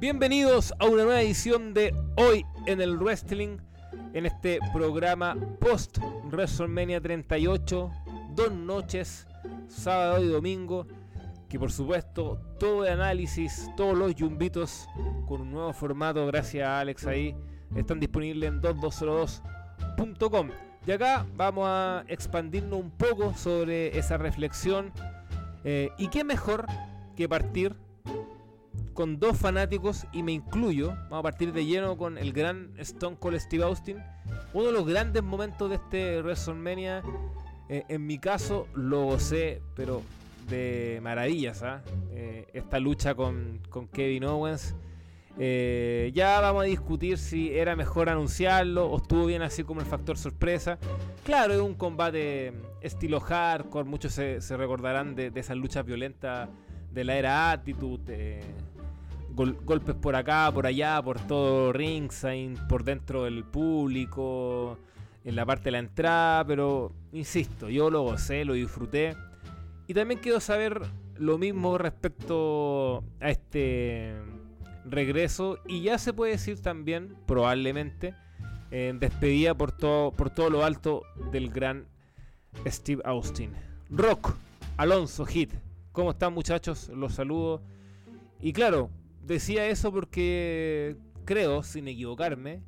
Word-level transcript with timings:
Bienvenidos 0.00 0.72
a 0.78 0.84
una 0.84 1.02
nueva 1.02 1.22
edición 1.22 1.74
de 1.74 1.92
Hoy 2.14 2.46
en 2.66 2.80
el 2.80 2.96
Wrestling, 2.98 3.58
en 4.12 4.26
este 4.26 4.60
programa 4.72 5.36
post 5.58 5.98
WrestleMania 6.30 7.00
38, 7.00 7.90
dos 8.30 8.52
noches, 8.52 9.26
sábado 9.66 10.22
y 10.22 10.28
domingo, 10.28 10.86
que 11.48 11.58
por 11.58 11.72
supuesto 11.72 12.40
todo 12.60 12.84
el 12.84 12.92
análisis, 12.92 13.68
todos 13.76 13.98
los 13.98 14.14
yumbitos 14.14 14.86
con 15.26 15.40
un 15.40 15.50
nuevo 15.50 15.72
formato, 15.72 16.24
gracias 16.28 16.68
a 16.68 16.78
Alex 16.78 17.04
ahí, 17.04 17.34
están 17.74 17.98
disponibles 17.98 18.50
en 18.50 18.60
2202.com. 18.60 20.50
Y 20.86 20.92
acá 20.92 21.26
vamos 21.34 21.64
a 21.66 22.04
expandirnos 22.06 22.78
un 22.78 22.92
poco 22.92 23.34
sobre 23.34 23.98
esa 23.98 24.16
reflexión. 24.16 24.92
Eh, 25.64 25.90
y 25.98 26.06
qué 26.06 26.22
mejor 26.22 26.66
que 27.16 27.28
partir 27.28 27.74
con 28.98 29.20
dos 29.20 29.36
fanáticos, 29.36 30.08
y 30.12 30.24
me 30.24 30.32
incluyo, 30.32 30.88
vamos 30.88 31.20
a 31.20 31.22
partir 31.22 31.52
de 31.52 31.64
lleno 31.64 31.96
con 31.96 32.18
el 32.18 32.32
gran 32.32 32.72
Stone 32.78 33.16
Cold 33.16 33.38
Steve 33.38 33.62
Austin. 33.62 33.98
Uno 34.52 34.66
de 34.66 34.72
los 34.72 34.84
grandes 34.88 35.22
momentos 35.22 35.70
de 35.70 35.76
este 35.76 36.20
WrestleMania, 36.20 37.04
eh, 37.68 37.84
en 37.88 38.04
mi 38.04 38.18
caso, 38.18 38.66
lo 38.74 39.04
gocé, 39.04 39.62
pero 39.76 40.02
de 40.48 40.98
maravillas. 41.00 41.62
¿ah? 41.62 41.80
Eh, 42.10 42.48
esta 42.52 42.80
lucha 42.80 43.14
con, 43.14 43.60
con 43.70 43.86
Kevin 43.86 44.24
Owens 44.24 44.74
eh, 45.38 46.10
ya 46.12 46.40
vamos 46.40 46.62
a 46.62 46.66
discutir 46.66 47.18
si 47.18 47.56
era 47.56 47.76
mejor 47.76 48.08
anunciarlo 48.08 48.90
o 48.90 48.96
estuvo 48.96 49.26
bien 49.26 49.42
así 49.42 49.62
como 49.62 49.80
el 49.80 49.86
factor 49.86 50.18
sorpresa. 50.18 50.76
Claro, 51.24 51.54
es 51.54 51.60
un 51.60 51.74
combate 51.74 52.52
estilo 52.80 53.20
hardcore, 53.20 53.88
muchos 53.88 54.12
se, 54.12 54.40
recordarán 54.56 55.14
de, 55.14 55.30
esas 55.36 55.56
luchas 55.56 55.84
violentas 55.84 56.48
de 56.90 57.04
la 57.04 57.16
era 57.16 57.52
Attitude. 57.52 58.40
Golpes 59.38 59.94
por 59.94 60.16
acá, 60.16 60.50
por 60.52 60.66
allá, 60.66 61.00
por 61.02 61.20
todo 61.20 61.72
ringside, 61.72 62.56
por 62.68 62.82
dentro 62.82 63.24
del 63.24 63.44
público, 63.44 64.78
en 65.24 65.36
la 65.36 65.46
parte 65.46 65.64
de 65.64 65.70
la 65.72 65.78
entrada, 65.78 66.44
pero 66.44 66.92
insisto, 67.12 67.68
yo 67.68 67.90
lo 67.90 68.02
gocé, 68.02 68.44
lo 68.44 68.54
disfruté. 68.54 69.16
Y 69.86 69.94
también 69.94 70.20
quiero 70.20 70.40
saber 70.40 70.82
lo 71.16 71.38
mismo 71.38 71.78
respecto 71.78 73.04
a 73.20 73.30
este 73.30 74.14
regreso 74.84 75.58
y 75.66 75.82
ya 75.82 75.98
se 75.98 76.12
puede 76.12 76.32
decir 76.32 76.60
también, 76.60 77.16
probablemente, 77.26 78.14
en 78.70 78.98
despedida 78.98 79.54
por 79.54 79.72
todo, 79.72 80.12
por 80.12 80.30
todo 80.30 80.50
lo 80.50 80.64
alto 80.64 81.02
del 81.30 81.50
gran 81.50 81.86
Steve 82.66 83.02
Austin. 83.04 83.52
Rock, 83.90 84.34
Alonso, 84.76 85.24
Hit, 85.24 85.52
¿cómo 85.92 86.10
están 86.10 86.32
muchachos? 86.34 86.88
Los 86.88 87.14
saludo. 87.14 87.62
Y 88.40 88.52
claro, 88.52 88.90
decía 89.28 89.66
eso 89.66 89.92
porque 89.92 90.96
creo, 91.24 91.62
sin 91.62 91.86
equivocarme, 91.86 92.62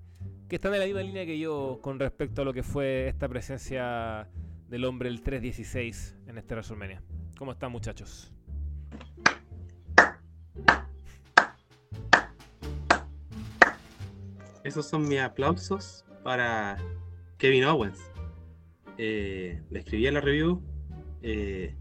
que 0.49 0.57
están 0.57 0.75
en 0.75 0.81
la 0.81 0.85
misma 0.85 1.03
línea 1.03 1.25
que 1.25 1.39
yo 1.39 1.81
con 1.83 1.99
respecto 1.99 2.43
a 2.43 2.45
lo 2.45 2.53
que 2.53 2.63
fue 2.63 3.09
esta 3.09 3.29
presencia 3.29 4.29
del 4.69 4.85
hombre 4.85 5.09
el 5.09 5.23
316 5.23 6.17
en 6.27 6.39
este 6.39 6.55
WrestleMania. 6.55 7.03
¿Cómo 7.39 7.53
están 7.53 7.73
muchachos? 7.73 8.33
Esos 14.63 14.87
son 14.87 15.09
mis 15.09 15.21
aplausos 15.21 16.05
para 16.23 16.77
Kevin 17.39 17.65
Owens. 17.65 17.99
Eh, 18.99 19.63
le 19.71 19.79
escribí 19.79 20.07
a 20.07 20.13
la 20.13 20.21
review 20.21 20.63
eh, 21.23 21.75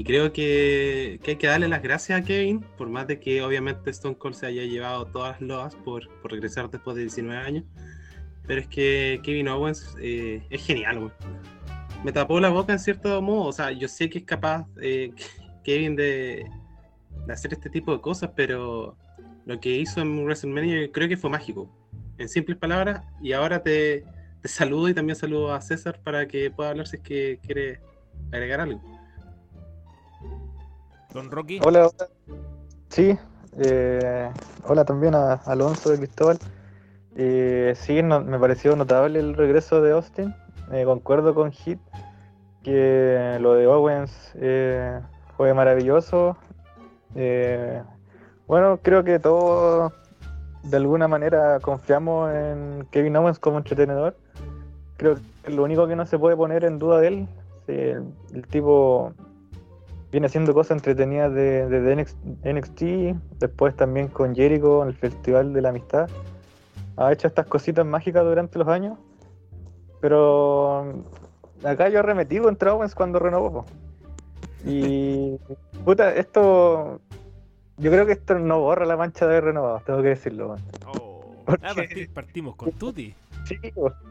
y 0.00 0.04
creo 0.04 0.32
que, 0.32 1.20
hay 1.26 1.36
que 1.36 1.46
darle 1.46 1.68
las 1.68 1.82
gracias 1.82 2.18
a 2.18 2.24
Kevin, 2.24 2.64
por 2.78 2.88
más 2.88 3.06
de 3.06 3.20
que 3.20 3.42
obviamente 3.42 3.90
Stone 3.90 4.16
Cold 4.16 4.34
se 4.34 4.46
haya 4.46 4.62
llevado 4.62 5.04
todas 5.04 5.32
las 5.32 5.40
loas 5.42 5.74
por, 5.74 6.08
regresar 6.24 6.70
después 6.70 6.96
de 6.96 7.02
19 7.02 7.38
años. 7.38 7.64
Pero 8.46 8.62
es 8.62 8.66
que 8.66 9.20
Kevin 9.22 9.48
Owens 9.48 9.94
eh, 10.00 10.42
es 10.48 10.64
genial, 10.64 11.12
Me 12.02 12.12
tapó 12.12 12.40
la 12.40 12.48
boca 12.48 12.72
en 12.72 12.78
cierto 12.78 13.20
modo. 13.20 13.48
O 13.48 13.52
sea, 13.52 13.72
yo 13.72 13.88
sé 13.88 14.08
que 14.08 14.20
es 14.20 14.24
capaz 14.24 14.66
Kevin 15.64 15.96
de, 15.96 16.46
de 17.26 17.32
hacer 17.34 17.52
este 17.52 17.68
tipo 17.68 17.92
de 17.92 18.00
cosas, 18.00 18.30
pero 18.34 18.96
lo 19.44 19.60
que 19.60 19.68
hizo 19.68 20.00
en 20.00 20.24
WrestleMania 20.24 20.90
creo 20.90 21.10
que 21.10 21.18
fue 21.18 21.28
mágico, 21.28 21.70
en 22.16 22.26
simples 22.30 22.56
palabras. 22.56 23.04
Y 23.20 23.32
ahora 23.32 23.62
te, 23.62 24.06
saludo 24.44 24.88
y 24.88 24.94
también 24.94 25.16
saludo 25.16 25.52
a 25.52 25.60
César 25.60 26.00
para 26.02 26.26
que 26.26 26.50
pueda 26.50 26.70
hablar 26.70 26.88
si 26.88 26.96
es 26.96 27.02
que 27.02 27.38
quiere 27.44 27.80
agregar 28.32 28.62
algo. 28.62 28.99
Don 31.12 31.30
Rocky. 31.30 31.60
Hola, 31.64 31.88
hola. 31.88 32.08
Sí, 32.88 33.18
eh, 33.58 34.30
hola 34.66 34.84
también 34.84 35.14
a 35.14 35.34
Alonso 35.34 35.90
de 35.90 35.98
Cristóbal. 35.98 36.38
Eh, 37.16 37.74
sí, 37.76 38.02
me 38.02 38.38
pareció 38.38 38.76
notable 38.76 39.18
el 39.18 39.34
regreso 39.34 39.82
de 39.82 39.92
Austin. 39.92 40.34
Eh, 40.72 40.84
concuerdo 40.84 41.34
con 41.34 41.50
Hit 41.50 41.80
que 42.62 43.38
lo 43.40 43.54
de 43.54 43.66
Owens 43.66 44.32
eh, 44.34 45.00
fue 45.36 45.52
maravilloso. 45.54 46.36
Bueno, 48.46 48.78
creo 48.82 49.04
que 49.04 49.18
todos 49.18 49.92
de 50.62 50.76
alguna 50.76 51.08
manera 51.08 51.58
confiamos 51.60 52.32
en 52.34 52.86
Kevin 52.90 53.16
Owens 53.16 53.38
como 53.38 53.58
entretenedor. 53.58 54.16
Creo 54.96 55.16
que 55.42 55.50
lo 55.50 55.64
único 55.64 55.88
que 55.88 55.96
no 55.96 56.06
se 56.06 56.18
puede 56.18 56.36
poner 56.36 56.64
en 56.64 56.78
duda 56.78 57.00
de 57.00 57.08
él, 57.08 57.28
el, 57.66 58.46
tipo 58.48 59.12
viene 60.10 60.26
haciendo 60.26 60.52
cosas 60.54 60.78
entretenidas 60.78 61.32
desde 61.32 61.80
de 61.80 62.54
NXT, 62.54 62.82
después 63.38 63.76
también 63.76 64.08
con 64.08 64.34
Jericho 64.34 64.82
en 64.82 64.88
el 64.88 64.94
Festival 64.94 65.52
de 65.52 65.62
la 65.62 65.68
Amistad. 65.70 66.08
Ha 66.96 67.12
hecho 67.12 67.28
estas 67.28 67.46
cositas 67.46 67.86
mágicas 67.86 68.24
durante 68.24 68.58
los 68.58 68.68
años, 68.68 68.98
pero 70.00 71.04
acá 71.64 71.88
yo 71.88 72.00
arremetí 72.00 72.38
contra 72.38 72.74
Owens 72.74 72.94
cuando 72.94 73.18
renovó. 73.18 73.64
Y 74.64 75.38
puta, 75.84 76.14
esto 76.14 77.00
yo 77.80 77.90
creo 77.90 78.04
que 78.04 78.12
esto 78.12 78.38
no 78.38 78.60
borra 78.60 78.84
la 78.84 78.96
mancha 78.96 79.26
de 79.26 79.32
haber 79.32 79.44
renovado, 79.44 79.80
tengo 79.86 80.02
que 80.02 80.08
decirlo. 80.08 80.56
Oh. 80.86 81.44
Ah, 81.62 81.74
partimos 82.12 82.54
con 82.56 82.70
Tuti. 82.78 83.14
Sí, 83.44 83.56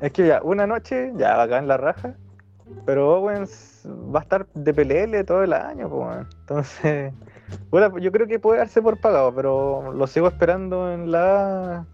es 0.02 0.12
que 0.12 0.28
ya, 0.28 0.42
una 0.42 0.66
noche, 0.66 1.14
ya 1.16 1.42
acá 1.42 1.60
en 1.60 1.68
la 1.68 1.78
raja, 1.78 2.16
pero 2.86 3.18
Owens 3.18 3.88
va 3.88 4.20
a 4.20 4.24
estar 4.24 4.48
de 4.54 4.74
PLL 4.74 5.26
todo 5.26 5.44
el 5.44 5.54
año, 5.54 5.90
pues, 5.90 6.26
entonces, 6.42 7.14
bueno, 7.70 7.98
yo 7.98 8.12
creo 8.12 8.28
que 8.28 8.40
puede 8.40 8.60
darse 8.60 8.82
por 8.82 9.00
pagado, 9.00 9.34
pero 9.34 9.94
lo 9.94 10.08
sigo 10.08 10.28
esperando 10.28 10.92
en 10.92 11.12
la 11.12 11.86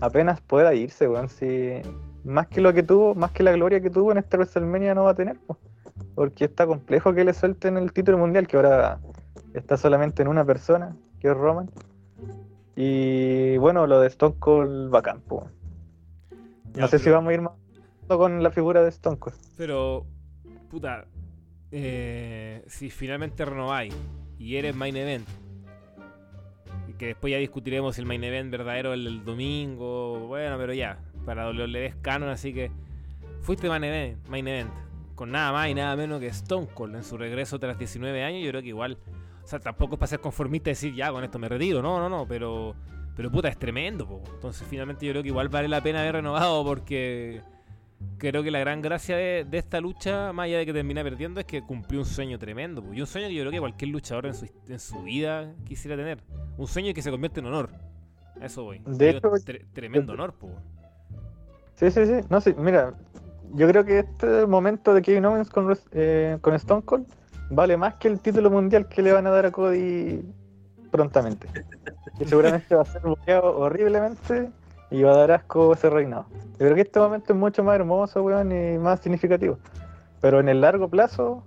apenas 0.00 0.40
pueda 0.40 0.74
irse, 0.74 1.08
weón, 1.08 1.28
si 1.28 1.80
más 2.24 2.46
que 2.48 2.60
lo 2.60 2.72
que 2.72 2.82
tuvo, 2.82 3.14
más 3.14 3.32
que 3.32 3.42
la 3.42 3.52
gloria 3.52 3.80
que 3.80 3.90
tuvo 3.90 4.12
en 4.12 4.18
este 4.18 4.36
WrestleMania 4.36 4.94
no 4.94 5.04
va 5.04 5.10
a 5.10 5.14
tener, 5.14 5.36
pues, 5.46 5.58
porque 6.14 6.44
está 6.44 6.66
complejo 6.66 7.12
que 7.14 7.24
le 7.24 7.32
suelten 7.32 7.76
el 7.76 7.92
título 7.92 8.18
mundial, 8.18 8.46
que 8.46 8.56
ahora 8.56 9.00
está 9.52 9.76
solamente 9.76 10.22
en 10.22 10.28
una 10.28 10.44
persona, 10.44 10.96
que 11.20 11.28
es 11.28 11.36
Roman. 11.36 11.70
Y 12.76 13.56
bueno, 13.58 13.86
lo 13.86 14.00
de 14.00 14.08
Stone 14.08 14.34
Cold 14.38 14.90
bacán, 14.90 15.22
No 16.74 16.88
sé 16.88 16.98
si 16.98 17.10
vamos 17.10 17.30
a 17.30 17.34
ir 17.34 17.42
más 17.42 17.52
con 18.08 18.42
la 18.42 18.50
figura 18.50 18.82
de 18.82 18.88
Stone 18.88 19.18
Cold. 19.18 19.36
Pero, 19.56 20.06
puta, 20.70 21.06
eh, 21.70 22.62
si 22.66 22.90
finalmente 22.90 23.44
renováis 23.44 23.94
y 24.38 24.56
eres 24.56 24.74
main 24.74 24.96
event, 24.96 25.26
y 26.88 26.92
que 26.94 27.06
después 27.06 27.30
ya 27.30 27.38
discutiremos 27.38 27.96
si 27.96 28.02
el 28.02 28.06
main 28.06 28.22
event 28.24 28.50
verdadero 28.50 28.92
es 28.92 29.00
el, 29.06 29.24
domingo, 29.24 30.26
bueno, 30.26 30.56
pero 30.58 30.72
ya, 30.72 30.98
para 31.24 31.48
WWE 31.48 31.86
es 31.86 31.96
canon, 31.96 32.28
así 32.28 32.52
que 32.52 32.70
fuiste 33.40 33.68
main 33.68 33.84
event, 33.84 34.28
main 34.28 34.46
event, 34.46 34.70
con 35.14 35.30
nada 35.30 35.52
más 35.52 35.68
y 35.68 35.74
nada 35.74 35.96
menos 35.96 36.20
que 36.20 36.26
Stone 36.28 36.68
Cold 36.74 36.96
en 36.96 37.04
su 37.04 37.16
regreso 37.16 37.58
tras 37.58 37.78
19 37.78 38.22
años, 38.22 38.42
yo 38.42 38.50
creo 38.50 38.62
que 38.62 38.68
igual 38.68 38.98
o 39.44 39.46
sea, 39.46 39.58
tampoco 39.58 39.94
es 39.94 39.98
para 39.98 40.08
ser 40.08 40.20
conformista 40.20 40.70
y 40.70 40.72
decir, 40.72 40.94
ya, 40.94 41.12
con 41.12 41.22
esto 41.22 41.38
me 41.38 41.48
retiro. 41.48 41.82
No, 41.82 41.98
no, 41.98 42.08
no, 42.08 42.26
pero, 42.26 42.74
pero 43.14 43.30
puta, 43.30 43.48
es 43.48 43.58
tremendo. 43.58 44.08
Po. 44.08 44.22
Entonces, 44.32 44.66
finalmente 44.68 45.04
yo 45.04 45.12
creo 45.12 45.22
que 45.22 45.28
igual 45.28 45.50
vale 45.50 45.68
la 45.68 45.82
pena 45.82 46.00
haber 46.00 46.14
renovado 46.14 46.64
porque 46.64 47.42
creo 48.18 48.42
que 48.42 48.50
la 48.50 48.58
gran 48.58 48.80
gracia 48.80 49.16
de, 49.16 49.46
esta 49.52 49.80
lucha, 49.80 50.32
más 50.32 50.44
allá 50.44 50.58
de 50.58 50.66
que 50.66 50.72
termina 50.72 51.02
perdiendo, 51.02 51.40
es 51.40 51.46
que 51.46 51.62
cumplió 51.62 52.00
un 52.00 52.06
sueño 52.06 52.38
tremendo. 52.38 52.82
Y 52.92 53.00
un 53.00 53.06
sueño 53.06 53.28
que 53.28 53.34
yo 53.34 53.42
creo 53.42 53.52
que 53.52 53.60
cualquier 53.60 53.90
luchador 53.90 54.26
en 54.26 54.34
su, 54.34 54.46
en 54.68 54.78
su 54.78 55.02
vida 55.02 55.52
quisiera 55.64 55.96
tener. 55.96 56.22
Un 56.56 56.66
sueño 56.66 56.92
que 56.94 57.02
se 57.02 57.10
convierte 57.10 57.40
en 57.40 57.46
honor. 57.46 57.70
eso 58.40 58.64
voy. 58.64 58.80
De 58.86 59.10
hecho, 59.10 59.30
tremendo 59.72 60.12
honor, 60.12 60.32
po. 60.34 60.50
Sí, 61.76 61.90
sí, 61.90 62.06
sí. 62.06 62.20
No, 62.30 62.40
sí, 62.40 62.54
mira, 62.56 62.94
yo 63.52 63.68
creo 63.68 63.84
que 63.84 64.00
este 64.00 64.46
momento 64.46 64.94
de 64.94 65.02
Kevin 65.02 65.26
Owens 65.26 65.50
con, 65.50 65.76
eh, 65.92 66.38
con 66.40 66.54
Stone 66.54 66.82
Cold 66.82 67.06
vale 67.50 67.76
más 67.76 67.94
que 67.94 68.08
el 68.08 68.20
título 68.20 68.50
mundial 68.50 68.88
que 68.88 69.02
le 69.02 69.12
van 69.12 69.26
a 69.26 69.30
dar 69.30 69.46
a 69.46 69.50
Cody 69.50 70.22
prontamente. 70.90 71.48
Que 72.18 72.24
seguramente 72.24 72.74
va 72.74 72.82
a 72.82 72.84
ser 72.84 73.02
bloqueado 73.02 73.58
horriblemente 73.58 74.50
y 74.94 75.02
va 75.02 75.12
a 75.12 75.16
dar 75.18 75.32
asco 75.32 75.72
ese 75.74 75.90
reinado. 75.90 76.26
Yo 76.52 76.58
creo 76.58 76.74
que 76.74 76.80
este 76.82 77.00
momento 77.00 77.32
es 77.32 77.38
mucho 77.38 77.64
más 77.64 77.74
hermoso, 77.76 78.22
weón, 78.22 78.52
y 78.52 78.78
más 78.78 79.00
significativo. 79.00 79.58
Pero 80.20 80.40
en 80.40 80.48
el 80.48 80.60
largo 80.60 80.88
plazo, 80.88 81.44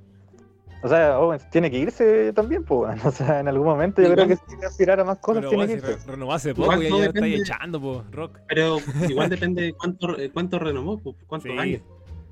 O 0.83 0.87
sea, 0.87 1.17
Owens 1.19 1.49
tiene 1.49 1.71
que 1.71 1.79
irse 1.79 2.31
también, 2.33 2.63
pues, 2.63 2.81
weón. 2.81 2.99
O 3.07 3.11
sea, 3.11 3.39
en 3.39 3.47
algún 3.47 3.65
momento 3.65 3.99
yo 4.01 4.13
creo 4.13 4.27
que 4.27 4.35
si 4.35 4.43
quiere 4.45 4.67
aspirar 4.67 4.99
a 4.99 5.03
más 5.03 5.17
cosas, 5.17 5.39
Pero 5.41 5.49
tiene 5.49 5.65
que 5.67 5.73
irse. 5.73 5.97
renovó 6.11 6.33
hace 6.33 6.53
poco 6.53 6.65
Igual 6.73 6.83
y 6.83 6.89
todo 6.89 6.99
ya 6.99 7.05
está 7.07 7.19
depende- 7.19 7.37
echando, 7.41 7.81
po, 7.81 8.03
Rock. 8.11 8.39
Pero 8.47 8.77
igual 9.09 9.29
depende 9.29 9.61
de 9.63 9.73
cuánto, 9.73 10.07
cuánto 10.33 10.59
renomó, 10.59 10.99
pues, 10.99 11.15
cuántos 11.25 11.51
Sí. 11.51 11.57
años. 11.57 11.81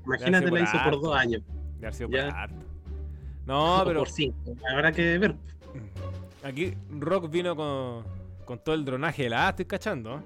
Imagínate, 0.04 0.50
la 0.52 0.60
hizo 0.60 0.78
por 0.84 1.00
dos 1.02 1.16
años. 1.16 1.42
De 1.80 1.86
haber 1.86 1.94
sido 1.94 2.08
Ya. 2.10 2.26
por 2.28 2.34
harto. 2.38 2.56
No, 3.46 3.82
o 3.82 3.84
pero 3.84 3.98
por 4.00 4.08
cinco. 4.10 4.36
Habrá 4.72 4.92
que 4.92 5.18
ver. 5.18 5.34
aquí 6.44 6.74
Rock 7.00 7.28
vino 7.30 7.56
con, 7.56 8.04
con 8.44 8.58
todo 8.60 8.74
el 8.76 8.84
dronaje 8.84 9.24
de 9.24 9.30
la 9.30 9.46
A, 9.46 9.50
estoy 9.50 9.64
cachando. 9.64 10.18
¿eh? 10.18 10.20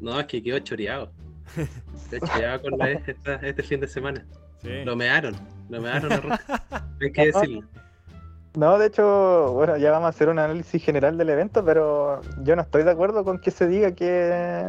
No, 0.00 0.18
es 0.20 0.26
que 0.26 0.42
quedó 0.42 0.58
choreado. 0.60 1.10
Quedó 2.10 2.26
choreado 2.26 2.62
con 2.62 2.78
la 2.78 2.90
E 2.90 3.02
esta- 3.06 3.34
este 3.36 3.62
fin 3.62 3.80
de 3.80 3.88
semana. 3.88 4.24
Sí. 4.62 4.84
Lo 4.84 4.96
mearon. 4.96 5.34
Lo 5.68 5.80
mearon 5.80 6.12
a. 6.12 6.40
Hay 7.00 7.12
que 7.12 7.26
decirlo. 7.26 7.62
No, 8.56 8.78
de 8.78 8.86
hecho, 8.86 9.52
bueno, 9.52 9.76
ya 9.76 9.90
vamos 9.92 10.06
a 10.06 10.08
hacer 10.10 10.28
un 10.28 10.38
análisis 10.38 10.82
general 10.82 11.16
del 11.16 11.28
evento, 11.28 11.64
pero 11.64 12.20
yo 12.42 12.56
no 12.56 12.62
estoy 12.62 12.82
de 12.82 12.90
acuerdo 12.90 13.22
con 13.22 13.38
que 13.38 13.50
se 13.50 13.68
diga 13.68 13.92
que, 13.92 14.64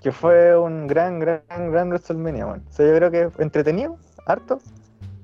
que 0.00 0.12
fue 0.12 0.56
un 0.56 0.86
gran, 0.86 1.18
gran, 1.18 1.42
gran 1.48 1.88
WrestleMania, 1.88 2.46
weón. 2.46 2.62
O 2.68 2.72
sea, 2.72 2.86
yo 2.86 2.94
creo 2.94 3.10
que 3.10 3.42
entretenido, 3.42 3.96
harto, 4.26 4.60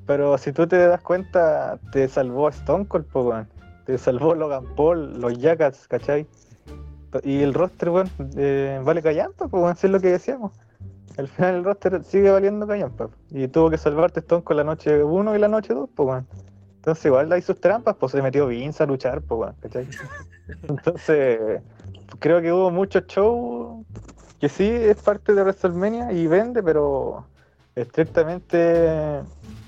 pero 0.07 0.37
si 0.39 0.53
tú 0.53 0.67
te 0.67 0.79
das 0.79 1.01
cuenta, 1.03 1.79
te 1.93 2.09
salvó 2.09 2.49
Stone 2.49 2.87
Cold, 2.87 3.05
po, 3.07 3.23
weón. 3.23 3.49
Te 3.85 3.99
salvó 3.99 4.35
Logan 4.35 4.65
Paul, 4.75 5.21
los 5.21 5.39
Jackets, 5.39 5.87
¿cachai? 5.87 6.27
Y 7.23 7.43
el 7.43 7.55
roster, 7.55 7.91
weón, 7.91 8.11
eh, 8.37 8.81
vale 8.85 9.03
callampa, 9.03 9.49
pues, 9.49 9.63
weón, 9.63 9.77
es 9.81 9.91
lo 9.91 10.01
que 10.01 10.13
decíamos. 10.13 10.53
Al 11.17 11.29
final 11.29 11.57
el 11.57 11.65
roster 11.65 12.05
sigue 12.05 12.31
valiendo 12.31 12.67
callampa. 12.67 13.09
Y 13.31 13.49
tuvo 13.49 13.71
que 13.71 13.79
salvarte 13.79 14.21
Stone 14.21 14.43
Cold 14.43 14.59
la 14.59 14.65
noche 14.65 15.03
1 15.03 15.35
y 15.35 15.39
la 15.39 15.49
noche 15.49 15.75
2, 15.75 15.89
pues, 15.95 16.09
weón. 16.09 16.27
Entonces 16.77 17.05
igual 17.07 17.33
hay 17.33 17.43
sus 17.43 17.61
trampas, 17.61 17.97
pues 17.97 18.13
se 18.13 18.23
metió 18.23 18.47
Vince 18.47 18.83
a 18.83 18.87
luchar, 18.87 19.21
pues 19.23 19.41
weón, 19.41 19.55
¿cachai? 19.61 19.89
Entonces, 20.69 21.61
creo 22.21 22.41
que 22.41 22.53
hubo 22.53 22.71
muchos 22.71 23.07
shows 23.07 23.85
que 24.39 24.49
sí 24.49 24.69
es 24.69 24.97
parte 24.99 25.35
de 25.35 25.43
WrestleMania 25.43 26.13
y 26.13 26.27
vende, 26.27 26.63
pero 26.63 27.27
estrictamente 27.75 29.21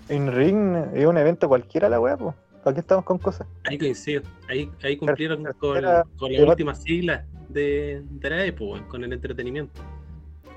en 0.09 0.33
ring 0.33 0.77
es 0.95 1.07
un 1.07 1.17
evento 1.17 1.49
cualquiera 1.49 1.89
la 1.89 2.01
weá, 2.01 2.17
pues. 2.17 2.35
¿Para 2.69 2.75
qué 2.75 2.81
estamos 2.81 3.05
con 3.07 3.17
cosas? 3.19 3.47
Ahí 3.65 3.79
coincido. 3.79 4.21
Ahí, 4.47 4.71
ahí 4.83 4.99
cumplieron 4.99 5.43
con, 5.59 5.79
Era- 5.79 6.05
con 6.19 6.31
la 6.31 6.39
era- 6.41 6.51
última 6.51 6.75
sigla 6.75 7.25
de, 7.49 8.03
de 8.11 8.29
la 8.31 8.45
época, 8.45 8.87
con 8.89 9.03
el 9.05 9.11
entretenimiento. 9.15 9.81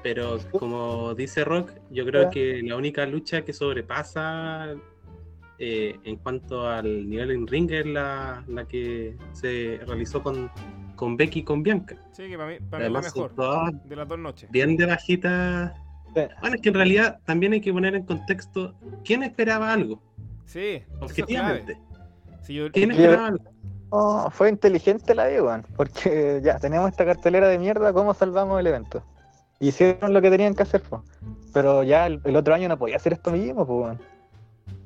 Pero 0.04 0.38
como 0.60 1.16
dice 1.16 1.46
Rock, 1.46 1.72
yo 1.90 2.06
creo 2.06 2.30
que 2.30 2.62
la 2.64 2.76
única 2.76 3.06
lucha 3.06 3.44
que 3.46 3.54
sobrepasa 3.54 4.74
eh, 5.58 5.96
en 6.04 6.18
cuanto 6.18 6.68
al 6.68 7.10
nivel 7.10 7.32
en 7.32 7.48
ring 7.48 7.72
es 7.72 7.86
la, 7.86 8.44
la 8.50 8.66
que 8.68 9.16
se 9.32 9.80
realizó 9.88 10.22
con, 10.22 10.52
con 10.98 11.16
Becky 11.16 11.40
y 11.40 11.44
con 11.44 11.64
Bianca. 11.64 11.96
Sí, 12.12 12.28
que 12.28 12.36
para 12.38 12.50
mí, 12.50 12.58
para 12.70 12.80
mí 12.80 12.88
es 12.88 12.92
la 12.92 13.00
Además, 13.00 13.06
son 13.14 13.22
mejor 13.24 13.36
todas 13.38 13.88
de 13.88 13.96
las 13.96 14.08
dos 14.10 14.20
noches. 14.20 14.52
bien 14.52 14.76
de 14.76 14.86
bajita. 14.86 15.76
Bueno, 16.14 16.56
es 16.56 16.62
que 16.62 16.68
en 16.68 16.76
realidad 16.76 17.20
también 17.24 17.54
hay 17.54 17.62
que 17.62 17.72
poner 17.72 17.96
en 17.96 18.04
contexto 18.06 18.76
quién 19.06 19.24
esperaba 19.24 19.72
algo, 19.72 20.02
Sí, 20.44 20.84
eso 21.02 21.06
es 21.06 21.14
Sí, 22.42 22.56
yo-. 22.56 22.68
Oh, 23.94 24.30
fue 24.32 24.50
inteligente 24.50 25.14
la 25.14 25.26
de 25.26 25.42
weón, 25.42 25.66
porque 25.76 26.40
ya 26.44 26.58
tenemos 26.60 26.90
esta 26.90 27.06
cartelera 27.06 27.48
de 27.50 27.60
mierda, 27.60 27.92
¿cómo 27.92 28.14
salvamos 28.14 28.60
el 28.60 28.68
evento? 28.68 29.04
Hicieron 29.60 30.14
lo 30.14 30.22
que 30.22 30.30
tenían 30.32 30.56
que 30.56 30.64
hacer, 30.64 30.82
pues. 30.82 31.02
Pero 31.54 31.84
ya 31.84 32.08
el, 32.08 32.22
el 32.24 32.36
otro 32.38 32.54
año 32.54 32.70
no 32.70 32.78
podía 32.80 32.96
hacer 32.96 33.14
esto 33.14 33.32
mismo, 33.32 33.66
pues, 33.68 33.80
weón. 33.80 34.00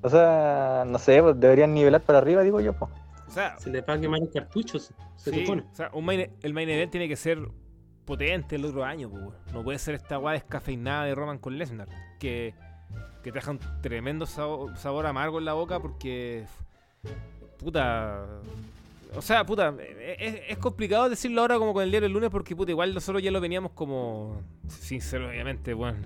O 0.02 0.10
sea, 0.10 0.84
no 0.88 0.98
sé, 1.00 1.22
pues 1.22 1.40
deberían 1.40 1.74
nivelar 1.74 2.02
para 2.02 2.18
arriba, 2.18 2.42
digo 2.42 2.60
yo, 2.60 2.74
pues. 2.74 2.92
o 3.28 3.32
sea, 3.32 3.58
Se 3.60 3.70
le 3.70 3.82
va 3.82 3.94
a 3.94 4.00
quemar 4.00 4.22
el 4.22 4.32
cartucho, 4.32 4.80
se, 4.80 4.94
se 5.18 5.32
sí, 5.32 5.42
supone. 5.46 5.64
o 5.72 5.76
sea, 5.76 5.90
un 5.94 6.04
main- 6.06 6.32
el 6.42 6.54
main 6.54 6.70
event 6.70 6.92
tiene 6.92 7.08
que 7.08 7.16
ser 7.16 7.40
potente 8.06 8.56
el 8.56 8.66
otro 8.66 8.84
año, 8.84 9.10
po, 9.10 9.18
weón. 9.18 9.34
no 9.54 9.64
puede 9.64 9.78
ser 9.80 9.96
esta 9.96 10.18
guada 10.18 10.34
descafeinada 10.34 11.06
de 11.06 11.16
Roman 11.16 11.38
con 11.38 11.58
Lesnar, 11.58 11.88
que, 12.20 12.54
que 13.24 13.32
te 13.32 13.38
deja 13.40 13.52
un 13.52 13.60
tremendo 13.82 14.26
sabor, 14.26 14.76
sabor 14.78 15.06
amargo 15.06 15.38
en 15.40 15.46
la 15.46 15.54
boca 15.54 15.80
porque, 15.80 16.46
puta, 17.58 18.26
o 19.16 19.22
sea, 19.22 19.46
puta, 19.46 19.74
es, 20.20 20.42
es 20.50 20.58
complicado 20.58 21.10
decirlo 21.10 21.42
ahora 21.42 21.58
como 21.58 21.74
con 21.74 21.84
el 21.84 21.90
diario 21.92 22.06
del 22.06 22.14
lunes 22.14 22.30
porque, 22.30 22.56
puta, 22.56 22.72
igual 22.72 22.94
nosotros 22.94 23.22
ya 23.24 23.32
lo 23.32 23.42
veníamos 23.42 23.72
como, 23.72 24.42
sincero, 24.68 25.30
obviamente, 25.30 25.74
bueno, 25.74 26.00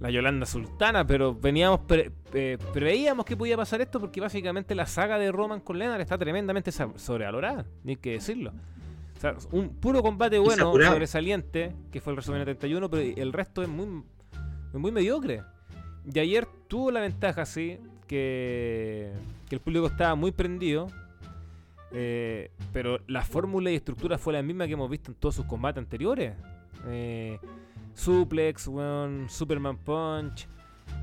la 0.00 0.10
Yolanda 0.10 0.46
Sultana, 0.46 1.06
pero 1.06 1.34
veníamos, 1.34 1.80
pre- 1.80 2.12
eh, 2.32 2.56
preveíamos 2.72 3.24
que 3.24 3.36
podía 3.36 3.56
pasar 3.56 3.80
esto 3.80 3.98
porque 3.98 4.20
básicamente 4.20 4.74
la 4.74 4.86
saga 4.86 5.18
de 5.18 5.32
Roman 5.32 5.60
con 5.60 5.78
Lesnar 5.78 6.00
está 6.00 6.16
tremendamente 6.16 6.70
sobrevalorada, 6.70 7.66
ni 7.82 7.92
hay 7.92 7.96
que 7.96 8.12
decirlo. 8.12 8.52
O 9.16 9.20
sea, 9.20 9.34
un 9.50 9.70
puro 9.70 10.00
combate 10.00 10.38
bueno, 10.38 10.72
sobresaliente, 10.72 11.72
que 11.90 12.00
fue 12.00 12.12
el 12.12 12.14
WrestleMania 12.14 12.44
31, 12.44 12.88
pero 12.88 13.02
el 13.02 13.32
resto 13.32 13.62
es 13.62 13.68
muy, 13.68 14.02
es 14.72 14.78
muy 14.78 14.92
mediocre. 14.92 15.42
Y 16.14 16.18
ayer 16.20 16.46
tuvo 16.68 16.92
la 16.92 17.00
ventaja, 17.00 17.44
sí, 17.44 17.80
que, 18.06 19.10
que 19.48 19.54
el 19.56 19.60
público 19.60 19.86
estaba 19.86 20.14
muy 20.14 20.32
prendido. 20.32 20.88
eh, 21.90 22.50
pero 22.72 23.00
la 23.06 23.24
fórmula 23.24 23.70
y 23.70 23.76
estructura 23.76 24.18
fue 24.18 24.32
la 24.34 24.42
misma 24.42 24.66
que 24.66 24.74
hemos 24.74 24.90
visto 24.90 25.10
en 25.10 25.16
todos 25.16 25.34
sus 25.36 25.46
combates 25.46 25.78
anteriores. 25.82 26.34
Eh, 26.86 27.38
suplex, 27.94 28.66
weón, 28.68 29.26
Superman 29.30 29.78
Punch, 29.78 30.46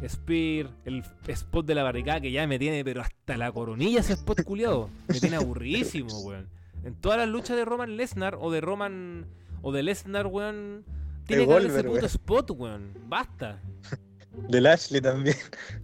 Spear, 0.07 0.69
el 0.85 1.03
spot 1.27 1.65
de 1.65 1.75
la 1.75 1.83
barricada 1.83 2.21
que 2.21 2.31
ya 2.31 2.45
me 2.47 2.59
tiene, 2.59 2.83
pero 2.83 3.01
hasta 3.01 3.37
la 3.37 3.51
coronilla 3.51 3.99
ese 4.01 4.13
spot 4.13 4.43
culiado. 4.43 4.89
Me 5.07 5.19
tiene 5.19 5.37
aburridísimo, 5.37 6.19
weón. 6.21 6.49
En 6.83 6.95
todas 6.95 7.17
las 7.17 7.27
luchas 7.27 7.57
de 7.57 7.65
Roman 7.65 7.97
Lesnar 7.97 8.37
o 8.39 8.51
de 8.51 8.61
Roman 8.61 9.25
o 9.63 9.71
de 9.71 9.81
Lesnar, 9.83 10.27
weón, 10.27 10.85
tiene 11.25 11.47
que 11.47 11.53
haber 11.53 11.65
ese 11.65 11.83
puto 11.83 11.93
weón. 11.93 12.05
spot, 12.05 12.51
weón. 12.51 12.93
Basta. 13.07 13.59
De 14.49 14.59
Lashley 14.61 14.99
también. 15.01 15.37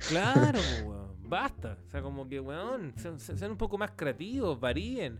Claro, 0.09 0.59
weón. 0.85 1.00
Basta. 1.31 1.77
O 1.87 1.89
sea, 1.89 2.01
como 2.01 2.27
que, 2.27 2.41
weón, 2.41 2.93
sean, 2.97 3.51
un 3.51 3.57
poco 3.57 3.77
más 3.77 3.91
creativos, 3.95 4.59
varíen. 4.59 5.17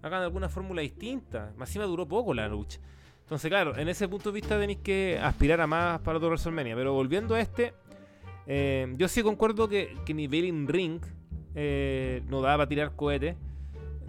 Hagan 0.00 0.22
alguna 0.22 0.48
fórmula 0.48 0.80
distinta. 0.80 1.52
Más 1.58 1.68
encima 1.68 1.84
duró 1.84 2.08
poco 2.08 2.32
la 2.32 2.48
lucha. 2.48 2.80
Entonces, 3.20 3.50
claro, 3.50 3.76
en 3.76 3.86
ese 3.86 4.08
punto 4.08 4.30
de 4.30 4.36
vista 4.36 4.58
tenéis 4.58 4.78
que 4.78 5.20
aspirar 5.22 5.60
a 5.60 5.66
más 5.66 6.00
para 6.00 6.16
otro 6.16 6.30
WrestleMania. 6.30 6.74
Pero 6.74 6.94
volviendo 6.94 7.34
a 7.34 7.40
este, 7.40 7.74
eh, 8.46 8.94
yo 8.96 9.08
sí 9.08 9.22
concuerdo 9.22 9.68
que, 9.68 9.94
que 10.06 10.12
in 10.12 10.66
ring 10.68 11.02
eh, 11.54 12.22
no 12.28 12.40
daba 12.40 12.56
para 12.56 12.68
tirar 12.70 12.96
cohetes. 12.96 13.36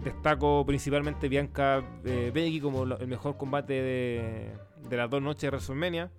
Destaco 0.02 0.64
principalmente 0.64 1.28
Bianca 1.28 1.84
eh, 2.06 2.30
Becky 2.32 2.58
como 2.58 2.84
el 2.84 3.06
mejor 3.06 3.36
combate 3.36 3.74
de, 3.74 4.52
de 4.88 4.96
las 4.96 5.10
dos 5.10 5.20
noches 5.20 5.42
de 5.42 5.48
WrestleMania. 5.50 6.10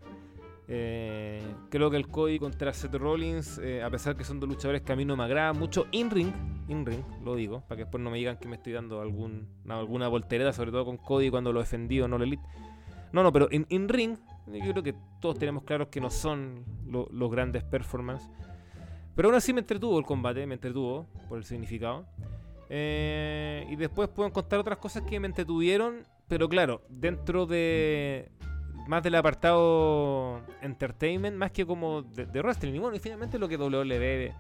Eh, 0.68 1.42
creo 1.70 1.92
que 1.92 1.98
el 1.98 2.08
Cody 2.08 2.40
contra 2.40 2.74
Seth 2.74 2.96
Rollins, 2.96 3.60
eh, 3.60 3.84
a 3.84 3.90
pesar 3.90 4.16
que 4.16 4.24
son 4.24 4.40
dos 4.40 4.50
luchadores 4.50 4.82
que 4.82 4.94
a 4.94 4.96
mí 4.96 5.06
no 5.06 5.16
me 5.16 5.24
agradan 5.24 5.60
mucho, 5.60 5.86
in-ring, 5.92 6.32
in-ring, 6.68 7.04
lo 7.24 7.36
digo, 7.36 7.62
para 7.62 7.78
que 7.78 7.84
después 7.84 8.04
no 8.04 8.10
me 8.10 8.18
digan 8.18 8.38
que 8.38 8.48
me 8.48 8.56
estoy 8.56 8.74
dando 8.74 9.00
alguna 9.02 10.08
voltereta, 10.08 10.54
sobre 10.54 10.72
todo 10.72 10.86
con 10.86 10.98
Cody 10.98 11.30
cuando 11.30 11.54
lo 11.54 11.60
he 11.60 11.64
defendido, 11.64 12.08
no 12.08 12.18
lo 12.18 12.24
elite. 12.24 12.44
No, 13.12 13.22
no, 13.24 13.32
pero 13.32 13.48
in- 13.52 13.68
in-ring, 13.70 14.18
yo 14.48 14.72
creo 14.72 14.84
que 14.84 14.96
todos 15.22 15.38
tenemos 15.38 15.64
claros 15.64 15.88
que 15.90 16.02
no 16.02 16.10
son 16.10 16.66
lo- 16.88 17.08
los 17.12 17.32
grandes 17.32 17.64
performances. 17.64 18.30
Pero 19.16 19.30
aún 19.30 19.36
así 19.36 19.54
me 19.54 19.62
entretuvo 19.62 19.98
el 20.00 20.06
combate, 20.06 20.46
me 20.48 20.56
entretuvo 20.56 21.08
por 21.30 21.38
el 21.38 21.46
significado. 21.46 22.06
Eh, 22.70 23.66
y 23.70 23.76
después 23.76 24.10
puedo 24.10 24.34
contar 24.34 24.60
otras 24.60 24.80
cosas 24.80 25.04
que 25.04 25.20
me 25.20 25.28
entretuvieron, 25.28 26.04
pero 26.28 26.50
claro, 26.50 26.82
dentro 26.90 27.46
de 27.46 28.32
más 28.88 29.04
del 29.04 29.16
apartado 29.16 30.42
entertainment, 30.62 31.36
más 31.36 31.52
que 31.52 31.66
como 31.66 32.02
de, 32.04 32.26
de 32.26 32.42
wrestling. 32.42 32.74
Y 32.74 32.80
bueno, 32.80 32.96
y 32.96 33.00
finalmente 33.00 33.40
lo 33.40 33.48
que 33.48 33.58
WWE 33.58 34.34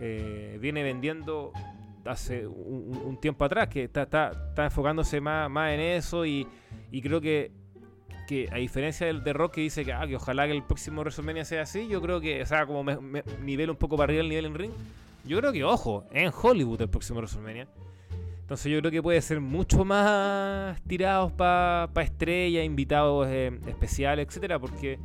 eh, 0.00 0.58
viene 0.60 0.82
vendiendo 0.82 1.52
hace 2.04 2.46
un, 2.46 3.16
tiempo 3.20 3.44
atrás, 3.44 3.68
que 3.68 3.84
está, 3.84 4.02
está, 4.02 4.32
está 4.48 4.64
enfocándose 4.64 5.20
más, 5.20 5.48
más 5.48 5.72
en 5.72 5.80
eso 5.80 6.26
y, 6.26 6.46
y 6.90 7.00
creo 7.00 7.20
que, 7.20 7.52
que 8.26 8.48
a 8.50 8.56
diferencia 8.56 9.06
del 9.06 9.22
de 9.22 9.32
Rock 9.32 9.54
que 9.54 9.60
dice 9.60 9.84
que, 9.84 9.92
ah, 9.92 10.04
ojalá 10.16 10.46
que 10.46 10.52
el 10.52 10.64
próximo 10.64 11.00
WrestleMania 11.02 11.44
sea 11.44 11.62
así, 11.62 11.86
yo 11.88 12.02
creo 12.02 12.20
que, 12.20 12.42
o 12.42 12.46
sea, 12.46 12.66
como 12.66 12.82
me- 12.82 13.22
nivel 13.42 13.70
un 13.70 13.76
poco 13.76 13.96
para 13.96 14.06
arriba 14.10 14.22
el 14.22 14.28
nivel 14.28 14.46
en 14.46 14.54
ring, 14.54 14.72
yo 15.24 15.38
creo 15.38 15.52
que, 15.52 15.62
ojo, 15.62 16.04
en 16.10 16.32
Hollywood 16.34 16.82
el 16.82 16.88
próximo 16.88 17.18
WrestleMania. 17.20 17.68
Entonces 18.52 18.70
yo 18.70 18.80
creo 18.80 18.90
que 18.90 19.02
puede 19.02 19.22
ser 19.22 19.40
mucho 19.40 19.82
más 19.82 20.78
tirados 20.82 21.32
para 21.32 21.88
estrellas, 22.02 22.66
invitados 22.66 23.26
eh, 23.30 23.58
especiales, 23.66 24.28
etcétera, 24.28 24.58
porque 24.58 24.98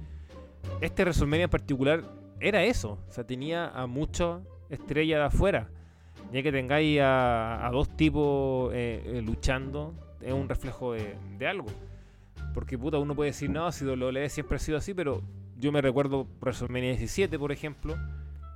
este 0.82 1.04
WrestleMania 1.04 1.46
en 1.46 1.50
particular 1.50 2.04
era 2.42 2.66
eso. 2.66 3.00
O 3.08 3.10
sea, 3.10 3.26
tenía 3.26 3.70
a 3.70 3.88
muchas 3.88 4.42
estrellas 4.70 5.20
de 5.20 5.26
afuera. 5.28 5.70
Ya 6.34 6.44
que 6.44 6.52
tengáis 6.52 7.00
a, 7.00 7.66
a 7.66 7.72
dos 7.72 7.96
tipos 7.96 8.74
eh, 8.74 9.02
eh, 9.06 9.22
luchando, 9.22 9.94
es 10.20 10.34
un 10.34 10.50
reflejo 10.50 10.92
de, 10.92 11.16
de 11.38 11.48
algo. 11.48 11.70
Porque 12.54 12.78
puta, 12.78 12.98
uno 12.98 13.16
puede 13.16 13.30
decir, 13.30 13.50
no, 13.50 13.72
si 13.72 13.86
WWE 13.86 14.28
siempre 14.28 14.58
ha 14.58 14.60
sido 14.60 14.78
así, 14.78 14.94
pero 14.94 15.22
yo 15.58 15.72
me 15.72 15.80
recuerdo 15.80 16.28
WrestleMania 16.42 16.90
17, 16.90 17.40
por 17.40 17.54
ejemplo, 17.54 17.96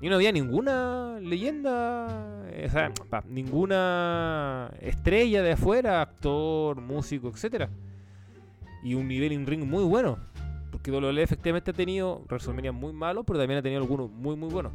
Y 0.01 0.10
no 0.10 0.15
había 0.15 0.31
ninguna 0.31 1.20
leyenda, 1.20 2.43
eh, 2.51 2.65
o 2.67 2.72
sea, 2.72 2.91
pa, 3.10 3.24
ninguna 3.27 4.72
estrella 4.81 5.43
de 5.43 5.51
afuera, 5.51 6.01
actor, 6.01 6.81
músico, 6.81 7.29
etcétera. 7.29 7.70
Y 8.84 8.96
un 8.96 9.08
nivel 9.08 9.31
in 9.31 9.46
ring 9.46 9.63
muy 9.63 9.84
bueno. 9.84 10.17
Porque 10.72 10.89
WWE 10.89 11.22
efectivamente 11.22 11.72
ha 11.72 11.74
tenido 11.74 12.24
WrestleMania 12.27 12.72
muy 12.72 12.93
malos, 12.93 13.25
pero 13.27 13.38
también 13.38 13.60
ha 13.60 13.62
tenido 13.62 13.81
algunos 13.81 14.10
muy 14.10 14.36
muy 14.36 14.50
buenos. 14.50 14.72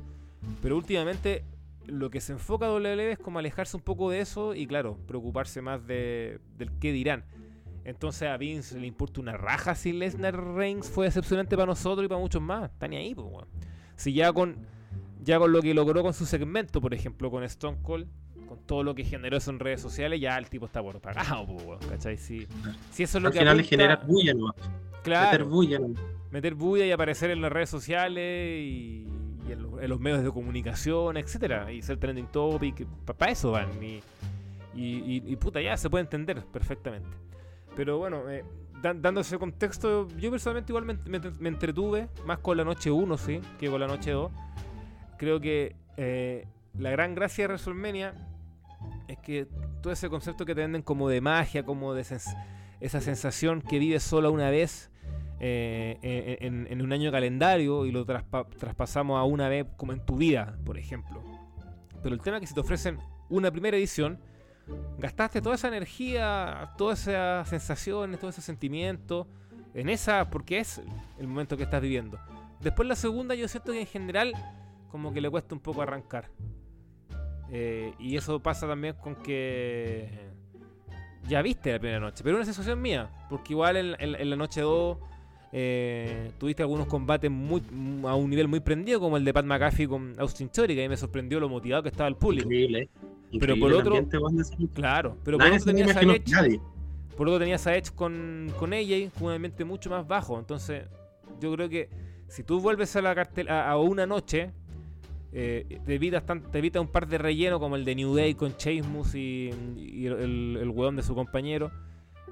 Pero 0.62 0.76
últimamente 0.76 1.42
lo 1.87 2.11
que 2.11 2.21
se 2.21 2.33
enfoca 2.33 2.71
WWE 2.71 3.12
es 3.12 3.18
como 3.18 3.38
alejarse 3.38 3.76
un 3.76 3.83
poco 3.83 4.11
de 4.11 4.21
eso 4.21 4.54
y 4.54 4.66
claro, 4.66 4.99
preocuparse 5.06 5.61
más 5.61 5.85
de, 5.87 6.38
del 6.56 6.71
qué 6.78 6.92
dirán. 6.92 7.25
Entonces 7.85 8.28
a 8.28 8.37
Vince 8.37 8.78
le 8.78 8.87
importa 8.87 9.21
una 9.21 9.37
raja 9.37 9.75
si 9.75 9.92
Lesnar 9.92 10.37
Reigns 10.54 10.88
fue 10.88 11.06
decepcionante 11.06 11.56
para 11.56 11.66
nosotros 11.66 12.04
y 12.04 12.09
para 12.09 12.21
muchos 12.21 12.42
más. 12.42 12.71
Está 12.71 12.88
ni 12.88 12.97
ahí, 12.97 13.14
pues, 13.14 13.26
weón. 13.28 13.47
Si 13.95 14.12
ya 14.12 14.33
con, 14.33 14.66
ya 15.26 15.38
con 15.38 15.52
lo 15.52 15.61
que 15.61 15.75
logró 15.75 16.02
con 16.02 16.14
su 16.14 16.25
segmento, 16.25 16.80
por 16.80 16.95
ejemplo, 16.95 17.30
con 17.30 17.42
Stone 17.45 17.78
Cold, 17.83 18.06
con 18.49 18.59
todo 18.64 18.83
lo 18.83 18.95
que 18.95 19.04
generó 19.04 19.37
eso 19.37 19.50
en 19.50 19.59
redes 19.59 19.80
sociales, 19.83 20.21
ya 20.21 20.38
el 20.38 20.49
tipo 20.49 20.64
está 20.66 20.80
por 20.83 21.00
pagado, 21.00 21.42
weón, 21.42 21.80
¿cachai? 21.90 22.16
Si, 22.16 22.47
si 22.92 23.02
eso 23.02 23.18
es 23.18 23.23
lo 23.23 23.28
Al 23.28 23.33
que 23.35 23.40
final 23.40 23.56
le 23.59 23.64
genera 23.64 23.97
bulla, 23.97 24.33
¿no? 24.35 24.54
claro, 25.02 25.30
Meter 25.33 25.45
bulla, 25.45 25.78
¿no? 25.80 25.95
meter 26.30 26.54
bulla 26.54 26.87
y 26.87 26.92
aparecer 26.92 27.30
en 27.30 27.40
las 27.42 27.52
redes 27.52 27.68
sociales 27.71 28.61
y, 28.62 29.04
y 29.49 29.52
en, 29.52 29.62
los, 29.62 29.83
en 29.83 29.88
los 29.90 30.00
medios 30.00 30.23
de 30.23 30.30
comunicación, 30.30 31.16
etcétera, 31.16 31.73
y 31.73 31.83
ser 31.83 31.99
trending 31.99 32.26
topic, 32.28 32.87
para 33.04 33.33
eso 33.33 33.50
van. 33.52 33.68
Y, 33.83 34.00
y, 34.75 35.37
puta, 35.37 35.61
ya 35.61 35.76
se 35.76 35.88
puede 35.90 36.02
entender 36.04 36.45
perfectamente. 36.52 37.09
Pero 37.75 37.99
bueno, 37.99 38.28
eh, 38.30 38.45
dan- 38.83 39.00
dando 39.02 39.23
ese 39.23 39.38
contexto, 39.38 40.06
yo 40.18 40.30
personalmente 40.30 40.71
igual 40.73 40.85
me, 40.85 40.95
me- 41.06 41.30
me 41.40 41.49
entretuve 41.49 42.09
más 42.26 42.38
con 42.40 42.56
la 42.56 42.64
noche 42.64 42.90
1, 42.90 43.16
sí, 43.18 43.40
que 43.59 43.68
con 43.71 43.80
la 43.80 43.87
noche 43.87 44.11
2. 44.12 44.30
Creo 45.18 45.40
que 45.40 45.76
eh, 45.96 46.46
la 46.78 46.90
gran 46.90 47.14
gracia 47.14 47.44
de 47.44 47.49
WrestleMania 47.49 48.14
es 49.08 49.18
que 49.18 49.46
todo 49.82 49.92
ese 49.92 50.08
concepto 50.08 50.44
que 50.44 50.54
te 50.54 50.61
venden 50.62 50.82
como 50.82 51.08
de 51.08 51.20
magia, 51.20 51.64
como 51.64 51.94
de 51.94 52.02
sens- 52.02 52.37
esa 52.80 53.00
sensación 53.00 53.62
que 53.62 53.78
vives 53.78 54.02
solo 54.02 54.30
una 54.32 54.50
vez 54.50 54.90
eh, 55.40 56.38
en, 56.40 56.82
un 56.82 56.92
año 56.92 57.11
calendario 57.12 57.87
y 57.87 57.92
lo 57.92 58.04
traspa- 58.06 58.46
traspasamos 58.58 59.18
a 59.18 59.25
una 59.25 59.49
vez 59.49 59.66
como 59.76 59.92
en 59.92 60.04
tu 60.04 60.16
vida, 60.16 60.56
por 60.64 60.78
ejemplo. 60.78 61.23
Pero 62.02 62.14
el 62.14 62.20
tema 62.20 62.37
es 62.37 62.42
que 62.42 62.46
si 62.49 62.54
te 62.54 62.61
ofrecen 62.61 62.99
una 63.28 63.50
primera 63.50 63.76
edición, 63.76 64.18
gastaste 64.99 65.40
toda 65.40 65.54
esa 65.54 65.68
energía, 65.68 66.73
todas 66.76 67.06
esas 67.06 67.49
sensaciones, 67.49 68.18
todo 68.18 68.30
ese 68.30 68.42
sentimiento 68.42 69.26
en 69.75 69.88
esa, 69.88 70.28
porque 70.30 70.58
es 70.58 70.80
el 71.18 71.26
momento 71.28 71.56
que 71.56 71.62
estás 71.64 71.80
viviendo. 71.82 72.18
Después 72.61 72.88
la 72.88 72.96
segunda 72.96 73.35
yo 73.35 73.46
siento 73.49 73.73
que 73.73 73.80
en 73.80 73.87
general 73.87 74.32
como 74.90 75.12
que 75.12 75.21
le 75.21 75.31
cuesta 75.31 75.55
un 75.55 75.61
poco 75.61 75.83
arrancar. 75.83 76.28
Eh, 77.50 77.93
y 77.99 78.16
eso 78.16 78.40
pasa 78.40 78.66
también 78.66 78.95
con 79.00 79.14
que 79.16 80.09
ya 81.28 81.43
viste 81.43 81.73
la 81.73 81.78
primera 81.78 82.00
noche, 82.00 82.23
pero 82.25 82.37
una 82.37 82.45
sensación 82.45 82.81
mía, 82.81 83.09
porque 83.28 83.52
igual 83.52 83.76
en, 83.76 83.97
en- 83.99 84.14
en 84.21 84.31
la 84.31 84.37
noche 84.37 84.61
2 84.61 84.99
eh, 85.52 86.33
tuviste 86.38 86.62
algunos 86.62 86.87
combates 86.87 87.31
muy, 87.31 87.62
a 88.05 88.14
un 88.14 88.28
nivel 88.31 88.49
muy 88.49 88.61
prendido, 88.61 88.99
como 89.00 89.16
el 89.16 89.25
de 89.25 89.33
Pat 89.33 89.45
McAfee 89.45 89.87
con 89.88 90.14
Austin 90.19 90.49
Theory, 90.49 90.75
que 90.75 90.83
a 90.83 90.85
mí 90.85 90.88
me 90.88 90.97
sorprendió 90.97 91.38
lo 91.40 91.49
motivado 91.49 91.83
que 91.85 91.88
estaba 91.88 92.09
el 92.09 92.16
público. 92.16 92.45
Increíble, 92.47 92.83
¿eh? 92.83 92.88
Pero 93.40 93.57
por 93.59 93.73
otro-. 93.73 93.95
Claro, 94.75 95.16
pero 95.25 95.38
por 95.38 95.47
otro 95.47 95.64
tenías 95.64 95.97
a 95.97 96.00
Edge, 96.02 96.31
nadie. 96.33 96.61
por 97.16 97.28
otro 97.28 97.38
tenías 97.40 97.66
a 97.66 97.76
Edge 97.76 97.90
con, 97.95 98.52
con 98.59 98.73
AJ 98.73 99.11
con 99.19 99.28
un 99.28 99.33
ambiente 99.35 99.64
mucho 99.64 99.88
más 99.90 100.07
bajo. 100.07 100.38
Entonces, 100.38 100.85
yo 101.40 101.52
creo 101.55 101.69
que 101.69 101.88
si 102.28 102.43
tú 102.43 102.61
vuelves 102.61 102.95
a 102.97 103.02
la 103.02 103.14
cartel 103.14 103.49
a, 103.49 103.69
a 103.71 103.78
una 103.78 104.07
noche, 104.07 104.52
eh, 105.33 105.80
te, 105.85 105.95
evitas 105.95 106.80
un 106.80 106.88
par 106.88 107.06
de 107.06 107.18
relleno 107.18 107.59
como 107.59 107.76
el 107.76 107.85
de 107.85 107.95
New 107.95 108.14
Day 108.14 108.35
con 108.35 108.52
Sheamus 108.52 109.14
y, 109.14 109.50
y 109.76 110.06
el, 110.06 110.59
el, 110.61 110.71
weón 110.71 110.97
de 110.97 111.02
su 111.02 111.14
compañero. 111.14 111.71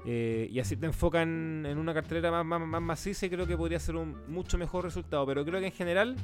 eh, 0.05 0.47
y 0.51 0.59
así 0.59 0.77
te 0.77 0.85
enfocan 0.85 1.65
en 1.65 1.77
una 1.77 1.93
cartelera 1.93 2.31
más, 2.31 2.45
más, 2.45 2.67
más 2.67 2.81
maciza 2.81 3.25
y 3.25 3.29
creo 3.29 3.47
que 3.47 3.57
podría 3.57 3.79
ser 3.79 3.95
un 3.95 4.15
mucho 4.27 4.57
mejor 4.57 4.83
resultado. 4.83 5.25
Pero 5.25 5.45
creo 5.45 5.59
que 5.59 5.67
en 5.67 5.71
general 5.71 6.15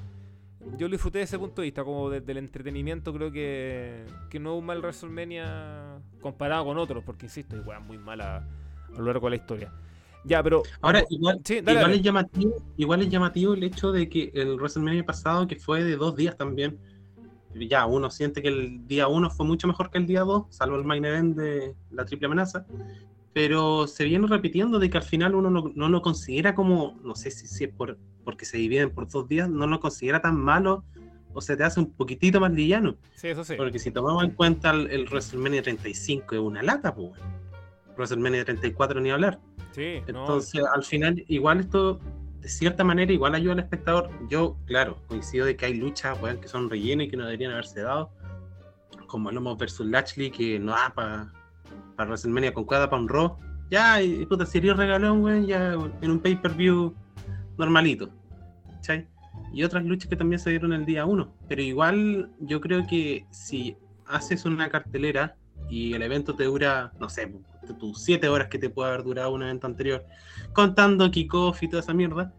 yo 0.77 0.87
lo 0.87 0.91
disfruté 0.91 1.19
desde 1.19 1.35
ese 1.35 1.39
punto 1.39 1.61
de 1.61 1.67
vista, 1.67 1.83
como 1.83 2.09
desde 2.09 2.31
el 2.31 2.37
entretenimiento, 2.37 3.13
creo 3.13 3.31
que, 3.31 4.05
que 4.29 4.39
no 4.39 4.53
es 4.53 4.59
un 4.59 4.65
mal 4.65 4.79
WrestleMania 4.79 5.99
comparado 6.21 6.65
con 6.65 6.77
otros, 6.77 7.03
porque 7.03 7.25
insisto, 7.25 7.55
igual 7.55 7.81
muy 7.81 7.97
mala 7.97 8.47
a 8.93 8.97
lo 8.99 9.05
largo 9.05 9.27
de 9.27 9.31
la 9.31 9.35
historia. 9.37 9.73
Ya, 10.23 10.43
pero. 10.43 10.63
Ahora, 10.81 11.03
igual, 11.09 11.39
Sí, 11.43 11.55
dale, 11.61 11.71
igual 11.71 11.81
dale. 11.83 11.95
es 11.95 12.01
llamativo, 12.01 12.55
igual 12.77 13.01
es 13.01 13.09
llamativo 13.09 13.53
el 13.53 13.63
hecho 13.63 13.91
de 13.91 14.07
que 14.09 14.31
el 14.33 14.55
WrestleMania 14.55 15.05
pasado, 15.05 15.47
que 15.47 15.55
fue 15.55 15.83
de 15.83 15.95
dos 15.95 16.15
días 16.15 16.37
también, 16.37 16.79
ya 17.55 17.85
uno 17.85 18.09
siente 18.09 18.41
que 18.41 18.47
el 18.47 18.87
día 18.87 19.07
uno 19.07 19.29
fue 19.29 19.45
mucho 19.45 19.67
mejor 19.67 19.89
que 19.89 19.97
el 19.97 20.05
día 20.07 20.21
dos, 20.21 20.45
salvo 20.49 20.77
el 20.77 20.85
main 20.85 21.03
event 21.05 21.37
de 21.37 21.75
la 21.89 22.05
triple 22.05 22.27
amenaza, 22.27 22.65
pero 23.33 23.87
se 23.87 24.03
viene 24.05 24.27
repitiendo 24.27 24.79
de 24.79 24.89
que 24.89 24.97
al 24.97 25.03
final 25.03 25.35
uno 25.35 25.49
no, 25.49 25.71
no 25.73 25.89
lo 25.89 26.01
considera 26.01 26.53
como, 26.55 26.99
no 27.03 27.15
sé 27.15 27.31
si, 27.31 27.47
si 27.47 27.65
es 27.65 27.73
por, 27.73 27.97
porque 28.23 28.45
se 28.45 28.57
dividen 28.57 28.91
por 28.91 29.07
dos 29.09 29.27
días, 29.27 29.49
no 29.49 29.67
lo 29.67 29.79
considera 29.79 30.21
tan 30.21 30.37
malo 30.37 30.83
o 31.33 31.41
se 31.41 31.55
te 31.55 31.63
hace 31.63 31.79
un 31.79 31.91
poquitito 31.93 32.39
más 32.39 32.51
liviano. 32.51 32.95
Sí, 33.15 33.29
eso 33.29 33.43
sí. 33.43 33.55
Porque 33.55 33.79
si 33.79 33.91
tomamos 33.91 34.23
en 34.23 34.31
cuenta 34.31 34.71
el, 34.71 34.89
el 34.91 35.05
WrestleMania 35.05 35.63
35 35.63 36.35
es 36.35 36.41
una 36.41 36.61
lata, 36.61 36.93
pues. 36.93 37.11
WrestleMania 37.95 38.43
34 38.45 38.99
ni 39.01 39.11
hablar. 39.11 39.39
Sí, 39.71 40.01
no, 40.11 40.21
Entonces, 40.21 40.63
al 40.73 40.83
final, 40.83 41.23
igual 41.27 41.61
esto, 41.61 41.99
de 42.39 42.49
cierta 42.49 42.83
manera, 42.83 43.11
igual 43.11 43.35
ayuda 43.35 43.53
al 43.53 43.59
espectador. 43.59 44.09
Yo, 44.29 44.57
claro, 44.65 44.97
coincido 45.07 45.45
de 45.45 45.55
que 45.55 45.65
hay 45.65 45.75
luchas 45.75 46.21
weón, 46.21 46.39
que 46.39 46.47
son 46.47 46.69
relleno 46.69 47.03
y 47.03 47.09
que 47.09 47.17
no 47.17 47.25
deberían 47.25 47.51
haberse 47.51 47.81
dado. 47.81 48.11
Como 49.07 49.29
el 49.29 49.37
Homos 49.37 49.57
versus 49.57 49.85
Lashley, 49.87 50.31
que 50.31 50.59
no 50.59 50.71
da 50.71 50.93
para 50.93 51.31
para 51.95 52.09
WrestleMania 52.09 52.53
con 52.53 52.65
cada 52.65 52.89
para 52.89 53.01
un 53.01 53.09
Raw. 53.09 53.37
Ya, 53.69 54.01
y 54.01 54.25
puta, 54.25 54.45
sería 54.45 54.73
regalón, 54.73 55.23
weón, 55.23 55.45
ya 55.45 55.73
en 56.01 56.11
un 56.11 56.19
pay-per-view 56.19 56.93
normalito. 57.57 58.09
¿Cachai? 58.75 59.07
Y 59.53 59.63
otras 59.63 59.85
luchas 59.85 60.09
que 60.09 60.15
también 60.15 60.39
se 60.39 60.49
dieron 60.49 60.73
el 60.73 60.85
día 60.85 61.05
1. 61.05 61.33
Pero 61.47 61.61
igual, 61.61 62.31
yo 62.39 62.59
creo 62.59 62.85
que 62.87 63.25
si 63.31 63.77
haces 64.07 64.45
una 64.45 64.69
cartelera 64.69 65.35
y 65.69 65.93
el 65.93 66.01
evento 66.01 66.35
te 66.35 66.45
dura, 66.45 66.91
no 66.99 67.07
sé, 67.07 67.31
tus 67.73 68.01
7 68.03 68.27
horas 68.29 68.47
que 68.49 68.57
te 68.59 68.69
puede 68.69 68.89
haber 68.89 69.03
durado 69.03 69.31
un 69.33 69.43
evento 69.43 69.67
anterior, 69.67 70.05
contando 70.53 71.09
kickoff 71.11 71.61
y 71.63 71.67
toda 71.69 71.81
esa 71.81 71.93
mierda, 71.93 72.33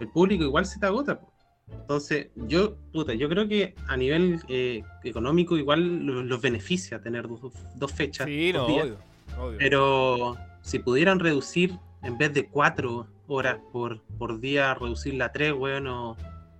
el 0.00 0.08
público 0.08 0.44
igual 0.44 0.66
se 0.66 0.78
te 0.78 0.86
agota. 0.86 1.20
po. 1.20 1.32
Entonces, 1.70 2.28
yo, 2.34 2.76
puta, 2.92 3.12
yo 3.14 3.28
creo 3.28 3.46
que 3.46 3.74
a 3.88 3.96
nivel 3.96 4.40
eh, 4.48 4.82
económico 5.04 5.56
igual 5.58 6.06
lo- 6.06 6.22
los 6.22 6.40
beneficia 6.40 7.00
tener 7.02 7.28
dos, 7.28 7.52
dos 7.76 7.92
fechas. 7.92 8.26
sí, 8.26 8.52
dos 8.52 8.66
no, 8.68 8.74
días. 8.74 8.84
obvio, 8.86 8.98
obvio. 9.46 9.58
Pero 9.58 10.36
si 10.62 10.78
pudieran 10.78 11.18
reducir, 11.18 11.74
en 12.02 12.16
vez 12.16 12.32
de 12.32 12.46
cuatro 12.46 13.06
horas 13.26 13.58
por, 13.72 14.00
por 14.18 14.40
día, 14.40 14.72
reducirla 14.74 15.26
a 15.26 15.32
tres, 15.32 15.52
weón, 15.52 15.86
o 15.88 16.16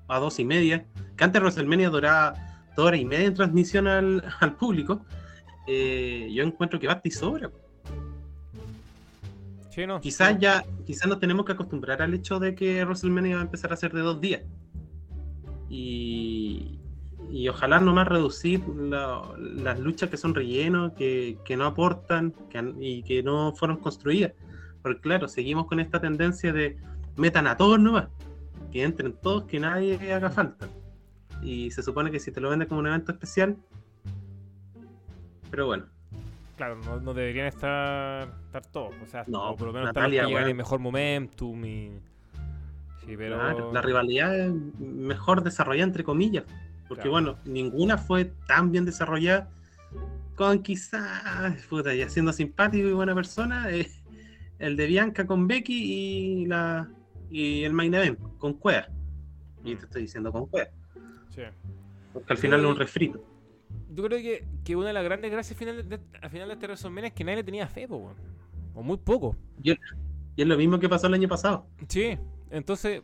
a 0.08 0.18
dos 0.18 0.38
y 0.40 0.44
media, 0.44 0.84
que 1.16 1.24
antes 1.24 1.40
WrestleMania 1.40 1.88
duraba 1.90 2.34
dos 2.76 2.86
horas 2.86 3.00
y 3.00 3.04
media 3.06 3.26
en 3.26 3.34
transmisión 3.34 3.86
al, 3.86 4.22
al 4.40 4.56
público, 4.56 5.00
eh, 5.66 6.28
yo 6.32 6.42
encuentro 6.44 6.78
que 6.78 6.86
basta 6.86 7.08
y 7.08 7.10
sobra. 7.10 7.50
Sí, 9.78 9.86
no, 9.86 10.00
Quizás 10.00 10.36
ya, 10.40 10.64
quizás 10.84 11.06
nos 11.08 11.20
tenemos 11.20 11.46
que 11.46 11.52
acostumbrar 11.52 12.02
al 12.02 12.12
hecho 12.12 12.40
de 12.40 12.56
que 12.56 12.84
WrestleMania 12.84 13.36
va 13.36 13.42
a 13.42 13.44
empezar 13.44 13.72
a 13.72 13.76
ser 13.76 13.92
de 13.92 14.00
dos 14.00 14.20
días. 14.20 14.42
Y, 15.70 16.80
y 17.30 17.48
ojalá 17.48 17.78
nomás 17.78 18.08
reducir 18.08 18.66
la- 18.68 19.22
las 19.38 19.78
luchas 19.78 20.10
que 20.10 20.16
son 20.16 20.34
relleno, 20.34 20.96
que, 20.96 21.38
que 21.44 21.56
no 21.56 21.64
aportan 21.64 22.34
que 22.50 22.74
y 22.80 23.04
que 23.04 23.22
no 23.22 23.52
fueron 23.54 23.76
construidas. 23.76 24.32
Porque 24.82 25.00
claro, 25.00 25.28
seguimos 25.28 25.66
con 25.66 25.78
esta 25.78 26.00
tendencia 26.00 26.52
de 26.52 26.76
metan 27.14 27.46
a 27.46 27.56
todos 27.56 27.78
nomás, 27.78 28.08
que 28.72 28.82
entren 28.82 29.12
todos, 29.12 29.44
que 29.44 29.60
nadie 29.60 30.12
haga 30.12 30.30
falta. 30.30 30.66
Y 31.40 31.70
se 31.70 31.84
supone 31.84 32.10
que 32.10 32.18
si 32.18 32.32
te 32.32 32.40
lo 32.40 32.50
venden 32.50 32.66
como 32.66 32.80
un 32.80 32.88
evento 32.88 33.12
especial, 33.12 33.56
pero 35.52 35.66
bueno, 35.66 35.86
Claro, 36.58 36.76
no, 36.84 37.00
no 37.00 37.14
deberían 37.14 37.46
estar, 37.46 38.28
estar 38.46 38.66
todos. 38.66 38.94
O 39.02 39.06
sea, 39.06 39.24
No, 39.26 39.54
por 39.56 39.68
lo 39.68 39.72
menos 39.72 39.86
Natalia, 39.86 40.24
estar 40.24 40.48
en 40.48 40.56
mejor 40.56 40.80
momentum 40.80 41.64
y. 41.64 41.92
Sí, 43.06 43.16
pero. 43.16 43.36
Claro, 43.38 43.72
la 43.72 43.80
rivalidad 43.80 44.38
es 44.38 44.52
mejor 44.80 45.42
desarrollada 45.42 45.84
entre 45.86 46.04
comillas. 46.04 46.44
Porque 46.88 47.02
Claro. 47.02 47.10
bueno, 47.12 47.38
ninguna 47.44 47.96
fue 47.96 48.26
tan 48.46 48.72
bien 48.72 48.84
desarrollada 48.84 49.48
con 50.34 50.62
quizás, 50.62 51.62
puta, 51.68 51.94
ya 51.94 52.08
siendo 52.08 52.32
simpático 52.32 52.86
y 52.88 52.92
buena 52.92 53.14
persona, 53.14 53.70
eh, 53.70 53.88
el 54.58 54.76
de 54.76 54.86
Bianca 54.86 55.26
con 55.26 55.46
Becky 55.46 56.42
y 56.42 56.46
la 56.46 56.88
y 57.30 57.62
el 57.64 57.72
main 57.72 57.94
event 57.94 58.18
con 58.38 58.54
Cuea. 58.54 58.88
Y 59.64 59.76
te 59.76 59.84
estoy 59.84 60.02
diciendo 60.02 60.32
con 60.32 60.46
Cuea. 60.46 60.68
Sí. 61.28 61.42
Porque 62.12 62.32
al 62.32 62.38
final 62.38 62.60
Sí. 62.60 62.66
es 62.66 62.72
un 62.72 62.78
refrito. 62.78 63.24
Yo 63.98 64.04
creo 64.04 64.20
que, 64.20 64.44
que 64.62 64.76
una 64.76 64.86
de 64.86 64.92
las 64.92 65.02
grandes 65.02 65.28
gracias 65.28 65.58
final 65.58 65.88
de, 65.88 65.98
al 66.22 66.30
final 66.30 66.46
de 66.46 66.54
este 66.54 66.66
WrestleMania 66.66 67.08
es 67.08 67.14
que 67.14 67.24
nadie 67.24 67.38
le 67.38 67.42
tenía 67.42 67.66
fe, 67.66 67.88
po. 67.88 68.14
O 68.72 68.80
muy 68.80 68.96
poco. 68.96 69.34
Y 69.60 69.72
es 69.72 70.46
lo 70.46 70.56
mismo 70.56 70.78
que 70.78 70.88
pasó 70.88 71.08
el 71.08 71.14
año 71.14 71.26
pasado. 71.26 71.66
Sí, 71.88 72.16
entonces 72.48 73.02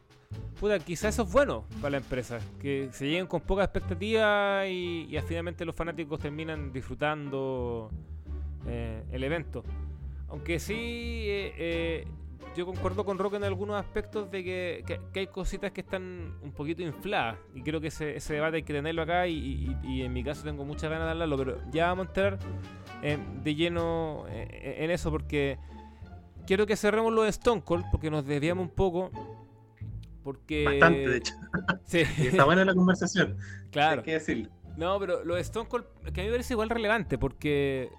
puta, 0.61 0.79
quizás 0.79 1.15
eso 1.15 1.25
es 1.25 1.33
bueno 1.33 1.65
para 1.81 1.91
la 1.91 1.97
empresa, 1.97 2.39
que 2.61 2.91
se 2.93 3.07
lleguen 3.07 3.27
con 3.27 3.41
poca 3.41 3.65
expectativa 3.65 4.69
y, 4.69 5.09
y 5.11 5.21
finalmente 5.23 5.65
los 5.65 5.75
fanáticos 5.75 6.21
terminan 6.21 6.73
disfrutando 6.73 7.91
eh, 8.69 9.03
el 9.11 9.25
evento. 9.25 9.65
Aunque 10.29 10.61
sí, 10.61 10.75
eh, 10.77 11.55
eh, 11.59 12.07
yo 12.57 12.67
concuerdo 12.67 13.05
con 13.05 13.19
Rock 13.19 13.35
en 13.35 13.45
algunos 13.45 13.77
aspectos 13.81 14.31
de 14.31 14.45
que, 14.45 14.85
que- 14.87 15.01
que 15.13 15.21
hay 15.21 15.27
cositas 15.27 15.73
que 15.73 15.81
están 15.81 16.35
un 16.43 16.53
poquito 16.53 16.83
infladas. 16.83 17.37
Y 17.55 17.63
creo 17.63 17.81
que 17.81 17.89
ese, 17.89 18.17
ese 18.17 18.35
debate 18.35 18.57
hay 18.59 18.63
que 18.63 18.73
tenerlo 18.73 19.03
acá. 19.03 19.27
Y, 19.27 19.77
y- 19.83 19.89
y 19.95 20.03
en 20.03 20.13
mi 20.13 20.23
caso 20.23 20.43
tengo 20.45 20.65
muchas 20.65 20.91
ganas 20.91 21.07
de 21.07 21.11
hablarlo. 21.13 21.37
Pero 21.37 21.59
ya 21.73 21.87
vamos 21.89 22.07
a 22.07 22.09
entrar 22.09 22.39
eh, 23.03 23.19
de 23.43 23.55
lleno 23.55 24.25
eh, 24.29 24.77
en 24.79 24.91
eso 24.91 25.11
porque 25.11 25.59
quiero 26.47 26.67
que 26.67 26.77
cerremos 26.77 27.13
lo 27.13 27.23
de 27.23 27.31
Stone 27.31 27.63
Cold 27.63 27.85
porque 27.91 28.11
nos 28.11 28.25
desviamos 28.27 28.63
un 28.65 28.71
poco. 28.75 29.11
Porque. 30.23 30.65
Bastante, 30.65 31.09
de 31.09 31.17
hecho. 31.19 31.35
Sí, 31.85 32.03
Y 32.19 32.27
está 32.29 32.45
buena 32.45 32.65
la 32.65 32.75
conversación. 32.75 33.37
claro. 33.71 34.01
Hay 34.01 34.05
que 34.05 34.13
decirlo. 34.15 34.51
No, 34.77 34.99
pero 34.99 35.25
lo 35.25 35.37
de 35.37 35.41
Stone 35.43 35.69
Cold, 35.69 35.85
que 36.13 36.21
a 36.21 36.25
mí 36.25 36.29
me 36.29 36.33
parece 36.35 36.55
igual 36.55 36.69
relevante, 36.69 37.17
porque 37.17 37.91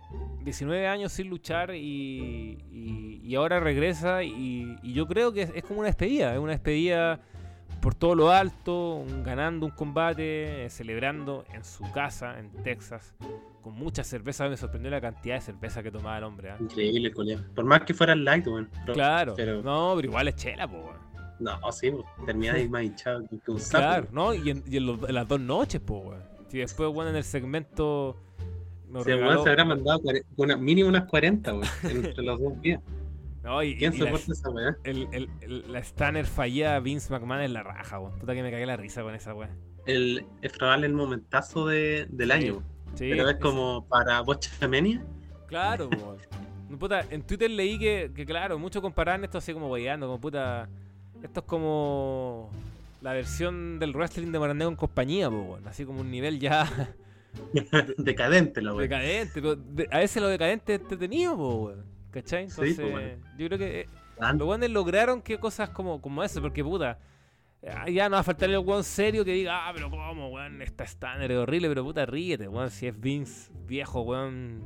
19 0.43 0.87
años 0.87 1.13
sin 1.13 1.29
luchar 1.29 1.73
y, 1.73 2.57
y- 2.71 3.21
y 3.23 3.35
ahora 3.35 3.59
regresa 3.61 4.23
y, 4.23 4.77
y 4.83 4.93
yo 4.93 5.07
creo 5.07 5.31
que 5.31 5.43
es, 5.43 5.51
es 5.55 5.63
como 5.63 5.79
una 5.79 5.87
despedida, 5.87 6.33
es 6.33 6.39
una 6.39 6.51
despedida 6.51 7.21
por 7.81 7.95
todo 7.95 8.13
lo 8.15 8.29
alto, 8.31 8.95
un- 8.95 9.23
ganando 9.23 9.65
un 9.65 9.71
combate, 9.71 10.65
eh, 10.65 10.69
celebrando 10.69 11.45
en 11.53 11.63
su 11.63 11.89
casa, 11.91 12.39
en 12.39 12.49
Texas, 12.63 13.13
con 13.61 13.73
mucha 13.73 14.03
cerveza, 14.03 14.49
me 14.49 14.57
sorprendió 14.57 14.91
la 14.91 14.99
cantidad 15.01 15.35
de 15.35 15.41
cerveza 15.41 15.81
que 15.81 15.91
tomaba 15.91 16.17
el 16.17 16.23
hombre. 16.25 16.51
¿ah? 16.51 16.57
Increíble, 16.59 17.11
colega. 17.13 17.41
Por 17.55 17.63
más 17.65 17.81
que 17.83 17.93
fuera 17.93 18.15
light, 18.15 18.45
weón. 18.47 18.69
Pero- 18.81 18.93
Claro, 18.93 19.33
Pero, 19.37 19.61
no, 19.61 19.93
pero 19.95 20.07
igual 20.09 20.27
es 20.27 20.35
chela, 20.35 20.67
po, 20.67 20.77
weón. 20.77 20.97
no, 21.39 21.71
sí, 21.71 21.91
termina 22.25 22.53
de 22.53 22.63
ir 22.63 22.69
más 22.69 22.83
hinchado 22.83 23.23
que 23.43 23.51
un 23.51 23.59
sapo. 23.59 23.81
Claro, 23.83 24.07
¿no? 24.11 24.33
Y 24.33 24.49
en, 24.49 24.63
y 24.67 24.77
en 24.77 24.85
los- 24.85 25.07
en 25.09 25.15
las 25.15 25.27
dos 25.27 25.39
noches, 25.39 25.79
po, 25.81 25.99
weón. 25.99 26.34
Si 26.55 26.59
después, 26.59 26.89
bueno, 26.93 27.09
en 27.09 27.17
el 27.17 27.25
segmento... 27.25 28.15
nos 28.87 29.03
Sí, 29.03 29.09
weón, 29.11 29.23
regaló- 29.25 29.43
se 29.43 29.49
habrá 29.49 29.65
mandado 29.65 29.99
una, 30.37 30.55
mínimo 30.55 30.87
unas 30.87 31.03
40, 31.03 31.51
weón, 31.53 31.65
entre 31.83 32.23
los 32.23 32.39
dos 32.39 32.61
días. 32.61 32.81
No, 33.43 33.61
y, 33.61 33.75
¿Quién 33.75 33.93
y 33.93 33.97
la- 33.97 34.05
soporta 34.05 34.31
esa 34.31 34.49
weá? 34.51 34.77
el, 34.85 35.05
el, 35.11 35.29
el- 35.41 35.69
la 35.73 35.79
Stanner 35.79 36.25
fallada 36.25 36.79
Vince 36.79 37.11
McMahon 37.11 37.41
en 37.41 37.51
la 37.51 37.61
raja, 37.63 37.99
weón. 37.99 38.17
Puta 38.17 38.33
que 38.33 38.41
me 38.41 38.51
cagué 38.51 38.65
la 38.65 38.77
risa 38.77 39.03
con 39.03 39.13
esa 39.15 39.33
weón. 39.33 39.49
El, 39.85 40.25
es 40.41 40.53
probable 40.53 40.87
el 40.87 40.93
momentazo 40.93 41.67
de, 41.67 42.07
del 42.09 42.29
Sí, 42.29 42.33
año. 42.33 42.63
Sí, 42.93 43.09
pero 43.09 43.27
es 43.27 43.35
es- 43.35 43.41
como 43.41 43.85
para 43.89 44.21
Bochamania. 44.21 45.03
Claro, 45.47 45.89
weón. 45.89 46.79
Puta, 46.79 47.01
en 47.09 47.21
Twitter 47.23 47.51
leí 47.51 47.77
que, 47.77 48.13
que 48.15 48.25
claro, 48.25 48.57
muchos 48.57 48.81
comparaban 48.81 49.25
esto 49.25 49.39
así 49.39 49.51
como 49.51 49.67
weyando, 49.67 50.07
como 50.07 50.21
puta. 50.21 50.69
Esto 51.21 51.41
es 51.41 51.45
como 51.45 52.49
la 53.05 53.13
versión 53.13 53.77
del 53.79 53.93
wrestling 53.93 54.31
de 54.31 54.39
Marandeo 54.39 54.67
en 54.67 54.75
compañía, 54.75 55.29
po, 55.29 55.41
weón. 55.43 55.67
Así 55.67 55.85
como 55.85 56.01
un 56.01 56.09
nivel 56.09 56.39
ya 56.39 56.67
Decadente 57.97 58.61
la 58.61 58.73
weá. 58.73 58.83
decadente. 58.83 59.31
pero 59.35 59.55
de- 59.55 59.87
a 59.91 59.99
veces 59.99 60.21
lo 60.21 60.27
decadente 60.27 60.75
es 60.75 60.81
entretenido, 60.81 61.35
po, 61.37 61.55
weón. 61.65 61.85
¿Cachai? 62.11 62.49
Sí, 62.49 62.61
Entonces, 62.61 62.93
weón. 62.93 63.21
yo 63.37 63.47
creo 63.47 63.59
que 63.59 63.79
eh, 63.81 63.87
Los 64.19 64.47
weones 64.47 64.69
lograron 64.69 65.21
que 65.21 65.37
cosas 65.37 65.69
como, 65.69 66.01
como 66.01 66.23
eso, 66.23 66.41
porque 66.41 66.63
puta. 66.63 66.97
ah, 67.69 67.89
Ya 67.89 68.09
no 68.09 68.13
va 68.15 68.21
a 68.21 68.23
faltar 68.23 68.49
el 68.49 68.57
weón 68.59 68.83
serio 68.83 69.23
que 69.25 69.33
diga, 69.33 69.67
ah, 69.67 69.71
pero 69.73 69.89
cómo, 69.89 70.29
weón, 70.29 70.61
esta 70.61 70.83
Stanner 70.85 71.31
es 71.31 71.37
horrible, 71.37 71.67
pero 71.69 71.83
puta, 71.83 72.05
ríete, 72.05 72.47
weón, 72.47 72.69
si 72.71 72.87
es 72.87 72.99
Vince 72.99 73.51
viejo, 73.67 74.01
weón, 74.01 74.61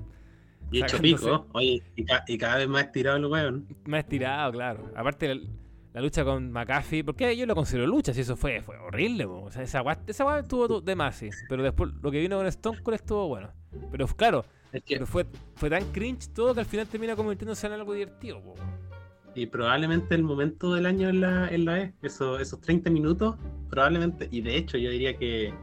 Y 0.72 0.84
hecho 0.84 1.00
pico, 1.00 1.48
oye, 1.54 1.82
y, 1.96 2.06
ca- 2.06 2.24
y 2.28 2.38
cada 2.38 2.58
vez 2.58 2.68
más 2.70 2.84
estirado 2.84 3.18
el 3.18 3.26
weón. 3.26 3.68
más 3.86 4.00
estirado, 4.02 4.52
claro. 4.52 4.92
Aparte, 4.96 5.42
la, 5.94 6.02
lucha 6.02 6.24
con 6.24 6.52
McAfee, 6.52 7.04
porque 7.04 7.36
yo 7.36 7.46
lo 7.46 7.56
considero 7.56 7.88
lucha, 7.88 8.14
si 8.14 8.22
eso 8.22 8.36
fue, 8.36 8.62
fue 8.62 8.78
horrible, 8.78 9.26
o 9.26 9.52
sea, 9.52 9.64
esa 9.64 9.82
weá 9.82 9.98
esa 10.08 10.40
estuvo 10.40 10.68
tu- 10.68 10.82
de 10.82 10.96
más, 10.96 11.16
sí. 11.18 11.30
Pero 11.48 11.64
después, 11.64 11.92
lo 12.02 12.12
que 12.12 12.20
vino 12.20 12.38
con 12.38 12.46
Stone 12.48 12.82
Cold 12.82 12.96
estuvo 12.96 13.28
bueno. 13.28 13.50
Pero 13.92 14.08
claro, 14.08 14.46
Es 14.72 14.84
que, 14.84 14.96
pero 14.96 15.08
fue, 15.08 15.26
fue 15.56 15.70
tan 15.70 15.84
cringe 15.92 16.28
todo 16.34 16.54
que 16.54 16.60
al 16.62 16.66
final 16.66 16.88
termina 16.88 17.16
convirtiéndose 17.16 17.68
en 17.68 17.74
algo 17.74 17.94
divertido, 17.94 18.42
po. 18.42 18.56
y 19.36 19.46
probablemente 19.46 20.16
el 20.16 20.24
momento 20.24 20.74
del 20.74 20.86
año 20.86 21.10
en 21.10 21.22
la, 21.22 21.48
en 21.50 21.66
la 21.66 21.80
E, 21.82 21.94
eso, 22.02 22.40
esos 22.40 22.60
30 22.62 22.90
minutos, 22.90 23.36
probablemente, 23.70 24.28
y 24.32 24.42
de 24.42 24.58
hecho 24.58 24.78
yo 24.78 24.90
diría 24.92 25.18
que, 25.18 25.54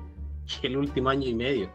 que 0.60 0.66
el 0.66 0.76
último 0.76 1.08
año 1.10 1.28
y 1.28 1.34
medio. 1.34 1.70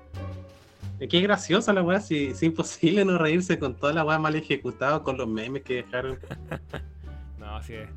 Es 1.00 1.10
que 1.10 1.18
es 1.18 1.24
graciosa 1.24 1.74
la 1.74 1.82
weá, 1.82 2.00
si 2.00 2.28
es 2.28 2.44
imposible 2.44 3.04
no 3.04 3.18
reírse 3.18 3.58
con 3.58 3.76
toda 3.76 3.92
la 3.94 4.06
weá 4.06 4.20
mal 4.20 4.36
ejecutada, 4.36 5.02
con 5.02 5.18
los 5.18 5.28
memes 5.28 5.64
que 5.64 5.76
dejaron. 5.76 6.20
No, 7.40 7.56
así 7.56 7.74
es. 7.74 7.90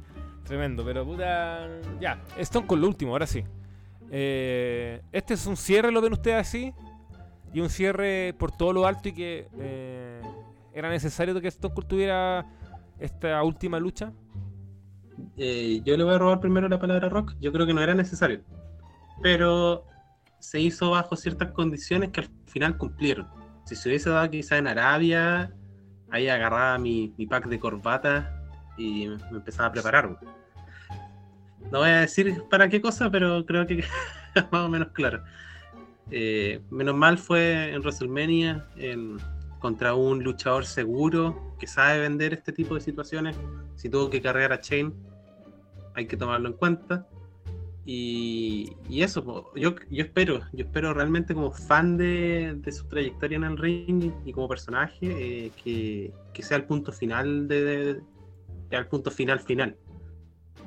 Tremendo, 0.45 0.85
pero 0.85 1.05
puta. 1.05 1.67
Ya, 2.01 2.23
Stone 2.39 2.67
con 2.67 2.81
lo 2.81 2.87
último, 2.87 3.13
ahora 3.13 3.27
sí. 3.27 3.45
Eh, 4.11 5.01
este 5.11 5.35
es 5.35 5.47
un 5.47 5.57
cierre, 5.57 5.91
¿lo 5.91 6.01
ven 6.01 6.13
ustedes 6.13 6.37
así? 6.37 6.75
Y 7.53 7.61
un 7.61 7.71
cierre 7.71 8.35
por 8.39 8.53
todo 8.53 8.73
lo 8.73 8.87
alto 8.87 9.09
y 9.09 9.13
que 9.13 9.49
eh, 9.59 10.21
era 10.73 10.91
necesario 10.91 11.41
que 11.41 11.49
Stone 11.49 11.75
Cold 11.75 11.89
tuviera 11.89 12.47
esta 12.99 13.43
última 13.43 13.81
lucha. 13.81 14.13
Eh, 15.37 15.81
yo 15.85 15.97
le 15.97 16.05
voy 16.05 16.15
a 16.15 16.19
robar 16.19 16.41
primero 16.41 16.69
la 16.69 16.79
palabra 16.79 17.09
rock, 17.09 17.35
yo 17.41 17.53
creo 17.53 17.67
que 17.67 17.73
no 17.73 17.83
era 17.83 17.95
necesario. 17.95 18.43
Pero 19.23 19.87
se 20.41 20.61
hizo 20.61 20.91
bajo 20.91 21.17
ciertas 21.17 21.53
condiciones 21.53 22.11
que 22.11 22.21
al 22.21 22.29
final 22.47 22.77
cumplieron. 22.77 23.29
Si 23.65 23.77
se 23.77 23.89
hubiese 23.89 24.11
dado 24.11 24.29
quizá 24.29 24.59
en 24.59 24.67
Arabia, 24.67 25.55
ahí 26.11 26.29
agarraba 26.29 26.77
mi, 26.79 27.15
mi 27.17 27.27
pack 27.27 27.47
de 27.47 27.59
corbata 27.59 28.44
y 28.77 29.09
me 29.09 29.39
empezaba 29.39 29.69
a 29.69 29.73
preparar. 29.73 30.19
No 31.71 31.79
voy 31.79 31.89
a 31.89 32.01
decir 32.01 32.43
para 32.51 32.69
qué 32.69 32.81
cosa, 32.81 33.11
pero 33.11 33.45
creo 33.47 33.67
que 33.67 33.85
más 34.53 34.63
o 34.65 34.69
menos 34.69 34.89
claro. 34.93 35.23
Eh, 36.11 36.61
menos 36.71 36.95
mal 36.95 37.17
fue 37.19 37.73
en 37.73 37.81
WrestleMania 37.81 38.67
en- 38.77 39.17
contra 39.59 39.95
un 39.95 40.23
luchador 40.23 40.67
seguro 40.67 41.55
que 41.59 41.67
sabe 41.67 42.01
vender 42.01 42.35
este 42.35 42.53
tipo 42.53 42.75
de 42.75 42.83
situaciones. 42.83 43.35
Si 43.77 43.89
tuvo 43.89 44.11
que 44.11 44.21
cargar 44.21 44.53
a 44.53 44.61
Chain, 44.61 44.93
hay 45.95 46.07
que 46.07 46.17
tomarlo 46.19 46.49
en 46.49 46.55
cuenta. 46.55 47.07
Y, 47.87 48.73
y 48.89 49.03
eso, 49.03 49.51
yo, 49.57 49.75
yo 49.91 50.05
espero, 50.05 50.41
yo 50.53 50.65
espero 50.65 50.93
realmente 50.95 51.35
como 51.35 51.51
fan 51.51 51.97
de, 51.97 52.55
de 52.57 52.73
su 52.73 52.87
trayectoria 52.87 53.37
en 53.37 53.45
el 53.45 53.57
ring 53.59 54.11
y 54.25 54.33
como 54.33 54.49
personaje, 54.49 54.97
eh, 55.47 55.53
que, 55.63 56.13
que 56.33 56.43
sea 56.43 56.57
el 56.59 56.65
punto 56.65 56.93
final 56.93 57.47
de- 57.49 58.01
ya 58.71 58.79
el 58.79 58.87
punto 58.87 59.11
final 59.11 59.41
final. 59.41 59.77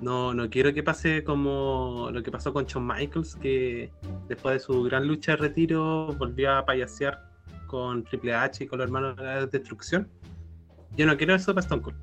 No, 0.02 0.34
no 0.34 0.50
quiero 0.50 0.74
que 0.74 0.84
pase 0.84 1.24
como 1.24 2.10
lo 2.12 2.22
que 2.22 2.32
pasó 2.32 2.54
con 2.54 2.66
Shawn 2.66 2.86
Michaels, 2.86 3.36
que 3.36 3.92
después 4.28 4.54
de 4.56 4.60
su 4.60 4.84
gran 4.84 5.08
lucha 5.08 5.32
de 5.32 5.38
retiro 5.38 6.14
volvió 6.18 6.54
a 6.54 6.66
payasear 6.66 7.20
con 7.66 8.04
Triple 8.04 8.34
H 8.34 8.64
y 8.64 8.68
con 8.68 8.80
los 8.80 8.88
hermanos 8.88 9.16
de 9.18 9.24
la 9.24 9.46
destrucción. 9.46 10.08
Yo 10.96 11.06
no 11.06 11.18
quiero 11.18 11.36
eso 11.36 11.54
para 11.54 11.64
Stone 11.64 11.82
Cold. 11.82 11.98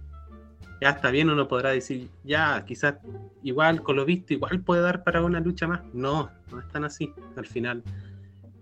Ya 0.80 0.90
está 0.90 1.11
bien, 1.11 1.30
uno 1.30 1.46
podrá 1.46 1.70
decir, 1.70 2.09
ya, 2.24 2.64
quizás 2.66 2.96
igual 3.42 3.83
con 3.83 3.96
lo 3.96 4.04
visto, 4.04 4.35
igual 4.35 4.61
puede 4.61 4.83
dar 4.83 5.04
para 5.04 5.22
una 5.22 5.40
lucha 5.40 5.68
más. 5.68 5.83
No, 5.94 6.30
no 6.50 6.61
es 6.61 6.68
tan 6.68 6.85
así. 6.85 7.12
Al 7.37 7.46
final, 7.46 7.83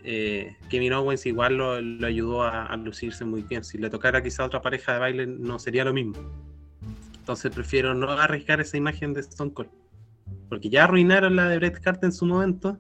eh, 0.05 0.57
Kevin 0.69 0.93
Owens 0.93 1.25
igual 1.27 1.57
lo, 1.57 1.81
lo 1.81 2.07
ayudó 2.07 2.43
a, 2.43 2.67
a 2.67 2.77
lucirse 2.77 3.25
muy 3.25 3.43
bien. 3.43 3.65
Si 3.65 3.79
le 3.79 3.89
tocara 3.89 4.23
quizá 4.23 4.45
otra 4.45 4.61
pareja 4.61 4.93
de 4.93 4.99
baile, 4.99 5.27
no 5.27 5.59
sería 5.59 5.85
lo 5.85 5.95
mismo. 5.95 6.15
Entonces 7.23 7.53
prefiero 7.53 7.95
no 7.95 8.11
arriesgar 8.11 8.61
esa 8.61 8.77
imagen 8.77 9.15
de 9.15 9.21
Stone 9.21 9.53
Cold. 9.53 9.71
Porque 10.49 10.69
ya 10.69 10.83
arruinaron 10.83 11.37
la 11.37 11.49
de 11.49 11.57
Bret 11.57 11.81
Hart 11.87 12.03
en 12.03 12.11
su 12.11 12.27
momento. 12.27 12.77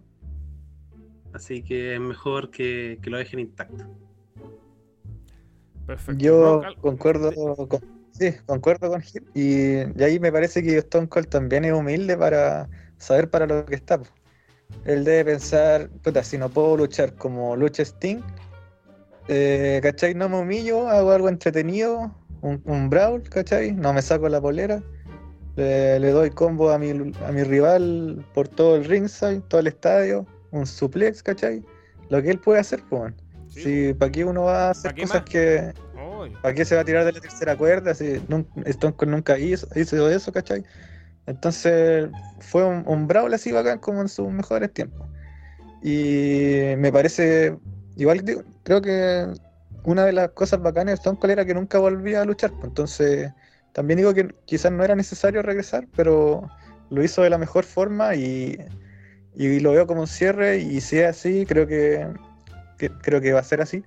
Así 1.32 1.62
que 1.62 1.94
es 1.94 2.00
mejor 2.00 2.50
que, 2.50 2.98
que 3.00 3.08
lo 3.08 3.18
dejen 3.18 3.38
intacto. 3.38 3.84
Perfecto. 5.86 6.20
Yo 6.20 6.60
concuerdo 6.80 7.32
con, 7.68 7.80
sí, 8.10 8.32
concuerdo 8.44 8.90
con 8.90 9.00
Gil. 9.00 9.24
Y, 9.32 9.76
y 9.96 10.02
ahí 10.02 10.18
me 10.18 10.32
parece 10.32 10.60
que 10.60 10.76
Stone 10.78 11.08
Cold 11.08 11.28
también 11.28 11.64
es 11.64 11.72
humilde 11.72 12.16
para 12.16 12.68
saber 12.98 13.30
para 13.30 13.46
lo 13.46 13.64
que 13.64 13.76
está. 13.76 14.02
Él 14.84 15.04
debe 15.04 15.30
pensar, 15.30 15.88
puta, 16.02 16.24
si 16.24 16.36
no 16.36 16.48
puedo 16.48 16.76
luchar 16.78 17.14
como 17.14 17.54
lucha 17.54 17.84
Sting, 17.84 18.18
eh, 19.28 19.78
¿cachai? 19.84 20.16
No 20.16 20.28
me 20.28 20.40
humillo, 20.40 20.88
hago 20.88 21.12
algo 21.12 21.28
entretenido, 21.28 22.12
un, 22.42 22.62
un 22.66 22.90
brawl, 22.90 23.22
¿cachai? 23.30 23.72
No 23.72 23.92
me 23.94 24.02
saco 24.02 24.28
la 24.28 24.40
polera, 24.40 24.82
le, 25.56 25.98
le 26.00 26.10
doy 26.10 26.30
combo 26.30 26.70
a 26.70 26.78
mi, 26.78 26.90
a 26.90 27.32
mi 27.32 27.44
rival 27.44 28.24
por 28.34 28.48
todo 28.48 28.76
el 28.76 28.84
ringside, 28.84 29.40
todo 29.48 29.60
el 29.60 29.68
estadio, 29.68 30.26
un 30.52 30.66
suplex, 30.66 31.22
¿cachai? 31.22 31.64
Lo 32.10 32.22
que 32.22 32.30
él 32.30 32.40
puede 32.40 32.60
hacer, 32.60 32.82
pues. 32.90 33.14
Sí, 33.48 33.62
Si, 33.62 33.94
¿para 33.94 34.12
qué 34.12 34.24
uno 34.24 34.44
va 34.44 34.68
a 34.68 34.70
hacer 34.70 34.92
¿Pa' 34.92 34.94
qué 34.94 35.02
cosas 35.02 35.22
más? 35.22 35.30
que... 35.30 35.74
¿Para 36.42 36.54
qué 36.54 36.64
se 36.64 36.74
va 36.76 36.82
a 36.82 36.84
tirar 36.84 37.04
de 37.04 37.12
la 37.12 37.20
tercera 37.20 37.56
cuerda? 37.56 37.94
Si 37.94 38.20
Stone 38.66 38.94
Cold 38.96 39.10
nunca 39.12 39.38
hizo, 39.38 39.66
hizo 39.74 40.08
eso, 40.10 40.32
¿cachai? 40.32 40.64
Entonces 41.26 42.08
fue 42.40 42.64
un, 42.64 42.84
un 42.86 43.06
brawl 43.08 43.34
así 43.34 43.52
bacán 43.52 43.78
como 43.78 44.00
en 44.02 44.08
sus 44.08 44.30
mejores 44.30 44.72
tiempos. 44.72 45.08
Y 45.82 46.74
me 46.78 46.92
parece, 46.92 47.58
igual 47.96 48.24
creo 48.62 48.82
que 48.82 49.26
una 49.84 50.04
de 50.04 50.12
las 50.12 50.30
cosas 50.30 50.62
bacanas 50.62 50.92
de 50.92 51.10
Stone 51.10 51.32
era 51.32 51.44
que 51.44 51.54
nunca 51.54 51.78
volvía 51.78 52.22
a 52.22 52.24
luchar. 52.24 52.50
pues, 52.52 52.64
Entonces 52.64 53.32
también 53.72 53.98
digo 53.98 54.14
que 54.14 54.34
quizás 54.44 54.72
no 54.72 54.84
era 54.84 54.94
necesario 54.94 55.42
regresar, 55.42 55.86
pero 55.96 56.48
lo 56.90 57.02
hizo 57.02 57.22
de 57.22 57.30
la 57.30 57.38
mejor 57.38 57.64
forma 57.64 58.14
y, 58.14 58.58
y 59.34 59.60
lo 59.60 59.72
veo 59.72 59.86
como 59.86 60.02
un 60.02 60.06
cierre. 60.06 60.58
Y 60.58 60.80
si 60.80 60.98
es 60.98 61.08
así, 61.08 61.46
creo 61.46 61.66
que, 61.66 62.06
creo 63.02 63.20
que 63.20 63.32
va 63.32 63.40
a 63.40 63.44
ser 63.44 63.60
así. 63.60 63.82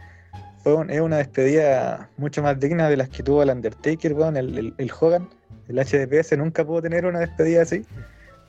Es 0.89 0.99
una 0.99 1.17
despedida 1.17 2.09
mucho 2.17 2.41
más 2.41 2.59
digna 2.59 2.89
de 2.89 2.97
las 2.97 3.09
que 3.09 3.21
tuvo 3.21 3.43
el 3.43 3.51
Undertaker, 3.51 4.11
el, 4.13 4.57
el, 4.57 4.73
el 4.75 4.91
Hogan. 4.99 5.29
El 5.67 5.77
HDPS 5.77 6.35
nunca 6.37 6.65
pudo 6.65 6.81
tener 6.81 7.05
una 7.05 7.19
despedida 7.19 7.61
así. 7.61 7.85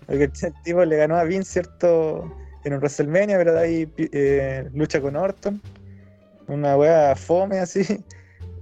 Porque 0.06 0.24
el 0.24 0.32
tipo 0.64 0.84
le 0.84 0.96
ganó 0.96 1.16
a 1.16 1.24
Vince. 1.24 1.62
En 2.64 2.72
un 2.72 2.80
WrestleMania, 2.80 3.36
pero 3.36 3.52
de 3.52 3.60
ahí 3.60 3.92
eh, 3.96 4.68
lucha 4.72 5.00
con 5.00 5.14
Orton. 5.14 5.60
Una 6.48 6.76
wea 6.76 7.14
fome 7.16 7.58
así. 7.58 7.82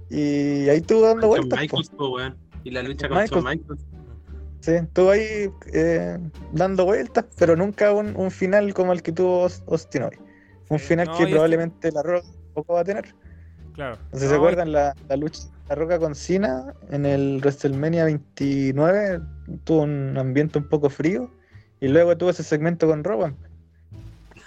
Y 0.09 0.69
ahí 0.69 0.77
estuvo 0.77 1.01
dando 1.01 1.27
vueltas. 1.27 1.59
Michaels, 1.59 1.89
po. 1.89 2.17
Y 2.63 2.71
la 2.71 2.83
lucha 2.83 3.07
con 3.09 3.17
Shawn 3.25 3.43
Michaels. 3.43 3.81
Sí, 4.61 4.71
estuvo 4.71 5.11
ahí 5.11 5.51
eh, 5.73 6.17
dando 6.51 6.85
vueltas, 6.85 7.25
pero 7.37 7.55
nunca 7.55 7.91
un, 7.93 8.15
un 8.15 8.31
final 8.31 8.73
como 8.73 8.93
el 8.93 9.03
que 9.03 9.11
tuvo 9.11 9.45
Aus- 9.47 9.63
Austin 9.67 10.03
hoy. 10.03 10.17
Un 10.69 10.79
Sí, 10.79 10.85
final 10.87 11.07
no, 11.07 11.13
que 11.17 11.23
este- 11.23 11.31
probablemente 11.33 11.91
la 11.91 12.01
Roca 12.01 12.27
tampoco 12.45 12.73
va 12.73 12.79
a 12.79 12.83
tener. 12.83 13.13
Claro. 13.73 13.97
No 14.11 14.17
sé 14.17 14.19
si 14.19 14.23
No, 14.25 14.29
se 14.31 14.35
acuerdan 14.37 14.71
la, 14.71 14.95
la 15.09 15.15
lucha 15.17 15.41
de 15.43 15.49
la 15.69 15.75
Roca 15.75 15.99
con 15.99 16.15
Cena 16.15 16.73
en 16.89 17.05
el 17.05 17.37
WrestleMania 17.41 18.05
29, 18.05 19.21
tuvo 19.63 19.81
un 19.83 20.17
ambiente 20.17 20.57
un 20.57 20.67
poco 20.69 20.89
frío 20.89 21.29
y 21.81 21.87
luego 21.89 22.17
tuvo 22.17 22.31
ese 22.31 22.41
segmento 22.43 22.87
con 22.87 23.03
Rowan. 23.03 23.35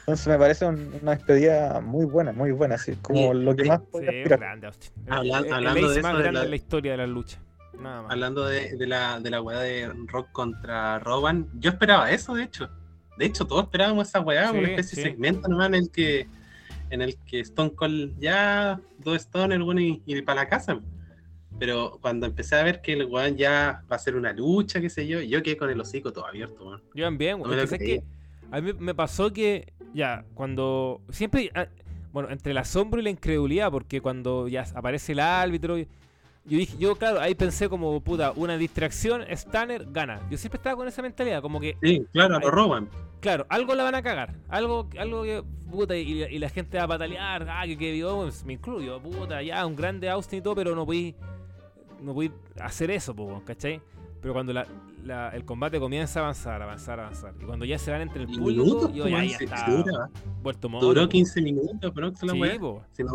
Entonces 0.09 0.27
me 0.29 0.39
parece 0.39 0.65
un- 0.65 0.95
una 1.03 1.11
despedida 1.15 1.81
muy 1.83 2.07
buena, 2.07 2.33
muy 2.33 2.51
buena, 2.51 2.77
así 2.77 2.95
como 3.03 3.33
Sí, 3.35 3.39
lo 3.41 3.55
que 3.55 3.65
más 3.65 3.81
Sí, 3.81 3.87
puede 3.93 4.09
un 4.09 4.17
aspirar. 4.17 4.39
grande, 4.39 4.67
Austin. 4.69 4.93
El- 5.07 5.13
el, 5.27 5.53
hablando 5.53 5.89
de 5.91 6.03
más 6.03 6.13
eso 6.13 6.17
de 6.17 6.23
grande 6.23 6.33
la- 6.33 6.41
de 6.45 6.49
la 6.49 6.57
historia 6.57 6.93
de 6.93 6.99
la 6.99 7.07
lucha. 7.07 7.39
Nada 7.79 8.03
más. 8.03 8.11
Hablando 8.13 8.45
de, 8.47 8.75
de 8.77 8.87
la, 8.87 9.21
de 9.21 9.31
la 9.31 9.43
weá 9.43 9.59
de 9.61 9.93
Rock 10.07 10.33
contra 10.33 10.99
Rowan, 10.99 11.47
yo 11.61 11.71
esperaba 11.71 12.11
eso, 12.11 12.35
de 12.35 12.45
hecho. 12.45 12.71
De 13.19 13.27
hecho, 13.27 13.47
todos 13.47 13.65
esperábamos 13.65 14.09
esa 14.09 14.21
weá, 14.21 14.51
Sí, 14.51 14.57
una 14.59 14.69
especie 14.69 14.97
sí. 14.97 15.03
de 15.03 15.11
segmento 15.11 15.47
nomás 15.49 15.69
en 15.69 15.75
el 15.75 15.91
que 15.91 16.27
en 16.91 17.03
el 17.03 17.19
que 17.27 17.41
Stone 17.41 17.73
Cold 17.75 18.19
ya, 18.19 18.81
dos 18.99 19.17
Stoner, 19.17 19.63
bueno, 19.63 19.83
y, 19.83 20.03
y 20.07 20.23
para 20.23 20.45
la 20.45 20.49
casa. 20.49 20.81
Pero 21.59 21.99
cuando 22.01 22.25
empecé 22.25 22.57
a 22.57 22.63
ver 22.63 22.81
que 22.81 22.95
el 22.95 23.05
weón 23.05 23.37
ya 23.37 23.83
va 23.93 23.97
a 23.97 23.99
ser 23.99 24.17
una 24.17 24.33
lucha, 24.33 24.81
qué 24.81 24.89
sé 24.89 25.07
yo, 25.07 25.21
yo 25.21 25.43
quedé 25.43 25.59
con 25.59 25.69
el 25.69 25.79
hocico 25.79 26.15
todo 26.15 26.27
abierto, 26.27 26.65
weón. 26.65 26.83
Yo 26.95 27.05
también, 27.05 27.41
No 27.41 27.45
que. 28.51 28.57
A 28.57 28.61
mí 28.61 28.73
me 28.79 28.95
pasó 28.95 29.33
que, 29.33 29.73
ya, 29.95 30.25
cuando. 30.35 31.01
Siempre. 31.11 31.51
ah, 31.55 31.67
Bueno, 32.13 32.31
entre 32.31 32.53
el 32.53 32.59
asombro 32.59 33.01
y 33.01 33.05
la 33.05 33.11
incredulidad, 33.11 33.71
porque 33.71 34.01
cuando 34.01 34.49
ya 34.49 34.65
aparece 34.75 35.13
el 35.13 35.21
árbitro. 35.21 35.77
Yo 35.79 36.57
dije, 36.57 36.79
yo, 36.79 36.97
claro, 36.97 37.21
ahí 37.21 37.35
pensé 37.35 37.69
como, 37.69 38.01
puta, 38.01 38.33
una 38.35 38.57
distracción, 38.57 39.21
Stanner 39.29 39.85
gana. 39.93 40.23
Yo 40.31 40.39
siempre 40.39 40.57
estaba 40.57 40.77
con 40.77 40.89
esa 40.89 41.03
mentalidad, 41.03 41.43
como 41.43 41.61
que, 41.61 41.77
Sí, 41.83 42.07
claro, 42.11 42.39
lo 42.41 42.51
roban. 42.51 42.89
claro, 43.21 43.45
algo 43.51 43.75
la 43.75 43.83
van 43.83 43.95
a 43.97 44.01
cagar. 44.03 44.35
Algo, 44.49 44.89
algo 44.99 45.25
que, 45.25 45.45
puta, 45.71 45.95
y, 45.95 46.23
y 46.25 46.39
la 46.39 46.49
gente 46.49 46.79
va 46.79 46.85
a 46.85 46.89
patalear. 46.89 47.47
Ah, 47.51 47.65
que 47.67 47.77
Kevin 47.77 48.05
Owens, 48.05 48.45
me 48.47 48.55
incluyo, 48.55 48.99
puta, 48.99 49.43
ya, 49.43 49.67
un 49.67 49.77
grande 49.77 50.09
Austin 50.09 50.39
y 50.39 50.43
todo, 50.43 50.55
pero 50.55 50.75
no 50.75 50.87
podí. 50.87 51.15
No 52.01 52.15
podí 52.15 52.33
hacer 52.59 52.91
eso, 52.93 53.15
po, 53.15 53.43
¿cachai? 53.45 53.83
Pero 54.21 54.35
cuando 54.35 54.53
la- 54.53 54.67
la- 55.05 55.29
el 55.31 55.45
combate 55.45 55.79
comienza 55.79 56.19
a 56.19 56.23
avanzar, 56.25 56.61
avanzar, 56.61 56.99
avanzar. 57.01 57.35
Y 57.41 57.45
cuando 57.45 57.65
ya 57.65 57.79
se 57.79 57.91
van 57.93 58.01
entre 58.03 58.25
el 58.25 58.31
Y 58.31 58.37
público, 58.39 58.65
minutos, 58.65 58.93
yo 58.93 59.07
ya, 59.09 59.23
está 59.25 60.09
vuelto 60.43 60.69
duró 60.81 61.03
po. 61.03 61.09
15 61.09 61.41
minutos, 61.41 61.93
pero 61.95 62.13
que 62.13 62.27
la 62.27 62.33
Sí. 62.33 62.39
Si 62.93 63.05
no, 63.05 63.13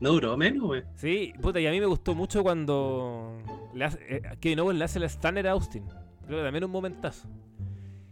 no 0.00 0.10
duró 0.12 0.36
menos, 0.36 0.68
weón. 0.70 0.84
Sí, 0.96 1.32
puta, 1.42 1.60
y 1.60 1.66
a 1.66 1.70
mí 1.70 1.80
me 1.80 1.86
gustó 1.86 2.14
mucho 2.14 2.42
cuando 2.42 3.36
le 3.74 3.84
hace, 3.84 3.98
eh, 4.08 4.22
Kevin 4.40 4.60
Owens 4.60 4.78
le 4.78 4.84
hace 4.86 4.98
el 4.98 5.04
Stanner 5.04 5.46
a 5.48 5.52
Austin. 5.52 5.84
Creo 6.26 6.38
que 6.38 6.44
también 6.44 6.64
un 6.64 6.70
momentazo. 6.70 7.28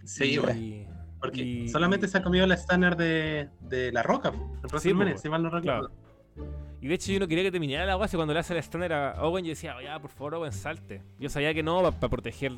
Sí, 0.04 0.24
Y- 0.34 0.38
weón. 0.38 0.86
Porque 1.18 1.42
y- 1.42 1.68
solamente 1.70 2.06
se 2.06 2.18
ha 2.18 2.22
comido 2.22 2.46
la 2.46 2.54
Stanner 2.54 2.96
de, 2.96 3.48
de 3.62 3.90
la 3.92 4.02
roca, 4.02 4.30
WrestleMania, 4.70 5.14
po, 5.14 5.20
si 5.20 5.28
mal 5.30 5.42
no 5.42 5.48
recuerdo. 5.50 5.90
Y 6.86 6.88
de 6.88 6.94
hecho 6.94 7.10
yo 7.10 7.18
no 7.18 7.26
quería 7.26 7.42
que 7.42 7.50
terminara 7.50 7.84
la 7.84 8.06
y 8.06 8.10
cuando 8.14 8.32
le 8.32 8.38
hace 8.38 8.52
el 8.52 8.60
Stanner 8.60 8.92
a 8.92 9.14
Owen 9.20 9.44
yo 9.44 9.48
decía, 9.48 9.74
"Oh, 9.76 9.80
ya, 9.82 9.98
por 9.98 10.08
favor, 10.08 10.36
Owen, 10.36 10.52
salte. 10.52 11.02
Yo 11.18 11.28
sabía 11.28 11.52
que 11.52 11.60
no, 11.60 11.82
para 11.82 12.08
proteger 12.08 12.52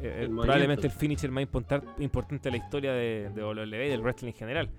eh, 0.00 0.20
El 0.20 0.28
probablemente 0.28 0.86
el 0.86 0.92
finisher 0.92 1.32
más 1.32 1.42
importante 1.42 2.48
de 2.48 2.50
la 2.52 2.64
historia 2.64 2.92
de, 2.92 3.30
de 3.34 3.42
WWE 3.42 3.86
y 3.86 3.90
del 3.90 4.02
wrestling 4.02 4.28
en 4.28 4.34
general. 4.34 4.70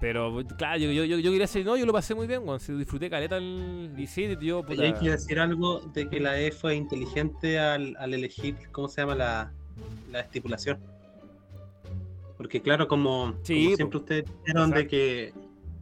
Pero 0.00 0.46
claro, 0.56 0.78
yo, 0.78 0.92
yo, 0.92 1.02
yo, 1.02 1.18
yo 1.18 1.30
quería 1.32 1.40
decir, 1.40 1.66
no, 1.66 1.76
yo 1.76 1.86
lo 1.86 1.92
pasé 1.92 2.14
muy 2.14 2.28
bien, 2.28 2.42
weón. 2.46 2.60
si 2.60 2.72
disfruté 2.72 3.10
caleta 3.10 3.38
el 3.38 3.92
y 3.98 4.06
sí, 4.06 4.28
yo 4.40 4.60
Y 4.60 4.62
puta, 4.62 4.82
hay 4.84 4.92
que 4.92 5.10
decir 5.10 5.40
algo 5.40 5.80
de 5.92 6.08
que 6.08 6.20
la 6.20 6.40
E 6.40 6.52
fue 6.52 6.76
inteligente 6.76 7.58
al, 7.58 7.96
al 7.98 8.14
elegir, 8.14 8.54
¿cómo 8.70 8.86
se 8.86 9.00
llama? 9.00 9.16
La, 9.16 9.52
la 10.12 10.20
estipulación. 10.20 10.78
Porque 12.36 12.62
claro, 12.62 12.86
como, 12.86 13.34
Sí, 13.42 13.64
como 13.64 13.76
siempre 13.76 13.98
ustedes 13.98 14.24
dijeron 14.38 14.70
de 14.70 14.86
que 14.86 15.32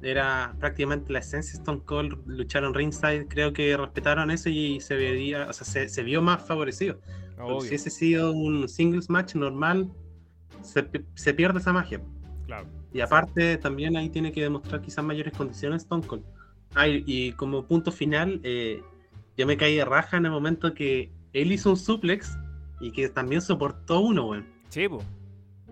era 0.02 0.54
prácticamente 0.58 1.12
la 1.12 1.18
esencia 1.18 1.52
de 1.52 1.58
Stone 1.58 1.82
Cold, 1.84 2.18
lucharon 2.26 2.74
ringside, 2.74 3.26
creo 3.26 3.52
que 3.52 3.76
respetaron 3.76 4.30
eso 4.30 4.48
y 4.48 4.80
se 4.80 4.94
veía, 4.94 5.48
o 5.48 5.52
sea, 5.52 5.66
se, 5.66 5.88
se 5.88 6.02
vio 6.02 6.22
más 6.22 6.46
favorecido. 6.46 7.00
Si 7.60 7.74
ese 7.74 7.90
sido 7.90 8.32
un 8.32 8.68
singles 8.68 9.08
match 9.08 9.34
normal, 9.34 9.90
se, 10.62 10.88
se 11.14 11.34
pierde 11.34 11.60
esa 11.60 11.72
magia. 11.72 12.00
claro. 12.46 12.66
Y 12.92 13.00
aparte, 13.00 13.58
también 13.58 13.96
ahí 13.96 14.08
tiene 14.08 14.32
que 14.32 14.40
demostrar 14.40 14.80
quizás 14.80 15.04
mayores 15.04 15.34
condiciones 15.36 15.82
Stone 15.82 16.06
Cold. 16.06 16.24
Ah, 16.74 16.88
y, 16.88 17.04
y 17.06 17.32
como 17.32 17.64
punto 17.64 17.92
final, 17.92 18.40
eh, 18.42 18.82
yo 19.36 19.46
me 19.46 19.56
caí 19.56 19.76
de 19.76 19.84
raja 19.84 20.16
en 20.16 20.24
el 20.24 20.32
momento 20.32 20.72
que 20.74 21.12
él 21.32 21.52
hizo 21.52 21.70
un 21.70 21.76
suplex 21.76 22.36
y 22.80 22.90
que 22.90 23.08
también 23.08 23.42
soportó 23.42 24.00
uno, 24.00 24.28
weón. 24.30 24.46
Sí. 24.70 24.86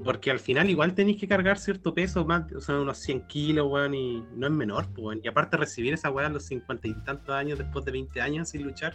Porque 0.05 0.31
al 0.31 0.39
final 0.41 0.69
igual 0.69 0.95
tenéis 0.95 1.17
que 1.19 1.27
cargar 1.27 1.59
cierto 1.59 1.95
peso, 1.95 2.25
más, 2.25 2.53
o 2.53 2.61
sea, 2.61 2.77
unos 2.81 2.99
100 2.99 3.23
kilos, 3.27 3.67
weón, 3.71 3.95
y 3.95 4.23
no 4.37 4.47
es 4.47 4.53
menor, 4.53 4.87
pues, 4.95 5.05
weón. 5.07 5.21
Y 5.25 5.29
aparte 5.29 5.57
recibir 5.57 5.95
esa 5.95 6.11
weá 6.11 6.27
a 6.27 6.31
los 6.31 6.45
50 6.45 6.87
y 6.89 6.95
tantos 7.05 7.35
años, 7.35 7.59
después 7.59 7.85
de 7.85 7.93
20 7.93 8.21
años 8.21 8.49
sin 8.51 8.63
luchar, 8.63 8.93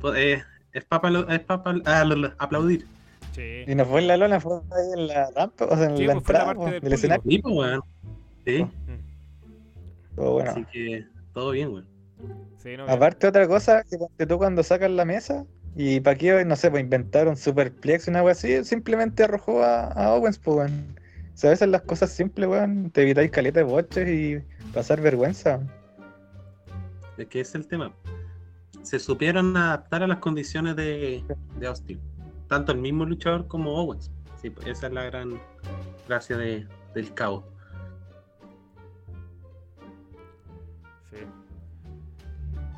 pues, 0.00 0.14
eh, 0.18 0.42
es 0.72 0.84
para 0.84 1.08
es 1.34 1.40
pa 1.40 1.62
pal- 1.64 1.82
ah, 1.86 2.04
lo- 2.04 2.16
lo- 2.16 2.32
aplaudir. 2.38 2.86
Sí. 3.32 3.64
Y 3.66 3.74
no 3.74 3.86
fue 3.86 4.00
en 4.02 4.08
la 4.08 4.16
lona, 4.18 4.38
fue 4.40 4.56
ahí 4.72 5.00
en 5.00 5.06
la 5.06 5.30
rampa, 5.34 5.64
o 5.64 5.76
sea, 5.76 5.86
en 5.86 5.96
Sí, 5.96 6.04
la 6.06 6.14
pues 6.14 6.28
la 6.28 6.40
entrada 6.40 6.54
parte 6.54 6.80
del 6.80 6.92
escenario. 6.92 7.22
Sí, 7.26 7.38
pues, 7.38 7.54
weón. 7.56 7.80
Sí, 8.46 8.62
Mm. 8.64 10.16
Todo 10.16 10.32
bueno. 10.32 10.50
así 10.50 10.64
que 10.72 11.06
todo 11.32 11.50
bien, 11.52 11.68
weón. 11.72 11.86
Sí, 12.58 12.76
no, 12.76 12.84
Aparte 12.86 13.26
otra 13.26 13.48
cosa, 13.48 13.82
que 14.18 14.26
tú 14.26 14.36
cuando 14.38 14.62
sacas 14.62 14.90
la 14.90 15.04
mesa 15.06 15.44
y 15.74 16.00
para 16.00 16.16
qué, 16.16 16.44
no 16.44 16.56
sé, 16.56 16.70
pues 16.70 16.82
inventaron 16.82 17.36
superplex, 17.36 18.08
una 18.08 18.22
wea 18.22 18.32
así, 18.32 18.62
simplemente 18.64 19.24
arrojó 19.24 19.62
a, 19.62 19.86
a 19.86 20.14
Owens, 20.14 20.38
pues 20.38 20.56
weón. 20.56 20.96
O 21.34 21.36
sea, 21.36 21.66
las 21.66 21.82
cosas 21.82 22.10
simples, 22.10 22.48
weón, 22.48 22.90
te 22.90 23.02
evitáis 23.02 23.30
caleta 23.30 23.60
de 23.60 23.64
boches 23.64 24.08
y 24.08 24.42
pasar 24.72 25.00
vergüenza. 25.00 25.60
Es 27.16 27.26
que 27.26 27.40
es 27.40 27.54
el 27.54 27.66
tema. 27.66 27.92
Se 28.82 28.98
supieron 28.98 29.56
adaptar 29.56 30.02
a 30.02 30.06
las 30.06 30.18
condiciones 30.18 30.76
de, 30.76 31.24
de 31.58 31.66
Austin. 31.66 32.00
Tanto 32.48 32.72
el 32.72 32.78
mismo 32.78 33.06
luchador 33.06 33.46
como 33.48 33.74
Owens. 33.74 34.10
Sí, 34.40 34.50
pues, 34.50 34.66
esa 34.66 34.88
es 34.88 34.92
la 34.92 35.04
gran 35.04 35.40
gracia 36.06 36.36
de, 36.36 36.66
del 36.94 37.14
cabo. 37.14 37.51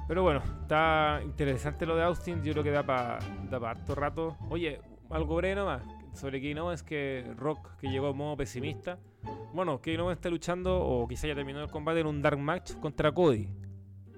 Pero 0.07 0.23
bueno, 0.23 0.43
está 0.63 1.21
interesante 1.25 1.87
lo 1.87 1.97
de 1.97 2.03
Austin. 2.05 2.43
Yo 2.43 2.53
creo 2.53 2.65
que 2.65 2.71
da 2.71 2.83
para 2.83 3.19
da 3.51 3.59
pa 3.59 3.71
harto 3.71 3.95
rato. 3.95 4.37
Oye, 4.51 4.81
algo 5.11 5.37
breve 5.37 5.55
nomás. 5.55 5.83
Sobre 6.13 6.41
Kevin 6.41 6.59
Owens 6.59 6.83
que 6.83 7.33
Rock 7.37 7.77
que 7.79 7.89
llegó 7.89 8.11
en 8.11 8.17
modo 8.17 8.37
pesimista. 8.37 8.99
Bueno, 9.53 9.81
Owens 9.85 10.19
está 10.19 10.29
luchando, 10.29 10.79
o 10.79 11.09
quizá 11.09 11.27
ya 11.27 11.35
terminó 11.35 11.63
el 11.63 11.71
combate 11.71 12.01
en 12.01 12.07
un 12.07 12.21
Dark 12.23 12.39
Match 12.39 12.75
contra 12.75 13.13
Cody. 13.13 13.49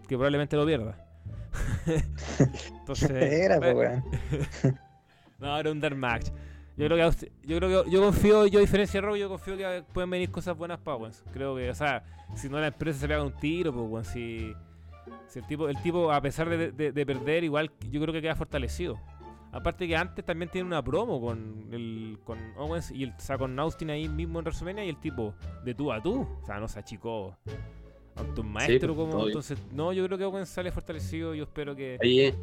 Que 0.08 0.16
probablemente 0.16 0.56
lo 0.56 0.66
pierda. 0.66 1.06
Entonces. 2.78 3.10
Era, 3.10 3.58
pues 3.58 3.74
weón. 3.74 4.04
No, 5.38 5.58
era 5.58 5.70
un 5.70 5.80
Dark 5.80 5.96
Match. 5.96 6.28
Yo 6.78 6.86
creo 6.86 7.10
que 7.10 7.30
yo 7.42 7.58
creo 7.58 7.84
que 7.84 7.90
yo 7.90 8.02
confío, 8.02 8.46
yo 8.46 8.58
a 8.58 8.62
diferencia 8.62 9.02
de 9.02 9.06
Rock, 9.06 9.16
yo 9.16 9.28
confío 9.28 9.54
que 9.54 9.84
pueden 9.92 10.08
venir 10.08 10.30
cosas 10.30 10.56
buenas 10.56 10.78
para 10.78 10.96
Owens. 10.96 11.22
Creo 11.30 11.54
que, 11.56 11.68
o 11.68 11.74
sea, 11.74 12.02
si 12.34 12.48
no 12.48 12.58
la 12.58 12.68
empresa 12.68 13.00
se 13.00 13.08
pega 13.08 13.22
un 13.22 13.36
tiro, 13.36 13.70
pues 13.70 13.86
weón, 13.86 14.04
si, 14.06 14.54
si 15.28 15.38
el 15.40 15.46
tipo, 15.46 15.68
el 15.68 15.80
tipo, 15.82 16.12
a 16.12 16.20
pesar 16.20 16.48
de, 16.48 16.72
de- 16.72 16.92
de 16.92 17.06
perder, 17.06 17.44
igual 17.44 17.70
yo 17.90 18.00
creo 18.00 18.12
que 18.12 18.22
queda 18.22 18.34
fortalecido. 18.36 18.98
Aparte 19.52 19.86
que 19.88 19.96
antes 19.96 20.24
también 20.24 20.50
tiene 20.50 20.66
una 20.66 20.82
promo 20.82 21.20
con 21.20 21.68
el 21.72 22.18
con 22.24 22.38
Owens 22.58 22.90
y 22.90 23.04
el, 23.04 23.10
o 23.10 23.20
sea, 23.20 23.38
con 23.38 23.58
Austin 23.58 23.88
ahí 23.90 24.06
mismo 24.08 24.38
en 24.38 24.44
WrestleMania 24.44 24.84
y 24.84 24.88
el 24.90 24.98
tipo 24.98 25.34
de 25.64 25.74
tú 25.74 25.90
a 25.92 26.02
tú. 26.02 26.26
O 26.42 26.44
sea, 26.46 26.58
no 26.60 26.68
se 26.68 26.78
achicó 26.78 27.36
ante 28.16 28.40
un 28.40 28.52
maestro 28.52 28.94
pues, 28.94 29.08
como. 29.10 29.26
Entonces, 29.26 29.58
no, 29.72 29.92
yo 29.94 30.04
creo 30.06 30.18
que 30.18 30.24
Owens 30.24 30.48
sale 30.50 30.70
fortalecido. 30.72 31.34
Yo 31.34 31.44
espero 31.44 31.74
que. 31.74 31.96
Oye, 32.02 32.34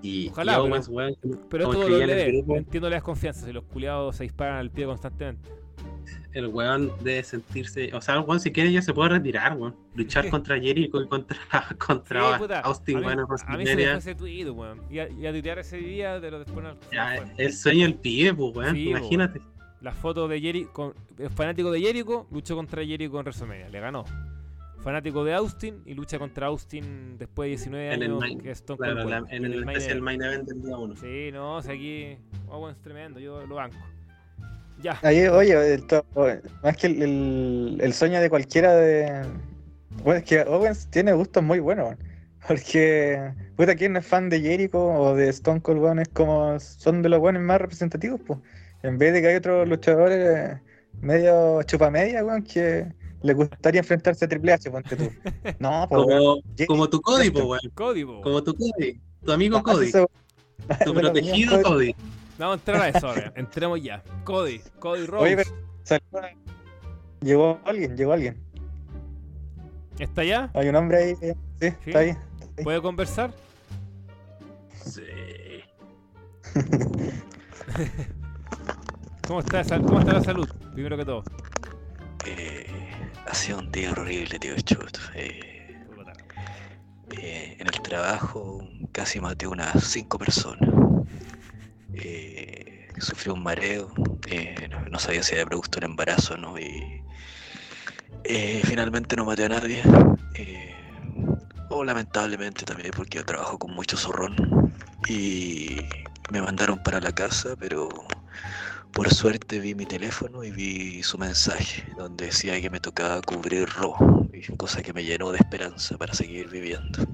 y, 0.00 0.28
Ojalá, 0.30 0.52
y 0.52 0.54
pero- 0.62 0.64
weón, 0.90 1.14
Pero 1.50 1.64
esto 1.72 1.88
lo 1.88 2.56
entiendo 2.56 2.88
la 2.88 2.96
desconfianza. 2.96 3.44
Si 3.44 3.52
los 3.52 3.64
culiados 3.64 4.16
se 4.16 4.22
disparan 4.22 4.56
al 4.56 4.70
pie 4.70 4.86
constantemente. 4.86 5.50
El 6.32 6.46
weón 6.48 6.92
debe 7.02 7.22
sentirse. 7.24 7.90
O 7.94 8.00
sea, 8.00 8.14
el 8.16 8.20
weón, 8.20 8.38
si 8.40 8.52
quiere, 8.52 8.70
ya 8.72 8.82
se 8.82 8.92
puede 8.94 9.10
retirar, 9.10 9.56
weón. 9.56 9.74
Luchar 9.94 10.28
contra 10.30 10.58
Jericho 10.60 11.00
y 11.02 11.06
contra, 11.08 11.36
contra 11.78 12.32
Sí, 12.34 12.38
puta, 12.38 12.60
Austin, 12.60 12.96
a 12.96 13.00
mí, 13.00 13.06
weón, 13.06 13.18
en 13.20 13.24
a 13.52 13.56
mí 13.56 14.00
se 14.00 14.14
tweet, 14.14 14.50
weón. 14.50 14.80
Y 14.90 14.98
a, 14.98 15.08
y 15.08 15.26
a 15.26 15.30
tuitear 15.32 15.58
ese 15.58 15.78
día 15.78 16.20
de 16.20 16.30
lo 16.30 16.38
después 16.40 16.64
no- 16.64 16.76
Ya, 16.92 17.20
no 17.20 17.26
fue. 17.26 17.44
el 17.44 17.52
sueño 17.52 17.84
del 17.86 17.94
pibe, 17.94 18.34
pues, 18.34 18.56
weón. 18.56 18.74
Sí, 18.74 18.90
Imagínate. 18.90 19.40
La 19.80 19.92
foto 19.92 20.26
de 20.26 20.40
Jericho, 20.40 20.92
el 21.18 21.30
fanático 21.30 21.70
de 21.70 21.80
Jericho 21.80 22.26
luchó 22.32 22.56
contra 22.56 22.84
Jericho 22.84 23.16
en 23.18 23.24
WrestleMania, 23.24 23.68
le 23.68 23.80
ganó. 23.80 24.04
Fanático 24.80 25.24
de 25.24 25.34
Austin 25.34 25.82
y 25.86 25.94
lucha 25.94 26.18
contra 26.20 26.46
Austin 26.48 27.18
después 27.18 27.46
de 27.46 27.50
19 27.50 27.86
En 27.94 28.02
el 28.02 28.02
años 28.10 28.20
main- 28.20 28.40
que 28.40 28.50
es 28.52 28.58
Stone 28.58 28.78
Claro, 28.78 29.08
la- 29.08 29.18
en 29.30 29.44
el, 29.44 29.54
event. 29.64 30.00
main 30.00 30.22
event 30.22 30.48
del 30.48 30.62
día 30.62 30.76
1. 30.76 30.96
Sí, 30.96 31.30
no, 31.32 31.56
o 31.56 31.62
sea, 31.62 31.74
aquí 31.74 32.16
Owens 32.48 32.76
es 32.76 32.82
tremendo, 32.82 33.18
yo 33.20 33.44
lo 33.46 33.56
banco. 33.56 33.76
Ya, 34.82 34.98
Ahí, 35.02 35.26
oye, 35.26 35.74
el 35.74 35.86
to- 35.86 36.04
más 36.62 36.76
que 36.76 36.86
el, 36.86 37.02
el- 37.02 37.78
el 37.80 37.92
sueño 37.92 38.20
de 38.20 38.30
cualquiera 38.30 38.74
de. 38.76 39.22
Bueno, 40.04 40.18
es 40.20 40.24
que 40.24 40.40
Owens 40.42 40.88
tiene 40.90 41.12
gustos 41.12 41.42
muy 41.42 41.58
buenos, 41.58 41.86
weón. 41.86 41.98
Porque, 42.46 43.32
puta, 43.56 43.74
¿quién 43.74 43.92
no 43.92 43.98
es 43.98 44.06
fan 44.06 44.28
de 44.30 44.40
Jericho 44.40 44.78
o 44.80 45.14
de 45.14 45.28
Stone 45.30 45.60
Cold, 45.60 45.80
weón? 45.82 45.98
Es 45.98 46.08
como, 46.08 46.58
son 46.60 47.02
de 47.02 47.08
los 47.08 47.18
buenos 47.20 47.42
más 47.42 47.60
representativos, 47.60 48.20
pues. 48.26 48.38
En 48.82 48.96
vez 48.98 49.12
de 49.12 49.20
que 49.20 49.28
hay 49.28 49.34
otros 49.36 49.68
luchadores 49.68 50.58
medio 51.00 51.62
chupamedia, 51.64 52.24
weón, 52.24 52.44
que 52.44 52.86
les 53.22 53.34
gustaría 53.36 53.80
enfrentarse 53.80 54.24
a 54.24 54.28
Triple 54.28 54.52
H, 54.52 54.70
ponte 54.70 54.94
tú. 54.96 55.10
No, 55.58 55.86
pues. 55.90 56.66
Como, 56.68 56.88
tu 56.88 57.00
Cody, 57.00 57.30
pues, 57.30 57.44
weón. 57.44 57.60
Cody. 57.74 58.04
Como 58.04 58.42
tu 58.44 58.54
Cody. 58.54 59.00
Tu 59.24 59.32
amigo 59.32 59.58
Ah, 59.58 59.62
Cody. 59.64 59.90
Tu 59.90 60.94
protegido 60.94 61.60
Cody. 61.62 61.94
Vamos 62.38 62.54
a 62.54 62.58
entrar 62.60 62.80
a 62.82 62.88
eso 62.88 63.08
ahora, 63.08 63.32
entremos 63.36 63.82
ya. 63.82 64.02
Cody, 64.24 64.60
Cody 64.78 65.06
Rhodes. 65.06 65.22
Oye, 65.22 65.44
pero. 65.88 66.28
Llegó 67.20 67.60
alguien, 67.64 67.96
llegó 67.96 68.12
alguien. 68.12 68.36
¿Está 69.98 70.20
allá? 70.20 70.50
Hay 70.54 70.68
un 70.68 70.76
hombre 70.76 70.98
ahí. 70.98 71.16
Sí, 71.16 71.32
Sí. 71.60 71.66
está 71.86 71.98
ahí. 71.98 72.16
¿Puede 72.62 72.80
conversar? 72.80 73.32
Sí. 74.84 75.02
¿Cómo 79.26 79.40
está, 79.40 79.60
esa- 79.60 79.80
¿Cómo 79.80 79.98
está 80.00 80.12
la 80.14 80.22
salud? 80.24 80.48
Primero 80.74 80.96
que 80.96 81.04
todo. 81.04 81.22
Eh, 82.26 82.66
ha 83.26 83.34
sido 83.34 83.58
un 83.58 83.70
día 83.72 83.90
horrible, 83.92 84.38
tío 84.38 84.54
Chut. 84.60 84.96
Eh, 85.14 85.76
eh, 87.20 87.56
en 87.58 87.66
el 87.66 87.82
trabajo 87.82 88.66
casi 88.92 89.20
maté 89.20 89.46
unas 89.46 89.82
cinco 89.84 90.18
personas. 90.18 90.70
Eh, 91.94 92.88
sufrí 93.00 93.30
un 93.30 93.42
mareo. 93.42 93.92
eh, 94.26 94.68
no, 94.90 94.98
sabía 94.98 95.22
si 95.22 95.34
era 95.34 95.46
producto 95.46 95.80
del 95.80 95.90
embarazo 95.90 96.36
no. 96.36 96.58
Y 96.58 97.02
eh, 98.24 98.62
finalmente 98.64 99.16
no 99.16 99.24
maté 99.24 99.44
a 99.44 99.48
nadie. 99.48 99.82
eh, 100.34 100.74
o 101.70 101.84
lamentablemente 101.84 102.64
también 102.64 102.90
porque 102.96 103.18
yo 103.18 103.24
trabajo 103.24 103.58
con 103.58 103.72
mucho 103.74 103.96
zorrón. 103.96 104.72
Y 105.08 105.76
me 106.30 106.42
mandaron 106.42 106.78
para 106.82 107.00
la 107.00 107.12
casa, 107.12 107.54
pero 107.58 107.88
por 108.92 109.12
suerte 109.12 109.60
vi 109.60 109.74
mi 109.74 109.86
teléfono 109.86 110.44
y 110.44 110.50
vi 110.50 111.02
su 111.02 111.18
mensaje, 111.18 111.84
donde 111.96 112.26
decía 112.26 112.60
que 112.60 112.70
me 112.70 112.80
tocaba 112.80 113.20
cubrir 113.22 113.68
y 114.32 114.56
cosa 114.56 114.82
que 114.82 114.92
me 114.92 115.04
llenó 115.04 115.30
de 115.30 115.38
esperanza 115.38 115.96
para 115.96 116.14
seguir 116.14 116.48
viviendo. 116.48 117.06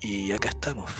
Y 0.00 0.32
acá 0.32 0.50
estamos. 0.50 0.90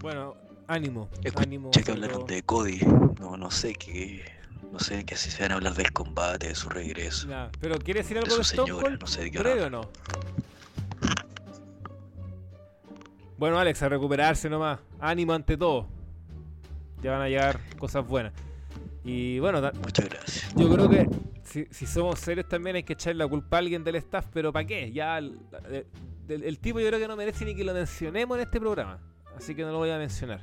Bueno, 0.00 0.36
ánimo. 0.66 1.08
Escuché 1.24 1.44
ánimo. 1.46 1.70
que 1.70 1.90
hablaron 1.90 2.26
de 2.26 2.42
Cody. 2.42 2.80
No, 3.20 3.36
no 3.36 3.50
sé 3.50 3.74
qué. 3.74 4.24
No 4.72 4.78
sé 4.78 5.04
que 5.04 5.16
si 5.16 5.30
se 5.30 5.42
van 5.42 5.52
a 5.52 5.54
hablar 5.56 5.74
del 5.74 5.92
combate, 5.92 6.48
de 6.48 6.54
su 6.54 6.68
regreso, 6.68 7.26
Ya, 7.28 7.50
Pero 7.60 7.78
¿quiere 7.78 8.00
decir 8.00 8.14
de 8.16 8.20
algo 8.22 8.36
de 8.36 8.44
su 8.44 8.50
Stone 8.50 8.66
señora, 8.68 8.88
Cold? 8.88 9.00
no 9.00 9.06
sé 9.06 9.22
de 9.22 9.30
qué 9.30 9.38
¿Breve 9.38 9.62
o 9.64 9.70
no? 9.70 9.80
Bueno, 13.38 13.58
Alex, 13.58 13.82
a 13.82 13.88
recuperarse 13.88 14.50
nomás. 14.50 14.80
Ánimo 15.00 15.32
ante 15.32 15.56
todo. 15.56 15.86
Ya 17.02 17.12
van 17.12 17.22
a 17.22 17.28
llegar 17.28 17.60
cosas 17.78 18.06
buenas. 18.06 18.32
Y 19.04 19.38
bueno, 19.38 19.60
Muchas 19.82 20.08
gracias. 20.08 20.52
yo 20.54 20.68
creo 20.70 20.90
que 20.90 21.08
si, 21.44 21.66
si 21.70 21.86
somos 21.86 22.18
serios 22.18 22.46
también 22.48 22.76
hay 22.76 22.82
que 22.82 22.92
echarle 22.94 23.20
la 23.24 23.28
culpa 23.28 23.56
a 23.56 23.60
alguien 23.60 23.84
del 23.84 23.94
staff, 23.96 24.26
pero 24.34 24.52
¿para 24.52 24.66
qué? 24.66 24.90
Ya 24.92 25.16
el, 25.18 25.38
el- 25.70 25.86
el- 26.28 26.44
el 26.44 26.58
tipo 26.58 26.78
yo 26.80 26.88
creo 26.88 26.98
que 26.98 27.08
no 27.08 27.16
merece 27.16 27.44
ni 27.46 27.54
que 27.54 27.64
lo 27.64 27.72
mencionemos 27.72 28.36
en 28.36 28.42
este 28.42 28.58
programa. 28.60 28.98
Así 29.36 29.54
que 29.54 29.62
no 29.62 29.72
lo 29.72 29.78
voy 29.78 29.90
a 29.90 29.98
mencionar. 29.98 30.40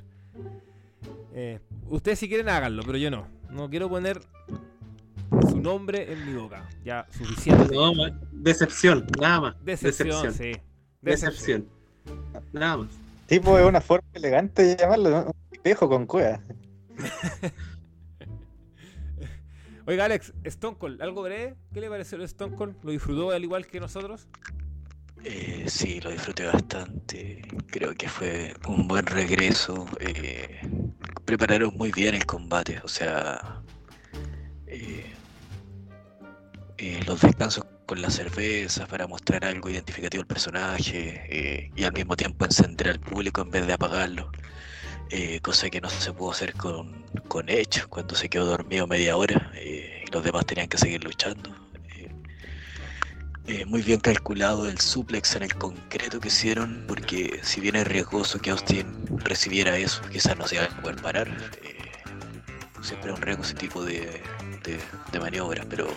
Eh, 1.34 1.60
ustedes 1.90 2.20
si 2.20 2.28
quieren 2.28 2.50
háganlo, 2.50 2.84
pero 2.86 2.98
yo 2.98 3.12
no. 3.12 3.28
No 3.50 3.70
quiero 3.70 3.90
poner 3.90 4.22
su 5.50 5.60
nombre 5.60 6.12
en 6.12 6.26
mi 6.26 6.34
boca. 6.40 6.68
Ya, 6.84 7.06
suficiente. 7.12 7.76
No. 7.76 7.92
Decepción, 8.32 9.06
nada 9.20 9.42
más. 9.42 9.66
Decepción, 9.66 10.10
Decepción. 10.10 10.34
sí. 10.34 10.62
Decepción. 11.02 11.68
Nada 12.54 12.78
más. 12.78 12.88
Tipo, 13.28 13.58
es 13.58 13.66
una 13.66 13.82
forma 13.82 14.08
elegante 14.14 14.64
de 14.64 14.78
llamarlo, 14.78 15.10
¿no? 15.10 15.26
Un 15.26 15.64
viejo 15.64 15.90
con 15.90 16.06
cueva. 16.06 16.40
Oiga, 19.88 20.06
Alex, 20.06 20.34
Stone 20.44 20.78
Cold, 20.78 21.02
¿algo 21.02 21.22
breve? 21.22 21.56
¿Qué 21.74 21.80
le 21.80 21.90
pareció 21.90 22.18
el 22.18 22.24
Stone 22.24 22.56
Cold? 22.56 22.76
¿Lo 22.84 22.92
disfrutó 22.92 23.30
al 23.32 23.44
igual 23.44 23.68
que 23.68 23.80
nosotros? 23.80 24.28
Eh, 25.28 25.66
sí, 25.68 26.00
lo 26.02 26.12
disfruté 26.12 26.46
bastante. 26.46 27.42
Creo 27.72 27.96
que 27.96 28.08
fue 28.08 28.54
un 28.68 28.88
buen 28.88 29.06
regreso. 29.08 29.88
eh, 30.00 30.62
prepararon 31.26 31.76
muy 31.76 31.92
bien 31.92 32.14
el 32.14 32.26
combate. 32.28 32.80
O 32.84 32.88
sea, 32.88 33.62
eh, 34.68 35.14
eh, 36.78 37.00
los 37.08 37.22
descansos 37.22 37.66
con 37.88 38.02
las 38.02 38.14
cervezas 38.16 38.88
para 38.88 39.08
mostrar 39.08 39.46
algo 39.46 39.70
identificativo 39.70 40.22
al 40.22 40.28
personaje 40.28 41.72
y 41.76 41.84
al 41.84 41.94
mismo 41.94 42.16
tiempo 42.16 42.46
encender 42.46 42.90
al 42.90 43.00
público 43.00 43.42
en 43.42 43.50
vez 43.52 43.68
de 43.68 43.74
apagarlo. 43.74 44.32
cosa 45.42 45.70
que 45.70 45.82
no 45.82 45.90
se 45.90 46.14
pudo 46.14 46.32
hacer 46.32 46.54
con, 46.54 47.04
con 47.28 47.50
Edge 47.50 47.86
cuando 47.90 48.16
se 48.16 48.30
quedó 48.30 48.46
dormido 48.46 48.88
media 48.88 49.18
hora 49.18 49.52
y 49.56 50.10
los 50.12 50.24
demás 50.24 50.46
tenían 50.46 50.68
que 50.68 50.78
seguir 50.78 51.04
luchando. 51.04 51.65
Eh, 53.48 53.64
muy 53.68 53.84
bien 53.84 54.00
calculado 54.00 54.68
el 54.68 54.80
suplex 54.80 55.36
en 55.36 55.44
el 55.44 55.54
concreto 55.56 56.20
que 56.20 56.30
hicieron, 56.30 56.84
porque 56.88 57.40
si 57.44 57.62
bien 57.62 57.76
es 57.76 57.88
riesgoso 57.88 58.40
que 58.40 58.50
Austin 58.50 58.88
recibiera 59.24 59.78
eso, 59.78 60.02
quizás 60.12 60.36
no 60.36 60.48
se 60.48 60.58
va 60.58 60.66
a 60.66 60.82
poder 60.82 60.96
parar. 61.02 61.28
eh, 61.62 61.76
siempre 62.82 63.12
es 63.12 63.18
un 63.18 63.22
riesgo 63.22 63.44
ese 63.44 63.54
tipo 63.56 63.84
de, 63.84 64.22
de- 64.64 64.80
de 65.12 65.20
maniobras, 65.20 65.66
pero 65.70 65.88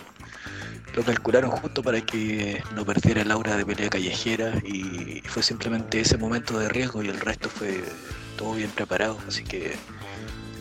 lo 0.95 1.03
calcularon 1.03 1.51
justo 1.51 1.81
para 1.83 2.01
que 2.01 2.63
no 2.75 2.85
perdiera 2.85 3.21
el 3.21 3.31
aura 3.31 3.55
de 3.57 3.65
pelea 3.65 3.89
callejera 3.89 4.53
y 4.65 5.21
fue 5.25 5.41
simplemente 5.43 6.01
ese 6.01 6.17
momento 6.17 6.57
de 6.59 6.69
riesgo 6.69 7.01
y 7.03 7.07
el 7.09 7.19
resto 7.19 7.49
fue 7.49 7.83
todo 8.37 8.53
bien 8.55 8.69
preparado, 8.71 9.17
así 9.27 9.43
que 9.43 9.75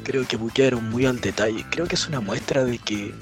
creo 0.04 0.26
que 0.26 0.36
buquearon 0.36 0.88
muy 0.90 1.04
al 1.06 1.20
detalle. 1.20 1.64
Creo 1.70 1.86
que 1.86 1.94
es 1.96 2.08
una 2.08 2.20
muestra 2.20 2.64
de 2.64 2.78
que 2.78 3.14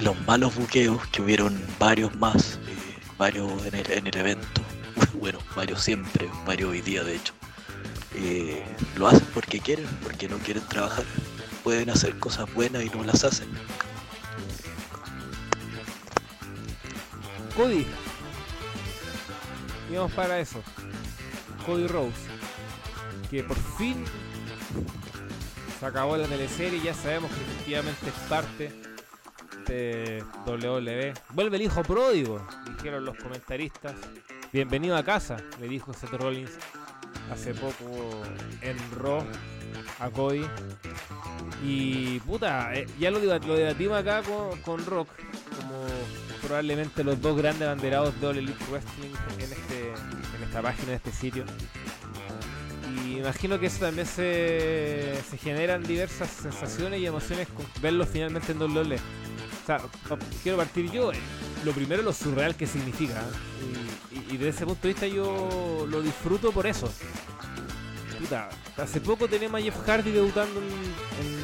los 0.00 0.20
malos 0.26 0.54
buqueos, 0.56 1.04
que 1.08 1.22
hubieron 1.22 1.60
varios 1.78 2.14
más, 2.16 2.58
eh, 2.68 2.76
varios 3.20 3.66
en 3.66 3.74
el, 3.74 3.90
en 3.92 4.06
el 4.06 4.16
evento, 4.16 4.62
bueno, 5.12 5.38
varios 5.54 5.82
siempre, 5.82 6.30
varios 6.46 6.70
hoy 6.70 6.80
día 6.80 7.04
de 7.04 7.16
hecho, 7.16 7.34
eh, 8.14 8.64
lo 8.96 9.08
hacen 9.08 9.26
porque 9.34 9.60
quieren, 9.60 9.86
porque 10.02 10.26
no 10.26 10.38
quieren 10.38 10.66
trabajar. 10.66 11.04
Pueden 11.62 11.90
hacer 11.90 12.18
cosas 12.18 12.52
buenas 12.54 12.82
y 12.82 12.88
no 12.88 13.04
las 13.04 13.22
hacen. 13.22 13.48
Cody. 17.54 17.86
Y 19.90 19.94
vamos 19.94 20.12
para 20.12 20.40
eso. 20.40 20.62
Cody 21.66 21.86
Rose. 21.88 22.16
Que 23.30 23.44
por 23.44 23.58
fin 23.76 24.02
se 25.78 25.84
acabó 25.84 26.16
la 26.16 26.26
teleserie 26.26 26.80
ya 26.82 26.94
sabemos 26.94 27.30
que 27.32 27.42
efectivamente 27.42 28.08
es 28.08 28.28
parte 28.30 28.89
de 29.66 30.24
WWE. 30.46 31.14
Vuelve 31.30 31.56
el 31.56 31.62
hijo 31.62 31.82
pródigo, 31.82 32.46
dijeron 32.76 33.04
los 33.04 33.16
comentaristas. 33.16 33.94
Bienvenido 34.52 34.96
a 34.96 35.02
casa, 35.04 35.36
le 35.60 35.68
dijo 35.68 35.92
Seth 35.92 36.12
Rollins 36.12 36.50
hace 37.32 37.54
poco 37.54 38.22
en 38.62 38.76
Raw 38.98 39.24
a 40.00 40.10
Cody. 40.10 40.44
Y 41.64 42.18
puta, 42.20 42.74
eh, 42.74 42.86
ya 42.98 43.10
lo, 43.10 43.20
lo 43.20 43.54
debatimos 43.54 43.98
acá 43.98 44.22
con, 44.22 44.60
con 44.62 44.84
Rock, 44.86 45.08
como 45.56 45.84
probablemente 46.42 47.04
los 47.04 47.20
dos 47.20 47.36
grandes 47.36 47.68
banderados 47.68 48.18
de 48.20 48.30
Elite 48.30 48.64
Wrestling 48.70 49.14
en, 49.38 49.52
este, 49.52 49.90
en 50.36 50.42
esta 50.42 50.62
página, 50.62 50.88
en 50.88 50.94
este 50.94 51.12
sitio. 51.12 51.44
Y 53.06 53.18
imagino 53.18 53.58
que 53.60 53.66
eso 53.66 53.80
también 53.80 54.06
se, 54.06 55.14
se 55.28 55.38
generan 55.38 55.82
diversas 55.82 56.30
sensaciones 56.30 57.00
y 57.00 57.06
emociones 57.06 57.48
con 57.48 57.66
verlo 57.82 58.06
finalmente 58.06 58.52
en 58.52 58.62
WWE. 58.62 58.98
Sea, 59.78 59.88
pa- 60.08 60.18
quiero 60.42 60.58
partir 60.58 60.90
yo. 60.90 61.12
eh, 61.12 61.16
Lo 61.64 61.72
primero, 61.72 62.02
lo 62.02 62.12
surreal 62.12 62.56
que 62.56 62.66
significa. 62.66 63.20
¿eh? 63.20 64.12
Y, 64.12 64.16
y- 64.16 64.34
y 64.34 64.36
desde 64.38 64.48
ese 64.48 64.66
punto 64.66 64.82
de 64.82 64.88
vista 64.88 65.06
yo 65.06 65.86
lo 65.88 66.00
disfruto 66.02 66.50
por 66.52 66.66
eso. 66.66 66.90
puta, 68.18 68.48
hace 68.76 69.00
poco 69.00 69.28
tenemos 69.28 69.60
a 69.60 69.64
Jeff 69.64 69.76
Hardy 69.86 70.10
debutando 70.10 70.60
en, 70.60 70.66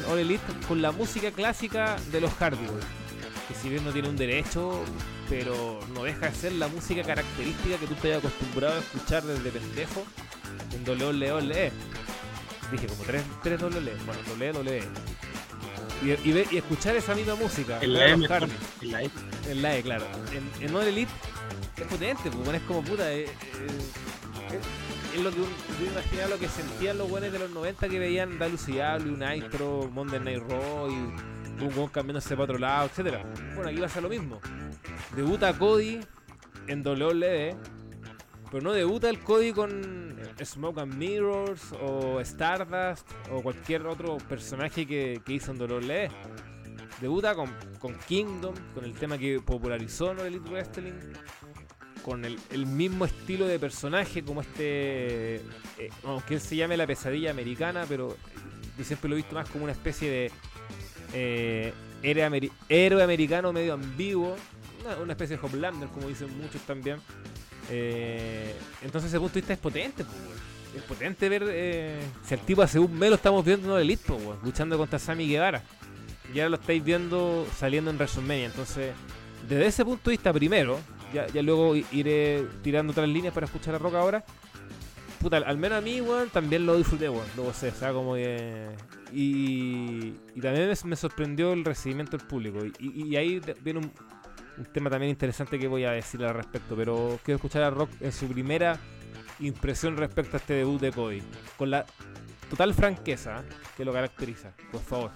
en 0.03 0.05
All 0.11 0.19
Elite 0.19 0.43
con 0.67 0.81
la 0.81 0.91
música 0.91 1.31
clásica 1.31 1.95
de 2.11 2.21
los 2.21 2.31
Hardy. 2.33 2.65
Que 3.47 3.55
si 3.55 3.69
bien 3.69 3.85
no 3.85 3.91
tiene 3.91 4.09
un 4.09 4.17
derecho, 4.17 4.83
pero 5.29 5.79
no 5.93 6.03
deja 6.03 6.29
de 6.29 6.35
ser 6.35 6.51
la 6.53 6.67
música 6.67 7.03
característica 7.03 7.77
que 7.77 7.87
tú 7.87 7.95
te 7.95 8.09
hayas 8.09 8.19
acostumbrado 8.25 8.75
a 8.75 8.79
escuchar 8.79 9.23
desde 9.23 9.51
pendejo 9.51 10.03
en 10.73 10.83
WWE. 10.83 11.71
Dije 12.71 12.87
como 12.87 13.03
tres, 13.05 13.23
tres 13.41 13.61
WWE, 13.61 13.95
bueno, 14.05 14.21
WWE. 14.59 14.83
Y, 16.03 16.11
y, 16.29 16.47
y 16.51 16.57
escuchar 16.57 16.95
esa 16.95 17.15
misma 17.15 17.35
música 17.35 17.79
En 17.81 17.93
la 17.93 18.27
Hardy. 18.27 18.51
en 18.81 18.91
la 18.91 19.03
E. 19.03 19.09
En 19.49 19.61
la 19.61 19.77
E, 19.77 19.81
claro. 19.81 20.05
En, 20.31 20.67
en 20.69 20.75
All 20.75 20.87
Elite 20.87 21.11
es 21.75 21.83
potente, 21.85 22.29
bueno, 22.29 22.53
es 22.53 22.61
como 22.63 22.83
puta. 22.83 23.11
eh, 23.11 23.23
eh, 23.25 23.29
es, 24.51 25.17
es 25.17 25.23
lo 25.23 25.31
que 25.31 25.41
un, 25.41 25.47
yo 25.79 25.91
imaginaba 25.91 26.29
lo 26.29 26.39
que 26.39 26.47
sentían 26.47 26.97
los 26.97 27.09
buenos 27.09 27.31
de 27.31 27.39
los 27.39 27.49
90 27.49 27.89
que 27.89 27.99
veían 27.99 28.37
WCW, 28.37 29.17
Nitro, 29.17 29.89
Monday 29.91 30.19
Night 30.19 30.43
Raw 30.49 30.89
y 30.91 30.93
un 31.63 31.87
cambiándose 31.91 32.29
para 32.35 32.43
otro 32.43 32.57
lado, 32.59 32.85
etcétera. 32.87 33.23
Bueno, 33.55 33.69
aquí 33.69 33.79
va 33.79 33.87
a 33.87 33.89
ser 33.89 34.03
lo 34.03 34.09
mismo. 34.09 34.39
Debuta 35.15 35.57
Cody 35.57 35.99
en 36.67 36.85
WWE, 36.85 37.55
pero 38.51 38.63
no 38.63 38.73
debuta 38.73 39.09
el 39.09 39.19
Cody 39.19 39.51
con 39.51 40.15
Smoke 40.43 40.79
and 40.79 40.95
Mirrors 40.95 41.73
o 41.81 42.19
Stardust 42.21 43.07
o 43.31 43.41
cualquier 43.41 43.85
otro 43.87 44.17
personaje 44.17 44.85
que, 44.85 45.21
que 45.25 45.33
hizo 45.33 45.51
en 45.51 45.61
WWE. 45.61 46.09
Debuta 47.01 47.35
con, 47.35 47.53
Kingdom, 48.07 48.55
con 48.73 48.83
el 48.83 48.93
tema 48.93 49.17
que 49.17 49.39
popularizó 49.39 50.11
en 50.13 50.19
el 50.19 50.25
Elite 50.27 50.49
Wrestling, 50.49 50.93
con 52.03 52.25
el, 52.25 52.65
mismo 52.65 53.05
estilo 53.05 53.45
de 53.45 53.59
personaje 53.59 54.23
como 54.23 54.41
este, 54.41 55.35
eh, 55.35 55.41
aunque 56.03 56.39
se 56.39 56.55
llame 56.55 56.75
la 56.75 56.87
pesadilla 56.87 57.29
americana, 57.29 57.85
pero 57.87 58.15
yo 58.77 58.83
siempre 58.83 59.09
lo 59.09 59.15
he 59.15 59.17
visto 59.17 59.35
más 59.35 59.47
como 59.49 59.65
una 59.65 59.73
especie 59.73 60.09
de 60.09 60.31
eh, 61.13 61.73
héroe 62.01 63.03
americano 63.03 63.53
medio 63.53 63.73
ambiguo, 63.73 64.35
una, 64.83 64.95
una 64.97 65.13
especie 65.13 65.37
de 65.37 65.45
Homelander, 65.45 65.89
como 65.89 66.07
dicen 66.07 66.35
muchos 66.35 66.61
también. 66.61 66.99
Eh, 67.69 68.55
entonces, 68.81 69.09
ese 69.09 69.19
punto 69.19 69.35
de 69.35 69.41
vista 69.41 69.53
es 69.53 69.59
potente, 69.59 70.03
pues. 70.03 70.17
Es 70.75 70.83
potente 70.83 71.27
ver 71.27 71.43
eh, 71.47 71.99
si 72.25 72.35
el 72.35 72.39
tipo 72.41 72.61
hace 72.61 72.77
un 72.77 72.93
mes 72.97 73.09
lo 73.09 73.15
estamos 73.15 73.43
viendo 73.43 73.69
en 73.69 73.75
el 73.77 73.81
Elite, 73.81 74.13
luchando 74.43 74.77
contra 74.77 74.99
Sammy 74.99 75.27
Guevara. 75.27 75.63
Y 76.33 76.39
ahora 76.39 76.49
lo 76.49 76.55
estáis 76.57 76.83
viendo 76.83 77.47
saliendo 77.57 77.89
en 77.89 77.97
WrestleMania. 77.97 78.45
Entonces, 78.45 78.93
desde 79.47 79.65
ese 79.65 79.85
punto 79.85 80.09
de 80.09 80.17
vista, 80.17 80.31
primero, 80.33 80.79
ya, 81.13 81.27
luego 81.41 81.75
iré 81.75 82.45
tirando 82.61 82.91
otras 82.91 83.07
líneas 83.07 83.33
para 83.33 83.45
escuchar 83.45 83.75
a 83.75 83.77
Roca 83.77 83.99
ahora. 83.99 84.23
Puta, 85.19 85.37
al, 85.37 85.57
menos 85.57 85.79
a 85.79 85.81
mí, 85.81 85.99
weón, 85.99 86.29
también 86.29 86.65
lo 86.65 86.77
disfruté, 86.77 87.09
weón. 87.09 87.25
Lo 87.35 87.43
gocé, 87.43 87.69
o 87.69 87.93
como. 87.93 88.17
Y, 88.17 90.13
también 90.41 90.71
me, 90.85 90.95
sorprendió 90.95 91.53
el 91.53 91.65
recibimiento 91.65 92.17
del 92.17 92.27
público. 92.27 92.59
Y, 92.79 93.15
ahí 93.15 93.41
viene 93.63 93.79
un, 93.79 93.91
un 94.57 94.65
tema 94.65 94.89
también 94.89 95.09
interesante 95.09 95.59
que 95.59 95.67
voy 95.67 95.85
a 95.85 95.91
decir 95.91 96.23
al 96.23 96.33
respecto. 96.33 96.75
Pero 96.75 97.19
quiero 97.23 97.35
escuchar 97.35 97.63
a 97.63 97.69
Rock 97.69 97.89
en 98.01 98.11
su 98.11 98.27
primera 98.27 98.79
impresión 99.39 99.97
respecto 99.97 100.37
a 100.37 100.39
este 100.39 100.53
debut 100.53 100.81
de 100.81 100.91
Cody. 100.91 101.21
Con 101.57 101.71
la 101.71 101.85
total 102.49 102.73
franqueza 102.73 103.43
que 103.75 103.85
lo 103.85 103.93
caracteriza, 103.93 104.51
por 104.71 104.81
favor. 104.81 105.11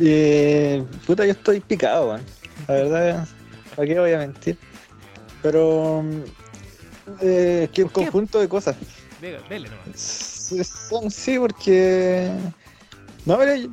Eh, 0.00 0.84
puta, 1.06 1.24
yo 1.24 1.32
estoy 1.32 1.60
picado, 1.60 2.08
weón. 2.08 2.22
La 2.68 2.74
verdad, 2.74 3.28
¿para 3.74 3.88
qué 3.88 3.98
voy 3.98 4.12
a 4.12 4.18
mentir? 4.18 4.58
Pero 5.42 6.02
mm, 6.02 6.22
eh, 7.22 7.60
es 7.64 7.70
que 7.70 7.84
un 7.84 7.90
conjunto 7.90 8.40
de 8.40 8.48
cosas. 8.48 8.76
Dele, 9.20 9.40
dele 9.48 9.68
nomás. 9.68 10.00
Son, 10.88 11.10
sí, 11.10 11.38
porque. 11.38 12.30
No, 13.26 13.42
yo- 13.56 13.68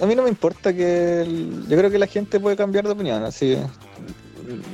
a 0.00 0.06
mí 0.06 0.14
no 0.14 0.22
me 0.22 0.28
importa 0.28 0.72
que. 0.72 1.24
yo 1.68 1.76
creo 1.76 1.90
que 1.90 1.98
la 1.98 2.06
gente 2.06 2.38
puede 2.40 2.56
cambiar 2.56 2.84
de 2.84 2.90
opinión, 2.92 3.24
así. 3.24 3.56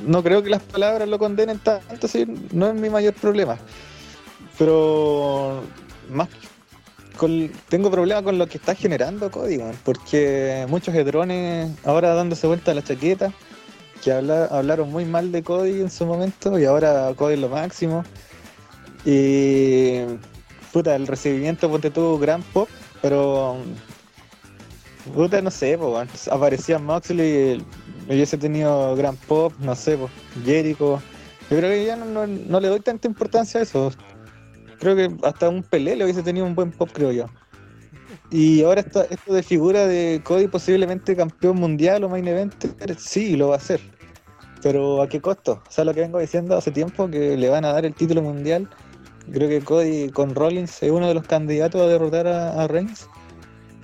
No 0.05 0.21
creo 0.21 0.43
que 0.43 0.49
las 0.49 0.61
palabras 0.61 1.07
lo 1.07 1.17
condenen 1.17 1.59
tanto, 1.59 2.05
así. 2.05 2.25
No 2.51 2.67
es 2.67 2.75
mi 2.75 2.89
mayor 2.89 3.13
problema. 3.13 3.57
Pero. 4.57 5.61
Más. 6.09 6.27
con- 7.17 7.51
tengo 7.69 7.91
problemas 7.91 8.23
con 8.23 8.37
lo 8.39 8.47
que 8.47 8.57
está 8.57 8.73
generando 8.73 9.29
weón, 9.35 9.75
porque 9.83 10.65
muchos 10.69 10.95
hedrones 10.95 11.69
ahora 11.85 12.15
dándose 12.15 12.47
vuelta 12.47 12.71
a 12.71 12.73
la 12.73 12.83
chaqueta, 12.83 13.31
que 14.03 14.11
habla- 14.11 14.45
hablaron 14.45 14.91
muy 14.91 15.05
mal 15.05 15.31
de 15.31 15.43
Cody 15.43 15.81
en 15.81 15.91
su 15.91 16.05
momento 16.07 16.57
y 16.57 16.65
ahora 16.65 17.13
Cody 17.15 17.35
es 17.35 17.39
lo 17.39 17.49
máximo. 17.49 18.03
Y 19.05 19.99
puta, 20.73 20.95
el 20.95 21.05
recibimiento 21.07 21.69
ponte 21.69 21.91
tuvo 21.91 22.17
gran 22.17 22.41
pop, 22.41 22.67
pero 23.01 23.57
puta, 25.13 25.41
no 25.41 25.51
sé, 25.51 25.77
po, 25.77 26.01
aparecía 26.31 26.79
Moxley 26.79 27.63
hubiese 28.07 28.37
tenido 28.37 28.95
gran 28.95 29.15
pop, 29.15 29.53
no 29.59 29.75
sé, 29.75 29.97
po, 29.97 30.09
Jericho. 30.45 31.01
Yo 31.49 31.57
creo 31.57 31.69
que 31.69 31.85
ya 31.85 31.95
no, 31.95 32.25
le 32.25 32.67
doy 32.67 32.79
tanta 32.79 33.07
importancia 33.07 33.59
a 33.59 33.63
eso. 33.63 33.91
Creo 34.79 34.95
que 34.95 35.11
hasta 35.23 35.49
un 35.49 35.63
Pelé 35.63 35.95
le 35.95 36.05
hubiese 36.05 36.23
tenido 36.23 36.45
un 36.45 36.55
buen 36.55 36.71
pop, 36.71 36.89
creo 36.93 37.11
yo. 37.11 37.25
Y 38.29 38.63
ahora 38.63 38.81
esta- 38.81 39.03
esto 39.03 39.33
de 39.33 39.43
figura 39.43 39.85
de 39.85 40.21
Cody 40.23 40.47
posiblemente 40.47 41.15
campeón 41.15 41.57
mundial 41.57 42.03
o 42.03 42.09
main 42.09 42.27
event, 42.27 42.53
sí, 42.97 43.35
lo 43.35 43.49
va 43.49 43.55
a 43.55 43.57
hacer. 43.57 43.81
Pero 44.61 45.01
¿a 45.01 45.09
qué 45.09 45.19
costo? 45.19 45.61
O 45.67 45.71
sea, 45.71 45.83
lo 45.83 45.93
que 45.93 46.01
vengo 46.01 46.19
diciendo 46.19 46.55
hace 46.55 46.71
tiempo, 46.71 47.09
que 47.09 47.35
le 47.35 47.49
van 47.49 47.65
a 47.65 47.73
dar 47.73 47.85
el 47.85 47.93
título 47.93 48.21
mundial. 48.21 48.69
Creo 49.31 49.49
que 49.49 49.61
Cody 49.61 50.09
con 50.09 50.33
Rollins 50.33 50.81
es 50.81 50.91
uno 50.91 51.07
de 51.07 51.13
los 51.13 51.25
candidatos 51.25 51.81
a 51.81 51.87
derrotar 51.87 52.27
a, 52.27 52.61
a 52.61 52.67
Reigns. 52.67 53.07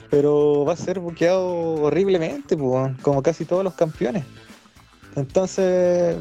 Pero 0.09 0.65
va 0.65 0.73
a 0.73 0.77
ser 0.77 0.99
buqueado 0.99 1.45
horriblemente, 1.83 2.55
pues, 2.55 2.97
como 3.01 3.21
casi 3.21 3.45
todos 3.45 3.63
los 3.63 3.73
campeones. 3.73 4.23
Entonces, 5.15 6.15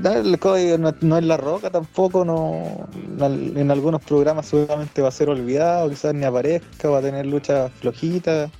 no, 0.00 0.12
el 0.12 0.38
Cody 0.38 0.78
no, 0.78 0.94
no 1.00 1.18
es 1.18 1.24
la 1.24 1.36
roca 1.36 1.70
tampoco, 1.70 2.24
no, 2.24 2.88
en 3.20 3.70
algunos 3.70 4.02
programas 4.02 4.46
seguramente 4.46 5.02
va 5.02 5.08
a 5.08 5.12
ser 5.12 5.28
olvidado, 5.30 5.88
quizás 5.88 6.14
ni 6.14 6.24
aparezca, 6.24 6.88
va 6.90 6.98
a 6.98 7.02
tener 7.02 7.26
luchas 7.26 7.72
flojitas, 7.80 8.50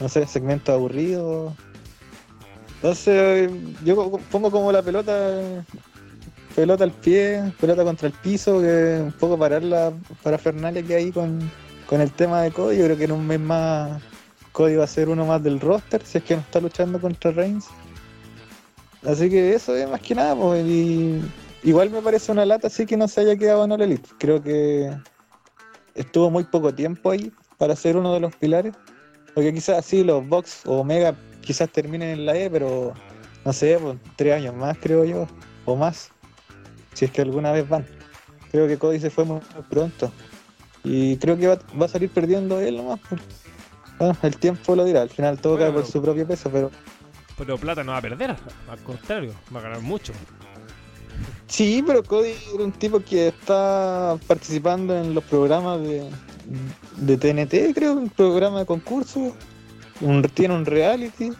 no 0.00 0.08
sé, 0.08 0.26
segmentos 0.26 0.74
aburridos. 0.74 1.52
Entonces 2.76 3.50
yo 3.84 4.18
pongo 4.30 4.50
como 4.50 4.72
la 4.72 4.82
pelota 4.82 5.64
pelota 6.54 6.84
al 6.84 6.92
pie, 6.92 7.52
pelota 7.60 7.84
contra 7.84 8.08
el 8.08 8.14
piso, 8.14 8.60
que 8.60 9.00
un 9.02 9.12
poco 9.12 9.38
parar 9.38 9.62
la 9.62 9.92
parafernalia 10.22 10.82
que 10.82 10.94
hay 10.94 11.10
con, 11.10 11.50
con 11.86 12.00
el 12.00 12.10
tema 12.10 12.42
de 12.42 12.50
Cody. 12.50 12.78
Yo 12.78 12.84
creo 12.84 12.96
que 12.96 13.04
en 13.04 13.12
un 13.12 13.26
mes 13.26 13.40
más 13.40 14.02
Cody 14.52 14.76
va 14.76 14.84
a 14.84 14.88
ser 14.88 15.08
uno 15.08 15.26
más 15.26 15.42
del 15.42 15.60
roster, 15.60 16.04
si 16.04 16.18
es 16.18 16.24
que 16.24 16.36
no 16.36 16.40
está 16.42 16.60
luchando 16.60 17.00
contra 17.00 17.32
Reigns. 17.32 17.66
Así 19.04 19.28
que 19.28 19.54
eso 19.54 19.76
es 19.76 19.88
más 19.90 20.00
que 20.00 20.14
nada, 20.14 20.34
pues, 20.34 20.64
y 20.64 21.20
igual 21.62 21.90
me 21.90 22.00
parece 22.00 22.32
una 22.32 22.46
lata 22.46 22.68
así 22.68 22.86
que 22.86 22.96
no 22.96 23.06
se 23.06 23.20
haya 23.20 23.36
quedado 23.36 23.64
en 23.64 23.72
All 23.72 23.82
Elite. 23.82 24.08
Creo 24.18 24.42
que 24.42 24.96
estuvo 25.94 26.30
muy 26.30 26.44
poco 26.44 26.74
tiempo 26.74 27.10
ahí 27.10 27.32
para 27.58 27.76
ser 27.76 27.96
uno 27.96 28.14
de 28.14 28.20
los 28.20 28.34
pilares. 28.36 28.74
Porque 29.34 29.52
quizás 29.52 29.78
así 29.78 30.04
los 30.04 30.26
Box 30.28 30.62
o 30.64 30.80
Omega 30.80 31.14
quizás 31.40 31.68
terminen 31.70 32.10
en 32.10 32.26
la 32.26 32.36
E, 32.36 32.48
pero 32.48 32.94
no 33.44 33.52
sé, 33.52 33.78
pues, 33.80 33.98
tres 34.16 34.34
años 34.34 34.54
más 34.54 34.78
creo 34.78 35.04
yo, 35.04 35.26
o 35.64 35.76
más. 35.76 36.10
Si 36.94 37.04
es 37.04 37.10
que 37.10 37.22
alguna 37.22 37.50
vez 37.52 37.68
van. 37.68 37.84
Creo 38.52 38.68
que 38.68 38.78
Cody 38.78 39.00
se 39.00 39.10
fue 39.10 39.24
muy 39.24 39.40
pronto. 39.68 40.12
Y 40.84 41.16
creo 41.16 41.36
que 41.36 41.46
va, 41.48 41.58
va 41.80 41.86
a 41.86 41.88
salir 41.88 42.10
perdiendo 42.10 42.60
él 42.60 42.76
nomás. 42.76 43.00
pues. 43.08 43.20
Bueno, 43.98 44.16
el 44.22 44.36
tiempo 44.36 44.74
lo 44.76 44.84
dirá, 44.84 45.02
al 45.02 45.08
final 45.10 45.40
todo 45.40 45.54
Bueno, 45.54 45.72
cae 45.72 45.82
por 45.82 45.90
su 45.90 46.02
propio 46.02 46.26
peso, 46.26 46.50
pero 46.50 46.70
Pero 47.38 47.58
plata 47.58 47.82
no 47.84 47.92
va 47.92 47.98
a 47.98 48.02
perder, 48.02 48.36
al 48.68 48.78
contrario, 48.84 49.32
va 49.54 49.60
a 49.60 49.62
ganar 49.62 49.80
mucho. 49.80 50.12
Sí, 51.46 51.82
pero 51.86 52.02
Cody 52.02 52.32
era 52.54 52.64
un 52.64 52.72
tipo 52.72 53.00
que 53.00 53.28
está 53.28 54.18
participando 54.26 54.96
en 54.96 55.14
los 55.14 55.22
programas 55.24 55.80
de, 55.80 56.10
de 56.96 57.16
TNT, 57.16 57.74
creo, 57.74 57.92
un 57.94 58.08
programa 58.10 58.60
de 58.60 58.66
concurso. 58.66 59.36
Un, 60.00 60.22
tiene 60.22 60.54
un 60.54 60.66
reality. 60.66 61.30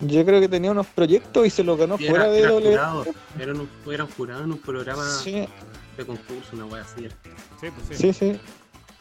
Yo 0.00 0.24
creo 0.24 0.40
que 0.40 0.48
tenía 0.48 0.72
unos 0.72 0.88
proyectos 0.88 1.46
y 1.46 1.50
se 1.50 1.62
los 1.62 1.78
ganó 1.78 1.96
Y 1.98 2.06
fuera 2.08 2.24
era, 2.24 2.32
de 2.32 2.38
era 2.40 2.50
doble. 2.50 2.68
jurado, 2.70 3.06
era 3.38 3.52
un, 3.54 3.68
era 3.86 4.04
un 4.04 4.10
jurado 4.10 4.44
en 4.44 4.52
un 4.52 4.58
programa 4.58 5.04
Sí, 5.04 5.46
de 5.96 6.06
concurso, 6.06 6.50
una 6.52 6.66
wea 6.66 6.82
así. 6.82 7.08
Sí, 7.60 7.68
pues 7.70 7.98
sí. 7.98 8.12
sí, 8.12 8.12
sí. 8.12 8.40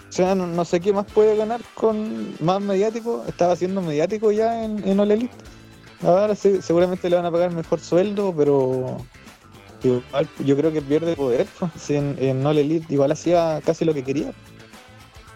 O 0.10 0.12
sea, 0.12 0.36
no, 0.36 0.45
no 0.45 0.63
sé 0.63 0.79
qué 0.79 0.93
más 0.93 1.06
puede 1.08 1.36
ganar 1.36 1.62
con 1.73 2.36
más 2.39 2.62
mediático. 2.62 3.25
Estaba 3.27 3.56
siendo 3.56 3.82
mediático 3.82 4.32
ya 4.32 4.63
en, 4.63 4.88
en 4.88 4.99
All 4.99 5.11
Elite. 5.11 5.34
Ahora 6.03 6.36
sí, 6.36 6.61
seguramente 6.61 7.09
le 7.09 7.15
van 7.15 7.26
a 7.26 7.32
pagar 7.32 7.51
mejor 7.51 7.80
sueldo, 7.80 8.34
pero 8.38 8.97
igual 9.84 10.30
yo 10.45 10.55
creo 10.55 10.72
que 10.72 10.82
pierde 10.82 11.15
poder. 11.15 11.47
pues. 11.57 11.72
Si 11.80 11.95
en, 11.95 12.15
en 12.20 12.45
All 12.45 12.57
Elite 12.57 12.93
igual 12.93 13.11
hacía 13.11 13.59
casi 13.65 13.86
lo 13.86 13.93
que 13.93 14.03
quería. 14.03 14.34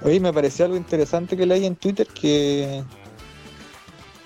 Oye, 0.04 0.20
me 0.20 0.32
pareció 0.32 0.66
algo 0.66 0.78
interesante 0.78 1.36
que 1.36 1.46
leí 1.46 1.66
en 1.66 1.76
Twitter 1.76 2.06
que 2.08 2.84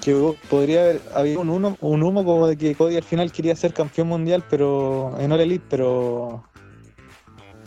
que 0.02 0.36
podría 0.50 0.82
haber 0.82 1.02
había 1.14 1.40
un 1.40 1.50
humo, 1.50 1.78
un 1.80 2.04
humo 2.04 2.26
como 2.26 2.48
de 2.48 2.58
que 2.58 2.76
Cody 2.76 2.98
al 2.98 3.04
final 3.04 3.32
quería 3.32 3.56
ser 3.56 3.72
campeón 3.74 4.08
mundial, 4.08 4.44
pero 4.50 5.16
en 5.20 5.32
All 5.32 5.40
Elite, 5.40 5.64
pero 5.70 6.44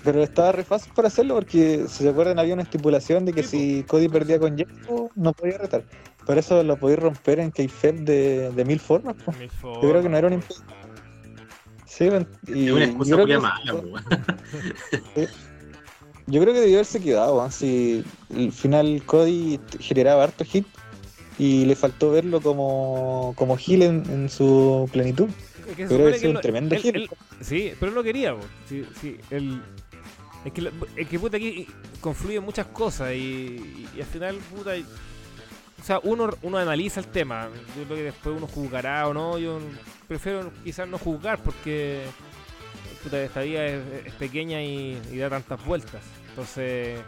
pero 0.05 0.23
estaba 0.23 0.53
re 0.53 0.65
fácil 0.65 0.93
para 0.95 1.09
hacerlo 1.09 1.35
porque, 1.35 1.87
si 1.89 2.03
se 2.05 2.09
acuerdan, 2.09 2.39
había 2.39 2.55
una 2.55 2.63
estipulación 2.63 3.25
de 3.25 3.33
que 3.33 3.43
Sí, 3.43 3.79
si 3.79 3.83
Cody 3.85 4.09
perdía 4.09 4.39
con 4.39 4.57
Jericho, 4.57 5.11
no 5.15 5.33
podía 5.33 5.59
retar. 5.59 5.83
Por 6.27 6.39
eso 6.39 6.63
lo 6.63 6.77
podía 6.79 6.97
romper 6.97 7.39
en 7.41 7.51
K-Fed 7.51 7.95
de, 8.01 8.51
de 8.53 8.65
mil 8.65 8.79
formas. 8.81 9.17
Yo 9.63 9.81
creo 9.81 10.03
que 10.03 10.09
no 10.09 10.17
era 10.17 10.29
un 10.29 10.41
forma. 10.41 10.65
imp- 10.67 10.85
Sí, 11.87 12.05
y 12.53 12.71
una 12.71 12.81
yo 12.87 12.91
excusa 12.91 13.15
creo 13.15 13.27
muy 13.27 13.35
que- 13.37 13.41
mala. 13.41 13.75
Yo 16.27 16.41
creo 16.41 16.55
que 16.55 16.61
debió 16.61 16.77
haberse 16.77 17.01
quedado. 17.01 17.51
Si 17.51 18.03
al 18.35 18.51
final 18.53 19.03
Cody 19.05 19.61
generaba 19.79 20.25
harto 20.25 20.45
hit 20.45 20.67
y 21.39 21.65
le 21.67 21.77
faltó 21.77 22.11
verlo 22.11 22.41
como, 22.41 23.35
como 23.37 23.57
heel 23.59 23.83
en, 23.83 24.03
en 24.11 24.29
su 24.31 24.89
plenitud. 24.93 25.29
Es 25.69 25.77
que 25.77 25.83
se 25.89 25.89
Pero 25.89 26.11
supone 26.11 26.11
ese 26.11 26.21
que 26.21 26.29
es 26.31 26.35
un 26.37 26.41
tremendo 26.41 26.75
él- 26.77 27.09
Sí, 27.41 27.73
pero 27.79 27.91
él 27.91 27.95
lo 27.95 28.03
quería. 28.03 28.35
Sí, 28.69 28.85
sí, 29.01 29.17
él- 29.31 29.63
Es 30.45 30.53
que, 30.53 30.71
es 30.97 31.09
que 31.09 31.19
puta, 31.19 31.37
aquí 31.39 31.67
confluyen 32.01 32.43
muchas 32.45 32.67
cosas 32.67 33.13
y, 33.13 33.89
y- 33.95 34.01
al 34.01 34.07
final, 34.07 34.37
puta. 34.55 34.73
O 35.81 35.85
sea, 35.85 36.01
uno, 36.03 36.31
uno 36.43 36.59
analiza 36.59 37.01
el 37.01 37.07
tema. 37.09 37.49
Yo 37.77 37.85
creo 37.85 37.97
que 37.97 38.03
después 38.05 38.37
uno 38.37 38.47
juzgará 38.47 39.07
o 39.09 39.15
no. 39.15 39.39
Yo 39.39 39.59
prefiero 40.09 40.53
quizás 40.63 40.89
no 40.89 40.99
juzgar 40.99 41.43
porque 41.43 42.05
puta, 43.03 43.23
esta 43.23 43.41
vida 43.41 43.65
es, 43.67 44.13
pequeña 44.15 44.63
y, 44.63 44.99
da 45.19 45.31
tantas 45.31 45.65
vueltas. 45.65 46.03
Entonces, 46.31 47.01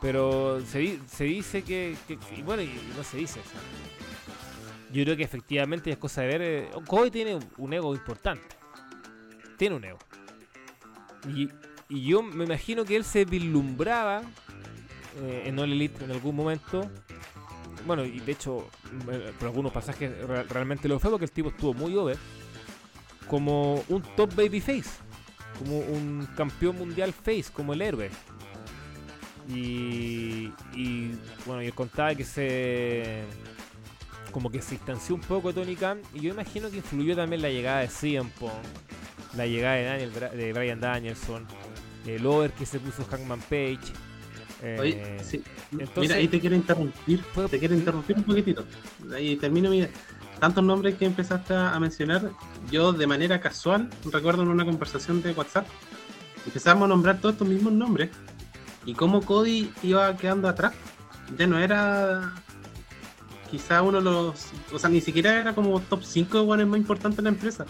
pero 0.00 0.60
se, 0.66 0.98
se 1.08 1.24
dice 1.24 1.62
que, 1.62 1.96
que- 2.06 2.18
bueno, 2.44 2.62
y 2.62 2.70
no 2.96 3.02
se 3.04 3.16
dice. 3.18 3.40
yo 4.92 5.04
creo 5.04 5.16
que 5.16 5.22
efectivamente 5.24 5.90
es 5.90 5.98
cosa 5.98 6.22
de 6.22 6.26
ver. 6.28 6.42
eh, 6.42 6.70
Cody 6.86 7.10
tiene 7.10 7.38
un 7.58 7.72
ego 7.72 7.94
importante. 7.94 8.56
Tiene 9.56 9.76
un 9.76 9.84
ego. 9.84 9.98
Y, 11.28 11.48
y 11.90 12.06
yo 12.06 12.22
me 12.22 12.44
imagino 12.44 12.84
que 12.84 12.96
él 12.96 13.04
se 13.04 13.24
vislumbraba 13.26 14.22
eh, 15.22 15.42
en 15.46 15.58
All 15.58 15.72
Elite 15.72 16.04
en 16.04 16.12
algún 16.12 16.34
momento. 16.36 16.88
Bueno, 17.86 18.04
y 18.04 18.20
de 18.20 18.32
hecho, 18.32 18.68
eh, 19.10 19.32
por 19.38 19.48
algunos 19.48 19.72
pasajes 19.72 20.16
re- 20.26 20.44
realmente 20.44 20.86
lo 20.88 20.98
fue 21.00 21.10
porque 21.10 21.24
el 21.26 21.32
tipo 21.32 21.48
estuvo 21.48 21.74
muy 21.74 21.96
over. 21.96 22.16
Como 23.26 23.82
un 23.88 24.02
top 24.16 24.34
babyface. 24.34 24.90
Como 25.58 25.78
un 25.80 26.26
campeón 26.36 26.78
mundial 26.78 27.12
face, 27.12 27.46
como 27.52 27.72
el 27.74 27.82
héroe. 27.82 28.10
Y, 29.48 30.52
y 30.74 31.12
bueno, 31.46 31.62
yo 31.62 31.74
contaba 31.74 32.14
que 32.14 32.24
se. 32.24 33.24
Como 34.30 34.50
que 34.50 34.62
se 34.62 34.72
distanció 34.76 35.14
un 35.16 35.20
poco 35.22 35.52
de 35.52 35.60
Tony 35.60 35.74
Khan. 35.76 36.00
Y 36.14 36.20
yo 36.20 36.30
imagino 36.32 36.70
que 36.70 36.76
influyó 36.76 37.16
también 37.16 37.42
la 37.42 37.48
llegada 37.48 37.80
de 37.80 37.88
CM 37.88 38.30
la 39.36 39.46
llegada 39.46 39.76
de, 39.76 39.84
Daniel, 39.84 40.12
de 40.36 40.52
Brian 40.52 40.80
Danielson, 40.80 41.46
el 42.06 42.24
over 42.26 42.52
que 42.52 42.66
se 42.66 42.78
puso 42.80 43.04
Hangman 43.10 43.40
Page. 43.40 43.78
eh, 44.62 44.76
Oye, 44.80 45.18
sí. 45.24 45.42
entonces- 45.72 45.96
Mira, 46.02 46.16
ahí 46.16 46.28
te 46.28 46.38
quiero 46.40 46.54
interrumpir. 46.56 47.22
¿Puedo- 47.34 47.48
Te 47.48 47.58
quiero 47.58 47.74
interrumpir 47.74 48.16
un 48.16 48.24
poquitito. 48.24 48.64
Ahí 49.14 49.36
termino 49.36 49.70
mi. 49.70 49.86
Tantos 50.38 50.64
nombres 50.64 50.94
que 50.96 51.04
empezaste 51.04 51.54
a 51.54 51.78
mencionar, 51.78 52.30
yo 52.70 52.92
de 52.94 53.06
manera 53.06 53.40
casual, 53.40 53.90
recuerdo 54.10 54.42
en 54.42 54.48
una 54.48 54.64
conversación 54.64 55.20
de 55.22 55.32
WhatsApp, 55.32 55.66
empezamos 56.46 56.84
a 56.84 56.88
nombrar 56.88 57.18
todos 57.20 57.34
estos 57.34 57.46
mismos 57.46 57.74
nombres 57.74 58.08
y 58.86 58.94
cómo 58.94 59.20
Cody 59.22 59.70
iba 59.82 60.16
quedando 60.16 60.48
atrás. 60.48 60.72
Ya 61.36 61.46
no 61.46 61.58
era 61.58 62.32
quizá 63.50 63.82
uno 63.82 63.98
de 63.98 64.04
los. 64.04 64.46
O 64.72 64.78
sea, 64.78 64.88
ni 64.88 65.00
siquiera 65.02 65.38
era 65.40 65.54
como 65.54 65.78
top 65.80 66.02
5 66.04 66.38
de 66.38 66.44
guanes 66.44 66.66
más 66.66 66.78
importantes 66.78 67.16
de 67.18 67.22
la 67.22 67.28
empresa. 67.30 67.66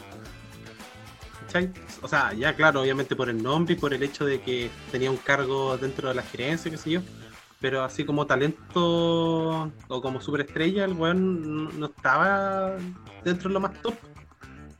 ¿Cachai? 1.50 1.72
O 2.02 2.06
sea, 2.06 2.32
ya 2.32 2.54
claro, 2.54 2.80
obviamente 2.82 3.16
por 3.16 3.28
el 3.28 3.42
nombre 3.42 3.74
y 3.74 3.76
por 3.76 3.92
el 3.92 4.02
hecho 4.04 4.24
de 4.24 4.40
que 4.40 4.70
tenía 4.92 5.10
un 5.10 5.16
cargo 5.16 5.76
dentro 5.76 6.08
de 6.08 6.14
la 6.14 6.22
gerencia, 6.22 6.70
qué 6.70 6.76
sé 6.76 6.90
yo. 6.92 7.00
Pero 7.60 7.82
así 7.82 8.04
como 8.04 8.24
talento 8.26 9.72
o 9.88 10.00
como 10.00 10.20
superestrella, 10.20 10.84
el 10.84 10.92
weón 10.92 11.78
no, 11.80 11.86
estaba 11.86 12.76
dentro 13.24 13.48
de 13.48 13.54
lo 13.54 13.60
más 13.60 13.72
top. 13.82 13.94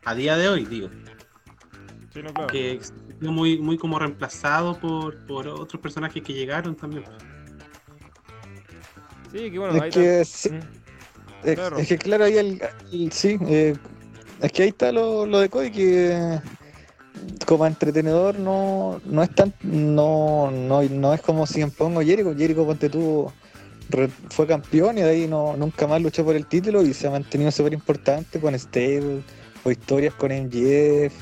A 0.04 0.14
día 0.14 0.36
de 0.36 0.48
hoy, 0.48 0.64
digo. 0.64 0.88
sí, 2.14 2.22
no, 2.22 2.32
claro. 2.32 2.46
Que 2.52 2.80
muy, 3.20 3.58
muy 3.58 3.76
como 3.76 3.98
reemplazado 3.98 4.78
por, 4.78 5.18
por 5.26 5.48
otros 5.48 5.82
personajes 5.82 6.22
que 6.22 6.32
llegaron 6.32 6.74
también. 6.76 7.04
Sí, 9.32 9.50
que 9.50 9.58
bueno, 9.58 9.82
ahí 9.82 9.88
Es 9.90 9.94
que, 9.94 10.24
sí, 10.24 10.48
está- 10.48 10.66
Mm. 10.66 11.48
es, 11.48 11.54
claro. 11.56 11.78
es 11.78 11.88
que 11.88 11.98
claro, 11.98 12.24
ahí 12.24 12.36
el, 12.38 12.62
el- 12.92 13.12
sí, 13.12 13.38
eh, 13.42 13.74
es 14.40 14.52
que 14.52 14.62
ahí 14.62 14.68
está 14.70 14.90
lo, 14.90 15.26
lo 15.26 15.38
de 15.40 15.48
Cody 15.50 15.70
que 15.70 16.40
como 17.46 17.66
entretenedor 17.66 18.38
no, 18.38 19.00
no 19.04 19.22
es 19.22 19.34
tan, 19.34 19.52
no, 19.62 20.50
no, 20.50 20.82
no 20.82 21.14
es 21.14 21.20
como 21.20 21.46
si 21.46 21.64
pongo 21.66 22.00
Jericho, 22.00 22.34
Jericho 22.36 22.64
ponte 22.66 22.88
tú 22.88 23.30
re- 23.88 24.08
fue 24.30 24.46
campeón 24.46 24.98
y 24.98 25.02
de 25.02 25.10
ahí 25.10 25.26
no, 25.26 25.56
nunca 25.56 25.86
más 25.86 26.00
luchó 26.00 26.24
por 26.24 26.36
el 26.36 26.46
título 26.46 26.82
y 26.82 26.94
se 26.94 27.06
ha 27.06 27.10
mantenido 27.10 27.50
súper 27.50 27.72
importante 27.72 28.40
con 28.40 28.58
Stable 28.58 29.22
o 29.64 29.70
historias 29.70 30.14
con 30.14 30.30
MJF. 30.32 31.12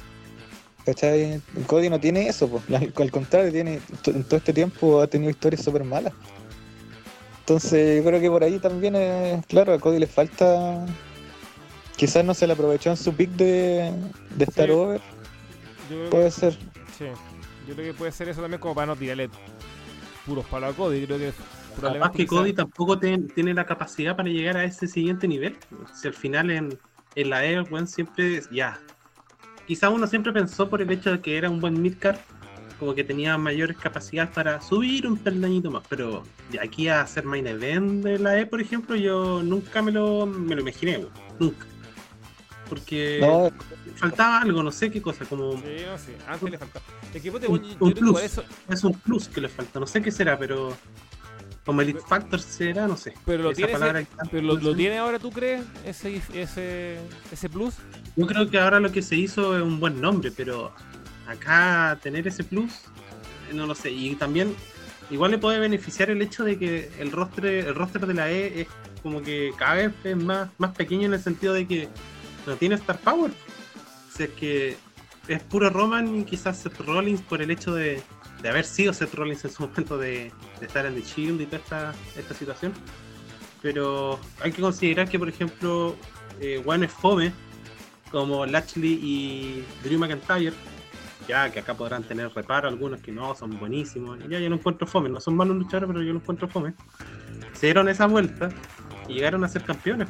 ¿Cachai? 0.84 1.40
Cody 1.66 1.90
no 1.90 2.00
tiene 2.00 2.28
eso, 2.28 2.48
pues. 2.48 2.62
al, 2.70 3.10
contrario, 3.10 3.52
tiene 3.52 3.80
en 4.06 4.24
todo 4.24 4.36
este 4.36 4.54
tiempo 4.54 5.00
ha 5.02 5.06
tenido 5.06 5.30
historias 5.30 5.62
súper 5.62 5.84
malas. 5.84 6.14
Entonces 7.40 7.98
yo 8.02 8.08
creo 8.08 8.20
que 8.20 8.30
por 8.30 8.42
ahí 8.44 8.58
también, 8.58 8.94
eh, 8.96 9.42
claro, 9.48 9.72
a 9.74 9.78
Cody 9.78 9.98
le 9.98 10.06
falta. 10.06 10.84
Quizás 11.96 12.24
no 12.24 12.32
se 12.32 12.46
le 12.46 12.52
aprovechó 12.52 12.90
en 12.90 12.96
su 12.96 13.12
pick 13.12 13.30
de, 13.32 13.90
de 14.36 14.44
estar 14.44 14.66
Sí. 14.66 14.72
over, 14.72 15.00
yo 15.88 15.96
creo 15.96 16.04
que- 16.04 16.10
puede 16.10 16.30
ser. 16.30 16.52
Sí, 16.96 17.04
yo 17.68 17.74
creo 17.74 17.92
que 17.92 17.94
puede 17.98 18.12
ser 18.12 18.28
eso 18.28 18.40
también 18.40 18.60
como 18.60 18.74
para 18.74 18.86
no 18.88 18.96
tirarle 18.96 19.28
puros 20.26 20.44
palos 20.46 20.72
a 20.72 20.76
Cody. 20.76 21.04
Creo 21.06 21.18
que 21.18 21.26
Capaz 21.32 21.80
probablemente 21.80 22.18
que 22.18 22.26
Cody 22.26 22.52
tampoco 22.52 22.98
ten- 22.98 23.28
tiene 23.28 23.54
la 23.54 23.64
capacidad 23.64 24.16
para 24.16 24.28
llegar 24.28 24.56
a 24.56 24.64
ese 24.64 24.86
siguiente 24.86 25.28
nivel. 25.28 25.56
Si 25.94 26.08
al 26.08 26.14
final 26.14 26.50
en, 26.50 26.78
en 27.14 27.30
la 27.30 27.44
E, 27.44 27.54
el 27.54 27.62
weón 27.70 27.86
siempre, 27.86 28.42
ya. 28.50 28.78
Quizá 29.66 29.90
uno 29.90 30.06
siempre 30.06 30.32
pensó 30.32 30.68
por 30.68 30.80
el 30.82 30.90
hecho 30.90 31.12
de 31.12 31.20
que 31.20 31.36
era 31.36 31.48
un 31.50 31.60
buen 31.60 31.80
midcard, 31.80 32.16
como 32.78 32.94
que 32.94 33.04
tenía 33.04 33.36
mayores 33.36 33.76
capacidades 33.76 34.30
para 34.32 34.60
subir 34.60 35.06
un 35.06 35.16
peldañito 35.18 35.70
más. 35.70 35.82
Pero 35.88 36.22
de 36.50 36.58
aquí 36.60 36.88
a 36.88 37.02
hacer 37.02 37.24
main 37.24 37.46
event 37.46 38.02
de 38.04 38.18
la 38.18 38.38
E, 38.38 38.46
por 38.46 38.60
ejemplo, 38.60 38.96
yo 38.96 39.42
nunca 39.42 39.82
me 39.82 39.92
lo, 39.92 40.26
me 40.26 40.54
lo 40.54 40.62
imaginé. 40.62 41.06
Nunca. 41.38 41.66
Porque 42.68 43.18
No, 43.20 43.50
faltaba 43.96 44.40
algo, 44.42 44.62
no 44.62 44.70
sé 44.70 44.90
qué 44.90 45.00
cosa, 45.00 45.24
como 45.24 45.52
Sí, 45.52 45.62
no 45.86 45.98
sé, 45.98 46.16
antes 46.26 46.50
le 46.50 46.58
faltaba. 46.58 46.84
Es 47.14 47.22
que, 47.22 47.32
puta, 47.32 47.48
Un- 47.48 47.78
yo, 47.80 47.94
plus. 47.94 48.20
eso, 48.22 48.44
es 48.68 48.84
un 48.84 48.92
plus 48.92 49.28
que 49.28 49.40
le 49.40 49.48
falta, 49.48 49.80
no 49.80 49.86
sé 49.86 50.02
qué 50.02 50.10
será, 50.10 50.38
pero 50.38 50.76
como 51.64 51.82
Elite 51.82 52.00
Factor 52.00 52.40
será, 52.40 52.86
no 52.86 52.96
sé. 52.96 53.14
pero 53.24 53.42
lo 53.44 53.50
Esa 53.50 53.66
tiene, 53.66 54.00
ese- 54.00 54.08
pero 54.30 54.42
lo, 54.46 54.56
lo 54.56 54.74
tiene 54.74 54.98
ahora, 54.98 55.18
¿tú 55.18 55.30
crees? 55.30 55.62
Ese, 55.84 56.20
ese, 56.34 56.98
ese 57.32 57.48
plus. 57.48 57.74
Yo 58.16 58.26
creo 58.26 58.48
que 58.50 58.58
ahora 58.58 58.80
lo 58.80 58.90
que 58.92 59.02
se 59.02 59.16
hizo 59.16 59.56
es 59.56 59.62
un 59.62 59.78
buen 59.80 60.00
nombre, 60.00 60.30
pero 60.30 60.72
acá 61.26 61.98
tener 62.02 62.26
ese 62.28 62.44
plus, 62.44 62.72
no 63.52 63.66
lo 63.66 63.74
sé. 63.74 63.90
Y 63.90 64.14
también, 64.14 64.54
igual 65.10 65.30
le 65.30 65.38
puede 65.38 65.58
beneficiar 65.58 66.10
el 66.10 66.20
hecho 66.22 66.44
de 66.44 66.58
que 66.58 66.90
el 66.98 67.12
roster, 67.12 67.44
el 67.46 67.74
roster 67.74 68.06
de 68.06 68.14
la 68.14 68.30
E 68.30 68.62
es 68.62 68.68
como 69.02 69.22
que 69.22 69.52
cada 69.56 69.74
vez 69.74 69.92
es 70.04 70.16
más, 70.16 70.48
más 70.58 70.74
pequeño 70.74 71.06
en 71.06 71.14
el 71.14 71.20
sentido 71.22 71.52
de 71.54 71.66
que 71.66 71.88
no 72.46 72.56
tiene 72.56 72.74
Star 72.76 72.98
Power. 72.98 73.30
O 73.30 74.22
es 74.22 74.30
que 74.30 74.76
es 75.28 75.42
puro 75.42 75.70
Roman 75.70 76.16
y 76.16 76.24
quizás 76.24 76.58
Seth 76.58 76.80
Rollins 76.80 77.20
por 77.22 77.42
el 77.42 77.50
hecho 77.50 77.74
de, 77.74 78.02
de 78.42 78.48
haber 78.48 78.64
sido 78.64 78.92
Seth 78.92 79.14
Rollins 79.14 79.44
en 79.44 79.50
su 79.50 79.62
momento 79.62 79.98
de, 79.98 80.32
estar 80.60 80.86
en 80.86 80.94
The 80.94 81.02
Shield 81.02 81.40
y 81.40 81.46
toda 81.46 81.58
esta, 81.58 81.94
esta 82.16 82.34
situación. 82.34 82.72
Pero 83.62 84.18
hay 84.40 84.52
que 84.52 84.62
considerar 84.62 85.08
que, 85.08 85.18
por 85.18 85.28
ejemplo, 85.28 85.96
eh, 86.40 86.62
bueno 86.64 86.84
es 86.84 86.92
fome 86.92 87.32
como 88.10 88.46
Lashley 88.46 88.98
y 89.02 89.64
Drew 89.82 89.98
McIntyre, 89.98 90.54
ya 91.26 91.50
que 91.50 91.60
acá 91.60 91.74
podrán 91.74 92.04
tener 92.04 92.30
reparo 92.32 92.68
algunos 92.68 93.00
que 93.00 93.12
no, 93.12 93.34
son 93.34 93.58
buenísimos, 93.58 94.18
ya 94.28 94.38
yo 94.38 94.48
no 94.48 94.56
encuentro 94.56 94.86
fome, 94.86 95.10
no 95.10 95.20
son 95.20 95.36
malos 95.36 95.56
luchadores, 95.56 95.88
pero 95.88 96.02
yo 96.02 96.12
lo 96.12 96.20
encuentro 96.20 96.48
fome. 96.48 96.74
Se 97.52 97.66
dieron 97.66 97.88
esa 97.88 98.06
vuelta 98.06 98.48
y 99.08 99.14
llegaron 99.14 99.44
a 99.44 99.48
ser 99.48 99.62
campeones. 99.64 100.08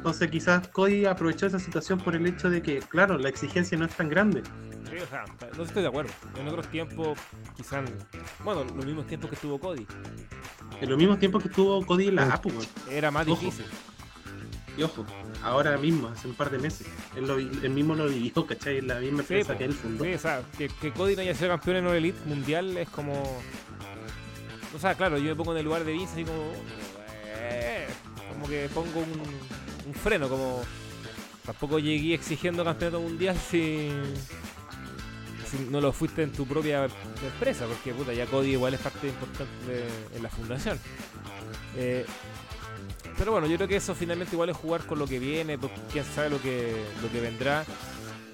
Entonces 0.00 0.30
quizás 0.30 0.66
Cody 0.68 1.04
aprovechó 1.04 1.44
esa 1.46 1.58
situación 1.58 1.98
por 1.98 2.16
el 2.16 2.26
hecho 2.26 2.48
de 2.48 2.62
que, 2.62 2.78
claro, 2.78 3.18
la 3.18 3.28
exigencia 3.28 3.76
no 3.76 3.84
es 3.84 3.94
tan 3.94 4.08
grande. 4.08 4.42
Sí, 4.88 4.96
o 4.96 5.06
sea, 5.06 5.24
no 5.58 5.62
estoy 5.62 5.82
de 5.82 5.88
acuerdo. 5.88 6.10
En 6.38 6.48
otros 6.48 6.68
tiempos, 6.68 7.18
quizás, 7.54 7.84
bueno, 8.42 8.64
los 8.64 8.86
mismos 8.86 9.06
tiempos 9.06 9.28
que 9.28 9.34
estuvo 9.36 9.60
Cody, 9.60 9.86
En 10.80 10.88
los 10.88 10.96
mismos 10.96 11.18
tiempos 11.18 11.42
que 11.42 11.48
estuvo 11.50 11.84
Cody 11.84 12.08
en 12.08 12.14
la 12.16 12.32
Apu, 12.32 12.48
weón. 12.48 12.64
era 12.90 13.10
más 13.10 13.28
Ojo. 13.28 13.38
difícil. 13.42 13.66
y 14.78 14.82
ojo, 14.84 15.04
ahora 15.44 15.76
mismo, 15.76 16.08
hace 16.08 16.28
un 16.28 16.34
par 16.34 16.48
de 16.50 16.58
meses, 16.58 16.86
él, 17.14 17.26
lo, 17.28 17.36
vi- 17.36 17.50
él 17.62 17.70
mismo 17.70 17.94
lo 17.94 18.06
vivió, 18.08 18.46
¿cachai? 18.46 18.78
En 18.78 18.88
la 18.88 19.00
misma 19.00 19.18
Sí, 19.22 19.34
empresa 19.34 19.52
po. 19.52 19.58
que 19.58 19.64
él 19.66 19.74
fundó. 19.74 20.04
Sí, 20.04 20.14
o 20.14 20.18
sea, 20.18 20.42
que, 20.56 20.68
que 20.80 20.92
Cody 20.92 21.14
no 21.14 21.20
haya 21.20 21.34
sido 21.34 21.50
campeón 21.50 21.76
en 21.76 21.86
All 21.88 21.96
Elite 21.96 22.18
mundial 22.24 22.74
es 22.78 22.88
como. 22.88 23.12
O 24.74 24.78
sea, 24.78 24.94
claro, 24.94 25.18
yo 25.18 25.28
me 25.28 25.36
pongo 25.36 25.52
en 25.52 25.58
el 25.58 25.64
lugar 25.66 25.84
de 25.84 25.92
Vince 25.92 26.12
así 26.14 26.24
como. 26.24 26.52
eh, 27.26 27.86
como 28.32 28.48
que 28.48 28.68
pongo 28.72 29.00
un, 29.00 29.59
un 29.90 29.94
freno, 29.94 30.28
como. 30.28 30.62
Tampoco 31.44 31.78
llegué 31.78 32.14
exigiendo 32.14 32.64
campeonato 32.64 33.00
mundial 33.00 33.36
si. 33.36 33.90
no 35.70 35.80
lo 35.80 35.92
fuiste 35.92 36.22
en 36.22 36.32
tu 36.32 36.46
propia 36.46 36.88
empresa, 37.24 37.66
porque 37.66 37.92
puta, 37.92 38.12
ya 38.12 38.26
Cody 38.26 38.52
igual 38.52 38.74
es 38.74 38.80
parte 38.80 39.08
importante 39.08 39.52
de- 39.66 40.16
en 40.16 40.22
la 40.22 40.28
fundación. 40.28 40.78
Eh, 41.76 42.04
pero 43.18 43.32
bueno, 43.32 43.46
yo 43.46 43.56
creo 43.56 43.68
que 43.68 43.76
eso 43.76 43.94
finalmente 43.94 44.34
igual 44.34 44.50
es 44.50 44.56
jugar 44.56 44.86
con 44.86 44.98
lo 44.98 45.06
que 45.06 45.18
viene, 45.18 45.58
pues, 45.58 45.72
quién 45.92 46.04
sabe 46.04 46.30
lo 46.30 46.40
que, 46.40 46.74
lo 47.02 47.10
que 47.10 47.20
vendrá. 47.20 47.64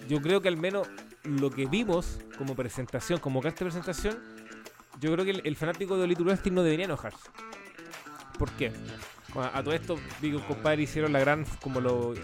Yo 0.09 0.21
creo 0.21 0.41
que 0.41 0.49
al 0.49 0.57
menos 0.57 0.87
lo 1.25 1.51
que 1.51 1.67
vimos 1.67 2.19
como 2.39 2.55
presentación, 2.55 3.19
como 3.19 3.41
carta 3.41 3.61
de 3.61 3.71
presentación, 3.71 4.19
yo 5.01 5.13
creo 5.13 5.25
que 5.25 5.31
el, 5.31 5.57
fanático 5.57 5.97
de 5.97 6.05
Elite 6.05 6.23
Wrestling 6.23 6.53
no 6.53 6.63
debería 6.63 6.85
enojarse. 6.85 7.31
¿Por 8.39 8.51
qué? 8.53 8.73
Bueno, 9.37 9.51
a 9.53 9.63
todo 9.63 9.75
esto 9.75 9.97
vi 10.23 10.31
que 10.33 10.39
compadre 10.41 10.83
hicieron 10.83 11.13
la 11.13 11.21
gran, 11.21 11.45
como 11.61 11.79
lo, 11.81 12.15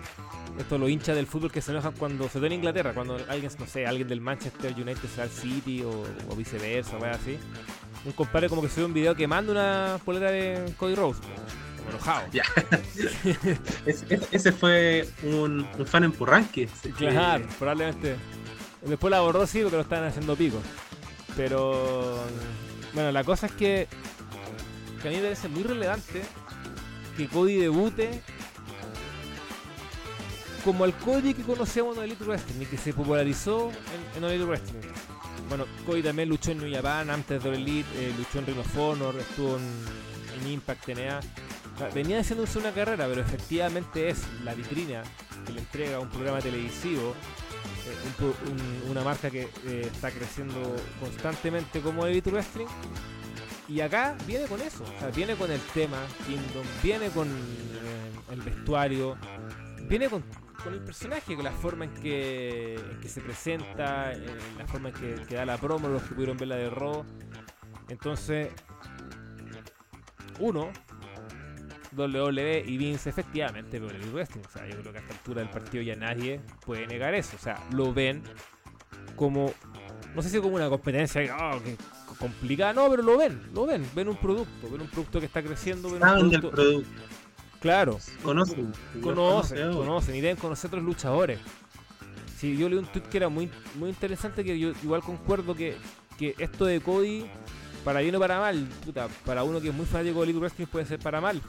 esto 0.58 0.78
los 0.78 0.88
hinchas 0.88 1.14
del 1.14 1.26
fútbol 1.26 1.52
que 1.52 1.60
se 1.60 1.70
enojan 1.70 1.92
cuando, 1.92 2.26
se 2.30 2.38
en 2.38 2.52
Inglaterra, 2.52 2.94
cuando 2.94 3.18
alguien, 3.28 3.50
no 3.58 3.66
sé, 3.66 3.86
alguien 3.86 4.08
del 4.08 4.22
Manchester 4.22 4.72
United 4.72 5.08
se 5.14 5.20
al 5.20 5.28
City 5.28 5.82
o, 5.82 6.04
o 6.30 6.34
viceversa, 6.36 6.96
o 6.96 7.04
algo 7.04 7.14
así. 7.14 7.38
Un 8.06 8.12
compadre 8.12 8.48
como 8.48 8.62
que 8.62 8.68
subió 8.70 8.86
un 8.86 8.94
video 8.94 9.14
quemando 9.14 9.52
una 9.52 9.98
polera 10.06 10.30
de 10.30 10.72
Cody 10.78 10.94
Rhodes, 10.94 11.18
como, 11.20 11.34
enojado. 11.90 12.22
Ya. 12.32 12.44
Es- 13.86 14.04
es- 14.08 14.28
ese 14.32 14.50
fue 14.52 15.06
un, 15.22 15.66
un 15.78 15.86
fan 15.86 16.04
en 16.04 16.12
Purranque. 16.12 16.66
Claro, 16.96 17.44
probablemente. 17.58 18.16
Después 18.86 19.10
la 19.10 19.20
borró 19.20 19.46
sí 19.46 19.60
porque 19.60 19.76
lo 19.76 19.82
estaban 19.82 20.08
haciendo 20.08 20.34
pico. 20.34 20.62
Pero 21.36 22.18
bueno, 22.94 23.12
la 23.12 23.22
cosa 23.22 23.46
es 23.46 23.52
que, 23.52 23.86
que 25.02 25.08
a 25.08 25.10
mí 25.10 25.16
me 25.18 25.22
parece 25.24 25.48
muy 25.48 25.62
relevante 25.62 26.22
que 27.16 27.28
Cody 27.28 27.56
debute 27.56 28.20
como 30.64 30.84
el 30.84 30.94
Cody 30.94 31.34
que 31.34 31.42
conocíamos 31.42 31.96
en 31.98 32.04
Elite 32.04 32.24
Wrestling 32.24 32.62
y 32.62 32.66
que 32.66 32.78
se 32.78 32.92
popularizó 32.92 33.70
en, 34.16 34.22
en 34.22 34.30
Elite 34.30 34.44
Wrestling. 34.44 34.80
Bueno, 35.48 35.66
Cody 35.84 36.02
también 36.02 36.28
luchó 36.28 36.52
en 36.52 36.58
New 36.58 36.72
Japan 36.72 37.10
antes 37.10 37.42
de 37.42 37.54
Elite, 37.54 37.88
eh, 37.96 38.14
luchó 38.16 38.38
en 38.38 38.46
Ring 38.46 38.58
of 38.58 38.78
Honor, 38.78 39.16
estuvo 39.16 39.56
en, 39.56 39.62
en 40.40 40.52
Impact 40.52 40.84
sea, 40.84 41.20
Venía 41.94 42.20
haciéndose 42.20 42.58
una 42.58 42.70
carrera, 42.70 43.06
pero 43.06 43.20
efectivamente 43.20 44.08
es 44.08 44.22
la 44.44 44.54
vitrina 44.54 45.02
que 45.44 45.52
le 45.52 45.60
entrega 45.60 45.98
un 45.98 46.08
programa 46.08 46.40
televisivo, 46.40 47.14
eh, 47.86 48.90
una 48.90 49.02
marca 49.02 49.30
que 49.30 49.48
eh, 49.66 49.90
está 49.92 50.10
creciendo 50.10 50.76
constantemente 51.00 51.80
como 51.80 52.06
Elite 52.06 52.30
Wrestling. 52.30 52.66
Y 53.72 53.80
acá 53.80 54.14
viene 54.26 54.44
con 54.44 54.60
eso, 54.60 54.84
o 54.84 55.00
sea, 55.00 55.08
viene 55.08 55.34
con 55.34 55.50
el 55.50 55.60
tema 55.72 55.96
Kingdom, 56.26 56.66
viene 56.82 57.08
con 57.08 57.26
eh, 57.26 58.10
el 58.30 58.42
vestuario, 58.42 59.16
viene 59.88 60.10
con, 60.10 60.22
el 60.66 60.80
personaje, 60.80 61.34
con 61.34 61.42
la 61.42 61.52
forma 61.52 61.86
en 61.86 61.94
que, 61.94 62.78
se 63.06 63.22
presenta, 63.22 64.12
eh, 64.12 64.26
la 64.58 64.66
forma 64.66 64.90
en 64.90 65.24
que, 65.26 65.34
da 65.34 65.46
la 65.46 65.56
promo, 65.56 65.88
los 65.88 66.02
que 66.02 66.14
pudieron 66.14 66.36
ver 66.36 66.48
la 66.48 66.56
de 66.56 66.68
Raw. 66.68 67.02
Entonces, 67.88 68.50
uno, 70.38 70.70
WWE 71.96 72.64
y 72.66 72.76
Vince 72.76 73.08
efectivamente 73.08 73.80
por 73.80 73.94
el 73.94 74.12
wrestling. 74.12 74.42
O 74.46 74.50
sea, 74.50 74.68
yo 74.68 74.78
creo 74.82 74.92
que 74.92 74.98
a 74.98 75.00
esta 75.00 75.14
altura 75.14 75.40
del 75.40 75.50
partido 75.50 75.82
ya 75.82 75.96
nadie 75.96 76.42
puede 76.66 76.86
negar 76.86 77.14
eso. 77.14 77.36
O 77.36 77.40
sea, 77.40 77.58
lo 77.72 77.94
ven 77.94 78.22
como, 79.16 79.50
no 80.14 80.20
sé 80.20 80.28
si 80.28 80.38
como 80.40 80.56
una 80.56 80.68
competencia 80.68 81.22
oh, 81.40 81.62
que 81.62 81.78
complicada, 82.22 82.72
no, 82.72 82.88
pero 82.88 83.02
lo 83.02 83.18
ven, 83.18 83.42
lo 83.54 83.66
ven. 83.66 83.84
Ven 83.94 84.08
un 84.08 84.16
producto, 84.16 84.70
ven 84.70 84.80
un 84.80 84.88
producto 84.88 85.20
que 85.20 85.26
está 85.26 85.42
creciendo, 85.42 85.88
ven 85.90 86.02
un 86.02 86.08
Saben 86.08 86.30
del 86.30 86.40
producto. 86.40 86.62
producto. 86.62 86.90
Claro, 87.60 87.98
Conocen. 88.24 88.72
conocen, 89.00 89.72
conocen 89.72 90.14
y 90.16 90.20
deben 90.20 90.36
conocer 90.36 90.68
otros 90.68 90.82
luchadores. 90.82 91.38
Sí, 92.38 92.56
yo 92.56 92.68
leí 92.68 92.78
un 92.78 92.86
tweet 92.86 93.04
que 93.04 93.16
era 93.18 93.28
muy, 93.28 93.48
muy 93.78 93.90
interesante 93.90 94.42
que 94.42 94.58
yo 94.58 94.72
igual 94.82 95.00
concuerdo 95.02 95.54
que, 95.54 95.76
que 96.18 96.34
esto 96.38 96.64
de 96.64 96.80
Cody, 96.80 97.26
para 97.84 98.00
bien 98.00 98.16
o 98.16 98.18
para 98.18 98.40
mal, 98.40 98.66
puta, 98.84 99.06
para 99.24 99.44
uno 99.44 99.60
que 99.60 99.68
es 99.68 99.74
muy 99.74 99.86
fanático 99.86 100.18
de 100.20 100.24
Elite 100.24 100.38
Wrestling 100.40 100.66
puede 100.66 100.86
ser 100.86 100.98
para 100.98 101.20
mal. 101.20 101.40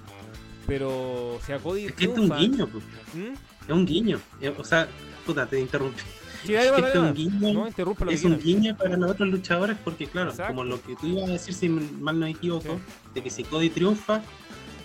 Pero 0.68 1.40
si 1.46 1.52
a 1.52 1.58
Cody 1.60 1.86
Es 1.86 1.94
que 1.94 2.06
es 2.06 2.18
un 2.18 2.30
guiño. 2.30 2.68
¿Mm? 2.68 3.34
Es 3.68 3.70
un 3.70 3.86
guiño. 3.86 4.20
Eh, 4.40 4.54
O 4.58 4.64
sea, 4.64 4.88
puta, 5.26 5.46
te 5.48 5.60
interrumpí. 5.60 6.02
Sí, 6.46 6.54
Es 6.56 6.72
este 6.72 7.00
un 7.00 7.14
guiño. 7.14 7.54
No, 7.54 7.68
interrumpa 7.68 8.04
lo 8.06 8.10
que 8.10 8.16
es 8.16 8.24
un 8.26 8.32
quieras. 8.36 8.46
guiño 8.46 8.78
para 8.78 8.98
los 8.98 9.12
otros 9.12 9.30
luchadores 9.30 9.78
porque, 9.84 10.08
claro, 10.08 10.32
Exacto. 10.32 10.54
como 10.54 10.64
lo 10.66 10.82
que 10.82 10.96
tú 10.96 11.08
ibas 11.08 11.30
a 11.30 11.34
decir, 11.34 11.54
si 11.54 11.70
mal 11.70 12.20
no 12.20 12.26
me 12.26 12.32
equivoco, 12.32 12.64
Sí. 12.76 12.80
de 13.16 13.24
que 13.24 13.30
si 13.30 13.44
Cody 13.44 13.70
triunfa, 13.70 14.22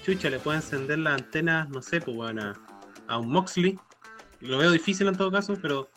chucha, 0.04 0.30
le 0.30 0.38
puede 0.38 0.58
encender 0.58 0.98
las 1.00 1.14
antenas, 1.20 1.68
no 1.68 1.82
sé, 1.82 2.00
pues 2.00 2.16
bueno, 2.16 2.42
a, 2.42 2.54
a 3.12 3.18
un 3.18 3.30
Moxley. 3.30 3.78
Lo 4.40 4.58
veo 4.58 4.70
difícil 4.70 5.08
en 5.08 5.16
todo 5.16 5.32
caso, 5.32 5.56
pero 5.60 5.90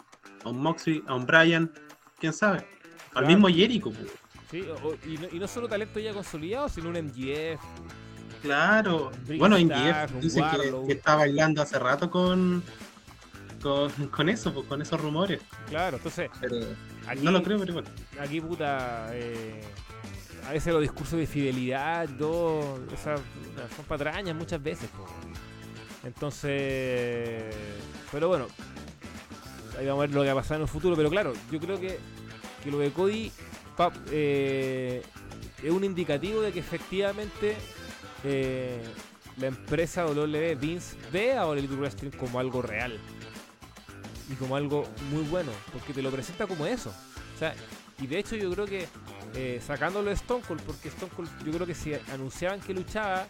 a 0.44 0.50
un 0.50 0.60
Moxley, 0.62 1.04
a 1.06 1.14
un 1.16 1.26
Bryan, 1.28 1.72
quién 2.20 2.34
sabe. 2.34 2.58
Al 2.60 3.12
Claro. 3.12 3.28
mismo 3.28 3.48
Jericho, 3.48 3.92
pues. 3.92 4.12
Sí, 4.50 4.62
o- 4.84 4.96
y, 5.08 5.18
no, 5.18 5.28
y 5.32 5.40
no 5.40 5.48
solo 5.48 5.68
talento 5.68 6.00
ya 6.00 6.12
consolidado, 6.14 6.68
sino 6.70 6.90
un 6.90 6.98
MGF. 6.98 7.62
Claro. 8.42 9.12
Bueno, 9.38 9.56
en 9.58 9.68
Starks, 9.70 10.12
un 10.14 10.18
GF 10.20 10.24
dicen 10.24 10.44
que, 10.50 10.88
que 10.88 10.94
está 10.94 11.16
bailando 11.16 11.62
hace 11.62 11.78
rato 11.78 12.10
con, 12.10 12.64
con, 13.62 13.90
con 14.08 14.30
eso, 14.30 14.54
pues, 14.54 14.66
con 14.68 14.82
esos 14.82 15.00
rumores. 15.00 15.42
Claro, 15.70 15.98
entonces, 15.98 16.30
Pero 16.40 16.56
aquí, 17.08 17.22
no 17.24 17.32
lo 17.32 17.44
creo, 17.44 17.58
pero 17.60 17.72
igual. 17.72 17.86
aquí 18.20 18.42
puta, 18.42 19.10
eh, 19.14 19.62
a 20.48 20.52
veces 20.54 20.74
los 20.74 20.82
discursos 20.82 21.18
de 21.20 21.28
fidelidad, 21.28 22.10
todo, 22.18 22.80
esas, 22.94 23.22
son 23.76 23.86
patrañas 23.86 24.36
muchas 24.36 24.62
veces. 24.62 24.90
Entonces, 26.04 27.56
pero 28.12 28.28
bueno, 28.28 28.48
ahí 29.78 29.86
vamos 29.86 30.04
a 30.04 30.08
ver 30.08 30.16
lo 30.16 30.22
que 30.22 30.28
va 30.28 30.34
a 30.34 30.44
pasar 30.44 30.58
en 30.58 30.64
el 30.64 30.68
futuro, 30.68 30.96
pero 30.96 31.10
claro, 31.10 31.34
yo 31.52 31.60
creo 31.60 31.80
que, 31.80 32.00
que 32.64 32.72
lo 32.72 32.80
de 32.80 32.92
Cody 32.92 33.32
pa- 33.78 33.94
eh, 34.12 35.04
es 35.64 35.72
un 35.72 35.84
indicativo 35.84 36.42
de 36.42 36.52
que 36.52 36.60
efectivamente 36.60 37.56
eh, 38.24 38.82
la 39.38 39.48
empresa 39.48 40.06
WWE 40.08 40.56
Vince 40.56 40.96
ve 41.12 41.34
a 41.34 41.46
All 41.46 41.58
Elite 41.60 41.76
Wrestling 41.76 42.12
como 42.12 42.40
algo 42.40 42.62
real 42.62 43.00
y 44.30 44.36
como 44.36 44.56
algo 44.56 44.86
muy 45.12 45.24
bueno, 45.24 45.52
porque 45.72 45.94
te 45.94 46.02
lo 46.02 46.12
presenta 46.12 46.48
como 46.48 46.66
eso. 46.66 46.94
Y 48.00 48.08
de 48.08 48.20
hecho 48.20 48.36
yo 48.36 48.52
creo 48.52 48.66
que 48.66 48.88
eh, 49.36 49.62
sacándolo 49.66 50.10
de 50.10 50.16
Stone 50.16 50.44
Cold, 50.48 50.62
porque 50.64 50.90
Stone 50.90 51.12
Cold 51.16 51.30
yo 51.46 51.52
creo 51.52 51.68
que 51.68 51.76
si 51.76 51.94
anunciaban 52.12 52.60
que 52.60 52.74
luchaba, 52.74 53.28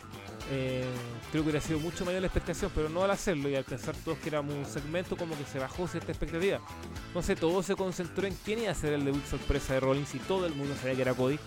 eh, 0.49 0.85
creo 1.29 1.43
que 1.43 1.49
hubiera 1.49 1.61
sido 1.61 1.79
mucho 1.79 2.05
mayor 2.05 2.21
la 2.21 2.27
expectación, 2.27 2.71
pero 2.73 2.89
no 2.89 3.03
al 3.03 3.11
hacerlo 3.11 3.49
y 3.49 3.55
al 3.55 3.63
pensar 3.63 3.95
todos 4.03 4.17
que 4.19 4.29
éramos 4.29 4.55
un 4.55 4.65
segmento 4.65 5.17
como 5.17 5.37
que 5.37 5.43
se 5.43 5.59
bajó 5.59 5.87
cierta 5.87 6.11
expectativa. 6.11 6.59
Entonces 7.07 7.39
todo 7.39 7.61
se 7.63 7.75
concentró 7.75 8.25
en 8.25 8.35
quién 8.45 8.59
iba 8.59 8.71
a 8.71 8.75
ser 8.75 8.93
el 8.93 9.03
debut 9.05 9.25
sorpresa 9.25 9.73
de 9.73 9.81
Rollins 9.81 10.15
y 10.15 10.19
todo 10.19 10.45
el 10.45 10.55
mundo 10.55 10.73
sabía 10.75 10.95
que 10.95 11.01
era 11.01 11.13
Cody. 11.13 11.39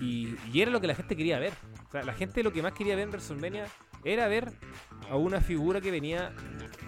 Y, 0.00 0.36
y 0.52 0.60
era 0.60 0.70
lo 0.70 0.80
que 0.80 0.86
la 0.86 0.94
gente 0.94 1.16
quería 1.16 1.38
ver. 1.38 1.52
O 1.88 1.90
sea, 1.90 2.02
la 2.02 2.14
gente 2.14 2.42
lo 2.42 2.52
que 2.52 2.62
más 2.62 2.72
quería 2.72 2.96
ver 2.96 3.04
en 3.04 3.10
WrestleMania 3.10 3.66
era 4.04 4.28
ver 4.28 4.52
a 5.10 5.16
una 5.16 5.40
figura 5.40 5.80
que 5.80 5.90
venía 5.90 6.32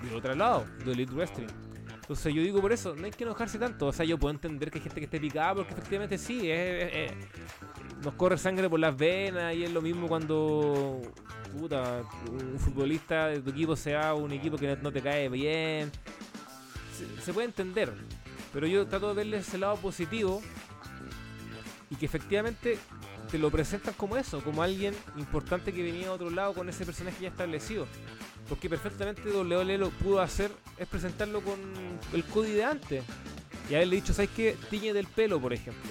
de 0.02 0.14
otro 0.14 0.34
lado, 0.34 0.66
de 0.84 0.92
Elite 0.92 1.12
Wrestling. 1.12 1.46
Entonces 1.94 2.32
yo 2.32 2.42
digo 2.42 2.60
por 2.60 2.72
eso, 2.72 2.94
no 2.94 3.04
hay 3.04 3.10
que 3.10 3.24
enojarse 3.24 3.58
tanto. 3.58 3.86
O 3.86 3.92
sea, 3.92 4.06
yo 4.06 4.16
puedo 4.16 4.32
entender 4.32 4.70
que 4.70 4.78
hay 4.78 4.84
gente 4.84 5.00
que 5.00 5.06
esté 5.06 5.20
picada 5.20 5.56
porque 5.56 5.72
efectivamente 5.72 6.18
sí, 6.18 6.48
nos 8.04 8.14
corre 8.14 8.38
sangre 8.38 8.68
por 8.68 8.78
las 8.78 8.96
venas 8.96 9.54
y 9.54 9.64
es 9.64 9.72
lo 9.72 9.82
mismo 9.82 10.06
cuando 10.06 11.02
puta, 11.58 12.02
un 12.30 12.58
futbolista 12.60 13.28
de 13.28 13.40
tu 13.40 13.50
equipo 13.50 13.74
sea 13.74 14.14
un 14.14 14.30
equipo 14.30 14.56
que 14.56 14.68
no, 14.68 14.76
no 14.82 14.92
te 14.92 15.02
cae 15.02 15.28
bien. 15.28 15.90
Se, 16.96 17.22
se 17.22 17.32
puede 17.32 17.46
entender, 17.46 17.92
pero 18.52 18.66
yo 18.66 18.86
trato 18.86 19.08
de 19.08 19.14
verle 19.14 19.38
ese 19.38 19.58
lado 19.58 19.76
positivo 19.76 20.40
y 21.90 21.96
que 21.96 22.06
efectivamente 22.06 22.78
te 23.30 23.38
lo 23.38 23.50
presentan 23.50 23.94
como 23.94 24.16
eso, 24.16 24.42
como 24.42 24.62
alguien 24.62 24.94
importante 25.16 25.72
que 25.72 25.82
venía 25.82 26.04
de 26.04 26.10
otro 26.10 26.30
lado 26.30 26.54
con 26.54 26.68
ese 26.68 26.84
personaje 26.84 27.22
ya 27.22 27.28
establecido. 27.28 27.86
Porque 28.48 28.68
perfectamente 28.68 29.22
WWE 29.30 29.78
lo 29.78 29.90
pudo 29.90 30.20
hacer 30.20 30.52
es 30.78 30.86
presentarlo 30.86 31.40
con 31.40 31.58
el 32.12 32.24
Cody 32.24 32.52
de 32.52 32.64
antes. 32.64 33.04
Y 33.68 33.74
haberle 33.74 33.96
dicho, 33.96 34.14
¿sabes 34.14 34.30
qué? 34.36 34.56
Tiñe 34.70 34.92
del 34.92 35.06
pelo, 35.06 35.40
por 35.40 35.52
ejemplo. 35.52 35.90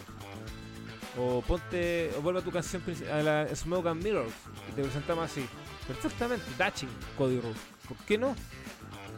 O 1.18 1.42
ponte, 1.42 2.12
o 2.18 2.22
vuelve 2.22 2.40
a 2.40 2.44
tu 2.44 2.52
canción 2.52 2.82
a 3.12 3.22
la 3.22 3.56
Smoke 3.56 3.88
and. 3.88 4.06
Y 4.08 4.72
te 4.76 4.82
presentamos 4.82 5.26
así. 5.26 5.46
Perfectamente, 5.88 6.46
Daching, 6.58 6.88
Cody 7.18 7.40
Rhodes. 7.40 7.58
¿Por 7.88 7.98
qué 8.06 8.18
no? 8.18 8.36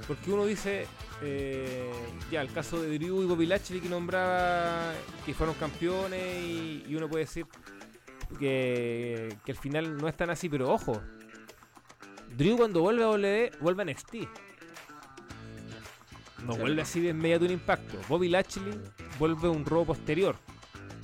Porque 0.08 0.32
uno 0.32 0.46
dice, 0.46 0.88
eh, 1.22 1.92
ya, 2.32 2.42
el 2.42 2.52
caso 2.52 2.82
de 2.82 2.98
Drew 2.98 3.24
y 3.24 3.26
Bobby 3.26 3.46
Lashley 3.46 3.80
que 3.80 3.90
nombraba 3.90 4.94
que 5.26 5.34
fueron 5.34 5.56
campeones 5.56 6.44
y 6.44 6.96
uno 6.96 7.08
puede 7.08 7.26
decir 7.26 7.46
que, 8.40 9.36
que 9.46 9.52
al 9.52 9.58
final 9.58 9.98
no 9.98 10.08
es 10.08 10.16
tan 10.16 10.30
así, 10.30 10.50
pero 10.50 10.72
ojo, 10.72 11.02
Drew 12.38 12.58
cuando 12.58 12.82
vuelve 12.82 13.04
a 13.04 13.10
WWE 13.10 13.52
vuelve 13.62 13.82
a 13.82 13.86
NXT. 13.86 14.16
No 16.46 16.56
vuelve 16.56 16.82
así 16.82 17.02
de 17.02 17.10
inmediato 17.10 17.46
un 17.46 17.52
impacto. 17.52 17.98
Bobby 18.08 18.30
Lashley 18.30 18.80
vuelve 19.18 19.50
un 19.50 19.66
robo 19.66 19.86
posterior. 19.88 20.36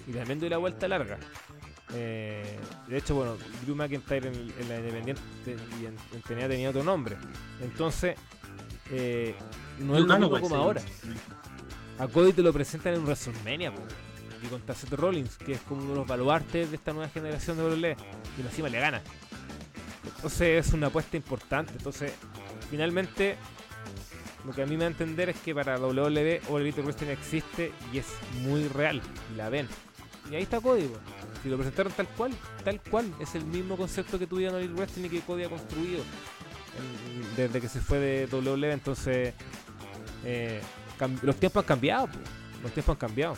Y 0.08 0.12
también 0.12 0.40
doy 0.40 0.50
la 0.50 0.58
vuelta 0.58 0.88
larga. 0.88 1.18
Eh, 1.96 2.60
de 2.88 2.98
hecho, 2.98 3.16
bueno, 3.16 3.38
Drew 3.64 3.76
McIntyre 3.76 4.30
en, 4.30 4.54
en 4.60 4.70
la 4.70 4.78
Independiente 4.78 5.22
y 5.82 5.86
en, 5.86 5.96
en 6.14 6.22
TNA 6.22 6.48
tenía 6.48 6.70
otro 6.70 6.84
nombre. 6.84 7.18
Entonces, 7.62 8.16
eh, 8.92 9.36
no 9.80 9.98
es 9.98 10.04
lo 10.04 10.20
mismo 10.20 10.40
como 10.40 10.56
ahora. 10.56 10.82
A 12.00 12.08
Cody 12.08 12.34
te 12.34 12.42
lo 12.42 12.54
presentan 12.54 12.96
en 12.96 13.04
WrestleMania, 13.04 13.74
po. 13.74 13.82
Y 14.44 14.48
contra 14.48 14.76
Seth 14.76 14.94
Rollins, 14.94 15.38
que 15.38 15.54
es 15.54 15.62
como 15.62 15.82
uno 15.82 15.91
de 15.91 15.98
los 16.00 16.08
baluartes 16.08 16.70
de 16.70 16.76
esta 16.76 16.91
nueva 16.94 17.10
generación 17.10 17.58
de 17.58 17.64
WWE. 17.64 17.98
Y 18.38 18.41
encima 18.41 18.70
le 18.70 18.80
gana. 18.80 19.02
Entonces 20.16 20.68
es 20.68 20.74
una 20.74 20.88
apuesta 20.88 21.18
importante. 21.18 21.74
Entonces, 21.78 22.14
finalmente, 22.70 23.38
lo 24.46 24.52
que 24.54 24.64
a 24.64 24.66
mí 24.66 24.76
me 24.76 24.84
da 24.84 24.88
a 24.88 24.91
entender 24.91 25.30
es 25.30 25.38
que 25.38 25.56
para 25.56 25.80
WWE 25.80 26.41
All 26.50 26.62
Elite 26.62 26.82
Wrestling 26.82 27.10
existe 27.10 27.72
y 27.94 28.00
es 28.00 28.08
muy 28.41 28.68
real. 28.68 29.02
La 29.38 29.50
ven. 29.50 29.68
Y 30.30 30.36
ahí 30.36 30.44
está 30.44 30.60
Cody, 30.60 30.84
po. 30.84 30.98
Si 31.41 31.50
lo 31.50 31.58
presentaron 31.58 31.91
tal 31.94 32.08
cual, 32.10 32.34
tal 32.64 32.82
cual. 32.82 33.14
Es 33.20 33.36
el 33.36 33.46
mismo 33.46 33.78
concepto 33.78 34.20
que 34.20 34.28
tuvieron 34.28 34.56
All 34.56 34.62
Elite 34.62 34.76
Wrestling 34.78 35.06
y 35.06 35.10
que 35.10 35.22
Cody 35.22 35.44
ha 35.44 35.50
construido 35.50 36.04
desde 37.36 37.62
que 37.62 37.70
se 37.70 37.80
fue 37.80 38.00
de 38.00 38.28
WWE. 38.32 38.72
Entonces, 38.72 39.34
eh, 40.26 40.62
los 41.22 41.36
tiempos 41.36 41.62
han 41.62 41.68
cambiado, 41.68 42.08
los 42.62 42.72
tiempos 42.72 42.94
han 42.94 43.00
cambiado. 43.00 43.36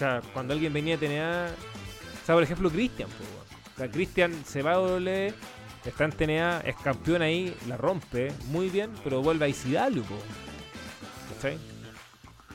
O 0.00 0.02
sea, 0.02 0.22
cuando 0.32 0.54
alguien 0.54 0.72
venía 0.72 0.94
a 0.94 0.98
TNA, 0.98 1.48
o 2.22 2.24
sea, 2.24 2.34
por 2.34 2.42
ejemplo, 2.42 2.70
Christian, 2.70 3.06
o 3.10 3.76
sea, 3.76 3.90
Christian 3.90 4.32
se 4.46 4.62
va 4.62 4.72
a 4.72 4.80
WWE, 4.80 5.34
está 5.84 6.06
en 6.06 6.12
TNA, 6.12 6.60
es 6.60 6.74
campeón 6.76 7.20
ahí, 7.20 7.54
la 7.68 7.76
rompe 7.76 8.32
muy 8.46 8.70
bien, 8.70 8.90
pero 9.04 9.20
vuelve 9.20 9.44
a 9.44 9.48
po. 9.50 10.16
¿cachai? 11.34 11.58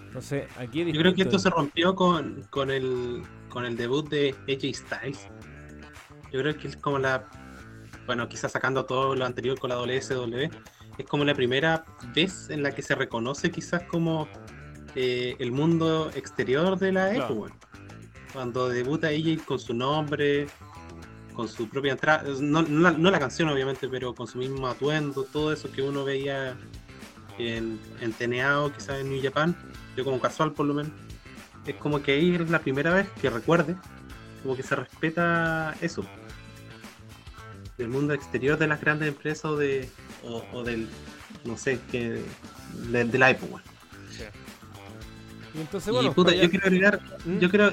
Entonces, 0.07 0.47
aquí 0.57 0.81
es 0.81 0.87
Yo 0.87 0.99
creo 0.99 1.13
que 1.13 1.21
esto 1.21 1.37
se 1.37 1.51
rompió 1.51 1.95
con, 1.95 2.47
con 2.49 2.71
el 2.71 3.21
con 3.49 3.63
el 3.63 3.77
debut 3.77 4.09
de 4.09 4.33
AJ 4.49 4.73
Styles. 4.73 5.27
Yo 6.31 6.41
creo 6.41 6.57
que 6.57 6.69
es 6.69 6.77
como 6.77 6.97
la. 6.97 7.29
Bueno, 8.07 8.27
quizás 8.27 8.53
sacando 8.53 8.85
todo 8.85 9.13
lo 9.13 9.23
anterior 9.23 9.59
con 9.59 9.69
la 9.69 9.77
WSW, 9.77 10.49
es 10.97 11.05
como 11.07 11.23
la 11.23 11.35
primera 11.35 11.85
vez 12.15 12.49
en 12.49 12.63
la 12.63 12.71
que 12.71 12.81
se 12.81 12.95
reconoce 12.95 13.51
quizás 13.51 13.83
como 13.83 14.27
eh, 14.95 15.35
el 15.39 15.51
mundo 15.51 16.11
exterior 16.15 16.77
de 16.79 16.91
la 16.91 17.09
Claro. 17.11 17.33
época. 17.47 17.53
Cuando 18.33 18.67
debuta 18.69 19.07
AJ 19.07 19.43
con 19.45 19.59
su 19.59 19.73
nombre, 19.73 20.47
con 21.33 21.47
su 21.47 21.69
propia 21.69 21.93
entrada, 21.93 22.23
no, 22.41 22.61
no 22.63 22.79
la, 22.81 22.91
no 22.91 23.11
la 23.11 23.19
canción 23.19 23.49
obviamente, 23.49 23.87
pero 23.87 24.13
con 24.15 24.27
su 24.27 24.37
mismo 24.37 24.67
atuendo, 24.67 25.23
todo 25.23 25.51
eso 25.53 25.71
que 25.71 25.81
uno 25.81 26.03
veía 26.03 26.57
en, 27.37 27.79
en 28.01 28.13
TNA 28.13 28.61
o 28.61 28.71
quizás 28.73 28.99
en 28.99 29.09
New 29.09 29.21
Japan, 29.21 29.55
yo 29.95 30.03
como 30.03 30.19
casual 30.19 30.53
por 30.53 30.65
lo 30.65 30.73
menos, 30.73 30.91
es 31.65 31.75
como 31.75 32.01
que 32.01 32.13
ahí 32.13 32.35
es 32.35 32.49
la 32.49 32.59
primera 32.59 32.93
vez 32.93 33.07
que 33.21 33.29
recuerde, 33.29 33.75
como 34.43 34.55
que 34.55 34.63
se 34.63 34.75
respeta 34.75 35.75
eso, 35.81 36.05
del 37.77 37.89
mundo 37.89 38.13
exterior 38.13 38.57
de 38.57 38.67
las 38.67 38.79
grandes 38.79 39.07
empresas 39.09 39.45
o, 39.45 39.57
de, 39.57 39.89
o, 40.23 40.43
o 40.53 40.63
del, 40.63 40.87
no 41.43 41.57
sé, 41.57 41.79
que 41.91 42.21
de, 42.91 43.03
de 43.05 43.17
la 43.17 43.29
época. 43.31 43.61
Y 45.55 45.61
entonces, 45.61 45.89
y 45.89 45.91
bueno, 45.91 46.13
puta, 46.13 46.33
yo 46.35 46.49
quiero 46.49 46.65
agregar, 46.67 46.99
¿Mm? 47.25 47.39
yo 47.39 47.49
quiero, 47.49 47.71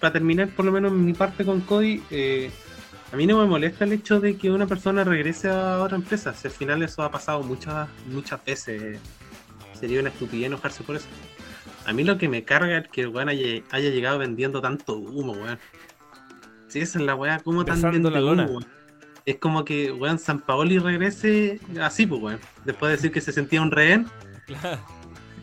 para 0.00 0.12
terminar 0.12 0.48
por 0.50 0.64
lo 0.64 0.72
menos 0.72 0.92
mi 0.92 1.12
parte 1.14 1.44
con 1.44 1.60
Cody, 1.62 2.02
eh, 2.10 2.50
a 3.12 3.16
mí 3.16 3.26
no 3.26 3.38
me 3.38 3.46
molesta 3.46 3.84
el 3.84 3.92
hecho 3.92 4.20
de 4.20 4.36
que 4.36 4.50
una 4.50 4.66
persona 4.66 5.04
regrese 5.04 5.48
a 5.48 5.78
otra 5.82 5.96
empresa, 5.96 6.34
si 6.34 6.48
al 6.48 6.52
final 6.52 6.82
eso 6.82 7.02
ha 7.02 7.10
pasado 7.10 7.42
muchas, 7.42 7.88
muchas 8.06 8.44
veces, 8.44 8.98
sería 9.78 10.00
una 10.00 10.10
estupidez 10.10 10.46
enojarse 10.46 10.82
por 10.82 10.96
eso. 10.96 11.06
A 11.86 11.92
mí 11.92 12.04
lo 12.04 12.16
que 12.18 12.28
me 12.28 12.44
carga 12.44 12.78
es 12.78 12.88
que 12.88 13.00
el 13.02 13.08
weón 13.08 13.28
haya, 13.28 13.62
haya 13.70 13.90
llegado 13.90 14.18
vendiendo 14.18 14.60
tanto 14.60 14.96
humo, 14.96 15.32
weón. 15.32 15.58
Si 16.68 16.80
esa 16.80 16.98
es 16.98 17.04
la 17.04 17.14
weá, 17.14 17.38
¿cómo 17.40 17.64
tan 17.64 17.76
Besando 17.76 18.08
la 18.10 18.20
vende 18.20 18.30
lona. 18.36 18.46
humo? 18.50 18.60
Es 19.24 19.36
como 19.38 19.64
que, 19.64 19.90
weón, 19.92 20.18
San 20.18 20.40
Paoli 20.40 20.78
regrese 20.78 21.60
así, 21.80 22.06
pues, 22.06 22.22
weón. 22.22 22.40
Después 22.64 22.90
de 22.90 22.96
decir 22.96 23.12
que 23.12 23.20
se 23.20 23.32
sentía 23.32 23.60
un 23.62 23.70
rehén, 23.70 24.06
Claro. 24.46 24.80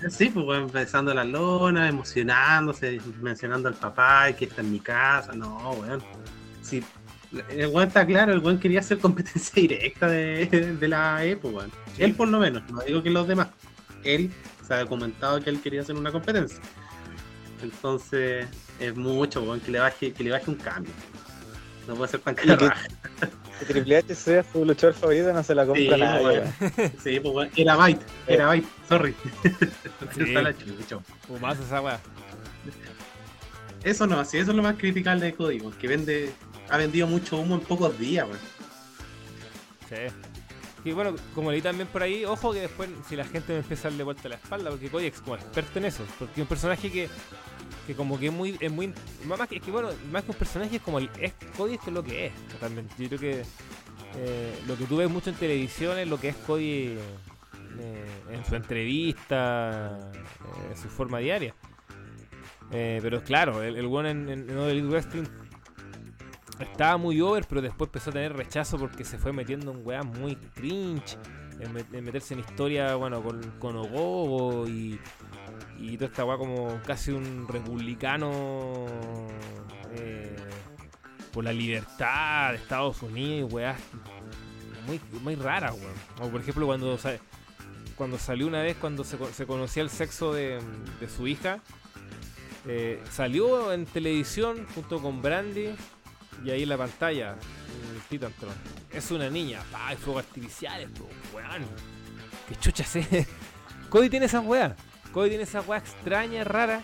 Sí, 0.08 0.30
pues 0.30 0.46
weón, 0.46 0.72
besando 0.72 1.14
la 1.14 1.24
lona, 1.24 1.90
emocionándose, 1.90 3.02
mencionando 3.22 3.68
al 3.68 3.76
papá 3.76 4.30
y 4.30 4.34
que 4.34 4.46
está 4.46 4.62
en 4.62 4.72
mi 4.72 4.80
casa. 4.80 5.34
No, 5.34 5.72
weón. 5.72 6.02
Sí, 6.62 6.84
el 7.50 7.68
weón 7.68 7.88
está 7.88 8.06
claro, 8.06 8.34
el 8.34 8.40
weón 8.40 8.60
quería 8.60 8.80
hacer 8.80 9.00
competencia 9.00 9.52
directa 9.56 10.08
de, 10.08 10.76
de 10.80 10.88
la 10.88 11.24
época, 11.26 11.58
weón. 11.58 11.72
Sí. 11.96 12.04
Él 12.04 12.16
por 12.16 12.30
lo 12.30 12.40
menos, 12.40 12.64
no 12.72 12.82
digo 12.82 13.04
que 13.04 13.10
los 13.10 13.28
demás. 13.28 13.50
Él 14.04 14.32
se 14.66 14.74
ha 14.74 14.80
documentado 14.80 15.42
que 15.42 15.50
él 15.50 15.62
quería 15.62 15.82
hacer 15.82 15.96
una 15.96 16.12
competencia. 16.12 16.60
Entonces, 17.62 18.48
es 18.80 18.96
mucho, 18.96 19.42
weón, 19.42 19.60
que 19.60 19.72
le 19.72 19.80
baje, 19.80 20.14
que 20.14 20.24
le 20.24 20.32
baje 20.32 20.50
un 20.50 20.58
cambio. 20.58 20.94
No 21.88 21.96
puede 21.96 22.12
ser 22.12 22.22
tan 22.22 22.36
caro. 22.36 22.70
Que 23.60 23.66
Triple 23.66 23.98
H 23.98 24.16
sea 24.16 24.44
su 24.44 24.64
luchador 24.66 24.96
favorito 24.96 25.34
no 25.34 25.44
se 25.44 25.54
la 25.54 25.66
compra 25.66 25.84
Sí, 25.96 26.02
nadie. 26.02 26.26
weón. 26.26 26.54
weón. 26.78 26.92
Sí, 27.04 27.20
pues 27.20 27.36
weón, 27.36 27.50
era 27.56 27.76
Byte, 27.76 28.06
era 28.28 28.48
Byte, 28.48 28.68
sorry. 28.88 29.16
Sí. 29.44 29.50
Está 30.24 30.42
la 30.42 30.58
chucha. 30.58 31.00
Fumazo 31.28 31.64
esa 31.64 31.82
weá. 31.82 32.00
Eso 33.84 34.08
no, 34.08 34.24
sí, 34.26 34.38
eso 34.38 34.52
es 34.52 34.58
lo 34.58 34.64
más 34.64 34.76
criticable 34.78 35.26
de 35.26 35.34
Código, 35.34 35.72
que 35.80 35.88
vende, 35.88 36.32
ha 36.70 36.78
vendido 36.78 37.08
mucho 37.08 37.38
humo 37.38 37.56
en 37.56 37.62
pocos 37.62 37.98
días, 37.98 38.26
weón. 38.26 38.40
Sí. 39.90 40.14
Y 40.86 40.92
bueno, 40.94 41.16
como 41.36 41.52
leí 41.52 41.62
también 41.62 41.88
por 41.88 42.02
ahí, 42.04 42.24
ojo 42.26 42.54
que 42.54 42.62
después 42.62 42.90
si 43.08 43.16
la 43.16 43.26
gente 43.26 43.52
me 43.54 43.60
empieza 43.60 43.88
a 43.88 43.92
darle 43.92 44.04
vuelta 44.04 44.30
la 44.30 44.36
espalda, 44.36 44.70
porque 44.70 44.90
Cody 44.90 45.08
es 45.08 45.20
como 45.20 45.36
experto 45.36 45.80
en 45.80 45.86
eso, 45.86 46.04
porque 46.18 46.34
es 46.36 46.40
un 46.42 46.48
personaje 46.48 46.90
que, 46.92 47.10
que 47.88 47.96
como 47.96 48.20
que 48.20 48.28
es 48.28 48.34
muy, 48.34 48.58
es 48.60 48.72
muy, 48.72 48.94
más 49.26 49.48
que, 49.48 49.58
es 49.58 49.62
que 49.62 49.72
bueno, 49.72 49.90
más 50.12 50.24
que 50.24 50.32
un 50.32 50.38
personaje 50.38 50.76
es 50.78 50.82
como 50.82 51.00
el, 51.00 51.10
es 51.20 51.34
Cody 51.58 51.76
es 51.76 51.88
lo 51.88 52.04
que 52.04 52.28
es, 52.28 52.34
totalmente. 52.48 52.94
Yo 52.98 53.08
creo 53.10 53.20
que 53.20 53.44
eh, 54.16 54.60
lo 54.68 54.78
que 54.78 54.86
tú 54.86 54.98
ves 54.98 55.10
mucho 55.10 55.30
en 55.30 55.36
televisión 55.36 55.98
es 55.98 56.08
lo 56.08 56.20
que 56.20 56.30
es 56.30 56.36
Cody 56.36 56.98
eh, 57.80 58.06
en 58.32 58.46
su 58.46 58.56
entrevista, 58.56 60.12
eh, 60.14 60.76
su 60.76 60.90
forma 60.90 61.20
diaria. 61.20 61.56
Pero 62.72 63.24
claro, 63.24 63.64
el, 63.64 63.78
el 63.78 63.86
one 63.88 64.12
en, 64.12 64.30
en, 64.30 64.50
en 64.50 64.58
Elite 64.60 64.88
Wrestling 64.88 65.24
estaba 66.60 66.98
muy 66.98 67.20
over, 67.22 67.46
pero 67.48 67.62
después 67.62 67.88
empezó 67.88 68.12
a 68.12 68.14
tener 68.14 68.36
rechazo 68.36 68.78
porque 68.78 69.04
se 69.04 69.18
fue 69.18 69.34
metiendo 69.34 69.72
en 69.72 69.86
weas 69.86 70.06
muy 70.06 70.36
cringe, 70.36 71.18
en, 71.60 71.96
en 71.96 72.04
meterse 72.04 72.34
en 72.34 72.42
historia, 72.42 72.96
bueno, 72.96 73.24
con, 73.24 73.42
con 73.60 73.76
Ogogo 73.76 74.68
y, 74.68 75.00
y 75.80 75.96
toda 75.98 76.08
esta 76.10 76.26
wea 76.26 76.38
como 76.38 76.80
casi 76.86 77.12
un 77.12 77.48
republicano 77.48 78.86
eh, 79.94 80.36
por 81.32 81.44
la 81.44 81.54
libertad 81.54 82.52
de 82.52 82.58
Estados 82.58 83.02
Unidos, 83.02 83.52
weas 83.54 83.80
muy, 84.86 85.00
muy 85.22 85.36
raras, 85.36 85.74
weón. 85.74 85.94
O 86.28 86.32
por 86.32 86.42
ejemplo 86.42 86.66
cuando, 86.66 86.98
cuando 87.96 88.18
salió 88.18 88.48
una 88.48 88.62
vez, 88.62 88.76
cuando 88.78 89.04
se, 89.04 89.18
co- 89.18 89.30
se 89.32 89.46
conocía 89.46 89.84
el 89.84 89.90
sexo 89.90 90.34
de, 90.34 90.60
su 91.16 91.28
hija, 91.28 91.60
eh, 92.68 93.02
salió 93.12 93.72
en 93.74 93.86
televisión 93.86 94.66
junto 94.76 95.00
con 95.02 95.22
Brandy 95.22 95.70
y 96.44 96.50
ahí 96.52 96.64
en 96.64 96.70
la 96.70 96.78
pantalla, 96.78 97.36
el 97.94 98.02
Titantron. 98.10 98.54
Es 98.92 99.12
una 99.12 99.30
niña, 99.30 99.62
pa, 99.72 99.90
hay 99.90 99.98
fuegos 99.98 100.26
artificiales, 100.26 100.90
weón. 101.34 101.66
Qué 102.48 102.56
chucha 102.56 102.84
sé. 102.84 103.28
Cody 103.90 104.10
tiene 104.10 104.26
esas 104.26 104.44
weas. 104.46 104.74
Cody 105.12 105.30
tiene 105.30 105.44
esas 105.44 105.68
weas 105.68 105.84
extrañas, 105.84 106.46
raras. 106.48 106.84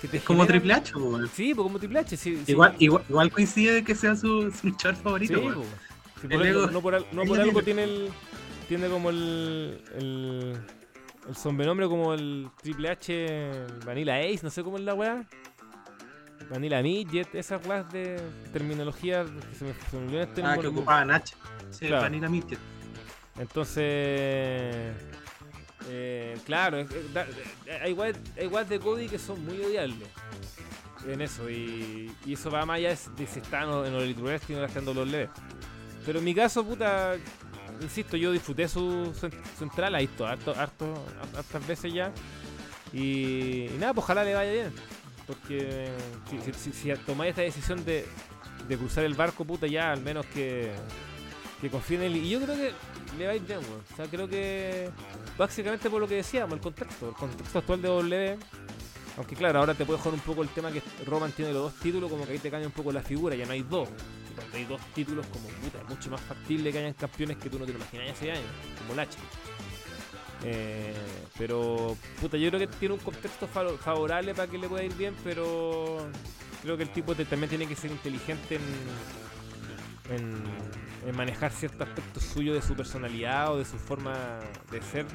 Que 0.00 0.08
te 0.08 0.20
Como 0.20 0.46
Triple 0.46 0.74
H, 0.74 0.94
weón. 0.96 1.28
Sí, 1.28 1.54
pues 1.54 1.64
como 1.64 1.78
Triple 1.78 1.98
H. 2.00 2.16
Sí, 2.16 2.36
sí. 2.46 2.52
Igual, 2.52 2.74
igual, 2.78 3.04
igual 3.08 3.30
coincide 3.32 3.72
de 3.72 3.84
que 3.84 3.94
sea 3.94 4.14
su, 4.14 4.50
su 4.52 4.68
luchador 4.68 4.96
Sí, 4.96 5.02
favorito. 5.02 5.34
Sí, 6.20 6.28
por 6.28 6.42
algo- 6.46 6.66
no 6.68 6.80
por, 6.80 7.06
no 7.14 7.34
algo 7.34 7.62
tiene. 7.62 7.84
el. 7.84 8.08
Tiene 8.68 8.88
como 8.88 9.10
el. 9.10 9.82
el 9.96 10.60
el 11.28 11.36
sobrenombre 11.36 11.86
como 11.88 12.14
el 12.14 12.48
Triple 12.62 12.88
H 12.88 13.50
Vanilla 13.84 14.16
Ace, 14.16 14.40
no 14.42 14.48
sé 14.50 14.62
cómo 14.62 14.78
es 14.78 14.84
la 14.84 14.94
weá. 14.94 15.24
Vanilla 16.48 16.80
Midget, 16.80 17.34
esas 17.34 17.66
weas 17.66 17.90
de 17.92 18.18
terminología 18.52 19.24
que 19.24 19.54
se 19.54 19.64
me, 19.66 19.74
se 19.90 19.96
me 19.98 20.04
olvidó 20.06 20.22
este 20.22 20.42
Ah, 20.42 20.56
que 20.58 20.68
ocupaba 20.68 21.04
Nach. 21.04 21.26
Sí, 21.70 21.86
Claro. 21.86 22.02
Vanilla 22.04 22.28
Midget. 22.30 22.58
Entonces, 23.38 24.94
eh, 25.88 26.36
claro, 26.44 26.78
eh, 26.80 26.86
hay 27.82 27.92
weas 27.92 28.16
hay 28.36 28.64
de 28.68 28.78
Cody 28.80 29.08
que 29.08 29.18
son 29.18 29.44
muy 29.44 29.60
odiables 29.60 30.08
en 31.06 31.20
eso. 31.20 31.48
Y, 31.48 32.12
y 32.26 32.32
eso 32.34 32.50
va 32.50 32.64
más 32.66 32.76
allá 32.76 32.90
de 32.90 33.26
si 33.26 33.38
están 33.40 33.68
en 33.86 33.94
el 33.94 34.02
Elite 34.02 34.20
Wrestling 34.20 34.56
o 34.56 34.64
están 34.64 34.86
en 34.88 34.96
WWE. 34.96 35.28
Pero 36.04 36.18
en 36.18 36.24
mi 36.24 36.34
caso, 36.34 36.64
puta, 36.64 37.14
insisto, 37.80 38.16
yo 38.16 38.32
disfruté 38.32 38.68
su, 38.68 39.12
su, 39.18 39.30
su 39.56 39.64
entrada, 39.64 39.90
la 39.90 40.00
he 40.00 40.08
harto, 40.26 40.54
harto, 40.56 41.04
hartas 41.36 41.66
veces 41.66 41.92
ya. 41.92 42.12
Y, 42.92 43.66
nada, 43.78 43.92
pues 43.94 44.04
ojalá 44.04 44.24
le 44.24 44.34
vaya 44.34 44.52
bien. 44.52 44.72
Porque 45.26 45.90
si- 46.58 46.72
si 46.72 46.92
tomáis 47.04 47.30
esta 47.30 47.42
decisión 47.42 47.84
de, 47.84 48.06
de 48.66 48.76
cruzar 48.78 49.04
el 49.04 49.14
barco, 49.14 49.44
puta, 49.44 49.66
ya 49.66 49.92
al 49.92 50.00
menos 50.00 50.24
que, 50.26 50.72
que 51.60 51.68
confíen 51.68 52.02
en 52.02 52.12
él. 52.12 52.16
Y 52.24 52.30
yo 52.30 52.40
creo 52.40 52.56
que 52.56 52.72
le 53.18 53.26
va 53.26 53.32
a 53.32 53.36
ir 53.36 53.42
bien, 53.42 53.58
weón. 53.58 53.82
O 53.92 53.96
sea, 53.96 54.06
creo 54.06 54.28
que 54.28 54.88
básicamente 55.36 55.90
por 55.90 56.00
lo 56.00 56.08
que 56.08 56.16
decíamos, 56.16 56.54
el 56.54 56.60
contexto, 56.60 57.08
el 57.10 57.14
contexto 57.14 57.58
actual 57.58 57.82
de 57.82 57.88
W. 57.88 58.38
Aunque 59.16 59.34
claro, 59.34 59.58
ahora 59.58 59.74
te 59.74 59.84
puede 59.84 59.98
joder 59.98 60.14
un 60.14 60.20
poco 60.20 60.42
el 60.42 60.48
tema 60.50 60.70
que 60.70 60.80
Roman 61.04 61.32
tiene 61.32 61.52
los 61.52 61.62
dos 61.64 61.74
títulos, 61.80 62.08
como 62.08 62.24
que 62.24 62.32
ahí 62.32 62.38
te 62.38 62.50
cambia 62.50 62.68
un 62.68 62.72
poco 62.72 62.92
la 62.92 63.02
figura, 63.02 63.34
ya 63.34 63.46
no 63.46 63.52
hay 63.52 63.62
dos. 63.62 63.88
Cuando 64.36 64.56
hay 64.56 64.64
dos 64.64 64.80
títulos, 64.94 65.26
como 65.26 65.48
puta, 65.48 65.78
es 65.82 65.88
mucho 65.88 66.10
más 66.10 66.20
factible 66.20 66.70
que 66.70 66.78
hayan 66.78 66.92
campeones 66.94 67.36
que 67.38 67.50
tú 67.50 67.58
no 67.58 67.66
te 67.66 67.72
lo 67.72 67.78
imaginas 67.78 68.10
hace 68.12 68.30
años, 68.30 68.44
como 68.78 68.94
Lache. 68.94 69.18
Eh, 70.44 70.94
pero, 71.36 71.96
puta, 72.20 72.36
yo 72.36 72.48
creo 72.50 72.60
que 72.60 72.68
tiene 72.78 72.94
un 72.94 73.00
contexto 73.00 73.48
fa- 73.48 73.76
favorable 73.82 74.34
para 74.34 74.48
que 74.48 74.56
le 74.58 74.68
pueda 74.68 74.84
ir 74.84 74.94
bien, 74.94 75.16
pero 75.24 76.06
creo 76.62 76.76
que 76.76 76.84
el 76.84 76.90
tipo 76.92 77.12
también 77.16 77.48
tiene 77.48 77.66
que 77.66 77.74
ser 77.74 77.90
inteligente 77.90 78.54
en, 78.54 78.62
en, 80.10 80.34
en 81.06 81.16
manejar 81.16 81.52
ciertos 81.52 81.86
aspectos 81.88 82.22
suyos 82.22 82.54
de 82.56 82.62
su 82.62 82.74
personalidad 82.74 83.52
o 83.52 83.58
de 83.58 83.64
su 83.64 83.76
forma 83.78 84.38
de 84.70 84.80
ser, 84.82 85.06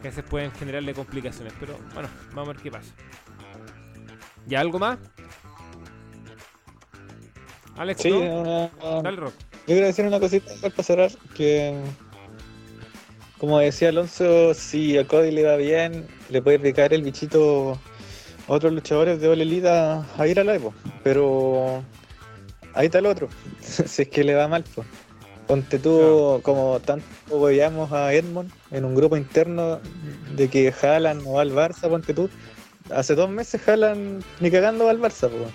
que 0.00 0.08
a 0.08 0.10
veces 0.10 0.24
pueden 0.24 0.50
generarle 0.52 0.94
complicaciones. 0.94 1.52
Pero 1.58 1.76
bueno, 1.94 2.08
vamos 2.34 2.48
a 2.50 2.52
ver 2.52 2.62
qué 2.62 2.70
pasa. 2.70 2.92
¿Y 4.48 4.54
algo 4.54 4.78
más? 4.78 4.98
Alex, 7.76 8.02
Sí, 8.02 8.10
¿no? 8.10 8.18
una- 8.18 9.02
Dale, 9.02 9.16
Rock. 9.16 9.34
Yo 9.66 9.74
quiero 9.74 9.86
decir 9.86 10.04
una 10.06 10.20
cosita 10.20 10.52
para 10.60 10.82
cerrar, 10.82 11.10
que 11.34 11.74
como 13.38 13.58
decía 13.58 13.88
Alonso, 13.90 14.52
si 14.54 14.98
a 14.98 15.06
Cody 15.06 15.30
le 15.30 15.44
va 15.44 15.56
bien, 15.56 16.06
le 16.28 16.42
puede 16.42 16.58
picar 16.58 16.92
el 16.92 17.02
bichito 17.02 17.78
a 18.48 18.52
otros 18.52 18.72
luchadores 18.72 19.20
de 19.20 19.28
Ole 19.28 19.42
Elite 19.44 19.68
a, 19.68 20.04
a 20.18 20.26
ir 20.26 20.40
a 20.40 20.44
la 20.44 20.54
Evo. 20.56 20.74
Pero 21.04 21.82
ahí 22.74 22.86
está 22.86 22.98
el 22.98 23.06
otro, 23.06 23.28
si 23.60 24.02
es 24.02 24.08
que 24.08 24.24
le 24.24 24.34
va 24.34 24.48
mal. 24.48 24.64
Pues. 24.74 24.86
Ponte 25.46 25.80
tú, 25.80 26.40
como 26.44 26.78
tanto 26.80 27.04
veíamos 27.40 27.90
a 27.92 28.12
Edmond 28.14 28.50
en 28.70 28.84
un 28.84 28.94
grupo 28.94 29.16
interno 29.16 29.80
de 30.36 30.48
que 30.48 30.70
Jalan 30.70 31.24
no 31.24 31.32
va 31.32 31.42
al 31.42 31.52
Barça, 31.52 31.88
ponte 31.88 32.14
tú. 32.14 32.30
Hace 32.94 33.14
dos 33.16 33.28
meses 33.28 33.60
Jalan 33.60 34.22
ni 34.38 34.50
cagando 34.50 34.84
va 34.84 34.92
al 34.92 35.00
Barça, 35.00 35.28
pues 35.28 35.50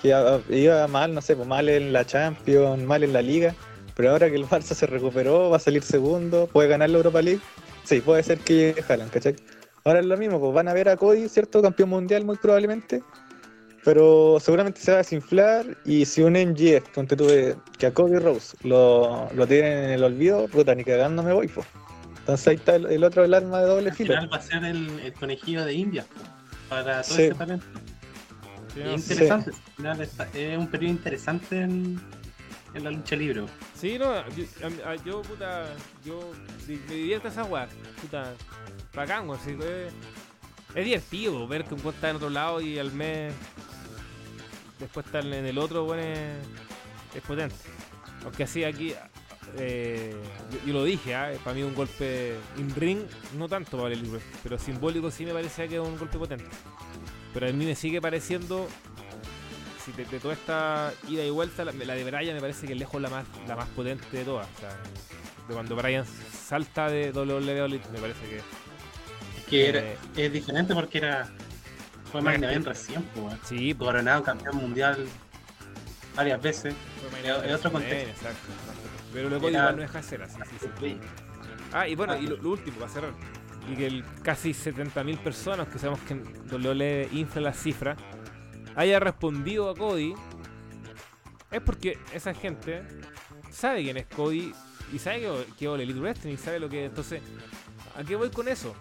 que 0.00 0.08
iba- 0.08 0.40
iba 0.48 0.86
mal, 0.88 1.12
no 1.14 1.20
sé, 1.20 1.36
pues 1.36 1.46
mal 1.46 1.68
en 1.68 1.92
la 1.92 2.04
Champions, 2.06 2.82
mal 2.84 3.02
en 3.04 3.12
la 3.12 3.20
Liga, 3.22 3.54
pero 3.94 4.10
ahora 4.12 4.30
que 4.30 4.36
el 4.36 4.46
Barça 4.46 4.74
se 4.74 4.86
recuperó, 4.86 5.50
va 5.50 5.56
a 5.58 5.60
salir 5.60 5.82
segundo, 5.82 6.46
puede 6.50 6.68
ganar 6.68 6.88
la 6.90 6.96
Europa 6.98 7.20
League, 7.22 7.40
sí, 7.84 8.00
puede 8.00 8.22
ser 8.22 8.38
que 8.38 8.54
llegue 8.54 8.84
Haaland, 8.88 9.10
¿cachai? 9.10 9.36
Ahora 9.84 10.00
es 10.00 10.06
lo 10.06 10.16
mismo, 10.16 10.40
pues 10.40 10.54
van 10.54 10.68
a 10.68 10.72
ver 10.72 10.88
a 10.88 10.96
Cody, 10.96 11.28
¿cierto? 11.28 11.60
Campeón 11.60 11.90
mundial 11.90 12.24
muy 12.24 12.36
probablemente, 12.36 13.02
pero 13.84 14.38
seguramente 14.40 14.80
se 14.80 14.90
va 14.92 14.96
a 14.96 15.02
desinflar 15.02 15.76
y 15.84 16.04
si 16.06 16.22
un 16.22 16.32
MGF, 16.34 16.88
ponte 16.94 17.16
tú, 17.16 17.26
de- 17.26 17.56
que 17.78 17.86
a 17.86 17.92
Cody 17.94 18.18
Rose 18.18 18.56
lo, 18.62 19.28
lo 19.34 19.46
tienen 19.46 19.84
en 19.84 19.90
el 19.90 20.04
olvido, 20.04 20.48
puta, 20.48 20.74
ni 20.74 20.84
cagando 20.84 21.22
me 21.22 21.32
voy, 21.32 21.48
pues. 21.48 21.66
Entonces 22.20 22.48
ahí 22.48 22.54
está 22.56 22.76
el, 22.76 22.86
el 22.86 23.04
otro, 23.04 23.22
el 23.24 23.34
arma 23.34 23.60
de 23.60 23.66
doble 23.66 23.90
Al 23.90 23.96
filo. 23.96 24.14
final 24.14 24.32
va 24.32 24.36
a 24.38 24.40
ser 24.40 24.64
el, 24.64 24.98
el 25.00 25.12
conejillo 25.12 25.64
de 25.66 25.74
India 25.74 26.04
po, 26.04 26.22
para 26.70 27.02
todo 27.02 27.16
Sí. 27.16 27.22
ese 27.24 27.34
talento. 27.34 27.66
No, 28.76 28.92
interesante. 28.94 29.50
al 29.50 29.74
final 29.76 30.00
está- 30.00 30.28
es 30.32 30.58
un 30.58 30.66
periodo 30.68 30.90
interesante 30.92 31.60
en, 31.60 32.00
en 32.74 32.84
la 32.84 32.90
lucha 32.90 33.14
libre. 33.14 33.44
Sí, 33.78 33.98
no, 33.98 34.14
yo, 34.30 34.44
a- 34.86 34.90
a- 34.92 34.96
yo, 35.04 35.20
puta, 35.22 35.66
yo 36.04 36.32
me 36.66 36.94
divierto 36.94 37.28
esa 37.28 37.44
weá, 37.44 37.68
puta, 38.00 38.32
bacán, 38.94 39.28
weón, 39.28 39.40
sí, 39.44 39.50
es, 39.60 39.92
es 40.74 40.84
divertido 40.84 41.46
ver 41.46 41.64
que 41.66 41.74
un 41.74 41.80
está 41.88 42.08
en 42.10 42.16
otro 42.16 42.30
lado 42.30 42.60
y 42.62 42.78
al 42.78 42.90
mes 42.90 43.32
después 44.84 45.06
estar 45.06 45.24
en 45.24 45.46
el 45.46 45.58
otro, 45.58 45.84
weón, 45.84 46.00
es, 46.00 46.28
es 47.14 47.22
potente. 47.22 47.54
Aunque 48.24 48.44
así 48.44 48.64
aquí, 48.64 48.94
eh, 49.58 50.14
yo, 50.50 50.58
yo 50.66 50.72
lo 50.72 50.84
dije, 50.84 51.14
ah, 51.14 51.32
para 51.42 51.54
mí 51.54 51.62
un 51.62 51.74
golpe 51.74 52.36
in 52.56 52.74
ring, 52.74 53.00
no 53.36 53.48
tanto 53.48 53.76
para 53.78 53.92
el 53.94 54.02
libro, 54.02 54.20
pero 54.42 54.58
simbólico 54.58 55.10
sí 55.10 55.24
me 55.26 55.32
parecía 55.32 55.68
que 55.68 55.74
es 55.76 55.80
un 55.80 55.98
golpe 55.98 56.18
potente. 56.18 56.46
Pero 57.32 57.48
a 57.48 57.52
mí 57.52 57.64
me 57.66 57.74
sigue 57.74 58.00
pareciendo 58.00 58.68
si 59.84 59.92
de, 59.92 60.04
de 60.06 60.18
toda 60.20 60.34
esta 60.34 60.92
ida 61.08 61.24
y 61.24 61.30
vuelta, 61.30 61.64
la, 61.64 61.72
la 61.72 61.94
de 61.94 62.04
Brian 62.04 62.34
me 62.34 62.40
parece 62.40 62.66
que 62.66 62.72
es 62.72 62.78
lejos 62.78 63.02
la 63.02 63.10
más, 63.10 63.26
la 63.46 63.56
más 63.56 63.68
potente 63.70 64.16
de 64.16 64.24
todas. 64.24 64.46
O 64.56 64.60
sea, 64.60 64.70
de 65.48 65.52
cuando 65.54 65.76
Brian 65.76 66.06
salta 66.32 66.88
de 66.88 67.10
WWE, 67.12 67.80
me 67.92 67.98
parece 68.00 68.20
que. 68.28 68.36
Es 68.38 69.44
que 69.46 69.68
era- 69.68 69.80
eh, 69.80 69.96
es 70.16 70.32
diferente 70.32 70.74
porque 70.74 70.98
era 70.98 71.30
fue 72.14 72.22
Más 72.22 72.34
Main 72.38 72.44
Event 72.44 72.66
recién, 72.68 73.02
pues, 73.14 73.34
sí, 73.44 73.74
pues, 73.74 73.88
Coronado 73.90 74.22
campeón 74.22 74.56
mundial 74.56 75.04
varias 76.14 76.40
veces. 76.40 76.74
fue 77.10 77.20
es- 77.20 77.44
es 77.44 77.52
otro 77.54 77.72
contexto. 77.72 78.08
exacto. 78.10 78.48
Pero 79.12 79.28
luego 79.30 79.48
Era- 79.48 79.58
igual 79.58 79.76
no 79.76 79.82
deja 79.82 79.98
de 79.98 80.04
ser 80.04 80.22
así. 80.22 80.38
sí, 80.60 80.66
sí. 80.78 80.98
Ah, 81.72 81.88
y 81.88 81.96
bueno, 81.96 82.16
y 82.16 82.26
lo, 82.28 82.36
lo 82.36 82.50
último, 82.50 82.76
para 82.78 82.88
cerrar. 82.92 83.10
Y 83.68 83.74
que 83.74 83.86
el 83.88 84.04
casi 84.22 84.52
70.000 84.54 85.18
personas, 85.18 85.66
que 85.68 85.78
sabemos 85.80 85.98
que 86.06 86.14
WWE 86.14 87.08
infla 87.12 87.40
la 87.40 87.52
cifra, 87.52 87.96
haya 88.76 89.00
respondido 89.00 89.70
a 89.70 89.74
Cody, 89.74 90.14
es 91.50 91.60
porque 91.62 91.98
esa 92.12 92.32
gente 92.32 92.82
sabe 93.50 93.82
quién 93.82 93.96
es 93.96 94.06
Cody 94.06 94.52
y 94.92 94.98
sabe 95.00 95.20
que, 95.20 95.46
que 95.58 95.66
es 95.74 95.80
Elite 95.80 95.98
Wrestling 96.00 96.34
y 96.34 96.36
sabe 96.36 96.60
lo 96.60 96.68
que 96.68 96.84
Entonces, 96.84 97.22
¿a 97.96 98.04
qué 98.04 98.14
voy 98.16 98.30
con 98.30 98.46
eso? 98.48 98.74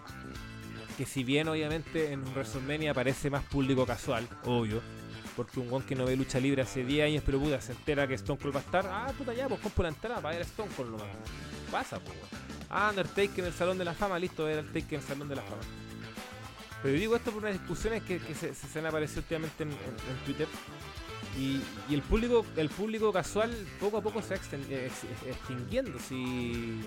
Que 0.98 1.06
si 1.06 1.24
bien 1.24 1.48
obviamente 1.48 2.12
en 2.12 2.24
WrestleMania 2.34 2.92
aparece 2.92 3.30
más 3.30 3.44
público 3.46 3.86
casual, 3.86 4.28
obvio, 4.46 4.82
porque 5.36 5.60
un 5.60 5.70
guan 5.70 5.84
que 5.84 5.96
no 5.96 6.06
ve 6.06 6.16
lucha 6.16 6.40
libre 6.40 6.62
hace 6.62 6.84
10 6.84 7.06
años, 7.08 7.24
pero 7.26 7.40
puta, 7.40 7.60
se 7.62 7.72
entera 7.72 8.08
que 8.08 8.14
Stone 8.14 8.40
Cold 8.40 8.56
va 8.56 8.60
a 8.60 8.64
estar, 8.64 8.86
ah, 8.88 9.12
puta 9.18 9.34
ya, 9.34 9.48
pues 9.48 9.60
compro 9.60 9.84
la 9.84 9.90
entrada 9.90 10.22
para 10.22 10.36
ver 10.36 10.44
a 10.44 10.46
Stone 10.46 10.70
Cold 10.78 10.92
nomás. 10.92 11.08
Pasa, 11.72 12.00
pues. 12.00 12.16
Ah, 12.70 12.90
Undertaker 12.92 13.40
en 13.40 13.46
el 13.46 13.54
Salón 13.54 13.78
de 13.78 13.86
la 13.86 13.94
Fama, 13.94 14.20
listo, 14.20 14.46
ver 14.46 14.60
Undertaker 14.60 14.94
en 14.94 15.02
el 15.02 15.08
Salón 15.08 15.30
de 15.30 15.36
la 15.36 15.42
Fama. 15.42 15.62
Pero 16.84 16.96
digo 17.00 17.16
esto 17.16 17.32
por 17.32 17.42
unas 17.42 17.54
discusiones 17.54 18.04
que, 18.04 18.20
se, 18.20 18.80
han 18.80 18.86
aparecido 18.86 19.22
últimamente 19.22 19.64
en, 19.64 19.70
Twitter. 20.26 20.48
Y, 21.40 21.62
el 21.94 22.02
público 22.02 22.46
el 22.58 22.70
público 22.70 23.12
casual 23.12 23.56
poco 23.80 23.98
a 23.98 24.02
poco 24.02 24.22
se 24.22 24.36
va 24.36 24.42
eh, 24.70 24.86
ex- 24.88 25.04
ex- 25.06 25.38
extinguiendo. 25.38 25.98
Si, 25.98 26.82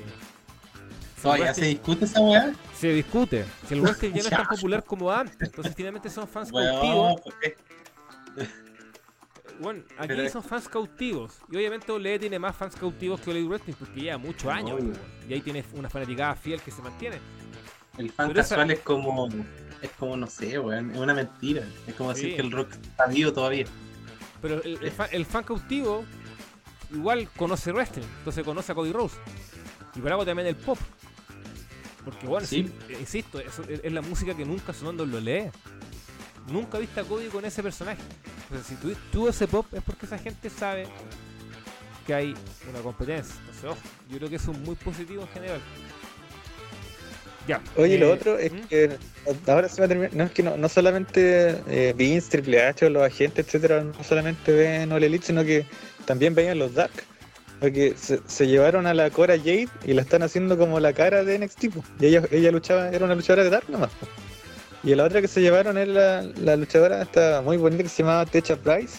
se 1.54 1.64
discute 1.66 2.04
esa 2.04 2.20
weá. 2.20 2.52
se 2.74 2.88
discute. 2.92 3.44
Si 3.66 3.74
el 3.74 3.80
wrestling 3.80 4.10
ya 4.12 4.22
no 4.22 4.28
es 4.28 4.30
tan 4.30 4.46
popular 4.50 4.84
como 4.84 5.10
antes, 5.10 5.36
entonces 5.40 5.74
finalmente 5.74 6.10
son 6.10 6.28
fans 6.28 6.50
Weón, 6.52 6.72
cautivos. 6.74 7.20
Bueno, 9.58 9.82
aquí 9.96 10.08
Pero- 10.08 10.28
son 10.28 10.42
fans 10.42 10.68
cautivos. 10.68 11.32
Y 11.50 11.56
obviamente 11.56 11.90
OLE 11.90 12.18
tiene 12.18 12.38
más 12.38 12.54
fans 12.54 12.76
cautivos 12.76 13.18
que 13.20 13.30
Hollywood 13.30 13.48
Wrestling 13.52 13.72
porque 13.78 14.00
lleva 14.02 14.18
muchos 14.18 14.52
años. 14.52 14.78
Pues. 14.82 14.98
Y 15.30 15.32
ahí 15.32 15.40
tiene 15.40 15.64
una 15.72 15.88
fanaticada 15.88 16.34
fiel 16.34 16.60
que 16.60 16.70
se 16.70 16.82
mantiene. 16.82 17.18
El 17.96 18.10
fan 18.10 18.28
Pero 18.28 18.40
esa- 18.40 18.50
casual 18.56 18.70
es 18.72 18.80
como. 18.80 19.28
Es 19.80 19.90
como, 19.98 20.14
no 20.16 20.26
sé, 20.26 20.58
weón. 20.58 20.90
Es 20.90 20.98
una 20.98 21.14
mentira. 21.14 21.62
Es 21.86 21.94
como 21.94 22.12
Sí. 22.14 22.20
decir 22.22 22.36
que 22.36 22.42
el 22.42 22.52
rock 22.52 22.72
está 22.72 23.06
vivo 23.06 23.32
todavía. 23.32 23.64
Pero 24.42 24.62
el, 24.62 24.78
el 24.82 24.90
fan, 24.90 25.08
el 25.12 25.24
fan 25.24 25.44
cautivo 25.44 26.04
igual 26.92 27.26
conoce 27.36 27.72
wrestling, 27.72 28.04
entonces 28.18 28.44
conoce 28.44 28.72
a 28.72 28.74
Cody 28.74 28.92
Rose. 28.92 29.16
Y 29.94 30.00
por 30.00 30.12
algo 30.12 30.26
también 30.26 30.48
el 30.48 30.56
pop. 30.56 30.78
Porque 32.06 32.24
bueno, 32.26 32.46
Sí. 32.46 32.70
eh, 32.88 32.96
insisto, 33.00 33.40
eso 33.40 33.64
es, 33.68 33.80
es 33.82 33.92
la 33.92 34.00
música 34.00 34.32
que 34.34 34.44
nunca 34.44 34.72
sonando 34.72 35.04
lo 35.04 35.18
lee. 35.20 35.50
Nunca 36.50 36.78
viste 36.78 37.00
a 37.00 37.02
Cody 37.02 37.26
con 37.26 37.44
ese 37.44 37.62
personaje. 37.64 38.00
Entonces, 38.44 38.66
si 38.68 38.74
tú 38.76 38.96
tuvo 39.10 39.28
ese 39.28 39.48
pop 39.48 39.66
es 39.72 39.82
porque 39.82 40.06
esa 40.06 40.16
gente 40.16 40.48
sabe 40.48 40.86
que 42.06 42.14
hay 42.14 42.34
una 42.70 42.78
competencia. 42.80 43.34
Entonces, 43.40 43.64
ojo, 43.64 43.78
yo 44.08 44.18
creo 44.18 44.30
que 44.30 44.36
eso 44.36 44.52
es 44.52 44.58
muy 44.58 44.76
positivo 44.76 45.22
en 45.22 45.28
general. 45.28 45.60
Ya. 47.48 47.60
Oye, 47.76 47.98
lo 47.98 48.06
eh, 48.06 48.12
otro 48.12 48.38
es 48.38 48.52
¿hmm? 48.52 48.60
que 48.68 48.96
ahora 49.48 49.68
se 49.68 49.80
va 49.80 49.86
a 49.86 49.88
terminar. 49.88 50.14
No 50.14 50.24
es 50.24 50.30
que 50.30 50.44
no, 50.44 50.56
no 50.56 50.68
solamente 50.68 51.60
eh, 51.68 51.92
Vince, 51.96 52.30
Triple 52.30 52.62
H 52.64 52.86
o 52.86 52.90
los 52.90 53.02
agentes, 53.02 53.46
etcétera, 53.46 53.82
no 53.82 54.04
solamente 54.04 54.52
ven 54.52 54.92
All 54.92 55.02
Elite, 55.02 55.26
sino 55.26 55.44
que 55.44 55.66
también 56.04 56.34
veían 56.36 56.58
los 56.60 56.74
Dark. 56.74 56.92
Porque 57.60 57.94
se, 57.96 58.20
se 58.26 58.46
llevaron 58.46 58.86
a 58.86 58.94
la 58.94 59.10
Cora 59.10 59.36
Jade 59.38 59.68
y 59.84 59.94
la 59.94 60.02
están 60.02 60.22
haciendo 60.22 60.58
como 60.58 60.78
la 60.78 60.92
cara 60.92 61.24
de 61.24 61.38
NXT. 61.38 61.64
Y 62.00 62.06
ella, 62.06 62.22
ella 62.30 62.52
luchaba, 62.52 62.90
era 62.90 63.04
una 63.04 63.14
luchadora 63.14 63.44
de 63.44 63.50
Dark 63.50 63.68
nomás. 63.70 63.90
po. 63.92 64.06
Y 64.84 64.94
la 64.94 65.04
otra 65.04 65.20
que 65.20 65.28
se 65.28 65.40
llevaron 65.40 65.78
es 65.78 65.88
la, 65.88 66.22
la 66.22 66.56
luchadora 66.56 67.02
esta 67.02 67.42
muy 67.42 67.56
bonita 67.56 67.82
que 67.82 67.88
se 67.88 68.02
llamaba 68.02 68.26
Techa 68.26 68.56
Price. 68.56 68.98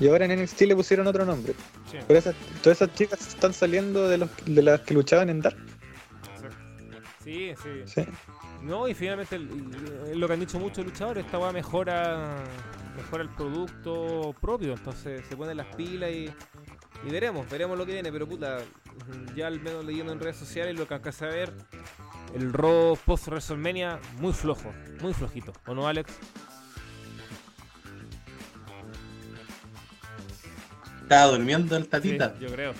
Y 0.00 0.08
ahora 0.08 0.26
en 0.26 0.42
NXT 0.42 0.62
le 0.62 0.76
pusieron 0.76 1.06
otro 1.06 1.24
nombre. 1.24 1.54
Sí, 1.90 1.98
Pero 2.06 2.18
esas, 2.18 2.34
todas 2.62 2.80
esas 2.80 2.94
chicas 2.94 3.20
están 3.26 3.52
saliendo 3.52 4.08
de, 4.08 4.18
los, 4.18 4.30
de 4.44 4.62
las 4.62 4.80
que 4.82 4.94
luchaban 4.94 5.30
en 5.30 5.40
Dark. 5.40 5.56
sí, 7.24 7.52
sí. 7.62 7.82
Sí. 7.86 8.02
No, 8.64 8.88
y 8.88 8.94
finalmente 8.94 9.38
lo 9.38 10.26
que 10.26 10.32
han 10.32 10.40
dicho 10.40 10.58
muchos 10.58 10.86
luchadores, 10.86 11.26
esta 11.26 11.38
weá 11.38 11.52
mejora, 11.52 12.34
mejora 12.96 13.22
el 13.22 13.28
producto 13.28 14.34
propio, 14.40 14.72
entonces 14.72 15.22
se 15.28 15.36
ponen 15.36 15.58
las 15.58 15.66
pilas 15.76 16.10
y, 16.10 16.30
y 17.06 17.10
veremos, 17.10 17.48
veremos 17.50 17.76
lo 17.78 17.84
que 17.86 17.92
viene, 17.92 18.10
pero 18.12 18.26
puta, 18.28 18.58
ya 19.34 19.46
al 19.48 19.60
menos 19.60 19.84
leyendo 19.84 20.12
en 20.12 20.20
redes 20.20 20.36
sociales 20.36 20.78
lo 20.78 20.86
que 20.88 20.94
alcancé 20.94 21.24
a 21.26 21.28
ver, 21.28 21.52
el 22.34 22.52
Raw 22.52 22.96
post 23.04 23.28
WrestleMania 23.28 23.98
muy 24.18 24.32
flojo, 24.32 24.72
muy 25.00 25.12
flojito, 25.12 25.52
¿o 25.66 25.74
no 25.74 25.86
Alex? 25.88 26.12
Estaba 31.02 31.26
durmiendo 31.32 31.76
el 31.76 31.82
Sí, 31.84 31.88
tatita. 31.90 32.38
yo 32.38 32.48
creo. 32.48 32.72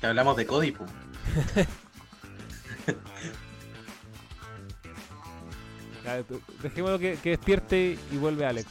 Que 0.00 0.06
hablamos 0.06 0.36
de 0.36 0.46
Cody, 0.46 0.72
tú- 6.28 6.40
Dejémoslo 6.62 6.98
que, 6.98 7.16
que 7.22 7.30
despierte 7.30 7.98
y 8.10 8.16
vuelve 8.16 8.46
Alex. 8.46 8.68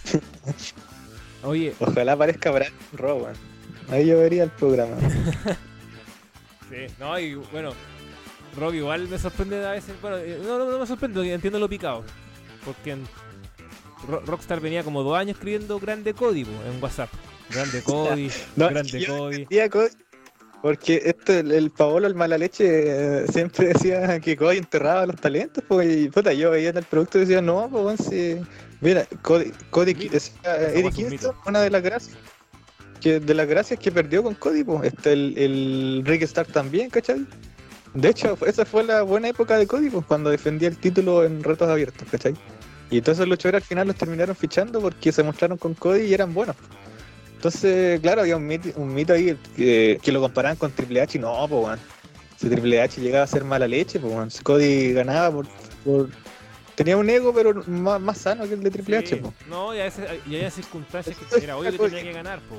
Oye, 1.43 1.73
Ojalá 1.79 2.13
aparezca 2.13 2.51
Brad 2.51 2.67
Rowan. 2.93 3.33
Ahí 3.91 4.05
yo 4.05 4.19
vería 4.19 4.43
el 4.43 4.51
programa. 4.51 4.95
Sí, 6.69 6.85
no, 6.99 7.17
y 7.17 7.33
bueno, 7.33 7.71
Rock 8.55 8.75
igual 8.75 9.07
me 9.07 9.17
sorprende 9.17 9.65
a 9.65 9.71
veces. 9.71 9.99
Bueno, 10.03 10.17
eh, 10.17 10.39
no, 10.43 10.59
no, 10.59 10.65
no 10.65 10.77
me 10.77 10.85
sorprende, 10.85 11.33
entiendo 11.33 11.57
lo 11.57 11.67
picado. 11.67 12.03
Porque 12.63 12.91
en 12.91 13.07
Rockstar 14.07 14.59
venía 14.59 14.83
como 14.83 15.01
dos 15.01 15.17
años 15.17 15.35
escribiendo 15.35 15.79
grande 15.79 16.13
código 16.13 16.51
en 16.71 16.79
WhatsApp. 16.79 17.09
Grande 17.49 17.81
Cody, 17.81 18.29
No, 18.55 18.69
grande 18.69 19.05
Cody. 19.07 19.47
Porque 20.61 21.01
esto, 21.05 21.33
el, 21.33 21.51
el 21.53 21.71
Paolo, 21.71 22.05
el 22.05 22.15
mala 22.15 22.37
leche, 22.37 22.65
eh, 22.67 23.25
siempre 23.31 23.69
decía 23.69 24.19
que 24.19 24.35
Cody 24.35 24.57
enterraba 24.57 25.05
los 25.05 25.15
talentos, 25.15 25.63
y 25.83 26.09
puta, 26.09 26.33
yo 26.33 26.51
veía 26.51 26.69
en 26.69 26.77
el 26.77 26.83
producto 26.83 27.17
y 27.17 27.21
decía, 27.21 27.41
no, 27.41 27.69
pues, 27.71 28.01
si... 28.09 28.37
Mira, 28.81 29.05
Cody, 29.21 29.51
Cody 29.69 29.95
Mito. 29.95 30.17
es 30.17 30.33
un 30.83 30.91
Kingston, 30.91 31.35
una 31.45 31.61
de 31.61 31.69
las 31.69 31.81
gracias, 31.81 32.17
que 33.01 33.19
de 33.19 33.33
las 33.33 33.47
gracias 33.47 33.79
que 33.79 33.91
perdió 33.91 34.23
con 34.23 34.35
Cody, 34.35 34.63
pues, 34.63 34.93
este, 34.93 35.13
el, 35.13 35.37
el 35.37 36.03
Rick 36.05 36.23
Stark 36.23 36.51
también, 36.51 36.89
¿cachai? 36.89 37.25
De 37.93 38.09
hecho, 38.09 38.37
esa 38.45 38.65
fue 38.65 38.83
la 38.83 39.01
buena 39.01 39.29
época 39.29 39.57
de 39.57 39.65
Cody, 39.65 39.89
pues, 39.89 40.05
cuando 40.05 40.29
defendía 40.29 40.69
el 40.69 40.77
título 40.77 41.23
en 41.23 41.43
retos 41.43 41.69
abiertos, 41.69 42.07
¿cachai? 42.09 42.35
Y 42.91 43.01
todos 43.01 43.19
esos 43.19 43.27
luchadores 43.27 43.61
al 43.63 43.67
final 43.67 43.87
los 43.87 43.95
terminaron 43.95 44.35
fichando 44.35 44.81
porque 44.81 45.11
se 45.11 45.23
mostraron 45.23 45.57
con 45.57 45.73
Cody 45.73 46.01
y 46.01 46.13
eran 46.13 46.33
buenos. 46.33 46.55
Entonces, 47.35 47.99
claro, 48.01 48.21
había 48.21 48.35
un 48.35 48.45
mito, 48.45 48.69
un 48.75 48.93
mito 48.93 49.13
ahí 49.13 49.37
que, 49.55 49.99
lo 50.11 50.21
comparaban 50.21 50.57
con 50.57 50.71
Triple 50.71 51.01
H 51.01 51.17
y 51.17 51.21
no, 51.21 51.47
pues, 51.47 51.63
weón. 51.65 51.79
Si 52.37 52.49
Triple 52.49 52.81
H 52.81 53.01
llegaba 53.01 53.23
a 53.23 53.27
ser 53.27 53.43
mala 53.43 53.67
leche, 53.67 53.99
pues. 53.99 54.33
Si 54.33 54.43
Cody 54.43 54.93
ganaba 54.93 55.43
por- 55.85 56.09
Tenía 56.79 56.95
un 56.95 57.09
ego, 57.09 57.33
pero 57.33 57.61
más, 57.67 57.99
más 57.99 58.17
sano 58.19 58.47
que 58.47 58.53
el 58.53 58.63
de 58.63 58.71
Triple 58.71 58.97
H, 58.99 59.07
Sí. 59.07 59.15
pues. 59.21 59.33
No, 59.49 59.75
y 59.75 59.81
a 59.81 59.83
veces 59.83 60.05
y 60.25 60.35
había 60.37 60.49
circunstancias 60.49 61.17
que 61.17 61.43
era 61.43 61.57
obvio 61.57 61.71
que 61.73 61.77
tenía 61.77 62.03
que 62.03 62.13
ganar, 62.13 62.39
po. 62.43 62.55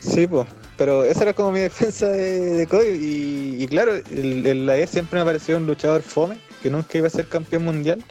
Sí, 0.00 0.26
pues. 0.26 0.48
Pero 0.76 1.04
esa 1.04 1.22
era 1.22 1.32
como 1.32 1.52
mi 1.52 1.60
defensa 1.60 2.08
de, 2.08 2.40
de 2.56 2.66
Cody. 2.66 2.88
Y, 2.88 3.62
y 3.62 3.68
claro, 3.68 3.94
el, 3.94 4.44
el- 4.44 4.66
la 4.66 4.76
E 4.78 4.86
siempre 4.88 5.20
me 5.20 5.24
pareció 5.26 5.58
un 5.58 5.66
luchador 5.68 6.02
fome, 6.02 6.38
que 6.60 6.70
nunca 6.70 6.98
iba 6.98 7.06
a 7.06 7.10
ser 7.10 7.28
campeón 7.28 7.64
mundial. 7.66 8.02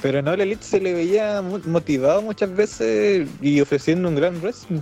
Pero 0.00 0.18
en 0.20 0.28
All 0.28 0.40
Elite 0.40 0.64
se 0.64 0.80
le 0.80 0.94
veía 0.94 1.42
motivado 1.42 2.22
muchas 2.22 2.56
veces 2.56 3.28
y 3.42 3.60
ofreciendo 3.60 4.08
un 4.08 4.14
gran 4.14 4.40
wrestling. 4.40 4.80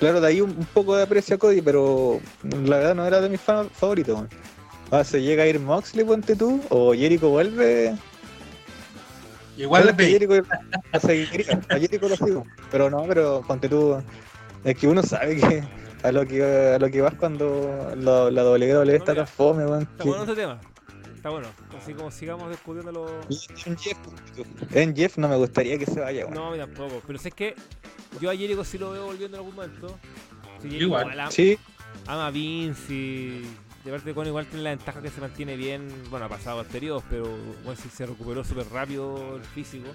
Claro, 0.00 0.20
de 0.20 0.26
ahí 0.26 0.40
un, 0.40 0.50
un 0.50 0.66
poco 0.74 0.96
de 0.96 1.04
aprecio 1.04 1.36
a 1.36 1.38
Cody, 1.38 1.60
pero 1.62 2.20
la 2.64 2.78
verdad 2.78 2.94
no 2.96 3.06
era 3.06 3.20
de 3.20 3.28
mis 3.28 3.40
fa- 3.40 3.68
favoritos. 3.72 4.24
Ah, 4.90 5.04
se 5.04 5.22
llega 5.22 5.44
a 5.44 5.46
ir 5.46 5.60
Moxley, 5.60 6.04
ponte 6.04 6.34
tú, 6.34 6.60
o 6.68 6.92
Jericho 6.94 7.28
vuelve. 7.28 7.94
Igual 9.56 9.92
ve. 9.96 10.06
Jericho 10.06 10.32
a 11.68 11.78
Jericho 11.78 12.08
lo 12.08 12.16
sigo. 12.16 12.44
Pero 12.70 12.90
no, 12.90 13.04
pero 13.06 13.42
ponte 13.46 13.68
tú. 13.68 14.02
Es 14.64 14.76
que 14.76 14.88
uno 14.88 15.02
sabe 15.02 15.36
que 15.36 15.62
a 16.02 16.12
lo 16.12 16.26
que, 16.26 16.42
a 16.74 16.78
lo 16.78 16.90
que 16.90 17.00
vas 17.02 17.14
cuando 17.14 17.92
la, 17.96 18.30
la 18.30 18.44
WWE 18.50 18.96
está 18.96 19.12
mira, 19.12 19.24
tan 19.24 19.26
fome, 19.26 19.64
weón. 19.66 19.82
Está 19.82 20.04
bueno 20.04 20.22
este 20.22 20.34
tema. 20.34 20.60
Está 21.14 21.28
bueno. 21.30 21.48
Así 21.78 21.92
como 21.94 22.10
sigamos 22.10 22.48
discutiendo 22.50 22.90
los. 22.92 23.48
En 23.66 23.76
Jeff, 23.76 23.98
en 24.72 24.96
Jeff 24.96 25.18
no 25.18 25.28
me 25.28 25.36
gustaría 25.36 25.78
que 25.78 25.86
se 25.86 26.00
vaya, 26.00 26.22
weón. 26.24 26.34
No, 26.34 26.48
a 26.48 26.50
mí 26.52 26.58
tampoco. 26.58 27.02
Pero 27.06 27.18
si 27.18 27.28
es 27.28 27.34
que 27.34 27.54
yo 28.20 28.30
a 28.30 28.34
Jericho 28.36 28.64
sí 28.64 28.78
lo 28.78 28.90
veo 28.92 29.04
volviendo 29.06 29.36
en 29.36 29.40
algún 29.44 29.54
momento. 29.54 29.98
Jericho 30.62 30.84
Igual. 30.84 31.20
ama- 31.20 31.30
Sí, 31.30 31.58
ama 32.06 32.26
a 32.26 32.30
Vince 32.30 32.92
y 32.92 33.44
de 33.84 33.90
parte 33.90 34.14
con 34.14 34.26
igual 34.26 34.46
tiene 34.46 34.62
la 34.62 34.70
ventaja 34.70 35.00
que 35.00 35.10
se 35.10 35.20
mantiene 35.20 35.56
bien, 35.56 35.88
bueno, 36.10 36.26
ha 36.26 36.28
pasado 36.28 36.62
periodos, 36.64 37.02
pero 37.08 37.24
bueno, 37.64 37.80
sí 37.80 37.88
se 37.88 38.06
recuperó 38.06 38.44
súper 38.44 38.68
rápido 38.68 39.36
el 39.36 39.44
físico. 39.44 39.88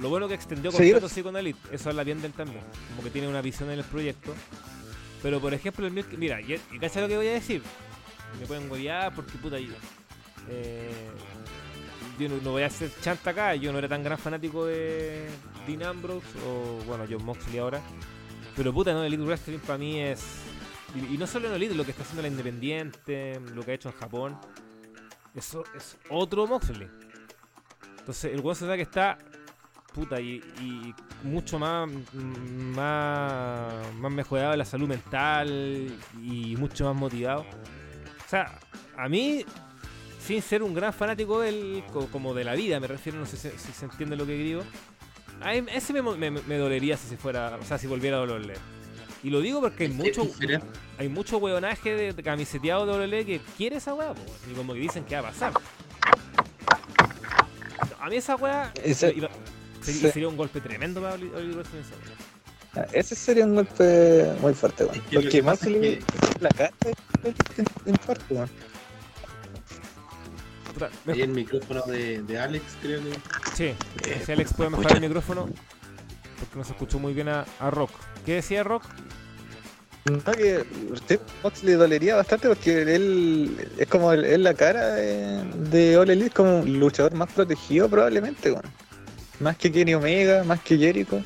Lo 0.00 0.08
bueno 0.08 0.26
que 0.26 0.34
extendió 0.34 0.72
contrato 0.72 1.00
pues. 1.00 1.12
sí 1.12 1.22
con 1.22 1.36
Elite, 1.36 1.58
eso 1.70 1.90
habla 1.90 2.02
bien 2.02 2.20
de 2.20 2.26
él 2.26 2.32
también, 2.32 2.62
como 2.90 3.02
que 3.02 3.10
tiene 3.10 3.28
una 3.28 3.40
visión 3.42 3.70
en 3.70 3.78
el 3.78 3.84
proyecto. 3.84 4.34
Pero 5.22 5.40
por 5.40 5.54
ejemplo 5.54 5.86
el 5.86 5.92
mío, 5.92 6.04
mira, 6.18 6.40
y, 6.40 6.60
y 6.72 6.78
cacha 6.78 7.00
lo 7.00 7.08
que 7.08 7.16
voy 7.16 7.28
a 7.28 7.32
decir, 7.32 7.62
me 8.40 8.46
pueden 8.46 8.70
huevear 8.70 9.14
porque 9.14 9.38
puta 9.38 9.58
yo, 9.58 9.72
eh, 10.48 10.90
yo 12.18 12.28
no, 12.28 12.36
no 12.42 12.50
voy 12.52 12.62
a 12.62 12.66
hacer 12.66 12.90
chanta 13.00 13.30
acá, 13.30 13.54
yo 13.54 13.72
no 13.72 13.78
era 13.78 13.88
tan 13.88 14.02
gran 14.02 14.18
fanático 14.18 14.66
de 14.66 15.26
Dean 15.66 15.82
Ambrose 15.84 16.26
o 16.46 16.84
bueno, 16.84 17.04
John 17.08 17.24
Moxley 17.24 17.58
ahora. 17.58 17.80
Pero 18.56 18.72
puta, 18.72 18.92
no, 18.92 19.02
Elite 19.02 19.22
Wrestling 19.22 19.58
para 19.58 19.78
mí 19.78 20.00
es. 20.00 20.20
Y, 20.94 21.18
no 21.18 21.26
solo 21.26 21.48
en 21.48 21.54
Elite, 21.54 21.74
lo 21.74 21.84
que 21.84 21.90
está 21.90 22.02
haciendo 22.02 22.22
la 22.22 22.28
Independiente, 22.28 23.40
lo 23.52 23.62
que 23.62 23.72
ha 23.72 23.74
hecho 23.74 23.88
en 23.88 23.96
Japón. 23.96 24.38
Eso 25.34 25.64
es 25.76 25.96
otro 26.10 26.46
Moxley. 26.46 26.88
Entonces, 27.98 28.32
el 28.32 28.40
weón 28.40 28.54
se 28.54 28.66
da 28.66 28.76
que 28.76 28.82
está. 28.82 29.18
Puta, 29.92 30.20
y, 30.20 30.94
mucho 31.24 31.58
más, 31.58 31.88
más. 32.12 33.92
Más 33.94 34.12
mejorado 34.12 34.56
la 34.56 34.64
salud 34.64 34.88
mental 34.88 35.90
y 36.22 36.56
mucho 36.56 36.84
más 36.84 36.94
motivado. 36.94 37.40
O 37.42 38.28
sea, 38.28 38.58
a 38.96 39.08
mí, 39.08 39.44
sin 40.20 40.42
ser 40.42 40.62
un 40.62 40.74
gran 40.74 40.92
fanático 40.92 41.40
del, 41.40 41.84
co- 41.92 42.06
como 42.08 42.34
de 42.34 42.44
la 42.44 42.54
vida, 42.54 42.78
me 42.80 42.86
refiero, 42.86 43.18
no 43.18 43.26
sé 43.26 43.36
si, 43.36 43.50
se 43.72 43.84
entiende 43.84 44.16
lo 44.16 44.26
que 44.26 44.34
digo. 44.34 44.62
A 45.40 45.54
ese 45.54 45.92
me 45.92 46.58
dolería 46.58 46.96
si 46.96 47.08
se 47.08 47.16
fuera, 47.16 47.56
o 47.60 47.64
sea, 47.64 47.76
si 47.78 47.86
volviera 47.86 48.16
a 48.16 48.20
dolerle. 48.20 48.54
Y 49.24 49.30
lo 49.30 49.40
digo 49.40 49.60
porque 49.60 49.84
hay 49.84 49.90
mucho, 49.90 50.30
hay 50.98 51.08
mucho 51.08 51.38
hueonaje 51.38 51.96
de, 51.96 52.12
de 52.12 52.22
camiseteado 52.22 52.84
de 52.86 53.06
WWE 53.06 53.24
que 53.24 53.40
quiere 53.56 53.76
esa 53.76 53.94
weá, 53.94 54.12
y 54.50 54.54
como 54.54 54.74
que 54.74 54.80
dicen 54.80 55.04
que 55.04 55.14
va 55.16 55.28
a 55.28 55.32
pasar. 55.32 55.52
A 58.00 58.08
mí 58.10 58.16
esa 58.16 58.36
weá 58.36 58.70
sería, 58.94 59.30
sería 59.80 60.28
un 60.28 60.36
golpe 60.36 60.60
tremendo 60.60 61.00
para 61.00 61.14
Oli- 61.14 61.32
Oliver 61.34 61.64
weá. 62.74 62.86
ese 62.92 63.14
sería 63.14 63.46
un 63.46 63.54
golpe 63.54 64.30
muy 64.42 64.52
fuerte, 64.52 64.84
weón. 64.84 65.00
Porque 65.12 65.28
que 65.30 65.42
más 65.42 65.62
le 65.64 66.00
la 66.40 66.48
cara 66.50 66.70
en, 67.24 67.34
en 67.86 67.96
parte, 67.96 68.34
weón. 68.34 68.50
Ahí 71.06 71.22
el 71.22 71.28
micrófono 71.30 71.82
de, 71.86 72.20
de 72.24 72.38
Alex, 72.38 72.64
creo 72.82 73.00
que. 73.02 73.10
Sí, 73.54 73.64
Eh, 74.04 74.22
si 74.26 74.32
Alex 74.32 74.52
puede 74.52 74.70
mejorar 74.70 74.90
escucha. 74.92 75.04
el 75.04 75.08
micrófono, 75.08 75.48
porque 76.40 76.56
no 76.58 76.64
se 76.64 76.72
escuchó 76.72 76.98
muy 76.98 77.14
bien 77.14 77.28
a, 77.28 77.46
a 77.58 77.70
Rock. 77.70 77.90
¿Qué 78.24 78.34
decía 78.34 78.62
Rock? 78.64 78.84
No, 80.06 80.32
que 80.32 80.64
usted 80.92 81.18
Mox 81.42 81.62
le 81.64 81.74
dolería 81.74 82.16
bastante 82.16 82.48
porque 82.48 82.82
él 82.82 83.56
es 83.78 83.86
como 83.88 84.12
el- 84.12 84.24
es 84.24 84.38
la 84.38 84.52
cara 84.52 84.94
de, 84.94 85.42
de 85.70 85.96
All 85.96 86.10
Elite, 86.10 86.30
como 86.34 86.58
un 86.60 86.78
luchador 86.78 87.14
más 87.14 87.32
protegido 87.32 87.88
probablemente, 87.88 88.50
weón. 88.50 88.64
Más 89.40 89.56
que 89.56 89.72
Kenny 89.72 89.94
Omega, 89.94 90.44
más 90.44 90.60
que 90.60 90.76
Jericho. 90.76 91.22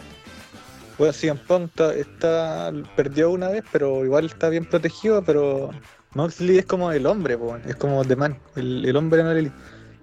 Bueno, 0.97 1.13
CM 1.13 1.41
Punk 1.47 1.65
está, 1.71 1.95
está- 1.95 2.73
perdió 2.97 3.31
una 3.31 3.49
vez, 3.49 3.65
pero 3.73 4.05
igual 4.05 4.27
está 4.27 4.49
bien 4.49 4.65
protegido, 4.65 5.23
pero 5.23 5.71
Moxley 6.15 6.59
es 6.59 6.67
como 6.67 6.91
el 6.93 7.07
hombre, 7.07 7.37
es 7.67 7.77
como 7.77 8.05
The 8.05 8.17
Man, 8.17 8.39
el, 8.57 8.85
el 8.85 8.97
hombre 8.97 9.21
en 9.21 9.27
All 9.27 9.37
Elite. 9.39 9.57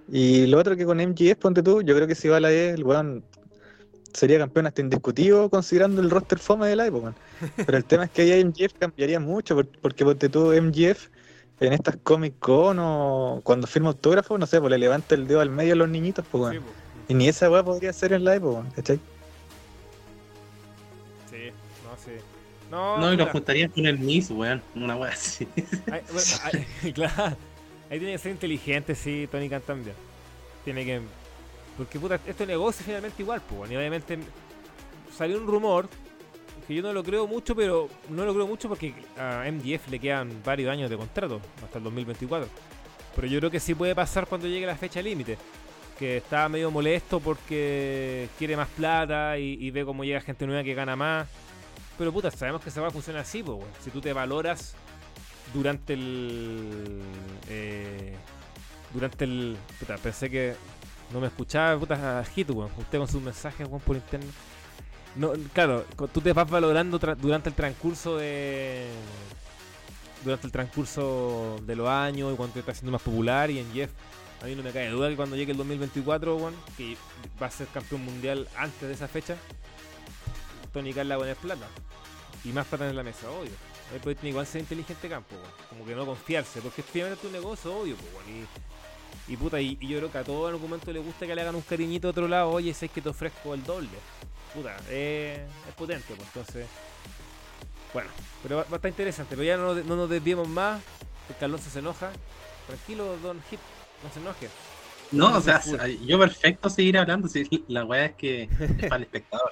Y 0.09 0.47
lo 0.47 0.59
otro 0.59 0.75
que 0.75 0.85
con 0.85 0.99
MGS, 0.99 1.35
ponte 1.37 1.63
tú, 1.63 1.81
yo 1.81 1.95
creo 1.95 2.07
que 2.07 2.15
si 2.15 2.27
va 2.27 2.37
a 2.37 2.41
la 2.41 2.51
E, 2.51 2.71
el 2.71 2.83
weón 2.83 3.23
sería 4.15 4.37
campeón 4.39 4.67
hasta 4.67 4.81
indiscutido 4.81 5.49
considerando 5.49 6.01
el 6.01 6.09
roster 6.09 6.39
fome 6.39 6.67
de 6.67 6.75
la 6.75 6.85
época. 6.87 7.13
Pero 7.65 7.77
el 7.77 7.85
tema 7.85 8.05
es 8.05 8.11
que 8.11 8.21
ahí 8.23 8.43
MGF 8.43 8.73
cambiaría 8.79 9.19
mucho, 9.19 9.55
por- 9.55 9.67
porque 9.67 10.03
ponte 10.05 10.29
tú 10.29 10.51
MGF 10.53 11.09
en 11.59 11.73
estas 11.73 11.97
Comic 12.03 12.37
Con 12.39 12.77
o 12.79 13.41
cuando 13.43 13.67
firma 13.67 13.89
autógrafo, 13.89 14.37
no 14.37 14.45
sé, 14.47 14.59
pues 14.59 14.71
le 14.71 14.77
levanta 14.77 15.15
el 15.15 15.27
dedo 15.27 15.41
al 15.41 15.49
medio 15.49 15.73
a 15.73 15.75
los 15.75 15.89
niñitos, 15.89 16.25
pues 16.31 16.41
weón. 16.41 16.53
Sí, 16.55 16.59
po. 16.59 16.65
Y 17.07 17.13
ni 17.13 17.27
esa 17.27 17.49
weá 17.51 17.63
podría 17.63 17.93
ser 17.93 18.13
en 18.13 18.23
la 18.25 18.35
época, 18.35 18.63
¿cachai? 18.75 18.99
Sí, 21.29 21.51
no 21.83 21.97
sé. 22.03 22.19
No, 22.71 22.97
No, 22.97 23.13
y 23.13 23.17
lo 23.17 23.23
puta. 23.25 23.31
juntarías 23.33 23.71
con 23.71 23.85
el 23.85 23.99
Miss, 23.99 24.31
weón. 24.31 24.61
Una 24.75 24.95
wea 24.95 25.11
así. 25.11 25.47
Ay, 25.91 26.01
bueno, 26.11 26.65
ay, 26.81 26.91
claro. 26.93 27.37
Ahí 27.89 27.99
tiene 27.99 28.13
que 28.13 28.17
ser 28.17 28.31
inteligente, 28.31 28.95
sí, 28.95 29.27
Tony 29.31 29.47
Khan 29.49 29.61
también. 29.61 29.95
Tiene 30.63 30.83
que. 30.85 31.01
Porque 31.77 31.99
puta, 31.99 32.19
esto 32.25 32.45
negocio 32.45 32.85
finalmente 32.85 33.21
igual, 33.21 33.41
pues. 33.41 33.71
Y 33.71 33.75
obviamente 33.75 34.17
salió 35.15 35.37
un 35.37 35.47
rumor 35.47 35.89
que 36.67 36.73
yo 36.73 36.81
no 36.81 36.93
lo 36.93 37.03
creo 37.03 37.27
mucho, 37.27 37.55
pero 37.55 37.89
no 38.09 38.25
lo 38.25 38.33
creo 38.33 38.47
mucho 38.47 38.67
porque 38.67 38.93
a 39.17 39.45
MDF 39.51 39.89
le 39.89 39.99
quedan 39.99 40.41
varios 40.43 40.71
años 40.71 40.89
de 40.89 40.97
contrato, 40.97 41.39
hasta 41.63 41.77
el 41.77 41.83
2024. 41.83 42.47
Pero 43.15 43.27
yo 43.27 43.39
creo 43.39 43.51
que 43.51 43.59
sí 43.59 43.75
puede 43.75 43.93
pasar 43.93 44.27
cuando 44.27 44.47
llegue 44.47 44.65
la 44.65 44.75
fecha 44.75 45.01
límite. 45.01 45.37
Que 45.99 46.17
está 46.17 46.49
medio 46.49 46.71
molesto 46.71 47.21
porque 47.21 48.27
quiere 48.37 48.57
más 48.57 48.67
plata 48.67 49.37
y, 49.37 49.71
ve 49.71 49.85
cómo 49.85 50.03
llega 50.03 50.19
gente 50.19 50.45
nueva 50.45 50.63
que 50.63 50.73
gana 50.73 50.95
más. 50.95 51.27
Pero 51.97 52.11
puta, 52.11 52.29
sabemos 52.31 52.61
que 52.61 52.69
se 52.69 52.81
va 52.81 52.89
a 52.89 52.91
funcionar 52.91 53.21
así, 53.21 53.41
pues, 53.41 53.57
weón. 53.59 53.71
Si 53.81 53.91
tú 53.91 54.01
te 54.01 54.11
valoras 54.11 54.75
durante 55.53 55.93
el. 55.93 57.01
eh, 57.47 58.15
durante 58.93 59.23
el. 59.23 59.55
Puta, 59.79 59.97
pensé 59.97 60.29
que 60.29 60.55
no 61.11 61.19
me 61.19 61.27
escuchaba, 61.27 61.79
puta, 61.79 62.23
Hit, 62.33 62.49
weón. 62.49 62.71
Usted 62.77 62.97
con 62.97 63.07
sus 63.07 63.21
mensajes, 63.21 63.67
weón, 63.67 63.81
por 63.81 63.95
internet. 63.95 64.29
No, 65.15 65.31
claro, 65.53 65.85
tú 66.11 66.19
te 66.19 66.33
vas 66.33 66.49
valorando 66.49 66.99
durante 66.99 67.49
el 67.49 67.55
transcurso 67.55 68.17
de. 68.17 68.87
Durante 70.23 70.47
el 70.47 70.51
transcurso 70.51 71.57
de 71.63 71.75
los 71.75 71.87
años 71.87 72.33
y 72.33 72.35
cuando 72.35 72.53
te 72.53 72.59
estás 72.59 72.77
haciendo 72.77 72.91
más 72.91 73.01
popular 73.01 73.49
y 73.51 73.59
en 73.59 73.71
Jeff. 73.73 73.91
A 74.41 74.47
mí 74.47 74.55
no 74.55 74.63
me 74.63 74.71
cae 74.71 74.89
duda 74.89 75.09
que 75.09 75.15
cuando 75.15 75.35
llegue 75.35 75.53
el 75.53 75.57
2024, 75.57 76.35
weón, 76.35 76.53
que 76.77 76.97
va 77.41 77.47
a 77.47 77.51
ser 77.51 77.67
campeón 77.67 78.03
mundial 78.03 78.47
antes 78.57 78.81
de 78.81 78.93
esa 78.93 79.07
fecha, 79.07 79.37
Tony 80.73 80.93
Khan 80.93 81.07
la 81.07 81.15
va 81.15 81.23
a 81.23 81.23
poner 81.23 81.37
plata. 81.37 81.67
Y 82.43 82.49
más 82.49 82.67
plata 82.67 82.89
en 82.89 82.95
la 82.95 83.03
mesa, 83.03 83.29
obvio. 83.31 83.51
Ahí 83.93 83.99
puede 83.99 84.15
tener 84.15 84.31
igual 84.31 84.45
ser 84.45 84.61
inteligente 84.61 85.07
campo, 85.07 85.35
weón. 85.35 85.51
Como 85.69 85.85
que 85.85 85.95
no 85.95 86.05
confiarse, 86.05 86.61
porque 86.61 86.81
es 86.81 86.87
finalmente 86.87 87.25
tu 87.25 87.31
negocio, 87.31 87.75
obvio, 87.75 87.95
pues, 87.95 88.13
weón. 88.13 88.41
Y, 88.41 88.45
y 89.27 89.37
puta, 89.37 89.59
y, 89.61 89.77
y 89.81 89.87
yo 89.87 89.97
creo 89.99 90.11
que 90.11 90.17
a 90.19 90.23
todo 90.23 90.47
argumento 90.47 90.91
le 90.93 90.99
gusta 90.99 91.25
que 91.25 91.33
le 91.35 91.41
hagan 91.41 91.55
un 91.55 91.61
cariñito 91.61 92.07
a 92.07 92.11
otro 92.11 92.27
lado, 92.27 92.49
oye, 92.51 92.73
sé 92.73 92.89
que 92.89 93.01
te 93.01 93.09
ofrezco 93.09 93.53
el 93.53 93.63
doble. 93.63 93.89
Puta, 94.53 94.75
eh, 94.89 95.45
es 95.67 95.73
potente, 95.75 96.13
pues 96.15 96.27
entonces. 96.33 96.67
Bueno, 97.93 98.09
pero 98.43 98.57
va, 98.57 98.63
va 98.63 98.69
a 98.73 98.75
estar 98.75 98.89
interesante, 98.89 99.35
pero 99.35 99.43
ya 99.43 99.57
no, 99.57 99.73
no 99.73 99.95
nos 99.95 100.09
desviemos 100.09 100.47
más, 100.47 100.81
porque 101.27 101.45
Alonso 101.45 101.69
se 101.69 101.79
enoja. 101.79 102.11
Tranquilo, 102.67 103.17
Don 103.23 103.37
Hip, 103.51 103.59
no 104.03 104.11
se 104.11 104.19
enoje. 104.19 104.49
No, 105.11 105.29
No 105.29 105.37
o 105.37 105.41
sea, 105.41 105.61
se 105.61 105.97
yo 106.05 106.17
perfecto 106.19 106.69
seguir 106.69 106.97
hablando. 106.97 107.27
Si 107.27 107.47
la 107.67 107.85
weá 107.85 108.05
es 108.05 108.15
que 108.15 108.43
es 108.43 108.49
para 108.89 108.97
el 108.97 109.03
espectador. 109.03 109.51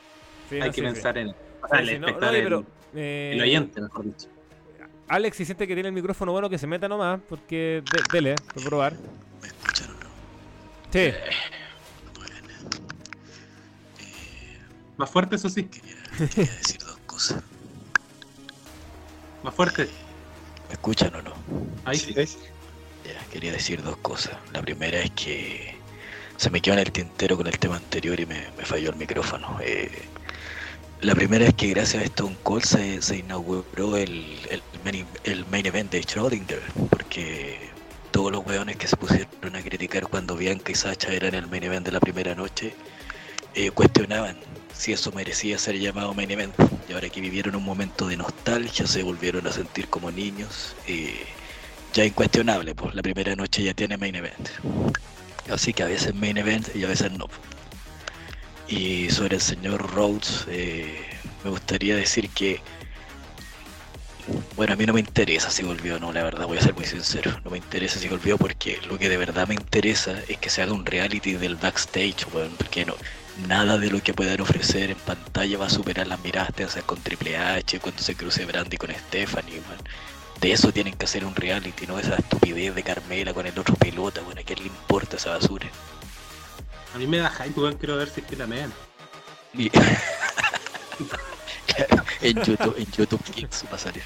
Sí, 0.50 0.56
Hay 0.56 0.62
no, 0.62 0.66
que 0.68 0.74
sí, 0.74 0.82
sí. 0.88 0.94
pensar 0.94 1.18
en, 1.18 1.28
el 1.28 2.02
no, 2.02 2.08
espectador, 2.08 2.36
en- 2.36 2.44
pero, 2.44 2.66
eh, 2.96 3.32
el 3.34 3.42
oyente, 3.42 3.82
mejor 3.82 4.06
dicho. 4.06 4.28
Alex, 5.08 5.38
si 5.38 5.46
siente 5.46 5.68
que 5.68 5.74
tiene 5.74 5.90
el 5.90 5.96
micrófono 5.96 6.32
bueno, 6.32 6.50
que 6.50 6.58
se 6.58 6.66
meta 6.68 6.88
nomás, 6.88 7.20
porque 7.30 7.84
de- 7.92 8.04
dele, 8.12 8.36
por 8.54 8.64
probar. 8.64 8.94
¿Me 9.44 9.50
escuchan 9.50 9.90
o 9.92 9.94
no? 10.04 10.10
Sí, 10.92 11.14
Bueno, 12.16 12.36
Más 14.98 15.10
fuerte, 15.12 15.36
eso 15.36 15.50
sí. 15.50 15.66
quería, 15.66 15.96
quería 16.30 16.54
decir 16.56 16.80
dos 16.84 16.98
cosas. 17.06 17.44
Más 19.44 19.54
fuerte. 19.54 19.90
¿Me 20.70 20.74
escuchan 20.74 21.14
o 21.16 21.22
no? 21.22 21.34
Ahí 21.86 21.98
Sí. 22.00 22.14
sí. 22.26 22.38
Ya, 23.04 23.20
quería 23.30 23.52
decir 23.52 23.84
dos 23.84 23.98
cosas. 23.98 24.38
La 24.54 24.62
primera 24.62 25.00
es 25.02 25.12
que 25.12 25.76
se 26.38 26.50
me 26.50 26.62
quedó 26.62 26.76
en 26.76 26.80
el 26.80 26.92
tintero 26.92 27.36
con 27.36 27.48
el 27.48 27.60
tema 27.60 27.76
anterior 27.76 28.18
y 28.20 28.26
me, 28.26 28.50
me 28.58 28.66
falló 28.66 28.90
el 28.92 28.96
micrófono. 28.96 29.60
Eh, 29.62 30.10
la 31.02 31.14
primera 31.16 31.46
es 31.46 31.54
que 31.56 31.68
gracias 31.68 32.02
a 32.02 32.06
Stone 32.06 32.38
Cold 32.44 32.64
se, 32.64 33.02
se 33.02 33.18
inauguró 33.18 33.98
el, 33.98 34.40
el, 34.50 34.64
main, 34.86 35.06
el 35.26 35.46
main 35.48 35.66
event 35.66 35.92
de 35.92 36.02
Schrödinger, 36.02 36.62
porque 36.90 37.73
todos 38.14 38.32
los 38.32 38.46
weones 38.46 38.78
que 38.78 38.88
se 38.88 38.96
pusieron 38.96 39.56
a 39.56 39.62
criticar 39.62 40.08
cuando 40.08 40.38
Bianca 40.38 40.72
y 40.72 40.76
Sacha 40.76 41.12
eran 41.12 41.34
el 41.34 41.48
main 41.48 41.64
event 41.64 41.86
de 41.86 41.92
la 41.92 42.00
primera 42.00 42.36
noche, 42.36 42.74
eh, 43.56 43.72
cuestionaban 43.72 44.38
si 44.74 44.94
eso 44.94 45.12
merecía 45.12 45.58
ser 45.58 45.80
llamado 45.80 46.14
main 46.14 46.30
event. 46.32 46.54
Y 46.88 46.94
ahora 46.94 47.10
que 47.10 47.20
vivieron 47.22 47.56
un 47.56 47.64
momento 47.66 48.08
de 48.08 48.16
nostalgia, 48.16 48.86
se 48.86 49.02
volvieron 49.04 49.48
a 49.48 49.52
sentir 49.52 49.90
como 49.90 50.12
niños. 50.12 50.76
eh, 50.88 51.26
ya 51.94 52.06
incuestionable, 52.06 52.74
pues 52.74 52.96
la 52.96 53.02
primera 53.04 53.36
noche 53.36 53.64
ya 53.64 53.74
tiene 53.74 53.98
main 53.98 54.16
event. 54.16 54.50
Así 55.52 55.74
que 55.74 55.84
a 55.84 55.88
veces 55.88 56.14
main 56.16 56.38
event 56.38 56.76
y 56.76 56.84
a 56.84 56.88
veces 56.88 57.12
no. 57.12 57.28
Y 58.68 59.10
sobre 59.10 59.36
el 59.36 59.42
señor 59.42 59.92
Rhodes, 59.94 60.46
eh, 60.50 60.98
me 61.44 61.50
gustaría 61.52 61.96
decir 61.96 62.30
que, 62.30 62.62
bueno, 64.56 64.74
a 64.74 64.76
mí 64.76 64.86
no 64.86 64.94
me 64.94 65.00
interesa 65.00 65.50
si 65.50 65.64
volvió 65.64 65.96
o 65.96 66.00
no, 66.00 66.14
la 66.14 66.24
verdad, 66.24 66.48
voy 66.48 66.58
a 66.58 66.62
ser 66.62 66.74
muy 66.74 66.86
sincero. 66.86 67.32
No 67.44 67.52
me 67.52 67.58
interesa 67.58 68.00
si 68.00 68.08
volvió 68.08 68.38
porque 68.38 68.80
lo 68.88 68.98
que 68.98 69.10
de 69.10 69.18
verdad 69.18 69.48
me 69.48 69.56
interesa 69.56 70.20
es 70.28 70.38
que 70.38 70.50
se 70.50 70.62
haga 70.62 70.74
un 70.74 70.86
reality 70.86 71.34
del 71.34 71.56
backstage, 71.56 72.26
weón, 72.34 72.52
porque 72.58 72.86
no, 72.86 72.96
nada 73.48 73.78
de 73.78 73.90
lo 73.90 74.02
que 74.02 74.14
puedan 74.14 74.40
ofrecer 74.42 74.92
en 74.92 74.98
pantalla 74.98 75.58
va 75.58 75.66
a 75.68 75.70
superar 75.70 76.08
las 76.08 76.20
miradas 76.24 76.54
tensas 76.54 76.84
con 76.84 77.02
Triple 77.02 77.38
H, 77.38 77.80
cuando 77.80 78.02
se 78.02 78.16
cruce 78.16 78.46
Brandy 78.46 78.78
con 78.78 78.92
Stephanie, 78.92 79.62
man. 79.68 79.78
De 80.40 80.52
eso 80.52 80.72
tienen 80.72 80.94
que 80.96 81.06
hacer 81.06 81.26
un 81.26 81.36
reality, 81.36 81.88
no 81.88 82.00
esa 82.00 82.16
estupidez 82.16 82.76
de 82.76 82.84
Carmela 82.84 83.34
con 83.34 83.46
el 83.46 83.58
otro 83.58 83.76
pelota, 83.76 84.22
bueno, 84.22 84.42
¿a 84.42 84.44
quién 84.44 84.60
le 84.60 84.66
importa 84.68 85.18
esa 85.18 85.32
basura? 85.32 85.68
A 86.94 86.98
mí 86.98 87.08
me 87.08 87.18
da 87.18 87.30
hype, 87.30 87.60
weón. 87.60 87.76
Quiero 87.78 87.98
ver 87.98 88.10
si 88.10 88.22
es 88.22 88.28
que 88.28 88.36
la 88.36 88.46
mean. 88.46 88.72
Y- 89.54 89.72
en 92.22 92.36
YouTube, 92.44 92.76
en 92.78 92.92
YouTube 92.92 93.24
Kids 93.32 93.66
va 93.72 93.76
a 93.76 93.80
salir. 93.80 94.04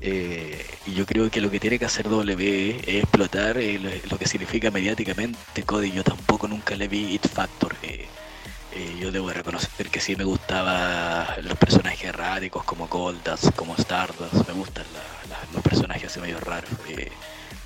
Eh, 0.00 0.64
y 0.86 0.94
yo 0.94 1.04
creo 1.06 1.28
que 1.30 1.40
lo 1.40 1.50
que 1.50 1.58
tiene 1.58 1.78
que 1.78 1.84
hacer 1.84 2.08
W 2.08 2.80
es 2.86 3.02
explotar 3.02 3.58
eh, 3.58 4.00
lo, 4.08 4.18
que 4.18 4.28
significa 4.28 4.70
mediáticamente 4.70 5.62
Cody. 5.64 5.90
Yo 5.92 6.04
tampoco 6.04 6.46
nunca 6.46 6.76
le 6.76 6.88
vi 6.88 7.14
It 7.14 7.26
Factor. 7.28 7.74
eh, 7.82 8.06
yo 9.00 9.10
debo 9.10 9.30
reconocer 9.30 9.88
que 9.90 9.98
sí 10.00 10.14
me 10.14 10.22
gustaba 10.24 11.36
los 11.42 11.58
personajes 11.58 12.04
erráticos 12.04 12.62
como 12.64 12.86
Goldust, 12.86 13.50
como 13.56 13.74
Stardust. 13.76 14.46
Me 14.46 14.54
gustan 14.54 14.84
la- 14.92 15.38
los 15.52 15.62
personajes 15.62 16.04
así 16.10 16.20
medio 16.20 16.38
raros. 16.40 16.70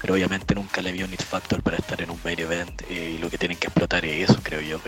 pero 0.01 0.15
obviamente 0.15 0.55
nunca 0.55 0.81
le 0.81 0.91
vi 0.93 1.03
un 1.03 1.13
It 1.13 1.23
Factor 1.23 1.63
para 1.63 1.77
estar 1.77 2.01
en 2.01 2.11
un 2.11 2.19
main 2.25 2.39
event. 2.41 2.83
y 2.91 3.19
lo 3.19 3.29
que 3.29 3.37
tienen 3.39 3.59
que 3.59 3.67
explotar 3.67 4.05
es 4.07 4.31
eso, 4.31 4.41
creo 4.43 4.61
yo. 4.63 4.81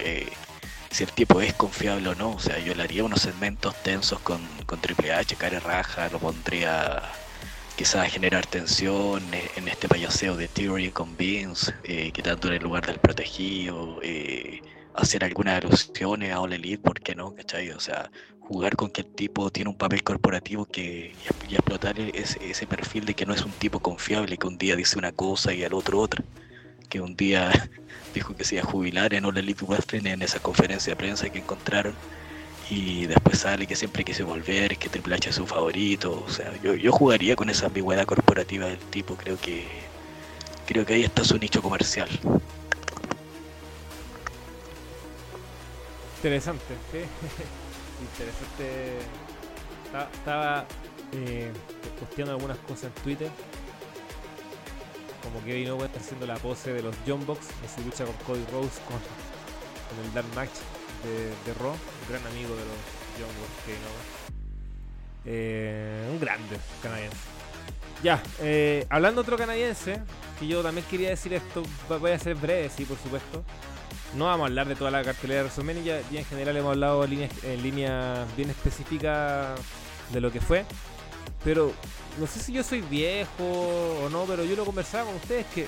Si 0.95 1.03
el 1.03 1.11
tipo 1.11 1.41
es 1.41 1.53
confiable 1.55 2.09
o 2.11 2.15
no. 2.15 2.31
O 2.35 2.39
sea, 2.39 2.61
yo 2.61 2.73
le 2.73 2.85
haría 2.85 3.03
unos 3.03 3.23
segmentos 3.23 3.75
tensos 3.83 4.21
con, 4.21 4.41
con 4.65 4.81
Triple 4.81 5.13
H, 5.13 5.35
cara 5.35 5.59
raja, 5.59 6.09
lo 6.09 6.21
pondría 6.21 7.03
quizás 7.75 8.07
a 8.07 8.09
generar 8.09 8.47
tensión 8.47 9.21
en 9.57 9.67
este 9.67 9.89
payaseo 9.89 10.37
de 10.37 10.47
Theory 10.47 10.93
con 10.93 11.17
Vince, 11.17 11.75
eh, 11.83 12.13
quitándole 12.13 12.59
el 12.59 12.63
lugar 12.63 12.87
del 12.87 13.01
protegido, 13.01 13.99
eh, 14.05 14.63
hacer 14.95 15.25
algunas 15.25 15.57
alusiones 15.65 16.33
a 16.33 16.41
All 16.41 16.53
Elite, 16.53 16.79
¿por 16.79 17.01
qué 17.01 17.17
no? 17.17 17.35
¿Cachai? 17.35 17.71
O 17.71 17.81
sea, 17.81 18.09
jugar 18.39 18.77
con 18.77 18.91
que 18.91 19.01
el 19.01 19.09
tipo 19.09 19.51
tiene 19.51 19.71
un 19.71 19.77
papel 19.77 20.05
corporativo 20.05 20.65
que 20.67 21.17
y 21.49 21.55
explotar 21.57 21.99
ese, 21.99 22.39
ese 22.49 22.67
perfil 22.69 23.05
de 23.05 23.15
que 23.15 23.27
no 23.27 23.35
es 23.35 23.45
un 23.45 23.51
tipo 23.51 23.81
confiable, 23.81 24.39
que 24.39 24.47
un 24.47 24.59
día 24.59 24.77
dice 24.77 24.97
una 24.97 25.11
cosa 25.11 25.53
y 25.53 25.65
al 25.65 25.75
otro 25.75 25.99
otra, 25.99 26.23
que 26.89 27.01
un 27.01 27.17
día 27.17 27.71
dijo 28.15 28.37
que 28.37 28.45
se 28.45 28.57
iba 28.57 28.65
a 28.65 28.67
jubilar 28.67 29.15
en 29.15 29.25
All 29.25 29.37
Elite 29.37 29.65
Wrestling 29.65 30.07
en 30.07 30.23
esa 30.23 30.41
conferencia 30.41 30.93
de 30.93 30.97
prensa 30.97 31.31
que 31.31 31.39
encontraron 31.39 31.95
y 32.71 33.07
después 33.07 33.39
sale 33.41 33.67
que 33.67 33.77
siempre 33.77 34.05
quiso 34.05 34.27
volver, 34.27 34.79
que 34.79 34.89
Triple 34.89 35.17
H 35.17 35.31
es 35.31 35.37
su 35.37 35.47
favorito, 35.47 36.25
o 36.27 36.31
sea, 36.31 36.51
yo, 36.63 36.75
yo 36.75 36.93
jugaría 36.93 37.37
con 37.37 37.51
esa 37.51 37.67
ambigüedad 37.67 38.07
corporativa 38.07 38.67
del 38.67 38.79
tipo, 38.79 39.17
creo 39.17 39.39
que 39.39 39.67
creo 40.67 40.87
que 40.87 40.95
ahí 40.95 41.03
está 41.05 41.25
su 41.25 41.39
nicho 41.39 41.61
comercial. 41.61 42.09
interesante, 46.25 46.75
sí. 46.91 46.99
interesante. 48.01 48.99
Estaba, 49.85 50.11
estaba 50.11 50.67
eh, 51.13 51.53
posteando 52.01 52.33
algunas 52.33 52.57
cosas 52.59 52.85
en 52.85 53.03
Twitter. 53.03 53.31
Como 55.25 55.43
Kevin 55.45 55.71
Owens 55.71 55.87
está 55.87 56.01
haciendo 56.01 56.27
la 56.27 56.37
pose 56.37 56.73
de 56.73 56.83
los 56.83 56.95
John 57.07 57.25
Box 57.27 57.49
en 57.63 57.69
su 57.69 57.83
lucha 57.85 58.05
con 58.05 58.15
Cody 58.27 58.45
Rhodes 58.53 58.81
con, 58.87 59.01
el 60.05 60.15
Dark 60.15 60.27
Match 60.35 60.51
de, 61.03 61.55
Raw, 61.55 61.73
un 61.73 62.09
gran 62.09 62.27
amigo 62.27 62.55
de 62.55 62.65
los 62.65 62.79
John 63.19 63.33
Box 63.41 63.51
Kevin 63.65 63.81
Owens. 63.89 64.25
Un 66.13 66.21
grande 66.21 66.59
canadiense. 66.83 67.17
Ya, 68.03 68.23
eh, 68.41 68.87
hablando 68.91 69.23
otro 69.23 69.39
canadiense, 69.39 70.03
que 70.39 70.47
yo 70.47 70.63
también 70.63 70.87
quería 70.91 71.09
decir 71.09 71.33
esto, 71.33 71.63
voy 71.89 72.11
a 72.11 72.19
ser 72.19 72.35
breve, 72.35 72.69
sí, 72.69 72.85
por 72.85 72.99
supuesto. 72.99 73.43
No 74.15 74.27
vamos 74.27 74.45
a 74.45 74.49
hablar 74.49 74.69
de 74.69 74.77
toda 74.77 74.91
la 74.91 75.03
cartelera 75.03 75.43
de 75.43 75.85
ya, 75.85 76.01
ya 76.11 76.21
en 76.21 76.27
general 76.27 76.57
hemos 76.57 76.73
hablado 76.73 77.03
en 77.03 77.11
líneas, 77.11 77.33
en 77.43 77.63
líneas 77.63 78.37
bien 78.37 78.51
específicas 78.51 79.59
de 80.13 80.21
lo 80.21 80.31
que 80.31 80.41
fue. 80.41 80.67
Pero 81.45 81.73
no 82.19 82.27
sé 82.27 82.41
si 82.41 82.53
yo 82.53 82.63
soy 82.63 82.81
viejo 82.81 83.45
o 84.05 84.09
no, 84.09 84.25
pero 84.25 84.45
yo 84.45 84.57
lo 84.57 84.65
conversaba 84.65 85.07
con 85.07 85.17
ustedes 85.17 85.47
que 85.47 85.67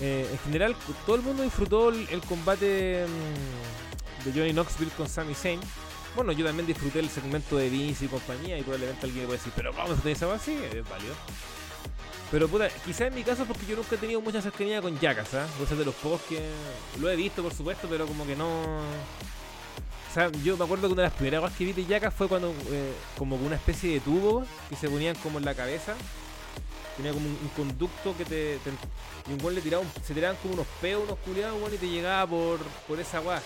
eh, 0.00 0.28
en 0.30 0.38
general 0.40 0.76
todo 1.06 1.16
el 1.16 1.22
mundo 1.22 1.42
disfrutó 1.42 1.90
el, 1.90 2.20
combate 2.28 3.06
mm, 3.06 4.24
de 4.24 4.32
Johnny 4.32 4.52
Knoxville 4.52 4.92
con 4.92 5.08
Sami 5.08 5.34
Zayn. 5.34 5.60
Bueno, 6.16 6.32
yo 6.32 6.44
también 6.44 6.66
disfruté 6.66 7.00
el 7.00 7.10
segmento 7.10 7.56
de 7.56 7.68
Vince 7.68 8.04
y 8.04 8.08
compañía 8.08 8.58
y 8.58 8.62
probablemente 8.62 9.06
alguien 9.06 9.26
puede 9.26 9.38
decir, 9.38 9.52
pero 9.56 9.72
¿cómo 9.72 9.96
se 10.00 10.12
esa 10.12 10.32
así? 10.32 10.52
Es 10.52 10.88
válido. 10.88 11.14
Pero 12.30 12.48
puta, 12.48 12.68
quizás 12.68 13.08
en 13.08 13.14
mi 13.14 13.22
caso 13.22 13.44
porque 13.44 13.66
yo 13.66 13.76
nunca 13.76 13.94
he 13.94 13.98
tenido 13.98 14.20
mucha 14.20 14.40
cercanía 14.40 14.80
con 14.80 14.98
Jackass, 14.98 15.34
¿ah? 15.34 15.46
Voy 15.56 15.66
a 15.66 15.68
ser 15.68 15.78
de 15.78 15.84
los 15.84 15.94
pocos 15.94 16.20
que 16.22 16.40
lo 17.00 17.10
he 17.10 17.16
visto, 17.16 17.42
por 17.42 17.54
supuesto, 17.54 17.86
pero 17.88 18.06
como 18.06 18.26
que 18.26 18.34
no... 18.34 18.80
O 20.14 20.16
sea, 20.16 20.30
yo 20.44 20.56
me 20.56 20.64
acuerdo 20.64 20.86
que 20.86 20.92
una 20.92 21.02
de 21.02 21.08
las 21.08 21.16
primeras 21.16 21.40
cosas 21.40 21.56
que 21.58 21.64
vi 21.64 21.72
de 21.72 21.86
Jackass 21.86 22.14
fue 22.14 22.28
cuando, 22.28 22.54
eh, 22.70 22.92
como 23.18 23.36
con 23.36 23.46
una 23.46 23.56
especie 23.56 23.94
de 23.94 23.98
tubo 24.00 24.44
que 24.70 24.76
se 24.76 24.88
ponían 24.88 25.16
como 25.16 25.40
en 25.40 25.44
la 25.44 25.56
cabeza. 25.56 25.94
Tenía 26.96 27.12
como 27.12 27.26
un, 27.26 27.32
un 27.42 27.48
conducto 27.56 28.16
que 28.16 28.24
te, 28.24 28.58
te- 28.58 28.70
Y 29.28 29.32
un 29.32 29.40
weón 29.42 29.56
le 29.56 29.60
tiraba, 29.60 29.82
un- 29.82 29.90
se 30.04 30.14
tiraban 30.14 30.36
como 30.40 30.54
unos 30.54 30.68
peos, 30.80 31.02
unos 31.04 31.18
culiados, 31.18 31.60
weón, 31.60 31.74
y 31.74 31.78
te 31.78 31.88
llegaba 31.88 32.28
por, 32.30 32.60
por 32.86 33.00
esa 33.00 33.20
weá. 33.22 33.42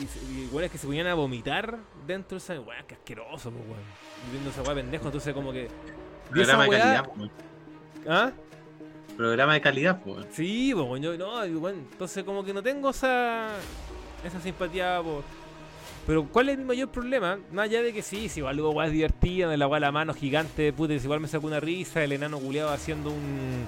Y, 0.00 0.40
y 0.40 0.46
weones 0.50 0.70
que 0.70 0.78
se 0.78 0.86
ponían 0.86 1.06
a 1.06 1.12
vomitar 1.12 1.76
dentro 2.06 2.38
de 2.38 2.42
esa 2.42 2.58
weá, 2.58 2.82
que 2.86 2.94
asqueroso, 2.94 3.50
pues, 3.50 3.64
weón. 3.68 3.82
Y 4.26 4.30
viendo 4.32 4.48
esa 4.48 4.62
weá 4.62 4.74
pendejo, 4.74 5.04
entonces 5.04 5.34
como 5.34 5.52
que. 5.52 5.68
Programa 6.30 6.62
de 6.64 6.70
weá- 6.70 6.80
calidad, 6.80 7.08
weón. 7.14 7.30
¿Ah? 8.08 8.32
Programa 9.18 9.52
de 9.52 9.60
calidad, 9.60 10.00
weón. 10.06 10.26
Sí, 10.32 10.72
pues, 10.74 11.02
yo 11.02 11.18
no, 11.18 11.40
weón, 11.60 11.86
entonces 11.92 12.24
como 12.24 12.42
que 12.42 12.54
no 12.54 12.62
tengo 12.62 12.88
esa 12.88 13.50
esa 14.24 14.40
simpatía 14.40 15.00
por 15.02 15.22
pero 16.08 16.24
¿cuál 16.24 16.48
es 16.48 16.56
mi 16.58 16.64
mayor 16.64 16.88
problema? 16.88 17.38
Más 17.52 17.66
allá 17.66 17.82
de 17.82 17.92
que 17.92 18.00
sí, 18.02 18.30
si 18.30 18.40
igual 18.40 18.58
hubo 18.60 18.70
weas 18.70 18.90
divertidas, 18.90 19.50
de 19.50 19.58
la 19.58 19.66
weá 19.68 19.78
la 19.78 19.92
mano 19.92 20.14
gigante, 20.14 20.72
puta, 20.72 20.94
igual 20.94 21.20
me 21.20 21.28
sacó 21.28 21.46
una 21.46 21.60
risa, 21.60 22.02
el 22.02 22.12
enano 22.12 22.38
culiado 22.40 22.70
haciendo 22.70 23.10
un 23.10 23.66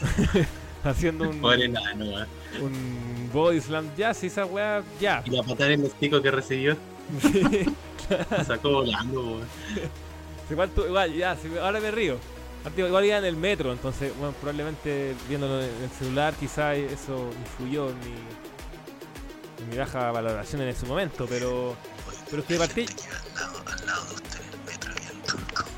haciendo 0.84 1.28
un, 1.28 1.40
Pobre 1.40 1.66
enano, 1.66 2.04
weón. 2.04 2.26
un 2.60 3.30
body 3.32 3.60
slam, 3.60 3.88
ya, 3.96 4.12
si 4.12 4.26
esa 4.26 4.44
weá, 4.44 4.82
ya. 5.00 5.22
Y 5.24 5.30
la 5.30 5.44
patada 5.44 5.72
en 5.72 5.84
el 5.84 5.90
pico 5.92 6.20
que 6.20 6.32
recibió 6.32 6.76
la 8.30 8.44
sacó 8.44 8.70
volando, 8.72 9.20
weón. 9.22 9.48
Igual, 10.50 10.70
tú- 10.70 10.84
igual, 10.84 11.14
ya, 11.14 11.36
ahora 11.62 11.80
me 11.80 11.90
río. 11.92 12.16
Antes 12.64 12.86
igual 12.86 13.04
iba 13.04 13.18
en 13.18 13.24
el 13.24 13.36
metro, 13.36 13.72
entonces, 13.72 14.12
bueno, 14.18 14.34
probablemente 14.40 15.14
viéndolo 15.28 15.60
en 15.62 15.82
el 15.82 15.90
celular, 15.90 16.34
quizás 16.34 16.76
eso 16.76 17.30
influyó 17.40 17.88
en 17.90 17.98
mi, 18.00 18.14
mi 19.70 19.76
baja 19.76 20.10
valoración 20.12 20.62
en 20.62 20.68
ese 20.68 20.86
momento, 20.86 21.26
pero, 21.28 21.76
pero 22.28 22.42
es 22.42 22.46
que 22.48 22.54
de 22.54 22.58
partida, 22.58 22.92
al 23.26 23.34
lado, 23.34 23.62
al 23.66 23.86
lado 23.86 24.04
de 24.06 24.14
usted 24.14 24.40
en 24.40 24.52
el 24.52 24.64
metro 24.64 24.94
viendo 24.94 25.34
cómo, 25.56 25.76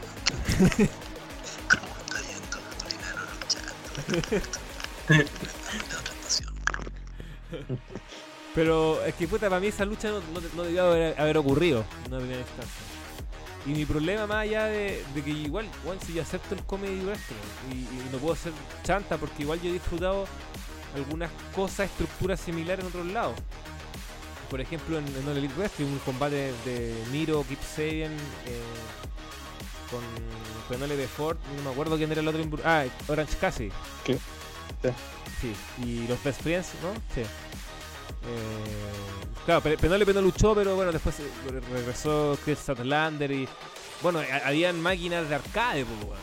cómo 1.68 1.97
está 1.99 2.20
yendo 2.22 2.59
luchando. 2.61 3.74
Pero 8.55 9.05
es 9.05 9.14
que 9.14 9.26
puta, 9.28 9.49
para 9.49 9.61
mí 9.61 9.66
esa 9.68 9.85
lucha 9.85 10.09
no, 10.11 10.20
no, 10.20 10.41
no 10.55 10.62
debió 10.62 10.85
haber, 10.85 11.20
haber 11.20 11.39
ocurrido 11.39 11.85
en 12.05 12.12
una 12.12 12.18
primera 12.18 12.41
instancia. 12.41 12.87
Y 13.66 13.70
mi 13.70 13.87
problema 13.87 14.26
más 14.26 14.39
allá 14.39 14.66
de, 14.66 15.05
de 15.14 15.22
que 15.24 15.30
igual, 15.30 15.66
bueno, 15.85 16.01
si 16.05 16.12
yo 16.12 16.22
acepto 16.22 16.55
el 16.55 16.64
comedy 16.64 17.01
wrestling 17.01 17.37
y, 17.72 17.74
y 17.74 18.09
no 18.12 18.18
puedo 18.18 18.37
ser 18.37 18.53
chanta 18.82 19.16
porque 19.16 19.43
igual 19.43 19.61
yo 19.61 19.70
he 19.70 19.72
disfrutado 19.72 20.28
algunas 20.95 21.30
cosas, 21.55 21.91
estructuras 21.91 22.41
similares 22.41 22.85
en 22.85 22.89
otros 22.89 23.07
lados. 23.07 23.35
Por 24.51 24.61
ejemplo, 24.61 24.99
en, 24.99 25.07
en 25.07 25.28
All 25.28 25.36
Elite 25.36 25.55
Wrestling, 25.57 25.86
un 25.86 25.99
combate 26.01 26.53
de 26.64 26.95
Miro, 27.11 27.45
Kip 27.49 27.61
Sabian, 27.62 28.12
eh, 28.12 28.62
con 29.90 30.01
Penelope 30.68 31.07
Ford, 31.09 31.36
no 31.57 31.62
me 31.62 31.70
acuerdo 31.70 31.97
quién 31.97 32.11
era 32.12 32.20
el 32.20 32.28
otro. 32.28 32.42
Ah, 32.64 32.84
Orange 33.09 33.36
Cassidy. 33.38 33.70
¿Qué? 34.05 34.14
Sí. 34.14 34.90
Sí, 35.40 35.55
y 35.84 36.07
los 36.07 36.22
Best 36.22 36.42
Friends, 36.42 36.68
¿no? 36.82 36.92
Sí. 37.14 37.20
Eh, 37.22 37.26
claro, 39.45 39.61
Pe- 39.61 39.76
Penelope 39.76 40.14
no 40.14 40.22
luchó, 40.22 40.55
pero 40.55 40.74
bueno, 40.76 40.92
después 40.92 41.18
eh, 41.20 41.24
re- 41.51 41.61
regresó 41.72 42.38
Chris 42.45 42.59
Statlander 42.59 43.30
y. 43.30 43.49
Bueno, 44.03 44.20
ha- 44.20 44.49
habían 44.49 44.80
máquinas 44.80 45.28
de 45.28 45.34
arcade, 45.34 45.84
pues. 45.84 46.18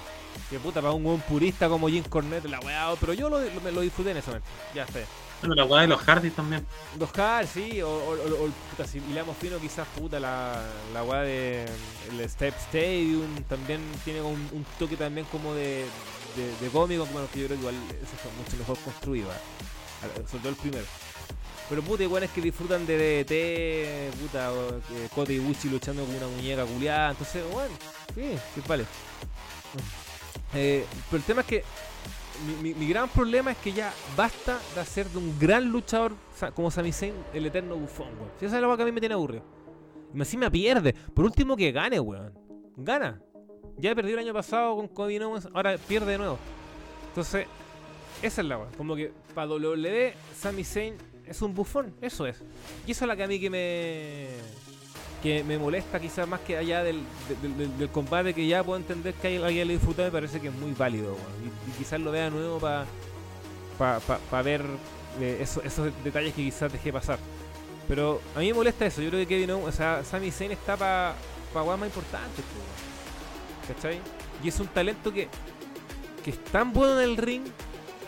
Que 0.49 0.59
puta, 0.59 0.82
para 0.82 0.93
un 0.93 1.03
buen 1.03 1.22
purista 1.22 1.69
como 1.69 1.88
Jim 1.89 2.03
Cornette, 2.03 2.45
la 2.49 2.59
weá, 2.59 2.93
pero 2.99 3.13
yo 3.13 3.30
lo, 3.30 3.39
lo, 3.39 3.61
me 3.61 3.72
lo 3.72 3.82
disfruté 3.82 4.11
en 4.11 4.17
ese 4.17 4.28
momento. 4.28 4.47
Ya 4.74 4.84
está. 4.84 4.99
La 5.41 5.65
weá 5.65 5.81
de 5.81 5.87
los 5.87 6.01
Hardy 6.01 6.29
también. 6.31 6.67
Los 6.99 7.17
Hard, 7.17 7.47
sí, 7.47 7.81
o, 7.81 7.89
o, 7.89 8.49
puta, 8.69 8.85
si 8.85 8.99
hilamos 8.99 9.35
fino, 9.37 9.59
quizás 9.59 9.87
puta 9.87 10.19
la, 10.19 10.63
la 10.93 11.03
weá 11.03 11.21
de 11.21 11.65
el 12.11 12.29
Step 12.29 12.53
Stadium 12.57 13.43
también 13.47 13.81
tiene 14.03 14.21
un, 14.21 14.65
toque 14.77 14.97
también 14.97 15.25
como 15.31 15.53
de, 15.55 15.85
de, 16.35 16.55
de 16.59 16.69
cómico, 16.69 17.05
bueno, 17.07 17.27
que 17.33 17.39
yo 17.39 17.45
creo 17.47 17.57
que 17.57 17.61
igual 17.61 17.75
ese 17.89 18.17
fue 18.17 18.31
mucho 18.33 18.55
mejor 18.57 18.77
construido. 18.79 19.29
Al- 19.31 20.27
sobre 20.27 20.39
todo 20.39 20.49
el 20.49 20.55
primero. 20.57 20.85
Pero 21.69 21.83
puta, 21.83 22.03
igual 22.03 22.23
es 22.23 22.31
que 22.31 22.41
disfrutan 22.41 22.85
de 22.85 22.97
DDT, 22.97 24.17
puta, 24.21 24.51
o, 24.53 24.77
eh, 24.77 25.09
Kota 25.15 25.33
Ibushi 25.33 25.69
luchando 25.69 26.05
con 26.05 26.15
una 26.15 26.27
muñeca 26.27 26.65
culiada, 26.65 27.11
entonces, 27.11 27.43
bueno, 27.51 27.73
sí, 28.15 28.37
sí, 28.55 28.61
vale. 28.67 28.85
Eh, 30.53 30.85
pero 31.09 31.17
el 31.19 31.23
tema 31.23 31.41
es 31.41 31.47
que 31.47 31.63
mi, 32.61 32.87
gran 32.87 33.09
problema 33.09 33.51
es 33.51 33.57
que 33.57 33.71
ya 33.71 33.93
basta 34.15 34.59
de 34.73 34.81
hacer 34.81 35.07
de 35.07 35.17
un 35.17 35.37
gran 35.39 35.69
luchador 35.69 36.13
como 36.55 36.71
Sami 36.71 36.91
Zayn 36.91 37.13
el 37.33 37.45
eterno 37.45 37.75
bufón, 37.75 38.07
weón. 38.17 38.31
Si 38.39 38.45
esa 38.45 38.57
es 38.57 38.63
la 38.63 38.75
que 38.75 38.83
a 38.83 38.85
mí 38.85 38.91
me 38.91 38.99
tiene 38.99 39.13
aburrido. 39.13 39.43
Y 40.13 40.21
así 40.21 40.37
me 40.37 40.49
pierde. 40.49 40.93
Por 40.93 41.25
último 41.25 41.55
que 41.55 41.71
gane, 41.71 41.99
weón. 41.99 42.33
Gana. 42.77 43.21
Ya 43.77 43.95
perdió 43.95 44.13
el 44.13 44.19
año 44.19 44.33
pasado 44.33 44.75
con 44.75 44.87
Cody 44.87 45.17
Owens, 45.19 45.47
ahora 45.53 45.77
pierde 45.77 46.11
de 46.13 46.17
nuevo. 46.17 46.37
Entonces, 47.09 47.47
esa 48.21 48.41
es 48.41 48.47
la 48.47 48.57
weá. 48.57 48.67
Como 48.77 48.95
que 48.95 49.11
para 49.33 49.47
WWE, 49.47 50.13
Sami 50.35 50.63
Zayn 50.63 50.95
es 51.25 51.41
un 51.41 51.53
bufón, 51.53 51.93
eso 52.01 52.25
es. 52.27 52.43
Y 52.85 52.91
eso 52.91 53.05
es 53.05 53.07
la 53.07 53.15
que 53.15 53.23
a 53.23 53.27
mí 53.27 53.39
que 53.39 53.49
me 53.49 54.27
que 55.22 55.43
me 55.43 55.57
molesta 55.57 55.99
quizás 55.99 56.28
más 56.28 56.39
que 56.41 56.57
allá 56.57 56.84
del, 56.84 57.03
del, 57.41 57.57
del- 57.57 57.78
del 57.78 57.89
combate 57.89 58.34
que 58.34 58.47
ya 58.47 58.63
puedo 58.63 58.80
entender 58.80 59.13
que 59.13 59.28
hay- 59.28 59.38
alguien 59.38 59.67
le 59.67 59.74
disfrutó 59.74 60.01
me 60.03 60.11
parece 60.11 60.39
que 60.41 60.47
es 60.47 60.53
muy 60.53 60.72
válido 60.74 61.15
y, 61.43 61.69
y 61.69 61.74
quizás 61.78 61.99
lo 61.99 62.11
vea 62.11 62.26
de 62.26 62.32
nuevo 62.32 62.59
para 62.59 62.86
para 63.80 64.43
ver 64.43 64.61
eh, 65.19 65.39
eso- 65.41 65.61
esos 65.63 65.91
detalles 66.03 66.34
que 66.34 66.43
quizás 66.43 66.72
dejé 66.72 66.91
pasar 66.93 67.19
pero 67.88 68.22
a 68.36 68.39
mí 68.39 68.47
me 68.47 68.53
molesta 68.53 68.86
eso 68.86 69.01
yo 69.01 69.09
creo 69.09 69.22
que 69.22 69.28
Kevin 69.28 69.51
Owens, 69.51 69.69
o 69.69 69.72
sea 69.78 70.03
Sami 70.03 70.32
Zayn 70.32 70.51
está 70.51 70.78
para 70.78 71.15
pa 71.53 71.63
más 71.63 71.88
importantes 71.88 72.43
po, 72.45 72.59
weón. 72.59 73.76
¿cachai? 73.76 73.99
y 74.43 74.47
es 74.47 74.59
un 74.59 74.67
talento 74.67 75.11
que 75.11 75.28
que 76.24 76.32
es 76.32 76.43
tan 76.45 76.72
bueno 76.74 76.99
en 77.01 77.09
el 77.09 77.17
ring 77.17 77.43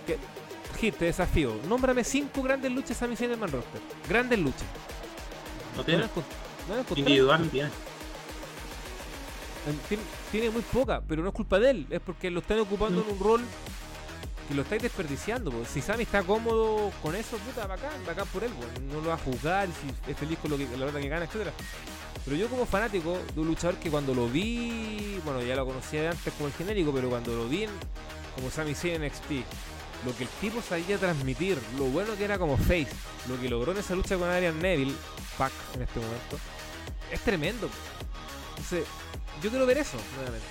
que 0.08 0.18
Hit, 0.80 0.96
te 0.98 1.06
desafío 1.06 1.56
nómbrame 1.68 2.04
cinco 2.04 2.42
grandes 2.44 2.72
luchas 2.72 2.98
Sami 2.98 3.16
Zayn 3.16 3.32
en 3.32 3.34
el 3.36 3.40
man 3.40 3.52
roster 3.52 3.82
grandes 4.08 4.40
luchas 4.40 4.66
No 5.76 5.84
tiene. 5.84 6.02
¿No 6.02 6.08
las 6.08 6.16
encont- 6.16 6.43
no? 6.68 6.76
Individual, 6.96 7.50
Tiene, 9.88 10.04
tiene 10.32 10.50
muy 10.50 10.62
poca, 10.62 11.02
pero 11.08 11.22
no 11.24 11.30
es 11.30 11.34
culpa 11.36 11.58
de 11.60 11.70
él, 11.70 11.88
es 11.90 12.02
porque 12.02 12.30
lo 12.30 12.42
están 12.42 12.60
ocupando 12.60 13.02
en 13.02 13.10
un 13.14 13.20
rol 13.20 13.42
que 14.48 14.54
lo 14.56 14.64
estáis 14.64 14.82
desperdiciando. 14.82 15.54
Si 15.72 15.80
Sammy 15.82 16.04
está 16.04 16.22
cómodo 16.24 16.92
con 17.02 17.16
eso, 17.16 17.38
puta, 17.38 17.66
bacán, 17.66 17.92
bacán 18.06 18.28
por 18.28 18.44
él, 18.44 18.52
po. 18.52 18.66
no 18.94 19.00
lo 19.02 19.08
va 19.08 19.14
a 19.14 19.18
juzgar, 19.18 19.70
si 19.70 20.12
es 20.12 20.18
feliz 20.18 20.38
con 20.40 20.52
lo 20.52 20.58
que, 20.58 20.68
la 20.78 20.86
verdad 20.86 21.00
que 21.00 21.08
gana, 21.08 21.26
etcétera. 21.26 21.54
Pero 22.26 22.36
yo 22.38 22.48
como 22.50 22.66
fanático 22.66 23.18
de 23.34 23.40
un 23.40 23.48
luchador 23.48 23.76
que 23.78 23.90
cuando 23.90 24.14
lo 24.14 24.28
vi, 24.28 25.20
bueno, 25.24 25.42
ya 25.42 25.56
lo 25.56 25.66
conocía 25.66 26.02
de 26.02 26.08
antes 26.10 26.34
como 26.34 26.48
el 26.48 26.54
genérico, 26.54 26.92
pero 26.94 27.10
cuando 27.10 27.34
lo 27.34 27.48
vi 27.48 27.64
en- 27.64 27.72
como 28.36 28.50
Sami 28.50 28.74
Zayn 28.76 28.96
en 28.96 29.04
NXT, 29.04 29.46
lo 30.06 30.16
que 30.16 30.24
el 30.24 30.30
tipo 30.42 30.62
sabía 30.62 30.98
transmitir, 30.98 31.58
lo 31.78 31.86
bueno 31.86 32.16
que 32.18 32.26
era 32.26 32.38
como 32.38 32.58
face, 32.58 32.88
lo 33.28 33.40
que 33.40 33.50
logró 33.50 33.72
en 33.72 33.78
esa 33.80 33.96
lucha 33.96 34.18
con 34.18 34.30
Adrian 34.30 34.60
Neville, 34.62 34.94
Pac 35.38 35.52
en 35.76 35.82
este 35.84 36.00
momento, 36.00 36.40
es 37.12 37.20
tremendo. 37.22 37.70
Entonces, 38.52 38.86
yo 39.42 39.50
quiero 39.50 39.66
ver 39.66 39.78
eso 39.80 39.98
nuevamente. 40.16 40.48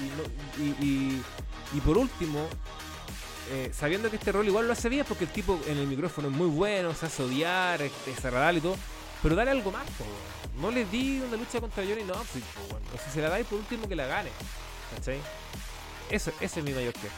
Y, 0.00 0.04
y 0.04 0.10
no- 0.16 0.84
y- 0.86 1.22
por 1.80 1.98
último, 1.98 2.46
eh, 3.50 3.70
sabiendo 3.74 4.10
que 4.10 4.16
este 4.16 4.32
rol 4.32 4.46
igual 4.46 4.66
lo 4.66 4.72
hace 4.72 4.88
bien, 4.88 5.04
porque 5.06 5.24
el 5.24 5.30
tipo 5.30 5.58
en 5.66 5.78
el 5.78 5.86
micrófono 5.86 6.28
es 6.28 6.34
muy 6.34 6.48
bueno, 6.48 6.94
se 6.94 7.06
hace 7.06 7.22
odiar, 7.22 7.80
es, 7.82 7.92
y 8.56 8.60
todo, 8.60 8.76
pero 9.22 9.34
dale 9.34 9.50
algo 9.50 9.70
más. 9.70 9.84
No 10.60 10.70
le 10.70 10.84
di 10.86 11.20
una 11.20 11.36
lucha 11.36 11.60
contra 11.60 11.84
Johnny 11.84 12.02
weón. 12.70 12.82
O 12.94 12.98
si 13.04 13.10
se 13.12 13.20
la 13.20 13.28
dais, 13.28 13.46
por 13.46 13.58
último 13.58 13.86
que 13.88 13.94
la 13.94 14.06
gane. 14.06 14.30
¿Cachai? 14.96 15.20
Eso, 16.10 16.32
ese 16.40 16.60
es 16.60 16.64
mi 16.64 16.72
mayor 16.72 16.92
queja. 16.94 17.14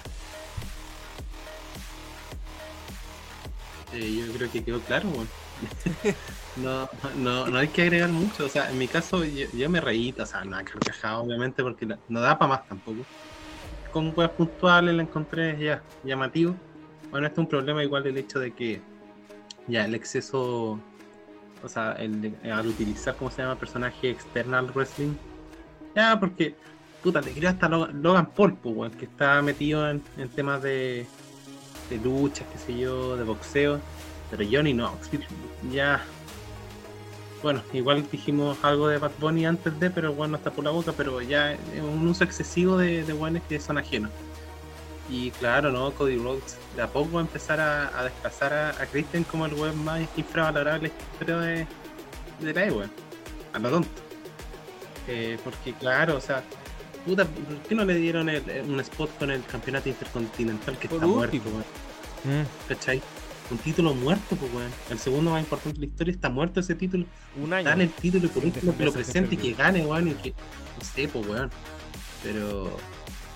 Eh, 3.92 4.14
yo 4.26 4.32
creo 4.32 4.50
que 4.50 4.64
quedó 4.64 4.80
claro, 4.82 5.08
weón. 5.10 5.28
no, 6.56 6.88
no, 7.16 7.46
no 7.46 7.58
hay 7.58 7.68
que 7.68 7.82
agregar 7.82 8.10
mucho. 8.10 8.46
O 8.46 8.48
sea, 8.48 8.70
en 8.70 8.78
mi 8.78 8.88
caso, 8.88 9.24
yo, 9.24 9.46
yo 9.52 9.68
me 9.68 9.80
reí, 9.80 10.14
o 10.18 10.26
sea, 10.26 10.44
no 10.44 10.56
carcajado, 10.58 11.22
obviamente, 11.22 11.62
porque 11.62 11.86
la- 11.86 11.98
no 12.08 12.20
da 12.20 12.38
para 12.38 12.48
más 12.50 12.68
tampoco. 12.68 13.06
Con 13.92 14.12
weas 14.16 14.30
puntuales 14.30 14.94
la 14.94 15.02
encontré 15.02 15.58
ya 15.58 15.82
llamativo. 16.04 16.54
Bueno, 17.10 17.26
este 17.26 17.40
es 17.40 17.44
un 17.44 17.48
problema 17.48 17.82
igual 17.82 18.06
el 18.06 18.16
hecho 18.16 18.38
de 18.38 18.52
que 18.52 18.80
ya 19.66 19.84
el 19.84 19.94
exceso, 19.94 20.78
o 21.62 21.68
sea, 21.68 21.92
el, 21.94 22.36
al 22.52 22.66
utilizar, 22.68 23.16
¿cómo 23.16 23.30
se 23.30 23.42
llama? 23.42 23.56
Personaje 23.58 24.10
external 24.10 24.70
wrestling. 24.72 25.14
Ya, 25.96 26.18
porque, 26.20 26.54
puta, 27.02 27.20
te 27.20 27.32
creo 27.32 27.50
hasta 27.50 27.68
Logan, 27.68 28.00
Logan 28.00 28.32
Paul, 28.32 28.56
pues, 28.58 28.74
weón, 28.76 28.92
que 28.92 29.06
está 29.06 29.42
metido 29.42 29.90
en, 29.90 30.02
en 30.16 30.28
temas 30.28 30.62
de, 30.62 31.06
de 31.90 31.98
luchas, 31.98 32.46
qué 32.52 32.58
sé 32.58 32.78
yo, 32.78 33.16
de 33.16 33.24
boxeo. 33.24 33.80
Pero 34.30 34.44
Johnny 34.50 34.72
Knoxville, 34.72 35.26
ya. 35.70 36.02
Bueno, 37.42 37.62
igual 37.72 38.06
dijimos 38.10 38.58
algo 38.62 38.88
de 38.88 38.98
Bad 38.98 39.12
Bunny 39.18 39.46
antes 39.46 39.78
de, 39.80 39.90
pero 39.90 40.12
bueno, 40.12 40.32
no 40.32 40.36
está 40.36 40.50
por 40.50 40.64
la 40.64 40.70
boca, 40.70 40.92
pero 40.96 41.20
ya 41.20 41.52
es 41.52 41.58
un 41.82 42.06
uso 42.06 42.22
excesivo 42.22 42.76
de, 42.76 43.02
de 43.02 43.42
que 43.48 43.58
son 43.58 43.78
ajenos. 43.78 44.10
Y 45.10 45.32
claro, 45.32 45.72
¿no? 45.72 45.90
Cody 45.92 46.18
Rhodes 46.18 46.56
de 46.76 46.82
a 46.82 46.86
poco 46.86 47.14
va 47.14 47.20
a 47.20 47.22
empezar 47.22 47.58
a, 47.60 47.98
a 47.98 48.04
desplazar 48.04 48.52
a, 48.52 48.70
a 48.70 48.86
Christian 48.86 49.24
como 49.24 49.46
el 49.46 49.54
web 49.54 49.74
más 49.74 50.00
la 50.82 50.88
historia 50.88 51.36
de, 51.38 51.66
de 52.40 52.52
la 52.54 52.72
weón. 52.72 52.90
A 53.52 53.58
lo 53.58 53.70
tonto. 53.70 53.88
Porque 55.42 55.72
claro, 55.72 56.16
o 56.16 56.20
sea, 56.20 56.44
puta, 57.04 57.24
¿por 57.24 57.56
qué 57.68 57.74
no 57.74 57.84
le 57.84 57.94
dieron 57.94 58.28
el- 58.28 58.42
un 58.68 58.80
spot 58.80 59.10
con 59.18 59.30
el 59.30 59.44
campeonato 59.44 59.88
intercontinental 59.88 60.78
que 60.78 60.86
está 60.86 61.06
muerto, 61.06 61.36
weón? 61.46 62.46
¿Cachai? 62.68 63.02
Un 63.50 63.58
título 63.58 63.94
muerto, 63.94 64.36
pues, 64.36 64.52
weón. 64.54 64.70
El 64.90 64.98
segundo 64.98 65.32
más 65.32 65.40
importante 65.42 65.80
de 65.80 65.86
la 65.86 65.90
historia 65.90 66.12
está 66.14 66.28
muerto 66.28 66.60
ese 66.60 66.74
título. 66.76 67.04
Un 67.42 67.52
año. 67.52 67.64
Dale 67.68 67.84
el 67.84 67.90
título 67.90 68.26
y 68.26 68.28
por 68.28 68.44
último 68.44 68.76
que 68.76 68.84
lo 68.84 68.92
presente 68.92 69.34
y 69.34 69.38
que 69.38 69.52
gane, 69.54 69.84
weón. 69.84 70.08
Y 70.08 70.14
que. 70.14 70.30
No 70.30 70.84
sé, 70.94 71.08
pues, 71.08 71.26
weón. 71.26 71.50
Pero. 72.22 72.70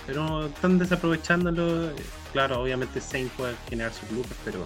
Pero 0.07 0.47
están 0.47 0.79
desaprovechándolo. 0.79 1.91
eh, 1.91 1.95
Claro, 2.33 2.61
obviamente 2.63 3.01
Saint 3.01 3.31
puede 3.33 3.55
generar 3.69 3.93
sus 3.93 4.11
lucas, 4.13 4.37
pero. 4.45 4.65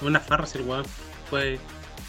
Una 0.00 0.20
farra 0.20 0.46
si 0.46 0.58
el 0.58 0.64
weón 0.64 0.84
fue. 1.28 1.58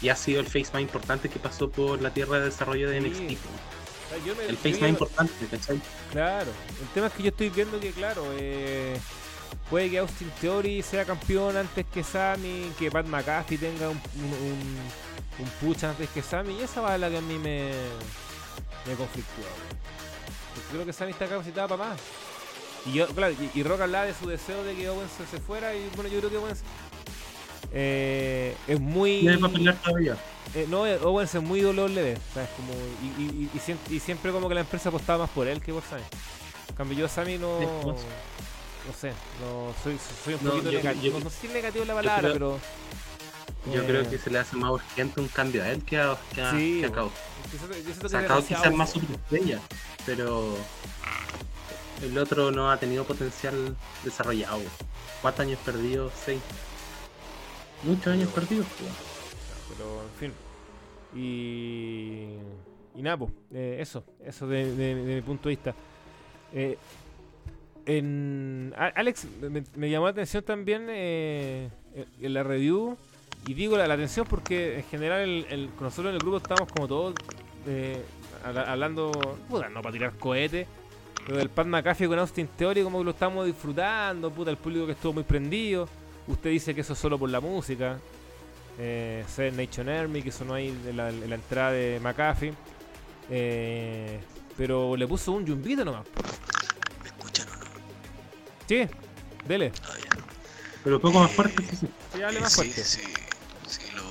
Y 0.00 0.08
ha 0.08 0.16
sido 0.16 0.40
el 0.40 0.46
face 0.46 0.70
más 0.72 0.80
importante 0.80 1.28
que 1.28 1.38
pasó 1.38 1.68
por 1.70 2.00
la 2.00 2.10
tierra 2.14 2.38
de 2.38 2.46
desarrollo 2.46 2.88
de 2.88 3.00
Sí. 3.02 3.06
NXT. 3.08 3.20
weón. 3.20 3.79
Yo 4.26 4.34
me- 4.36 4.44
El 4.44 4.50
yo 4.50 4.56
face 4.56 4.72
ya- 4.72 4.80
más 4.80 4.90
importante, 4.90 5.46
¿cachai? 5.50 5.80
Claro, 6.12 6.50
el 6.80 6.88
tema 6.94 7.06
es 7.06 7.12
que 7.12 7.22
yo 7.22 7.28
estoy 7.28 7.50
viendo 7.50 7.78
que, 7.80 7.92
claro, 7.92 8.24
eh, 8.34 8.96
puede 9.68 9.88
que 9.90 9.98
Austin 9.98 10.30
Theory 10.40 10.82
sea 10.82 11.04
campeón 11.04 11.56
antes 11.56 11.86
que 11.86 12.02
Sammy, 12.02 12.72
que 12.78 12.90
Pat 12.90 13.06
McAfee 13.06 13.58
tenga 13.58 13.88
un, 13.88 14.00
un, 14.16 14.78
un- 15.38 15.50
push 15.60 15.84
antes 15.84 16.08
que 16.10 16.22
Sammy, 16.22 16.54
y 16.58 16.62
esa 16.62 16.80
va 16.80 16.98
la 16.98 17.08
que 17.08 17.18
a 17.18 17.20
mí 17.20 17.38
me, 17.38 17.70
me 18.86 18.94
conflictúa. 18.94 19.44
weón. 19.44 20.70
creo 20.72 20.84
que 20.86 20.92
Sami 20.92 21.12
está 21.12 21.26
capacitado 21.26 21.68
para 21.76 21.90
más. 21.90 22.00
Y 22.86 22.92
yo, 22.94 23.06
claro, 23.08 23.34
y, 23.54 23.58
y 23.58 23.62
Rock 23.62 23.82
hablaba 23.82 24.06
de 24.06 24.14
su 24.14 24.26
deseo 24.28 24.64
de 24.64 24.74
que 24.74 24.88
Owens 24.88 25.10
se 25.30 25.38
fuera 25.38 25.74
y 25.74 25.88
bueno, 25.94 26.10
yo 26.10 26.18
creo 26.18 26.30
que 26.30 26.36
Owens 26.38 26.60
eh, 27.72 28.56
es 28.66 28.80
muy... 28.80 29.20
Tiene 29.20 29.38
para 29.38 29.52
pelear 29.52 29.76
todavía. 29.82 30.16
Eh, 30.54 30.66
no, 30.68 30.86
eh, 30.86 30.98
Owens 31.02 31.34
es 31.34 31.42
muy 31.42 31.64
WWE, 31.64 31.76
o 32.16 32.34
sea, 32.34 32.42
es 32.44 32.50
como, 32.56 32.72
y, 33.02 33.22
y- 33.22 33.24
y- 33.44 33.50
y 33.56 33.58
siempre, 33.60 33.94
y 33.94 34.00
siempre 34.00 34.32
como 34.32 34.48
que 34.48 34.54
la 34.54 34.62
empresa 34.62 34.88
apostaba 34.88 35.20
más 35.24 35.30
por 35.30 35.46
él 35.46 35.60
que 35.60 35.72
por 35.72 35.82
Sami. 35.84 36.02
En 36.68 36.74
cambio 36.74 36.98
yo 36.98 37.08
Sami 37.08 37.38
no... 37.38 37.58
Sí, 37.60 37.66
pues. 37.82 37.96
No 38.86 38.94
sé, 38.98 39.12
no, 39.40 39.72
soy, 39.84 39.98
soy 40.24 40.34
un 40.34 40.44
No, 40.44 40.50
poquito 40.50 40.70
yo- 40.72 40.78
negativo. 40.78 41.04
yo- 41.04 41.18
no, 41.18 41.24
no 41.24 41.30
sé 41.30 41.36
si 41.46 41.48
negativo 41.48 41.82
es 41.82 41.88
la 41.88 41.94
palabra, 41.94 42.20
creo- 42.20 42.32
pero... 42.32 42.58
Yo 43.74 43.82
eh, 43.82 43.86
creo 43.86 44.08
que 44.08 44.16
se 44.18 44.30
le 44.30 44.38
hace 44.38 44.56
más 44.56 44.70
urgente 44.70 45.20
un 45.20 45.28
cambio 45.28 45.62
a 45.62 45.68
él 45.68 45.84
que 45.84 45.98
a, 46.00 46.16
que 46.34 46.40
a, 46.40 46.50
Sí, 46.52 46.78
que 46.80 46.86
a. 46.86 46.92
Kao. 46.92 47.12
yo 47.52 48.46
quizás 48.46 48.72
más 48.72 48.90
superestrella, 48.90 49.60
pero 50.06 50.56
el 52.02 52.16
otro 52.16 52.50
no 52.50 52.70
ha 52.70 52.78
tenido 52.78 53.04
potencial 53.04 53.76
desarrollado. 54.02 54.62
¿Cuántos 55.20 55.44
años 55.44 55.58
perdidos? 55.64 56.12
Seis. 56.24 56.40
Muchos 57.84 58.08
años 58.08 58.28
perdidos. 58.30 58.66
Pero, 59.68 60.02
en 60.02 60.10
fin. 60.18 60.32
Y. 61.14 62.34
Y 62.94 63.02
nada, 63.02 63.16
pues, 63.16 63.32
eso. 63.52 64.04
Eso 64.24 64.46
de, 64.46 64.94
mi 65.16 65.20
punto 65.22 65.48
de 65.48 65.54
vista. 65.54 65.74
Eh, 66.52 66.76
en, 67.86 68.74
Alex, 68.76 69.26
me, 69.76 69.90
llamó 69.90 70.06
la 70.06 70.10
atención 70.12 70.44
también 70.44 70.86
eh, 70.90 71.70
en- 72.20 72.34
la 72.34 72.42
review. 72.42 72.96
Y 73.46 73.54
digo 73.54 73.76
la, 73.78 73.84
atención 73.92 74.26
porque 74.28 74.78
en 74.78 74.84
general 74.84 75.20
el, 75.22 75.46
el- 75.48 75.70
nosotros 75.80 76.10
en 76.10 76.14
el 76.14 76.18
grupo 76.18 76.36
estamos 76.36 76.70
como 76.70 76.86
todos 76.86 77.14
eh, 77.66 78.02
habla- 78.44 78.70
hablando, 78.70 79.10
puta, 79.48 79.70
no 79.70 79.80
para 79.80 79.92
tirar 79.92 80.12
cohetes, 80.18 80.68
pero 81.24 81.38
del 81.38 81.48
Pat 81.48 81.66
McAfee 81.66 82.06
con 82.06 82.18
Austin 82.18 82.48
Theory 82.48 82.82
como 82.82 82.98
que 82.98 83.04
lo 83.04 83.10
estamos 83.12 83.46
disfrutando, 83.46 84.30
puta, 84.30 84.50
el 84.50 84.58
público 84.58 84.84
que 84.84 84.92
estuvo 84.92 85.14
muy 85.14 85.22
prendido. 85.22 85.88
Usted 86.30 86.50
dice 86.50 86.74
que 86.74 86.82
eso 86.82 86.92
es 86.92 86.98
solo 86.98 87.18
por 87.18 87.28
la 87.28 87.40
música. 87.40 87.98
Eh, 88.78 89.24
Seven 89.28 89.56
Nation 89.56 89.88
Army, 89.88 90.22
que 90.22 90.32
ahí 90.52 90.68
en 90.68 90.96
la, 90.96 91.08
en 91.10 91.28
la 91.28 91.34
entrada 91.34 91.72
de 91.72 91.98
McAfee. 92.00 92.54
Eh, 93.30 94.20
pero 94.56 94.96
le 94.96 95.08
puso 95.08 95.32
un 95.32 95.44
yumbito 95.44 95.84
nomás. 95.84 96.06
¿Me 97.02 97.08
escuchan 97.08 97.48
o 97.48 97.56
no? 97.56 97.64
Sí, 98.68 98.88
dele. 99.46 99.72
Ah, 99.82 99.96
ya. 99.98 100.10
Pero 100.84 101.00
poco 101.00 101.18
más 101.18 101.32
fuerte, 101.32 101.62
sí, 101.68 101.76
sí. 101.80 101.88
Sí, 102.14 102.22
hable 102.22 102.40
más 102.40 102.52
sí, 102.52 102.56
fuerte. 102.56 102.84
sí, 102.84 103.02
sí, 103.66 103.82
lo, 103.94 104.04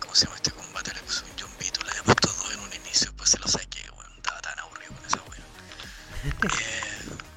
¿cómo 0.00 0.14
se 0.14 0.26
llama 0.26 0.36
este 0.36 0.50
combate? 0.50 0.92
Le 0.94 1.00
puse 1.00 1.24
un 1.24 1.48
jumbito, 1.48 1.80
le 1.82 1.90
había 1.90 2.02
puesto 2.04 2.28
dos 2.28 2.54
en 2.54 2.60
un 2.60 2.72
inicio, 2.74 3.06
después 3.06 3.30
se 3.30 3.38
lo 3.38 3.48
saqué, 3.48 3.80
weón, 3.90 4.12
estaba 4.16 4.40
tan 4.42 4.58
aburrido 4.60 4.92
con 4.94 5.06
esa 5.06 5.18
weón. 5.28 5.42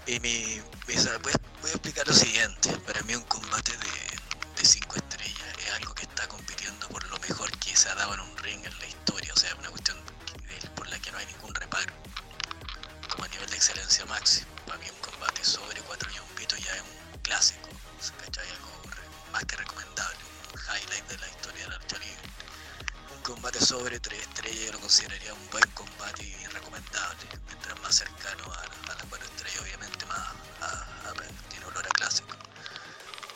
eh, 0.07 0.15
y 0.15 0.19
mi, 0.19 0.61
voy, 0.87 0.95
a, 0.95 1.67
explicar 1.67 2.07
lo 2.07 2.13
siguiente, 2.13 2.69
para 2.85 3.01
mí 3.03 3.13
un 3.15 3.23
combate 3.23 3.73
de, 3.73 4.61
de 4.61 4.65
cinco 4.65 4.95
estrellas 4.95 5.43
es 5.59 5.73
algo 5.73 5.93
que 5.93 6.03
está 6.03 6.27
compitiendo 6.27 6.87
por 6.87 7.05
lo 7.09 7.17
mejor 7.19 7.51
que 7.59 7.75
se 7.75 7.89
ha 7.89 7.95
dado 7.95 8.13
en 8.13 8.21
un 8.21 8.37
ring 8.37 8.63
en 8.65 8.79
la 8.79 8.87
historia, 8.87 9.33
o 9.33 9.37
sea, 9.37 9.53
una 9.55 9.69
cuestión 9.69 9.97
por 10.75 10.87
la 10.87 10.97
que 10.99 11.11
no 11.11 11.17
hay 11.17 11.25
ningún 11.25 11.53
reparo, 11.53 11.93
como 13.09 13.25
a 13.25 13.27
nivel 13.27 13.49
de 13.49 13.57
excelencia 13.57 14.05
máximo. 14.05 14.47
Para 14.65 14.79
mí 14.79 14.85
un 14.89 15.11
combate 15.11 15.43
sobre 15.43 15.81
cuatro 15.81 16.09
jumbitos 16.09 16.59
ya 16.59 16.73
es 16.73 16.81
un 16.81 17.19
clásico, 17.21 17.69
¿cachai? 18.23 18.47
Algo 18.49 18.71
más 19.33 19.43
que 19.43 19.55
recomendable, 19.57 20.17
un 20.53 20.59
highlight 20.61 21.07
de 21.07 21.17
la 21.17 21.27
historia 21.27 21.63
de 21.63 21.69
la 21.69 21.77
lucha 21.77 21.97
libre. 21.97 22.16
Combate 23.27 23.59
sobre 23.59 23.99
tres 23.99 24.21
estrellas 24.21 24.65
yo 24.67 24.71
lo 24.71 24.79
consideraría 24.79 25.33
un 25.33 25.49
buen 25.49 25.69
combate 25.73 26.23
y 26.23 26.45
recomendable. 26.47 27.27
Mientras 27.47 27.77
más 27.81 27.93
cercano 27.93 28.45
a, 28.53 28.65
la- 28.67 28.93
a 28.93 28.95
las 28.95 29.05
cuatro 29.09 29.27
estrellas, 29.27 29.61
obviamente 29.63 30.05
más 30.05 30.17
a- 30.61 31.09
a- 31.09 31.13
tiene 31.49 31.65
olor 31.65 31.85
a 31.85 31.89
clásico. 31.89 32.37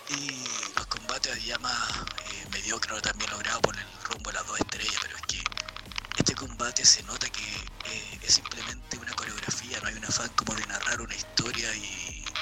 Y 0.07 0.71
los 0.75 0.87
combates 0.87 1.43
ya 1.43 1.57
más 1.59 1.91
eh, 2.19 2.45
mediocres 2.51 3.01
también 3.01 3.31
logrados 3.31 3.61
por 3.61 3.77
el 3.77 3.93
rumbo 4.03 4.29
a 4.29 4.33
las 4.33 4.45
dos 4.45 4.59
estrellas, 4.59 4.99
pero 5.01 5.15
es 5.17 5.23
que 5.23 5.43
este 6.15 6.35
combate 6.35 6.85
se 6.85 7.03
nota 7.03 7.29
que 7.29 7.71
eh, 7.83 8.19
es 8.21 8.33
simplemente 8.35 8.97
una 8.97 9.13
coreografía, 9.13 9.79
no 9.81 9.87
hay 9.89 9.95
un 9.95 10.05
afán 10.05 10.29
como 10.35 10.55
de 10.55 10.65
narrar 10.67 11.01
una 11.01 11.15
historia 11.15 11.75
y, 11.75 12.37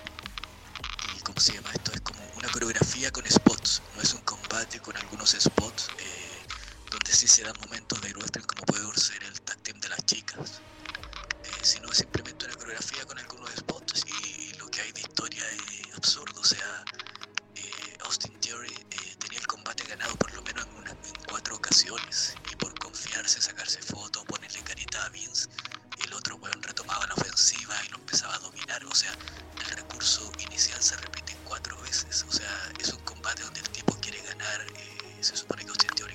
y 1.02 1.20
¿cómo 1.22 1.40
se 1.40 1.54
llama 1.54 1.72
esto? 1.74 1.92
Es 1.94 2.02
como 2.02 2.26
una 2.36 2.50
coreografía 2.50 3.12
con 3.12 3.26
spots, 3.30 3.84
no 3.94 4.02
es 4.02 4.14
un 4.14 4.22
combate 4.22 4.80
con 4.80 4.96
algunos 4.98 5.32
spots 5.40 5.94
eh, 5.98 6.29
donde 6.90 7.14
sí 7.14 7.28
se 7.28 7.44
dan 7.44 7.56
momentos 7.60 8.02
de 8.02 8.12
wrestling 8.14 8.46
como 8.46 8.64
puede 8.66 8.86
ser 9.00 9.24
el 9.24 9.42
tag 9.42 9.62
team 9.62 9.80
de 9.80 9.90
las 9.90 10.06
chicas, 10.06 10.64
eh, 11.44 11.60
sino 11.64 11.92
simplemente 11.94 12.46
una 12.46 12.56
coreografía 12.56 13.06
con 13.06 13.18
algunos 13.20 13.52
spots 13.56 14.04
y, 14.08 14.54
lo 14.58 14.68
que 14.70 14.82
hay 14.82 14.92
de 14.92 15.02
historia 15.02 15.44
es 15.52 15.94
absurdo, 15.96 16.42
o 16.42 16.46
sea, 16.46 16.84
eh, 17.56 17.98
Austin 18.02 18.40
Theory 18.40 18.74
eh, 18.92 19.16
tenía 19.20 19.40
el 19.40 19.48
combate 19.48 19.86
ganado 19.86 20.16
por 20.18 20.34
lo 20.34 20.42
menos 20.44 20.66
en, 20.68 20.74
una- 20.78 20.92
en 20.92 21.16
cuatro 21.26 21.56
ocasiones. 21.56 22.40
Y 22.46 22.56
por 22.56 22.78
confiarse, 22.78 23.42
sacarse 23.42 23.82
fotos, 23.82 24.26
ponerle 24.26 24.64
carita 24.64 25.06
a 25.06 25.10
Vince, 25.10 25.48
el 25.98 26.14
otro 26.14 26.38
weón 26.38 26.62
retomaba 26.64 27.06
la 27.08 27.14
ofensiva 27.16 27.76
y 27.86 27.90
lo 27.90 27.98
empezaba 27.98 28.36
a 28.36 28.40
dominar, 28.40 28.84
o 28.86 28.96
sea, 28.96 29.18
el 29.60 29.68
recurso 29.72 30.32
inicial 30.40 30.82
se 30.82 30.98
repite 30.98 31.38
cuatro 31.44 31.80
veces, 31.82 32.24
o 32.28 32.32
sea, 32.32 32.52
es 32.78 32.90
un 32.94 33.02
combate 33.04 33.44
donde 33.44 33.60
el 33.62 33.70
tipo 33.72 33.98
quiere 34.00 34.22
ganar, 34.22 34.62
eh, 34.76 35.20
se 35.22 35.36
supone 35.38 35.64
que 35.66 35.72
Austin 35.72 35.94
Theory 35.96 36.09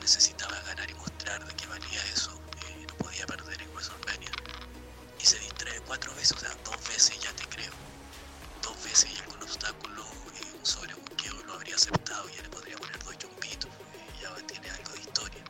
necesitaba 0.00 0.58
ganar 0.62 0.90
y 0.90 0.94
mostrar 0.94 1.44
de 1.44 1.54
que 1.54 1.66
valía 1.66 2.02
eso, 2.12 2.32
eh, 2.66 2.86
no 2.88 2.96
podía 2.96 3.26
perder 3.26 3.62
en 3.62 3.70
WrestleMania, 3.72 4.30
y 5.18 5.26
se 5.26 5.38
distrae 5.38 5.80
cuatro 5.82 6.14
veces, 6.14 6.32
o 6.32 6.40
sea, 6.40 6.54
dos 6.64 6.88
veces 6.88 7.18
ya 7.20 7.32
te 7.34 7.44
creo. 7.48 7.72
Dos 8.62 8.82
veces 8.84 9.10
y 9.12 9.18
algún 9.18 9.42
obstáculo, 9.42 10.04
eh, 10.34 10.52
un 10.58 10.66
sobrebuqueo 10.66 11.42
lo 11.44 11.54
habría 11.54 11.76
aceptado, 11.76 12.28
ya 12.30 12.42
le 12.42 12.48
podría 12.50 12.76
poner 12.78 12.98
dos 13.00 13.16
chumbitos, 13.18 13.70
eh, 13.92 14.12
ya 14.20 14.34
tiene 14.46 14.70
algo 14.70 14.92
de 14.92 15.00
historia. 15.00 15.44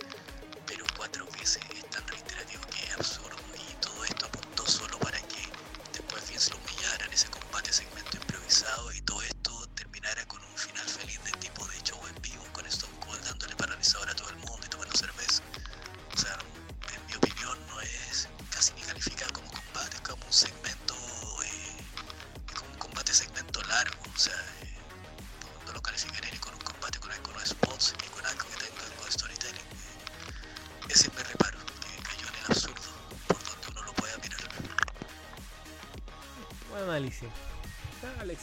Pero 0.67 0.85
cuatro 0.97 1.27
veces 1.33 1.63
es 1.71 1.91
tan 1.91 2.07
reiterativo 2.09 2.65
que 2.71 2.85
es 2.87 2.93
absurdo 2.95 3.30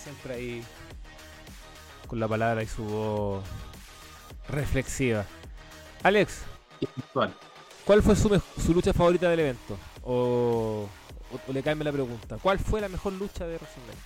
siempre 0.04 0.34
ahí 0.36 0.64
con 2.08 2.20
la 2.20 2.28
palabra 2.28 2.64
y 2.64 2.68
su 2.68 2.84
voz 2.84 3.44
reflexiva. 4.50 5.26
Alex. 6.04 6.42
¿cuál 7.86 8.04
fue 8.04 8.16
su, 8.16 8.42
su 8.64 8.74
lucha 8.74 8.94
favorita 8.94 9.30
del 9.30 9.40
evento? 9.40 9.78
O, 10.04 10.88
o- 11.32 11.40
o 11.50 11.54
le 11.54 11.64
cambia 11.64 11.86
la 11.86 11.92
pregunta. 11.92 12.38
¿Cuál 12.42 12.60
fue 12.60 12.80
la 12.82 12.88
mejor 12.90 13.14
lucha 13.14 13.46
de 13.48 13.56
WrestleMania? 13.58 14.02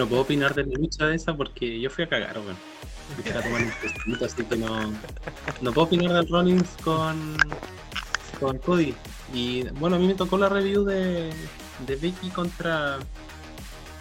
No 0.00 0.08
puedo 0.08 0.22
opinar 0.22 0.54
de 0.54 0.64
la 0.64 0.78
lucha 0.78 1.06
de 1.06 1.16
esa 1.16 1.36
porque 1.36 1.78
yo 1.78 1.90
fui 1.90 2.04
a 2.04 2.08
cagar, 2.08 2.30
a 2.30 2.32
tomar 2.34 2.56
un 3.62 3.72
tecito, 3.82 4.24
así 4.24 4.44
que 4.44 4.56
no, 4.56 4.92
no 5.60 5.72
puedo 5.72 5.86
opinar 5.86 6.12
del 6.14 6.28
Rollins 6.28 6.70
con, 6.82 7.36
con 8.40 8.56
Cody. 8.58 8.94
Y 9.34 9.64
bueno, 9.78 9.96
a 9.96 9.98
mí 9.98 10.06
me 10.06 10.14
tocó 10.14 10.38
la 10.38 10.48
review 10.48 10.84
de, 10.84 11.30
de 11.86 11.96
Becky 11.96 12.30
contra 12.30 12.98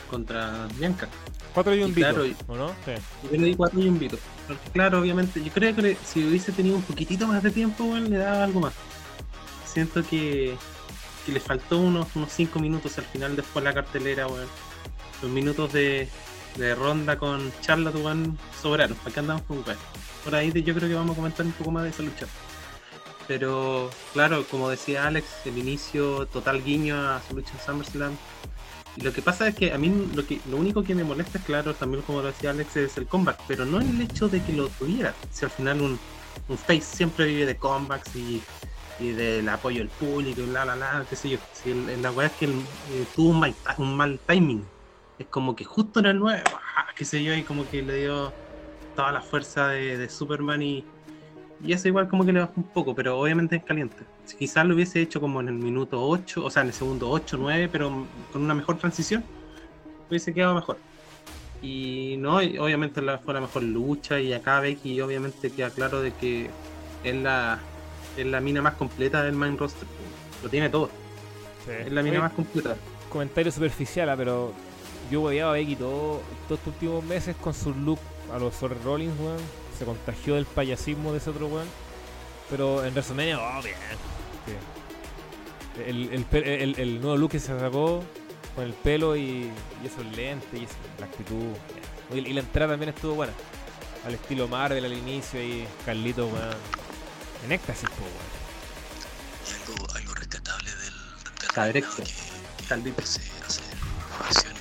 contra 0.09 0.67
Bianca. 0.77 1.09
Cuatro 1.53 1.75
y 1.75 1.83
un 1.83 1.91
Y 1.91 1.95
vito, 1.95 2.07
claro, 2.07 2.23
¿o 2.47 2.55
no? 2.55 2.69
Sí. 2.85 2.91
Yo 3.29 3.37
le 3.37 3.47
di 3.47 3.55
cuatro 3.55 3.81
y 3.81 3.89
un 3.89 3.99
vito. 3.99 4.17
Porque 4.47 4.69
claro, 4.71 4.99
obviamente, 5.01 5.43
yo 5.43 5.51
creo 5.51 5.75
que 5.75 5.97
si 6.05 6.23
hubiese 6.23 6.53
tenido 6.53 6.77
un 6.77 6.81
poquitito 6.83 7.27
más 7.27 7.43
de 7.43 7.51
tiempo, 7.51 7.83
weón, 7.83 8.09
le 8.09 8.17
daba 8.17 8.45
algo 8.45 8.61
más. 8.61 8.73
Siento 9.65 10.01
que, 10.03 10.55
que 11.25 11.31
le 11.31 11.39
faltó 11.41 11.77
unos, 11.79 12.07
unos 12.15 12.31
cinco 12.31 12.59
minutos 12.59 12.97
al 12.97 13.03
final 13.05 13.35
después 13.35 13.63
de 13.63 13.69
la 13.69 13.73
cartelera, 13.73 14.27
weón. 14.27 14.47
Los 15.21 15.31
minutos 15.31 15.73
de, 15.73 16.07
ronda 16.77 17.17
con 17.17 17.51
Charlotte, 17.61 17.95
weón, 17.95 18.37
sobraron. 18.61 18.95
¿Para 18.97 19.13
qué 19.13 19.19
andamos 19.19 19.43
con? 19.43 19.63
Por 20.23 20.35
ahí 20.35 20.51
yo 20.63 20.73
creo 20.73 20.89
que 20.89 20.95
vamos 20.95 21.13
a 21.13 21.15
comentar 21.15 21.45
un 21.45 21.51
poco 21.53 21.71
más 21.71 21.83
de 21.83 21.89
esa 21.89 22.03
lucha. 22.03 22.27
Pero 23.27 23.91
claro, 24.13 24.43
como 24.49 24.69
decía 24.69 25.05
Alex, 25.05 25.27
el 25.45 25.57
inicio 25.57 26.25
total 26.27 26.63
guiño 26.63 26.97
a 26.97 27.21
su 27.27 27.35
lucha 27.35 27.51
en 27.53 27.59
SummerSlam. 27.59 28.17
Lo 28.97 29.13
que 29.13 29.21
pasa 29.21 29.47
es 29.47 29.55
que 29.55 29.71
a 29.71 29.77
mí 29.77 29.93
lo, 30.49 30.57
único 30.57 30.83
que 30.83 30.95
me 30.95 31.03
molesta 31.03 31.37
es, 31.37 31.43
claro, 31.43 31.73
también 31.75 32.01
como 32.03 32.21
lo 32.21 32.27
decía 32.27 32.49
Alex, 32.49 32.75
es 32.75 32.97
el 32.97 33.05
comeback, 33.05 33.39
pero 33.47 33.65
no 33.65 33.79
el 33.79 34.01
hecho 34.01 34.27
de 34.27 34.41
que 34.43 34.51
lo 34.53 34.67
tuviera. 34.69 35.13
Si 35.31 35.45
al 35.45 35.51
final 35.51 35.81
un, 35.81 35.99
face 36.57 36.81
siempre 36.81 37.25
vive 37.25 37.45
de 37.45 37.55
comebacks 37.55 38.15
y, 38.15 38.41
del 38.99 39.47
apoyo 39.47 39.79
del 39.79 39.89
público 39.89 40.41
y 40.41 40.45
bla, 40.45 40.63
bla, 40.63 40.75
bla, 40.75 41.05
qué 41.09 41.15
sé 41.15 41.29
yo. 41.29 41.37
Si 41.53 41.71
el- 41.71 42.01
la 42.01 42.11
weá 42.11 42.27
es 42.27 42.33
que 42.33 42.45
eh, 42.45 43.05
tuvo 43.15 43.29
un 43.29 43.39
mal, 43.39 43.55
un 43.77 43.95
mal 43.95 44.19
timing. 44.25 44.65
Es 45.19 45.27
como 45.27 45.55
que 45.55 45.65
justo 45.65 45.99
en 45.99 46.07
el 46.07 46.19
9, 46.19 46.43
¡ah! 46.75 46.87
qué 46.95 47.05
sé 47.05 47.23
yo, 47.23 47.33
y 47.33 47.43
como 47.43 47.69
que 47.69 47.81
le 47.81 47.97
dio 47.97 48.33
toda 48.95 49.11
la 49.11 49.21
fuerza 49.21 49.67
de, 49.67 49.97
de 49.97 50.09
Superman 50.09 50.61
y, 50.61 50.83
y 51.63 51.73
eso 51.73 51.87
igual 51.87 52.07
como 52.07 52.25
que 52.25 52.31
le 52.33 52.39
bajó 52.39 52.53
un 52.57 52.63
poco, 52.63 52.95
pero 52.95 53.19
obviamente 53.19 53.57
es 53.57 53.63
caliente. 53.63 53.97
Si 54.25 54.37
quizás 54.37 54.65
lo 54.65 54.75
hubiese 54.75 55.01
hecho 55.01 55.19
como 55.19 55.41
en 55.41 55.49
el 55.49 55.55
minuto 55.55 56.01
8, 56.01 56.43
o 56.43 56.49
sea, 56.49 56.61
en 56.61 56.69
el 56.69 56.73
segundo 56.73 57.09
8, 57.09 57.37
9, 57.39 57.69
pero 57.71 58.05
con 58.31 58.43
una 58.43 58.53
mejor 58.53 58.77
transición, 58.77 59.23
hubiese 60.09 60.33
quedado 60.33 60.55
mejor. 60.55 60.77
Y 61.61 62.15
no, 62.19 62.41
y 62.41 62.57
obviamente 62.57 63.01
la, 63.01 63.17
fue 63.19 63.33
la 63.33 63.41
mejor 63.41 63.63
lucha 63.63 64.19
y 64.19 64.31
acá 64.31 64.61
Becky 64.61 65.01
obviamente 65.01 65.51
queda 65.51 65.69
claro 65.71 66.01
de 66.01 66.13
que 66.13 66.49
es 67.03 67.15
la, 67.15 67.59
es 68.15 68.25
la 68.25 68.39
mina 68.39 68.61
más 68.61 68.75
completa 68.75 69.23
del 69.23 69.35
main 69.35 69.57
roster. 69.57 69.87
Lo 70.41 70.49
tiene 70.49 70.69
todo. 70.69 70.89
sí. 71.65 71.71
Es 71.85 71.91
la 71.91 72.01
mina 72.01 72.19
Oye, 72.19 72.21
más 72.21 72.31
completa. 72.33 72.77
comentario 73.09 73.51
superficial, 73.51 74.09
ah, 74.09 74.15
pero 74.15 74.53
yo 75.09 75.21
odiaba 75.23 75.51
a 75.51 75.53
Becky 75.53 75.75
todo, 75.75 76.21
todos 76.47 76.59
estos 76.59 76.73
últimos 76.73 77.03
meses 77.03 77.35
con 77.41 77.53
su 77.53 77.73
look 77.73 77.99
a 78.33 78.37
los 78.39 78.55
Sorry 78.55 78.75
Rollins, 78.83 79.13
weón. 79.19 79.37
Se 79.77 79.85
contagió 79.85 80.35
del 80.35 80.45
payasismo 80.45 81.11
de 81.11 81.17
ese 81.19 81.29
otro 81.29 81.47
weón. 81.47 81.67
Pero 82.49 82.83
en 82.83 82.91
WrestleMania, 82.93 83.39
oh, 83.39 83.61
bien. 83.61 83.75
Sí. 84.45 85.81
El, 85.85 86.09
el, 86.13 86.25
pe- 86.25 86.63
el- 86.63 86.79
el 86.79 86.99
nuevo 87.01 87.15
look 87.17 87.31
que 87.31 87.39
se 87.39 87.57
sacó 87.59 88.03
con 88.55 88.63
el 88.65 88.73
pelo 88.73 89.15
y, 89.15 89.51
y 89.83 89.85
esos 89.87 90.05
lentes 90.15 90.59
y 90.59 90.63
eso, 90.65 90.73
la 90.99 91.05
actitud. 91.05 91.35
bien. 92.11 92.25
Y, 92.25 92.29
y 92.29 92.33
la 92.33 92.39
entrada 92.41 92.73
también 92.73 92.89
estuvo 92.93 93.13
buena. 93.15 93.33
Al 94.05 94.13
estilo 94.15 94.47
Marvel 94.47 94.83
al 94.85 94.93
inicio 94.93 95.41
y 95.43 95.65
Carlito, 95.85 96.25
weón. 96.27 96.55
En 97.45 97.51
éxtasis, 97.51 97.89
po, 97.89 98.03
weón. 98.03 98.39
Algo, 99.71 99.95
algo 99.95 100.13
rescatable 100.15 100.69
del, 100.69 100.93
del 101.39 101.49
Cadrexo. 101.53 101.97
reinado 101.97 102.17
que, 102.57 102.63
que 102.63 102.67
Caldito. 102.67 102.89
empecé 102.89 103.21
a 103.43 104.27
hacer 104.27 104.53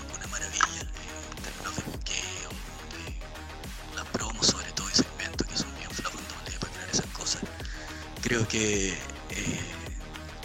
Creo 8.28 8.46
que 8.46 8.90
eh, 8.90 9.60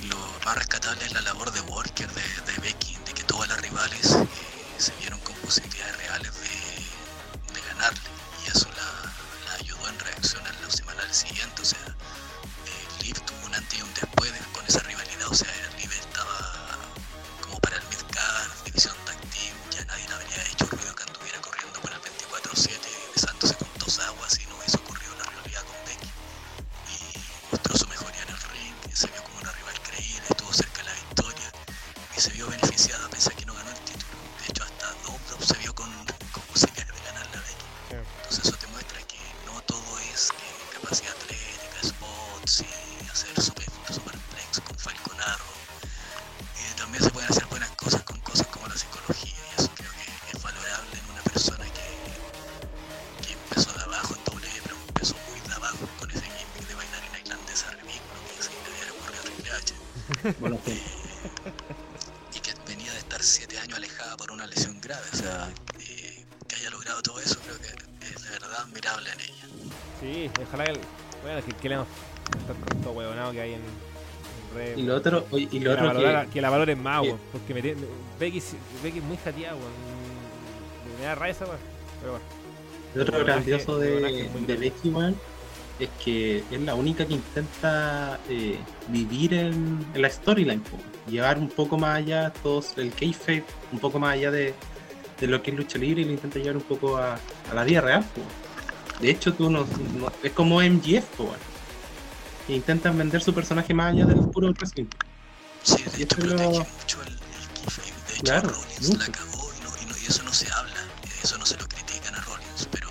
lo 0.07 0.15
más 0.45 0.55
rescatable 0.55 1.03
es 1.03 1.11
la 1.11 1.19
labor 1.19 1.51
de 1.51 1.59
Walker, 1.59 2.09
de, 2.09 2.61
Becky, 2.61 2.95
de 3.05 3.13
que 3.13 3.23
todas 3.23 3.49
las 3.49 3.59
rivales 3.59 4.13
eh, 4.13 4.25
se 4.77 4.93
vieron 5.01 5.19
con 5.19 5.35
posibilidades 5.35 5.97
reales 5.97 6.31
de, 6.33 7.61
ganarle. 7.67 7.99
Y 8.45 8.47
eso 8.55 8.69
la, 8.77 9.55
ayudó 9.55 9.89
en 9.89 9.99
reacción 9.99 10.47
a 10.47 10.53
la 10.61 10.71
semana 10.71 11.13
siguiente, 11.13 11.61
o 11.61 11.65
sea, 11.65 11.92
grave. 64.83 65.01
O 65.11 65.15
sea, 65.15 65.49
eh, 65.79 66.23
que 66.47 66.55
haya 66.55 66.69
logrado 66.69 67.01
todo 67.01 67.19
eso, 67.19 67.39
creo 67.45 67.57
que 67.59 68.05
es 68.05 68.23
de 68.23 68.29
verdad 68.31 68.61
admirable 68.61 69.09
en 69.11 69.19
ella. 69.19 69.47
Sí, 70.01 70.31
ojalá 70.47 70.65
que. 70.65 70.79
Bueno, 71.23 71.45
que, 71.45 71.51
que 71.53 71.69
le 71.69 71.75
tanto 72.47 72.91
huevonado 72.91 73.31
que 73.31 73.41
hay 73.41 73.53
en, 73.53 73.61
en 73.61 74.55
redes. 74.55 74.77
Y 74.77 74.83
lo 74.83 74.95
otro, 74.95 75.25
oye, 75.31 75.43
y 75.51 75.59
que, 75.59 75.59
lo 75.61 75.73
la 75.73 75.75
otro 75.75 75.87
valora- 75.93 76.25
que, 76.25 76.31
que 76.31 76.41
la 76.41 76.49
valoren 76.49 76.81
más, 76.83 77.01
que- 77.01 77.07
weón. 77.07 77.19
Porque 77.31 77.53
me, 77.53 77.61
tiene- 77.61 77.81
me- 77.81 77.87
Becky, 78.19 78.41
Becky 78.83 78.97
es 78.99 79.03
muy 79.03 79.17
jateada, 79.17 79.55
weón. 79.55 79.71
Me- 80.91 80.99
Me 80.99 81.05
da 81.05 81.15
rabia 81.15 81.31
esa 81.31 81.45
weón. 81.45 81.57
Pero 82.01 82.11
bueno. 82.13 82.25
lo 82.95 83.01
otro 83.03 83.17
el 83.19 83.23
grandioso 83.25 83.79
de, 83.79 84.29
de. 84.47 84.55
Becky, 84.57 84.89
weón, 84.89 85.15
es 85.79 85.89
que 86.03 86.43
es 86.51 86.61
la 86.61 86.75
única 86.75 87.05
que 87.05 87.13
intenta 87.13 88.19
eh, 88.29 88.59
vivir 88.89 89.33
en, 89.33 89.85
en 89.93 90.01
la 90.01 90.09
storyline, 90.09 90.61
llevar 91.09 91.37
un 91.39 91.49
poco 91.49 91.77
más 91.77 91.97
allá 91.97 92.31
todos 92.43 92.77
el 92.77 92.93
kayfabe, 92.93 93.43
un 93.71 93.79
poco 93.79 93.97
más 93.99 94.13
allá 94.13 94.29
de, 94.31 94.53
de 95.19 95.27
lo 95.27 95.41
que 95.41 95.51
es 95.51 95.57
lucha 95.57 95.77
libre 95.77 96.01
y 96.01 96.05
lo 96.05 96.11
intenta 96.11 96.39
llevar 96.39 96.57
un 96.57 96.63
poco 96.63 96.97
a, 96.97 97.15
a 97.15 97.53
la 97.53 97.63
vida 97.63 97.81
real. 97.81 98.05
De 98.99 99.09
hecho, 99.09 99.33
tú 99.33 99.49
no, 99.49 99.65
no- 99.97 100.11
es 100.21 100.31
como 100.31 100.61
MGF, 100.61 101.19
weón, 101.19 101.37
que 102.47 102.53
intentan 102.55 102.97
vender 102.97 103.21
su 103.21 103.33
personaje 103.33 103.73
más 103.73 103.93
allá 103.93 104.05
del 104.05 104.19
puro 104.29 104.51
wrestling. 104.51 104.85
Sí, 105.63 105.83
de 105.97 106.03
hecho 106.03 106.17
lo- 106.21 106.35
protege 106.35 106.71
mucho 106.81 107.01
el, 107.03 107.07
el. 107.07 107.15
De 108.07 108.13
hecho, 108.13 108.23
Claro, 108.23 108.49
Rollins 108.49 108.89
mucho. 108.89 108.99
la 108.99 109.07
cagó 109.11 109.49
y, 109.57 109.63
no, 109.63 109.69
y, 109.81 109.85
no- 109.91 109.97
y 109.97 110.05
eso 110.05 110.23
no 110.23 110.33
se 110.33 110.51
habla, 110.51 110.75
eso 111.23 111.37
no 111.37 111.45
se 111.45 111.57
lo 111.57 111.67
critican 111.67 112.15
a 112.15 112.21
Rollins, 112.21 112.67
pero 112.71 112.89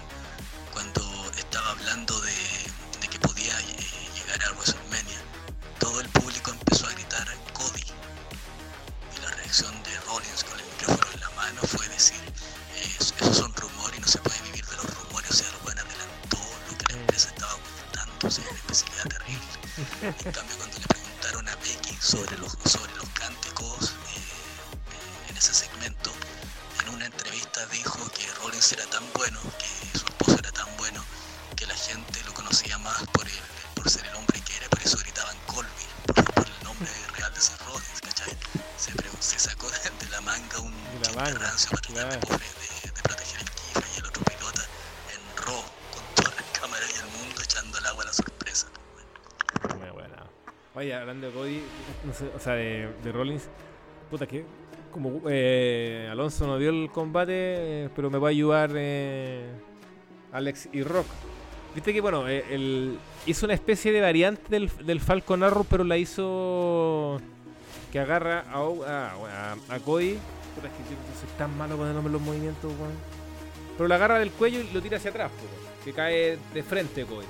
también. 20.31 20.52
De 51.20 51.30
Cody, 51.30 51.60
o 52.34 52.39
sea, 52.40 52.55
de, 52.55 52.89
de 53.02 53.12
Rollins, 53.12 53.48
puta 54.10 54.26
que 54.26 54.44
como 54.90 55.22
eh, 55.28 56.06
Alonso 56.10 56.47
no 56.47 56.59
dio 56.59 56.68
el 56.70 56.90
combate, 56.90 57.32
eh, 57.34 57.89
pero 57.97 58.10
me 58.10 58.18
va 58.18 58.28
a 58.28 58.30
ayudar 58.30 58.70
eh, 58.74 59.47
Alex 60.32 60.68
y 60.72 60.82
Rock. 60.82 61.06
Viste 61.74 61.94
que, 61.94 62.02
bueno, 62.02 62.28
el, 62.28 62.98
hizo 63.24 63.47
una 63.47 63.55
especie 63.55 63.93
de 63.93 64.02
variante 64.02 64.43
del, 64.51 64.70
del 64.84 65.01
Falcon 65.01 65.43
Arrow, 65.43 65.64
pero 65.68 65.84
la 65.84 65.97
hizo 65.97 67.18
que 67.90 67.98
agarra 67.98 68.44
a, 68.51 68.59
a, 68.60 69.74
a- 69.74 69.80
Cody. 69.80 70.18
Puta, 70.55 70.68
es 70.68 71.39
tan 71.39 71.56
malo 71.56 71.78
con 71.78 71.89
el 71.89 71.94
nombre 71.94 72.12
de 72.12 72.18
los 72.18 72.26
movimientos. 72.26 72.70
Pero 73.78 73.89
la 73.89 73.94
agarra 73.94 74.18
del 74.18 74.30
cuello 74.32 74.60
y 74.60 74.70
lo 74.74 74.82
tira 74.82 74.98
hacia 74.98 75.09
atrás, 75.10 75.30
que 75.82 75.94
cae 75.94 76.39
de 76.52 76.62
frente 76.62 77.06
Cody. 77.06 77.24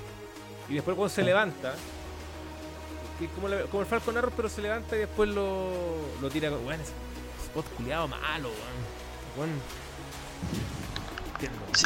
Y 0.67 0.73
después 0.73 0.97
cuando 0.97 1.13
se 1.13 1.23
levanta, 1.23 1.73
que 3.27 3.31
es 3.31 3.35
como, 3.35 3.47
la- 3.47 3.63
como 3.63 3.81
el 3.81 3.87
Falcon 3.87 4.17
Arrow, 4.17 4.31
pero 4.35 4.49
se 4.49 4.61
levanta 4.61 4.95
y 4.95 4.99
después 4.99 5.29
lo, 5.29 5.71
lo 6.21 6.29
tira 6.29 6.49
con. 6.49 6.65
Weón, 6.65 6.81
ese 6.81 6.91
spot 7.45 7.65
culiado 7.75 8.07
malo, 8.07 8.49
weón. 8.49 9.49
Weón. 9.49 9.61
Entiendo. 11.33 11.59
Sí, 11.75 11.85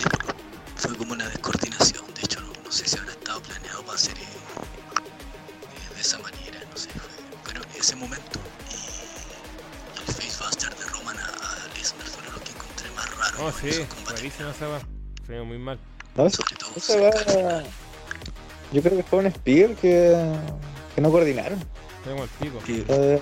fue 0.76 0.96
como 0.98 1.14
una 1.14 1.28
descoordinación. 1.30 2.04
De 2.14 2.22
hecho, 2.22 2.40
no, 2.42 2.48
no 2.64 2.72
sé 2.72 2.88
si 2.88 2.98
habrá 2.98 3.12
estado 3.12 3.42
planeado 3.42 3.82
para 3.84 3.96
hacer 3.96 4.18
eh, 4.18 5.96
de 5.96 6.02
esa 6.02 6.18
manera. 6.20 6.60
No 6.72 6.78
sé. 6.78 6.90
Fue, 6.90 7.02
pero 7.46 7.62
en 7.64 7.80
ese 7.80 7.96
momento. 7.96 8.40
Y, 8.72 8.76
y 8.76 10.08
el 10.08 10.14
Facebuster 10.14 10.76
de 10.76 10.86
Roman 10.86 11.18
a, 11.18 11.24
a 11.26 11.78
Lesnar 11.78 12.08
fueron 12.08 12.34
los 12.34 12.42
que 12.44 12.52
encontré 12.52 12.92
más 12.92 13.18
raro. 13.18 13.38
Oh, 13.46 13.50
en 13.50 13.54
sí, 13.56 13.68
esos 13.70 13.88
combates. 13.94 14.20
rarísima 14.20 14.52
esa. 14.52 14.80
Se 15.26 15.32
ve 15.34 15.42
muy 15.44 15.58
mal. 15.58 15.80
No, 16.16 16.26
eso- 16.28 16.38
Sobre 16.44 16.56
todo 16.56 16.72
esa 16.76 17.32
final. 17.32 17.66
yo 18.74 18.82
creo 18.82 18.98
que 18.98 19.04
fue 19.04 19.20
un 19.20 19.32
spear 19.32 19.76
que, 19.76 20.36
que 20.98 21.02
no 21.02 21.12
coordinaron. 21.12 21.60
Pico. 22.40 22.58
Que 22.66 22.84
Eh, 22.88 23.22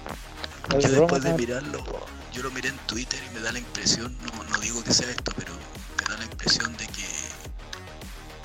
Yo 0.80 0.90
después 0.90 1.22
de 1.24 1.34
mirarlo, 1.34 1.84
yo 2.32 2.42
lo 2.44 2.50
miré 2.52 2.70
en 2.70 2.78
Twitter 2.88 3.20
y 3.30 3.34
me 3.36 3.42
da 3.42 3.52
la 3.52 3.60
impresión, 3.60 4.18
no, 4.22 4.44
no 4.46 4.60
digo 4.60 4.82
que 4.82 4.94
sea 4.94 5.10
esto, 5.10 5.34
pero 5.36 5.52
me 5.98 6.10
da 6.10 6.18
la 6.18 6.24
impresión 6.24 6.72
de 6.78 6.88
que 6.88 7.04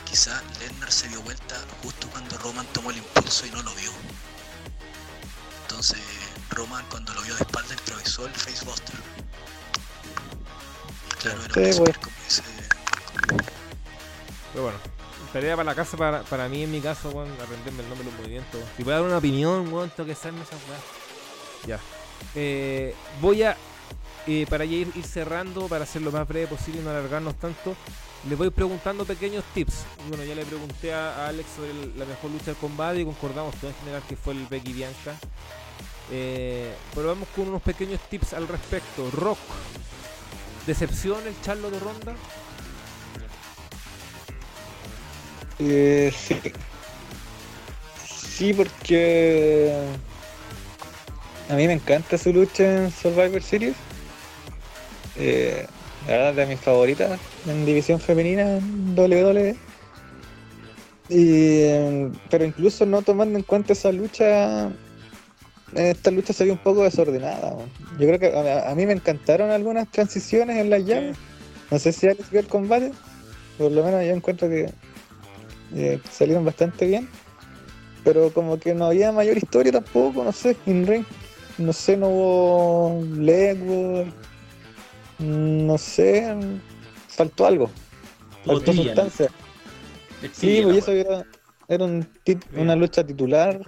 quizá 0.04 0.42
Lesnar 0.58 0.90
se 0.90 1.06
dio 1.10 1.22
vuelta 1.22 1.54
justo 1.80 2.08
cuando 2.10 2.36
Roman 2.38 2.66
tomó 2.72 2.90
el 2.90 2.96
impulso 2.96 3.46
y 3.46 3.50
no 3.52 3.62
lo 3.62 3.72
vio. 3.76 3.92
Entonces 5.62 6.00
Roman 6.50 6.84
cuando 6.90 7.14
lo 7.14 7.22
vio 7.22 7.36
de 7.36 7.42
espalda 7.42 7.72
improvisó 7.72 8.26
el 8.26 8.32
facebuster. 8.34 8.96
Y 11.08 11.22
claro, 11.22 11.44
era 11.44 11.54
Sí, 11.54 11.60
un 11.60 11.72
spear, 11.72 12.00
como 12.00 12.16
dice. 12.24 12.42
Pero 14.52 14.64
bueno, 14.64 14.78
tarea 15.32 15.56
para 15.56 15.64
la 15.70 15.74
casa, 15.74 15.96
para, 15.96 16.22
para 16.22 16.48
mí 16.48 16.62
en 16.62 16.70
mi 16.70 16.80
caso, 16.80 17.10
weón, 17.10 17.30
aprenderme 17.42 17.82
el 17.82 17.88
nombre 17.88 18.04
de 18.06 18.10
los 18.10 18.20
movimientos. 18.20 18.60
Si 18.76 18.84
puedo 18.84 18.96
dar 18.98 19.06
una 19.06 19.18
opinión, 19.18 19.72
weón, 19.72 19.90
tengo 19.90 20.06
que 20.08 20.14
saberme 20.14 20.42
esas 20.42 20.58
weas. 20.68 20.82
Ya. 21.66 21.78
Eh, 22.34 22.94
voy 23.20 23.42
a, 23.42 23.56
eh, 24.26 24.46
para 24.48 24.64
ya 24.64 24.76
ir, 24.76 24.92
ir 24.94 25.04
cerrando, 25.04 25.66
para 25.68 25.84
hacer 25.84 26.02
lo 26.02 26.10
más 26.12 26.26
breve 26.28 26.46
posible 26.46 26.80
y 26.80 26.84
no 26.84 26.90
alargarnos 26.90 27.34
tanto, 27.36 27.74
les 28.28 28.36
voy 28.36 28.50
preguntando 28.50 29.04
pequeños 29.06 29.42
tips. 29.54 29.84
Bueno, 30.08 30.24
ya 30.24 30.34
le 30.34 30.44
pregunté 30.44 30.92
a, 30.92 31.24
a 31.24 31.28
Alex 31.28 31.48
sobre 31.56 31.70
el- 31.70 31.98
la 31.98 32.04
mejor 32.04 32.30
lucha 32.30 32.46
del 32.46 32.56
combate 32.56 33.00
y 33.00 33.04
concordamos 33.04 33.54
todo 33.56 33.70
en 33.70 33.76
general 33.76 34.02
que 34.08 34.16
fue 34.16 34.34
el 34.34 34.46
Becky 34.46 34.72
Bianca. 34.74 35.14
Eh, 36.12 36.74
pero 36.94 37.08
vamos 37.08 37.28
con 37.34 37.48
unos 37.48 37.62
pequeños 37.62 38.00
tips 38.10 38.34
al 38.34 38.46
respecto. 38.48 39.10
Rock, 39.12 39.38
¿decepción 40.66 41.26
el 41.26 41.40
Charlo 41.40 41.70
de 41.70 41.78
Ronda? 41.78 42.14
Eh, 45.60 46.12
sí. 46.16 46.36
Sí, 48.06 48.54
porque 48.54 49.72
a 51.50 51.54
mí 51.54 51.66
me 51.66 51.74
encanta 51.74 52.16
su 52.16 52.32
lucha 52.32 52.84
en 52.84 52.90
Survivor 52.90 53.42
Series. 53.42 53.76
Eh, 55.16 55.66
la 56.06 56.12
verdad 56.16 56.34
de 56.34 56.46
mis 56.46 56.60
favoritas 56.60 57.20
en 57.46 57.66
división 57.66 58.00
femenina 58.00 58.56
en 58.56 58.98
WWE. 58.98 59.56
Y, 61.10 61.66
pero 62.30 62.44
incluso 62.44 62.86
no 62.86 63.02
tomando 63.02 63.36
en 63.36 63.42
cuenta 63.42 63.74
esa 63.74 63.92
lucha, 63.92 64.70
esta 65.74 66.10
lucha 66.10 66.32
se 66.32 66.44
vio 66.44 66.54
un 66.54 66.60
poco 66.60 66.84
desordenada. 66.84 67.56
Yo 67.98 68.06
creo 68.06 68.18
que 68.18 68.28
a, 68.28 68.70
a 68.70 68.74
mí 68.74 68.86
me 68.86 68.94
encantaron 68.94 69.50
algunas 69.50 69.90
transiciones 69.90 70.56
en 70.56 70.70
las 70.70 70.84
llaves. 70.86 71.18
No 71.70 71.78
sé 71.78 71.92
si 71.92 72.06
Alex 72.06 72.30
vio 72.30 72.40
el 72.40 72.46
combate. 72.46 72.92
Por 73.58 73.72
lo 73.72 73.84
menos 73.84 74.02
yo 74.02 74.12
encuentro 74.12 74.48
que 74.48 74.72
eh, 75.74 76.00
salieron 76.10 76.44
bastante 76.44 76.86
bien. 76.86 77.08
Pero 78.04 78.32
como 78.32 78.58
que 78.58 78.74
no 78.74 78.86
había 78.86 79.12
mayor 79.12 79.36
historia 79.36 79.72
tampoco, 79.72 80.24
no 80.24 80.32
sé, 80.32 80.56
in 80.66 80.86
ring. 80.86 81.04
No 81.58 81.72
sé, 81.72 81.96
no 81.96 82.08
hubo 82.08 83.04
legwork. 83.16 84.14
No 85.18 85.76
sé, 85.76 86.34
faltó 87.08 87.44
algo. 87.46 87.70
Faltó 88.46 88.72
sustancia. 88.72 89.30
Sí, 90.32 90.60
pues 90.62 90.78
eso 90.78 90.92
era, 90.92 91.26
era 91.68 91.84
un 91.84 92.06
tit- 92.24 92.48
Bien. 92.50 92.62
una 92.62 92.76
lucha 92.76 93.04
titular. 93.04 93.60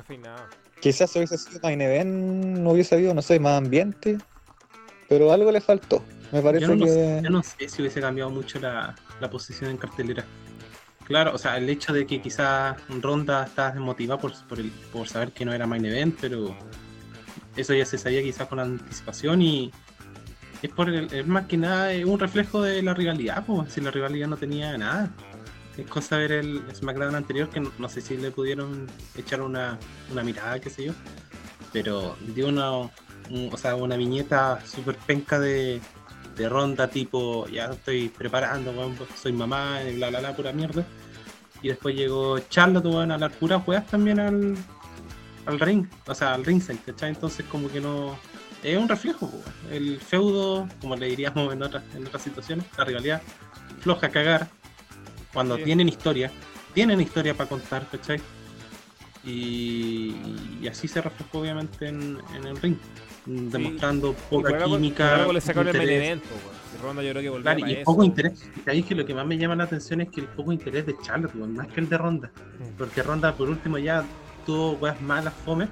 Quizás 0.80 1.14
hubiese 1.14 1.36
sido 1.36 1.60
main 1.62 1.80
event, 1.82 2.10
no 2.58 2.70
hubiese 2.72 2.94
habido, 2.94 3.12
no 3.12 3.20
sé, 3.22 3.38
más 3.38 3.58
ambiente. 3.58 4.18
Pero 5.08 5.30
algo 5.30 5.52
le 5.52 5.60
faltó. 5.60 6.02
Me 6.32 6.40
parece 6.40 6.66
Yo 6.66 6.74
no, 6.74 6.84
que. 6.86 6.90
sé, 6.90 7.20
yo 7.22 7.30
no 7.30 7.42
sé 7.42 7.68
si 7.68 7.82
hubiese 7.82 8.00
cambiado 8.00 8.30
mucho 8.30 8.58
la, 8.58 8.94
la 9.20 9.28
posición 9.30 9.70
en 9.70 9.76
cartelera. 9.76 10.24
Claro, 11.04 11.34
o 11.34 11.38
sea, 11.38 11.56
el 11.58 11.68
hecho 11.68 11.92
de 11.92 12.06
que 12.06 12.22
quizás 12.22 12.76
Ronda 13.00 13.44
estaba 13.44 13.72
desmotivada 13.72 14.20
por, 14.20 14.32
el, 14.58 14.70
por 14.92 15.08
saber 15.08 15.32
que 15.32 15.44
no 15.44 15.52
era 15.52 15.66
main 15.66 15.84
event, 15.84 16.16
pero 16.20 16.54
eso 17.56 17.74
ya 17.74 17.84
se 17.84 17.98
sabía 17.98 18.22
quizás 18.22 18.48
con 18.48 18.60
anticipación 18.60 19.42
y 19.42 19.70
es 20.62 20.70
por 20.70 20.88
el, 20.88 21.12
es 21.12 21.26
más 21.26 21.46
que 21.46 21.56
nada 21.56 21.90
un 22.06 22.18
reflejo 22.18 22.62
de 22.62 22.82
la 22.82 22.94
rivalidad, 22.94 23.44
pues 23.44 23.72
si 23.72 23.80
la 23.80 23.90
rivalidad 23.90 24.28
no 24.28 24.36
tenía 24.36 24.76
nada. 24.78 25.10
Es 25.76 25.86
cosa 25.86 26.18
ver 26.18 26.32
el 26.32 26.62
SmackDown 26.74 27.14
anterior 27.14 27.48
que 27.48 27.60
no, 27.60 27.88
sé 27.88 28.00
si 28.02 28.16
le 28.18 28.30
pudieron 28.30 28.86
echar 29.16 29.40
una, 29.40 29.78
una 30.10 30.22
mirada, 30.22 30.60
qué 30.60 30.68
sé 30.70 30.84
yo. 30.84 30.92
pero 31.72 32.16
dio 32.34 32.48
una, 32.48 32.72
un- 32.72 33.50
o 33.50 33.56
sea, 33.56 33.74
una 33.76 33.96
viñeta 33.96 34.60
súper 34.66 34.96
penca 34.96 35.40
de, 35.40 35.80
de 36.42 36.48
ronda 36.48 36.88
tipo, 36.88 37.46
ya 37.48 37.66
estoy 37.66 38.08
preparando, 38.08 38.72
weón, 38.72 38.96
soy 39.20 39.32
mamá, 39.32 39.80
y 39.88 39.96
bla, 39.96 40.10
bla, 40.10 40.20
bla, 40.20 40.36
pura 40.36 40.52
mierda. 40.52 40.84
Y 41.62 41.68
después 41.68 41.94
llegó 41.94 42.38
Charlotte, 42.40 42.84
weón, 42.86 43.12
a 43.12 43.18
las 43.18 43.32
puras 43.32 43.62
weas 43.66 43.86
también 43.86 44.18
al, 44.18 44.56
al 45.46 45.60
ring, 45.60 45.86
o 46.06 46.14
sea, 46.14 46.34
al 46.34 46.44
ringside, 46.44 46.78
¿cachai? 46.84 47.10
Entonces 47.10 47.46
como 47.46 47.70
que 47.70 47.80
no... 47.80 48.18
Es 48.62 48.76
un 48.78 48.88
reflejo, 48.88 49.26
weón. 49.26 49.44
El 49.70 50.00
feudo, 50.00 50.68
como 50.80 50.96
le 50.96 51.06
diríamos 51.06 51.52
en 51.52 51.62
otras, 51.62 51.82
en 51.94 52.06
otras 52.06 52.22
situaciones, 52.22 52.66
la 52.76 52.84
rivalidad, 52.84 53.22
floja 53.80 54.06
a 54.08 54.10
cagar, 54.10 54.48
cuando 55.32 55.56
Sí. 55.56 55.62
tienen 55.64 55.88
historia, 55.88 56.30
tienen 56.74 57.00
historia 57.00 57.34
para 57.34 57.48
contar, 57.48 57.86
¿cachai? 57.90 58.20
Y, 59.24 60.14
y 60.60 60.68
así 60.68 60.88
se 60.88 61.00
reflejó 61.00 61.38
obviamente 61.40 61.86
en, 61.88 62.18
en 62.34 62.44
el 62.46 62.56
ring, 62.60 62.76
demostrando 63.26 64.14
poca 64.30 64.64
química. 64.64 65.16
algo 65.16 65.32
le 65.32 65.40
sacaron 65.40 65.68
el 65.68 65.76
main 65.76 65.88
interés. 65.88 66.06
evento, 66.08 66.28
weón. 66.30 66.62
Y 66.74 66.82
Ronda 66.82 67.02
yo 67.02 67.10
creo 67.10 67.22
que 67.22 67.28
volvió 67.28 67.42
Claro, 67.42 67.58
y 67.60 67.62
el 67.62 67.70
eso. 67.78 67.84
poco 67.84 68.02
interés. 68.04 68.50
Y 68.56 68.60
sabéis 68.60 68.86
que 68.86 68.94
lo 68.94 69.04
que 69.06 69.14
más 69.14 69.26
me 69.26 69.38
llama 69.38 69.54
la 69.56 69.64
atención 69.64 70.00
es 70.00 70.08
que 70.10 70.20
el 70.20 70.26
poco 70.28 70.52
interés 70.52 70.86
de 70.86 70.96
Charlotte, 71.02 71.34
más 71.34 71.68
que 71.68 71.80
el 71.80 71.88
de 71.88 71.98
Ronda. 71.98 72.28
Mm. 72.58 72.76
Porque 72.78 73.02
Ronda, 73.02 73.34
por 73.34 73.48
último, 73.48 73.78
ya 73.78 74.04
tuvo 74.46 74.72
weas 74.72 75.00
malas, 75.00 75.34
fome. 75.44 75.68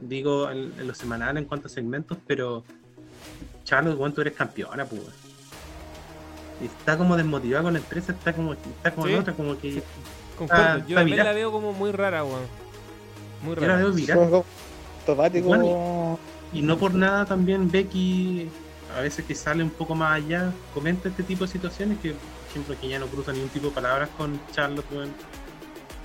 Digo, 0.00 0.50
en, 0.50 0.72
en 0.78 0.86
lo 0.88 0.94
semanal 0.94 1.36
en 1.36 1.44
cuanto 1.44 1.66
a 1.66 1.70
segmentos, 1.70 2.16
pero 2.26 2.64
Charlotte, 3.64 3.98
weón, 3.98 4.12
tú 4.12 4.20
eres 4.22 4.32
campeona, 4.34 4.84
pues. 4.86 5.02
está 6.62 6.96
como 6.96 7.16
desmotivada 7.16 7.64
con 7.64 7.72
la 7.74 7.78
empresa, 7.80 8.12
está 8.12 8.32
como, 8.32 8.52
está 8.54 8.92
como 8.92 9.06
Sí. 9.08 9.12
en 9.12 9.18
otra, 9.20 9.32
como 9.34 9.58
que 9.58 9.72
Sí. 9.72 9.82
Concuerdo. 10.38 10.64
Ah, 10.64 10.84
yo 10.88 10.94
también 10.96 11.18
la 11.18 11.32
veo 11.32 11.52
como 11.52 11.72
muy 11.72 11.92
rara, 11.92 12.24
weón. 12.24 12.40
Muy 13.44 13.54
yo 13.56 13.60
la 13.62 13.66
rara. 13.68 13.78
veo 13.80 13.92
viral. 13.92 14.44
Automático. 15.00 15.46
Bueno, 15.48 16.18
Y 16.52 16.62
no 16.62 16.76
por 16.78 16.94
nada 16.94 17.24
también 17.24 17.70
Becky, 17.70 18.48
a 18.96 19.00
veces 19.00 19.24
que 19.24 19.34
sale 19.34 19.62
un 19.62 19.70
poco 19.70 19.94
más 19.94 20.16
allá, 20.22 20.52
comenta 20.74 21.08
este 21.08 21.22
tipo 21.22 21.44
de 21.46 21.50
situaciones 21.52 21.98
que, 22.00 22.10
por 22.12 22.48
ejemplo, 22.50 22.76
que 22.80 22.88
ya 22.88 22.98
no 22.98 23.06
cruza 23.06 23.32
ningún 23.32 23.48
tipo 23.48 23.68
de 23.68 23.72
palabras 23.74 24.10
con 24.18 24.38
Charlotte, 24.52 24.84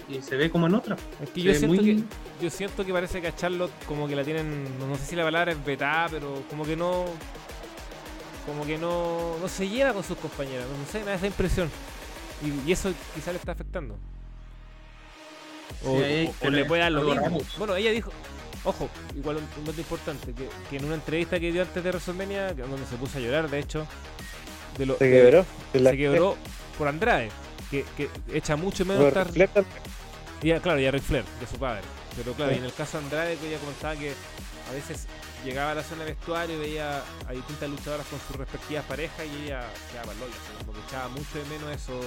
y 0.10 0.22
se 0.22 0.38
ve 0.38 0.50
como 0.50 0.68
en 0.68 0.76
otra. 0.76 0.96
Es 1.22 1.30
que 1.32 1.42
yo 1.42 1.54
siento, 1.54 1.82
muy- 1.82 1.96
que 1.98 2.04
yo 2.46 2.50
siento 2.50 2.86
que 2.86 2.94
parece 2.94 3.20
que 3.20 3.28
a 3.28 3.36
Charlotte 3.36 3.74
como 3.86 4.08
que 4.08 4.16
la 4.16 4.24
tienen, 4.24 4.80
no, 4.80 4.88
no 4.88 4.96
sé 4.96 5.06
si 5.06 5.16
la 5.18 5.24
palabra 5.24 5.52
es 5.52 5.66
vetada, 5.66 6.08
pero 6.10 6.42
como 6.50 6.64
que 6.66 6.78
no 6.78 7.06
como 8.46 8.66
que 8.66 8.78
no, 8.78 9.38
no 9.42 9.48
se 9.50 9.68
lleva 9.68 9.92
con 9.92 10.06
sus 10.06 10.18
compañeras, 10.18 10.66
no 10.70 10.90
sé, 10.90 11.00
me 11.00 11.08
da 11.08 11.16
esa 11.16 11.28
impresión. 11.28 11.70
Y, 12.42 12.70
y 12.70 12.72
eso 12.72 12.94
quizá 13.14 13.34
le 13.34 13.40
está 13.40 13.52
afectando. 13.52 13.96
O, 15.84 15.98
Sí, 16.00 16.30
o- 16.42 16.50
le 16.50 16.64
puede 16.64 16.82
dar 16.84 16.94
lo 16.94 17.02
mismo. 17.04 17.40
Bueno, 17.58 17.76
ella 17.76 17.92
dijo, 17.92 18.12
ojo, 18.68 18.90
igual 19.16 19.38
un, 19.38 19.66
dato 19.66 19.80
importante, 19.80 20.34
que, 20.34 20.48
que 20.70 20.78
en 20.78 20.86
una 20.86 20.96
entrevista 20.96 21.40
que 21.40 21.52
dio 21.52 21.62
antes 21.62 21.84
de 21.84 21.90
WrestleMania, 21.90 22.56
que- 22.56 22.62
donde 22.62 22.86
se 22.86 22.96
puso 22.96 23.18
a 23.18 23.22
llorar, 23.22 23.50
de 23.50 23.60
hecho, 23.60 23.88
de 24.78 24.86
lo, 24.86 24.98
Se 24.98 25.10
quebró. 25.10 25.46
Se 25.72 25.80
la- 25.80 25.92
se 25.92 25.98
quebró 25.98 26.36
por 26.78 26.88
Andrade, 26.88 27.30
que, 27.72 27.86
que 27.96 28.10
echa 28.34 28.56
mucho 28.56 28.86
menos 28.86 29.06
estar 29.08 29.28
Flair 29.32 29.50
también. 29.50 29.76
y, 30.44 30.52
ah, 30.52 30.60
claro, 30.62 30.80
y 30.80 30.86
a 30.86 30.92
Ric 30.92 31.04
Flair, 31.04 31.26
de 31.40 31.48
su 31.48 31.58
padre. 31.58 31.82
Pero 32.16 32.34
claro, 32.34 32.52
y 32.54 32.58
en 32.58 32.66
el 32.66 32.74
caso 32.74 32.98
de 32.98 33.04
Andrade, 33.06 33.38
que 33.38 33.48
ella 33.48 33.60
comentaba 33.60 33.96
que 33.96 34.12
a 34.70 34.74
veces 34.74 35.08
llegaba 35.46 35.72
a 35.72 35.76
la 35.76 35.84
zona 35.84 36.04
de 36.04 36.12
vestuario 36.12 36.58
y 36.58 36.60
veía 36.60 37.02
a 37.28 37.32
distintas 37.32 37.70
luchadoras 37.70 38.06
con 38.08 38.20
sus 38.28 38.36
respectivas 38.36 38.84
parejas 38.86 39.26
y 39.26 39.46
ella 39.46 39.62
quedaba 39.92 40.14
loca, 40.16 40.34
como 40.60 40.74
que 40.74 40.80
echaba 40.88 41.08
mucho 41.10 41.38
de 41.38 41.46
menos 41.46 41.72
eso 41.72 42.00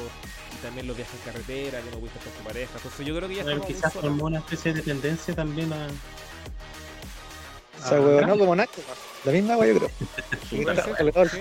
y 0.53 0.63
también 0.63 0.87
los 0.87 0.97
viajes 0.97 1.15
en 1.15 1.33
carretera, 1.33 1.81
que 1.81 1.91
no 1.91 2.01
con 2.01 2.09
tu 2.11 2.45
pareja. 2.45 2.73
Entonces 2.77 3.07
yo 3.07 3.17
creo 3.17 3.29
que 3.29 3.35
ella 3.35 3.45
Bueno, 3.45 3.59
muy 3.63 3.67
quizás 3.73 3.93
formó 3.93 4.27
una 4.27 4.39
especie 4.39 4.75
de 4.75 4.83
tendencia 4.83 5.35
también 5.35 5.73
a. 5.73 5.89
Se 7.89 7.95
a- 7.95 8.01
huevonó 8.01 8.39
como 8.39 8.57
Nacho. 8.57 8.81
¿no? 8.87 8.95
La 9.25 9.33
misma 9.33 9.53
agua, 9.55 9.67
yo 9.67 9.75
creo. 9.77 9.91
Sí, 10.51 10.65
el 10.67 11.13
sí. 11.29 11.39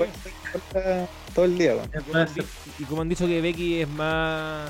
todo 1.34 1.46
el 1.46 1.58
día, 1.58 1.76
weón. 1.76 2.30
Y 2.78 2.84
como, 2.84 3.02
han 3.02 3.10
dicho 3.10 3.26
que 3.26 3.42
Becky 3.42 3.82
es 3.82 3.88
más 3.90 4.70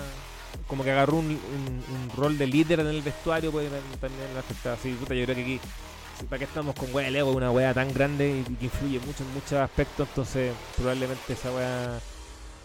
como 0.68 0.84
que 0.84 0.92
agarró 0.92 1.16
un, 1.18 1.26
un- 1.26 1.84
un 1.96 2.10
rol 2.16 2.38
de 2.38 2.48
líder 2.48 2.80
en 2.82 2.88
el 2.88 3.02
vestuario 3.02 3.52
puede 3.52 3.70
también 4.00 4.38
afectar 4.38 4.74
así 4.74 4.92
puta 4.94 5.14
yo 5.16 5.24
creo 5.26 5.36
que 5.36 5.42
aquí 5.42 5.60
para 6.30 6.38
qué 6.40 6.46
estamos 6.46 6.76
con 6.76 6.94
wea 6.94 7.06
de 7.06 7.12
Lego 7.12 7.32
una 7.32 7.52
wea 7.52 7.74
tan 7.74 7.92
grande 7.94 8.44
y 8.48 8.56
que 8.56 8.66
influye 8.66 9.00
mucho 9.00 9.24
en 9.24 9.34
muchos 9.34 9.54
aspectos 9.54 10.08
entonces 10.10 10.54
probablemente 10.78 11.34
esa 11.34 11.52
wea 11.52 12.00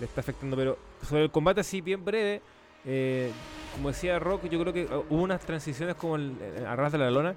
le 0.00 0.06
está 0.06 0.20
afectando 0.20 0.54
pero 0.56 0.78
sobre 1.08 1.22
el 1.24 1.30
combate 1.30 1.60
así 1.60 1.80
bien 1.80 2.04
breve 2.04 2.42
eh, 2.84 3.30
como 3.74 3.88
decía 3.88 4.18
Rock 4.18 4.48
yo 4.50 4.60
creo 4.60 4.72
que 4.72 4.84
uh, 4.84 5.04
hubo 5.08 5.22
unas 5.22 5.40
transiciones 5.40 5.94
como 5.94 6.16
el, 6.16 6.34
eh, 6.40 6.64
a 6.68 6.76
ras 6.76 6.92
de 6.92 6.98
la 6.98 7.10
lona 7.10 7.34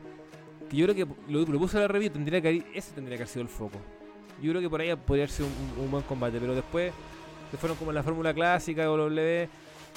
que 0.69 0.77
yo 0.77 0.85
creo 0.87 0.95
que 0.95 1.31
lo, 1.31 1.59
puse 1.59 1.77
en 1.77 1.83
la 1.83 1.87
review 1.87 2.11
tendría 2.11 2.41
que 2.41 2.65
ese 2.73 2.91
tendría 2.91 3.17
que 3.17 3.23
haber 3.23 3.31
sido 3.31 3.43
el 3.43 3.49
foco 3.49 3.77
yo 4.41 4.51
creo 4.51 4.61
que 4.61 4.69
por 4.69 4.81
ahí 4.81 4.95
podría 4.95 5.23
haber 5.23 5.35
sido 5.35 5.47
un, 5.79 5.89
buen 5.89 6.03
combate 6.03 6.39
pero 6.39 6.53
después 6.53 6.93
se 7.51 7.57
fueron 7.57 7.77
como 7.77 7.91
la 7.91 8.03
fórmula 8.03 8.33
clásica 8.33 8.81
de 8.81 8.89
WWE. 8.89 9.49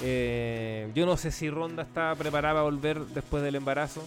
Eh, 0.03 0.89
yo 0.95 1.05
no 1.05 1.17
sé 1.17 1.31
si 1.31 1.49
Ronda 1.49 1.83
está 1.83 2.15
preparada 2.15 2.55
para 2.55 2.63
volver 2.63 2.99
después 3.07 3.43
del 3.43 3.55
embarazo. 3.55 4.01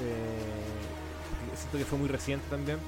Eh, 0.00 1.56
siento 1.56 1.78
que 1.78 1.84
fue 1.84 1.98
muy 1.98 2.08
reciente 2.08 2.46
también. 2.48 2.78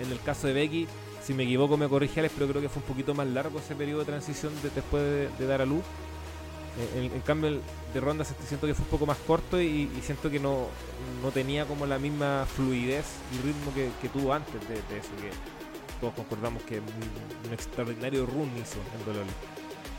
En, 0.00 0.10
el 0.10 0.20
caso 0.20 0.46
de 0.46 0.52
Becky, 0.52 0.86
si 1.22 1.34
me 1.34 1.42
equivoco 1.42 1.76
me 1.76 1.88
corrige 1.88 2.20
Alex, 2.20 2.34
pero 2.36 2.48
creo 2.48 2.62
que 2.62 2.68
fue 2.68 2.82
un 2.82 2.88
poquito 2.88 3.14
más 3.14 3.26
largo 3.26 3.58
ese 3.58 3.74
periodo 3.74 4.00
de 4.00 4.06
transición 4.06 4.52
de- 4.62 4.70
después 4.70 5.02
de, 5.02 5.28
de 5.38 5.46
dar 5.46 5.62
a 5.62 5.66
luz. 5.66 5.82
En, 6.96 7.04
en 7.04 7.20
cambio, 7.20 7.60
de 7.92 8.00
Ronda 8.00 8.24
siento 8.24 8.66
que 8.66 8.74
fue 8.74 8.84
un 8.84 8.90
poco 8.90 9.06
más 9.06 9.18
corto 9.18 9.60
y, 9.60 9.90
siento 10.02 10.30
que 10.30 10.38
no, 10.38 10.68
no 11.22 11.30
tenía 11.30 11.66
como 11.66 11.86
la 11.86 11.98
misma 11.98 12.46
fluidez 12.54 13.06
y 13.32 13.46
ritmo 13.46 13.72
que, 13.74 14.08
tuvo 14.08 14.32
antes 14.32 14.60
de, 14.68 14.76
eso. 14.76 15.10
Que 15.20 15.30
todos 16.00 16.14
concordamos 16.14 16.62
que 16.62 16.78
un, 16.78 16.86
un 17.46 17.52
extraordinario 17.52 18.24
run 18.26 18.50
hizo 18.56 18.78
en 18.98 19.04
Dolores. 19.04 19.32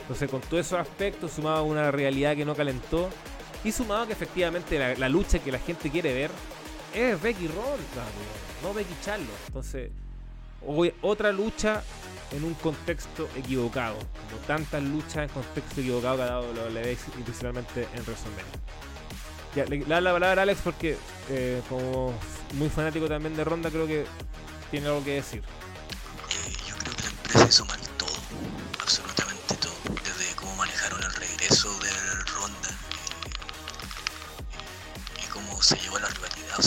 Entonces, 0.02 0.30
con 0.30 0.42
todos 0.42 0.66
esos 0.66 0.80
aspectos, 0.80 1.32
sumado 1.32 1.58
a 1.58 1.62
una 1.62 1.92
realidad 1.92 2.36
que 2.36 2.46
no 2.46 2.56
calentó, 2.56 3.10
y 3.64 3.72
sumado 3.72 4.02
a 4.02 4.08
que 4.08 4.14
efectivamente 4.14 4.98
la, 4.98 5.10
lucha 5.10 5.40
que 5.40 5.52
la 5.52 5.60
gente 5.60 5.90
quiere 5.90 6.14
ver 6.14 6.32
es 6.94 7.22
Becky 7.22 7.48
Ronda, 7.48 8.06
no 8.64 8.74
Becky 8.74 8.96
Charlo. 9.04 9.32
Entonces, 9.48 9.92
otra 11.02 11.32
lucha 11.32 11.84
en 12.32 12.44
un 12.44 12.54
contexto 12.56 13.30
equivocado, 13.36 13.98
como 13.98 14.42
tantas 14.48 14.82
luchas 14.84 15.18
en 15.18 15.30
contexto 15.30 15.82
equivocado 15.82 16.18
que 16.18 16.24
ha 16.24 16.26
dado 16.26 16.52
WWE 16.52 16.94
y 16.94 17.22
principalmente 17.24 17.88
en 17.94 18.04
WrestleMania. 18.04 18.46
Le, 19.56 19.86
da 19.86 20.00
la 20.00 20.14
palabra 20.14 20.42
a 20.42 20.44
Alex 20.44 20.62
porque, 20.64 20.98
eh, 21.30 21.62
como 21.68 22.14
muy 22.54 22.70
fanático 22.70 23.08
también 23.08 23.36
de 23.36 23.44
Ronda, 23.44 23.70
creo 23.70 23.86
que 23.86 24.06
tiene 24.70 24.88
algo 24.88 25.04
que 25.04 25.16
decir. 25.16 25.42
Eh, 25.42 26.54
yo 26.70 26.76
creo 26.78 26.96
que 26.96 27.04
la 27.04 27.10
empresa 27.10 27.46
hizo 27.50 27.66
mal 27.66 27.80
todo, 27.98 28.16
absolutamente 28.80 29.56
todo, 29.56 29.74
desde 30.04 30.34
cómo 30.36 30.56
manejaron 30.56 31.04
el 31.04 31.14
regreso 31.14 31.78
de 31.80 31.90
Ronda 32.34 32.70
eh, 34.54 35.22
y 35.22 35.28
cómo 35.28 35.62
se 35.62 35.76
llevó 35.80 36.00
la 36.00 36.08
rivalidad, 36.08 36.62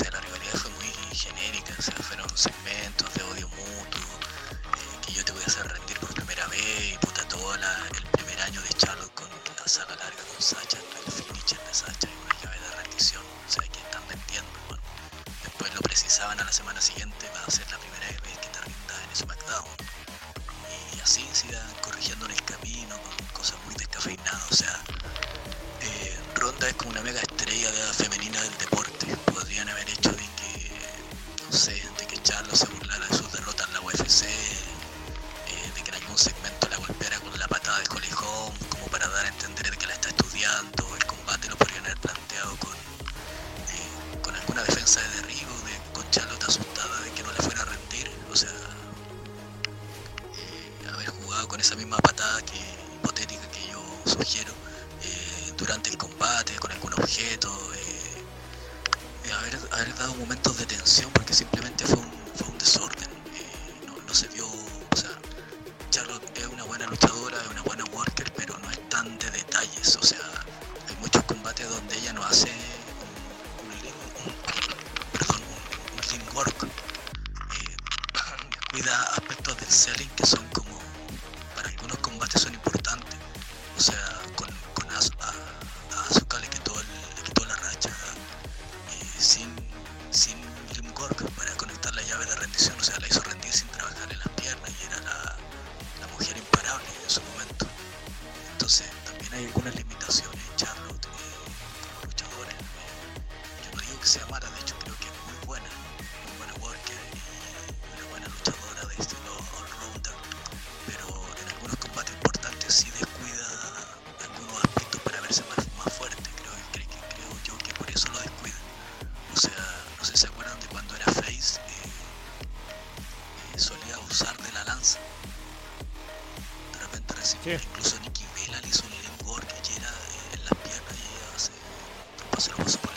se 132.45 132.51
lo 132.51 132.57
pasó 132.59 132.94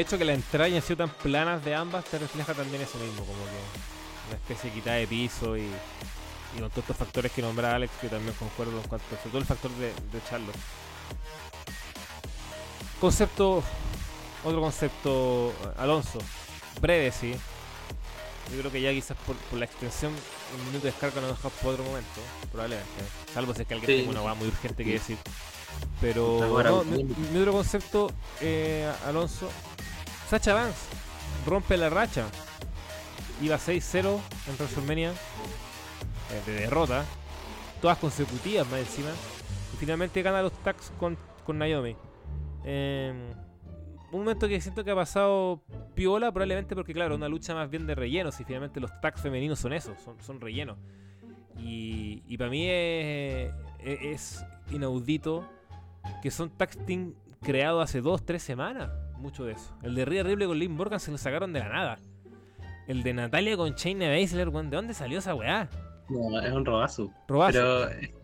hecho 0.00 0.18
que 0.18 0.24
las 0.24 0.36
entradas 0.36 0.66
hayan 0.66 0.82
sido 0.82 0.96
tan 0.98 1.10
planas 1.10 1.64
de 1.64 1.74
ambas 1.74 2.04
te 2.04 2.18
refleja 2.18 2.54
también 2.54 2.82
eso 2.82 2.98
mismo, 2.98 3.24
como 3.24 3.44
que 3.44 4.28
una 4.28 4.36
especie 4.36 4.70
de 4.70 4.76
quitada 4.76 4.96
de 4.96 5.06
piso 5.06 5.56
y, 5.56 5.62
y 5.62 6.60
con 6.60 6.70
todos 6.70 6.78
estos 6.84 6.96
factores 6.96 7.32
que 7.32 7.42
nombraba 7.42 7.74
Alex, 7.76 7.92
que 8.00 8.08
también 8.08 8.34
concuerdo 8.34 8.76
en 8.80 8.88
cuanto, 8.88 9.06
sobre 9.16 9.28
todo 9.30 9.38
el 9.38 9.46
factor 9.46 9.70
de, 9.72 9.86
de 9.88 10.24
Charlotte. 10.28 10.56
Concepto, 13.00 13.62
otro 14.44 14.60
concepto, 14.60 15.52
Alonso, 15.78 16.18
breve 16.80 17.10
sí. 17.12 17.34
Yo 18.52 18.58
creo 18.58 18.72
que 18.72 18.80
ya 18.80 18.90
quizás 18.90 19.16
por, 19.26 19.36
por 19.36 19.58
la 19.58 19.64
extensión, 19.64 20.12
un 20.12 20.66
minuto 20.66 20.84
de 20.86 20.90
descarga 20.90 21.20
nos 21.20 21.30
dejamos 21.30 21.52
por 21.62 21.72
otro 21.74 21.84
momento, 21.84 22.20
probablemente. 22.50 22.90
Salvo 23.32 23.54
si 23.54 23.62
es 23.62 23.68
que 23.68 23.74
alguien 23.74 23.86
Sí. 23.98 24.04
tiene 24.04 24.20
una 24.20 24.34
muy 24.34 24.48
urgente 24.48 24.84
que 24.84 24.92
decir. 24.92 25.16
Pero 26.00 26.40
no, 26.64 26.82
mi 26.84 27.38
otro 27.38 27.52
concepto, 27.52 28.10
eh, 28.40 28.90
Alonso, 29.06 29.48
Sacha 30.30 30.54
Vance 30.54 30.86
rompe 31.44 31.76
la 31.76 31.90
racha. 31.90 32.24
Iba 33.42 33.56
6-0 33.56 34.20
en 34.48 34.54
WrestleMania 34.56 35.10
eh, 35.10 36.42
de 36.46 36.52
derrota, 36.52 37.04
todas 37.82 37.98
consecutivas 37.98 38.64
más 38.70 38.78
encima. 38.80 39.08
Y 39.74 39.76
finalmente 39.78 40.22
gana 40.22 40.42
los 40.42 40.52
tags 40.62 40.92
con, 41.00 41.16
con 41.44 41.58
Naomi. 41.58 41.96
Eh, 42.64 43.32
un 44.12 44.20
momento 44.20 44.46
que 44.46 44.60
siento 44.60 44.84
que 44.84 44.90
ha 44.90 44.94
pasado 44.94 45.62
piola, 45.94 46.30
probablemente 46.32 46.74
porque, 46.74 46.92
claro, 46.92 47.14
una 47.16 47.28
lucha 47.28 47.54
más 47.54 47.68
bien 47.70 47.86
de 47.86 47.94
relleno. 47.94 48.30
Si 48.30 48.44
finalmente 48.44 48.78
los 48.78 48.90
tags 49.00 49.20
femeninos 49.20 49.58
son 49.58 49.72
eso, 49.72 49.94
son, 50.04 50.20
son 50.22 50.40
rellenos. 50.40 50.76
Y, 51.58 52.36
para 52.38 52.48
mí 52.50 52.66
es, 52.68 53.52
es- 53.84 54.44
inaudito 54.70 55.44
que 56.22 56.30
son 56.30 56.48
tag 56.50 56.70
team 56.86 57.14
creados 57.42 57.82
hace 57.84 58.00
dos, 58.00 58.24
tres 58.24 58.42
semanas. 58.42 58.90
Mucho 59.20 59.44
de 59.44 59.52
eso. 59.52 59.74
El 59.82 59.94
de 59.94 60.04
Rhea 60.04 60.22
Ripley 60.22 60.46
con 60.48 60.58
Liv 60.58 60.70
Morgan 60.70 60.98
se 61.00 61.10
lo 61.10 61.18
sacaron 61.18 61.52
de 61.52 61.60
la 61.60 61.68
nada. 61.68 61.98
El 62.88 63.02
de 63.02 63.12
Natalia 63.14 63.56
con 63.56 63.74
Shayna 63.74 64.08
Baszler, 64.08 64.48
weón, 64.48 64.70
¿de 64.70 64.76
dónde 64.76 64.94
salió 64.94 65.18
esa 65.18 65.34
weá? 65.34 65.68
No, 66.08 66.40
es 66.40 66.52
un 66.52 66.64
robazo. 66.64 67.12
Robazo. 67.28 67.52
Pero. 67.52 67.88
eh, 67.90 68.14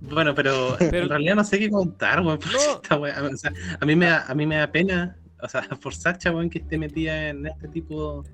Bueno, 0.00 0.34
pero, 0.34 0.76
Pero- 0.78 1.02
en 1.04 1.08
realidad 1.08 1.34
no 1.36 1.44
sé 1.44 1.58
qué 1.58 1.70
contar, 1.70 2.20
weón. 2.22 2.38
No. 2.52 2.74
esta 2.82 2.96
weá, 2.98 3.22
o 3.22 3.36
sea, 3.36 3.52
a, 3.80 3.84
mí 3.84 3.94
me 3.94 4.06
da, 4.06 4.24
a 4.26 4.34
mí 4.34 4.46
me 4.46 4.56
da 4.56 4.66
pena, 4.72 5.16
o 5.42 5.48
sea, 5.48 5.62
por 5.82 5.94
Sacha, 5.94 6.32
weón, 6.32 6.48
que 6.50 6.58
esté 6.58 6.78
metida 6.78 7.28
en 7.28 7.46
este 7.46 7.68
tipo 7.68 8.24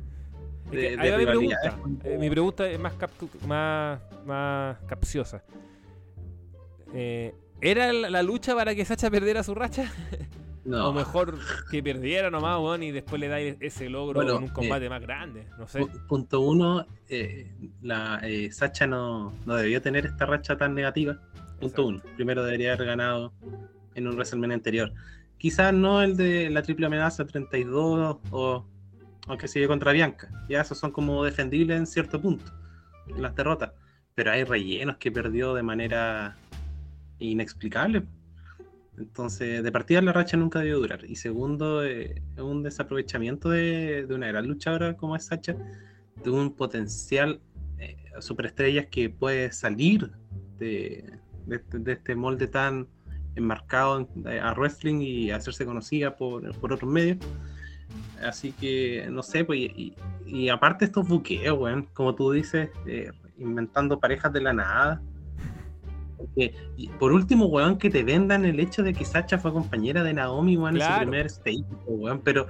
Es 0.66 0.70
que 0.70 0.96
de, 0.96 1.16
mi 1.18 1.26
pregunta. 1.26 1.78
Eh, 2.04 2.16
mi 2.18 2.30
pregunta 2.30 2.68
es 2.68 2.78
más, 2.80 2.94
más, 3.46 4.00
más 4.24 4.78
capciosa. 4.86 5.42
Eh, 6.94 7.34
¿Era 7.60 7.92
la, 7.92 8.08
la 8.10 8.22
lucha 8.22 8.54
para 8.54 8.74
que 8.74 8.84
Sacha 8.84 9.10
perdiera 9.10 9.42
su 9.42 9.54
racha? 9.54 9.90
No, 10.64 10.88
O 10.88 10.92
mejor 10.94 11.38
que 11.70 11.82
perdiera 11.82 12.30
nomás, 12.30 12.58
weón, 12.58 12.82
y 12.82 12.90
después 12.90 13.20
le 13.20 13.28
da 13.28 13.38
ese 13.38 13.90
logro 13.90 14.14
Bueno, 14.14 14.38
en 14.38 14.44
un 14.44 14.48
combate 14.48 14.88
más 14.88 15.02
grande. 15.02 15.46
No 15.58 15.68
sé. 15.68 15.80
pu- 15.80 16.06
punto 16.06 16.40
uno, 16.40 16.86
eh, 17.08 17.52
la, 17.82 18.20
eh, 18.22 18.50
Sacha 18.50 18.86
no, 18.86 19.34
no 19.44 19.54
debió 19.56 19.82
tener 19.82 20.06
esta 20.06 20.24
racha 20.24 20.56
tan 20.56 20.74
negativa. 20.74 21.14
Punto 21.60 21.66
Exacto. 21.66 21.86
uno. 21.86 22.00
Primero 22.16 22.42
debería 22.44 22.72
haber 22.72 22.86
ganado 22.86 23.32
en 23.94 24.06
un 24.08 24.14
WrestleMania 24.14 24.54
anterior. 24.56 24.92
Quizás 25.36 25.74
no 25.74 26.00
el 26.02 26.16
de 26.16 26.48
la 26.48 26.62
triple 26.62 26.86
amenaza 26.86 27.26
32 27.26 28.16
o, 28.30 28.66
o 29.28 29.36
que 29.36 29.48
sigue 29.48 29.66
contra 29.66 29.92
Bianca. 29.92 30.30
Ya 30.48 30.62
esos 30.62 30.78
son 30.78 30.90
como 30.92 31.22
defendibles 31.24 31.76
en 31.78 31.86
cierto 31.86 32.20
punto. 32.22 32.50
Las 33.18 33.34
derrotas. 33.36 33.72
Pero 34.14 34.30
hay 34.32 34.44
rellenos 34.44 34.96
que 34.96 35.12
perdió 35.12 35.52
de 35.52 35.62
manera 35.62 36.36
inexplicable. 37.18 38.04
Entonces, 38.98 39.62
de 39.62 39.72
partida 39.72 40.00
la 40.02 40.12
racha 40.12 40.36
nunca 40.36 40.60
debió 40.60 40.78
durar. 40.78 41.04
Y 41.04 41.16
segundo, 41.16 41.84
eh, 41.84 42.22
es 42.36 42.42
un 42.42 42.62
desaprovechamiento 42.62 43.50
de, 43.50 44.06
una 44.10 44.28
gran 44.28 44.46
luchadora 44.46 44.96
como 44.96 45.16
es 45.16 45.26
Sacha, 45.26 45.56
de 46.22 46.30
un 46.30 46.54
potencial 46.54 47.40
eh, 47.78 47.96
superestrellas 48.20 48.86
que 48.86 49.10
puede 49.10 49.50
salir 49.52 50.12
de, 50.58 51.18
este- 51.50 51.92
este 51.92 52.14
molde 52.14 52.46
tan 52.46 52.86
enmarcado 53.34 53.98
en- 53.98 54.28
eh, 54.28 54.38
a 54.40 54.52
wrestling 54.54 55.00
y 55.00 55.30
hacerse 55.32 55.64
conocida 55.66 56.14
por, 56.14 56.54
por 56.60 56.72
otros 56.72 56.90
medios. 56.90 57.18
Así 58.22 58.52
que, 58.52 59.06
no 59.10 59.22
sé, 59.22 59.44
pues, 59.44 59.58
y, 59.60 60.48
aparte 60.48 60.84
estos 60.84 61.06
buqueos, 61.06 61.58
como 61.92 62.14
tú 62.14 62.32
dices, 62.32 62.70
eh, 62.86 63.10
inventando 63.38 63.98
parejas 64.00 64.32
de 64.32 64.40
la 64.40 64.52
nada. 64.52 65.02
Por 66.98 67.12
último, 67.12 67.46
weón, 67.46 67.78
que 67.78 67.90
te 67.90 68.02
vendan 68.02 68.44
el 68.44 68.58
hecho 68.58 68.82
de 68.82 68.92
que 68.92 69.04
Sacha 69.04 69.38
fue 69.38 69.52
compañera 69.52 70.02
de 70.02 70.12
Naomi, 70.14 70.56
weón, 70.56 70.76
en 70.76 70.82
su 70.82 70.98
primer 70.98 71.26
stage, 71.26 71.64
weón, 71.86 72.20
pero, 72.24 72.46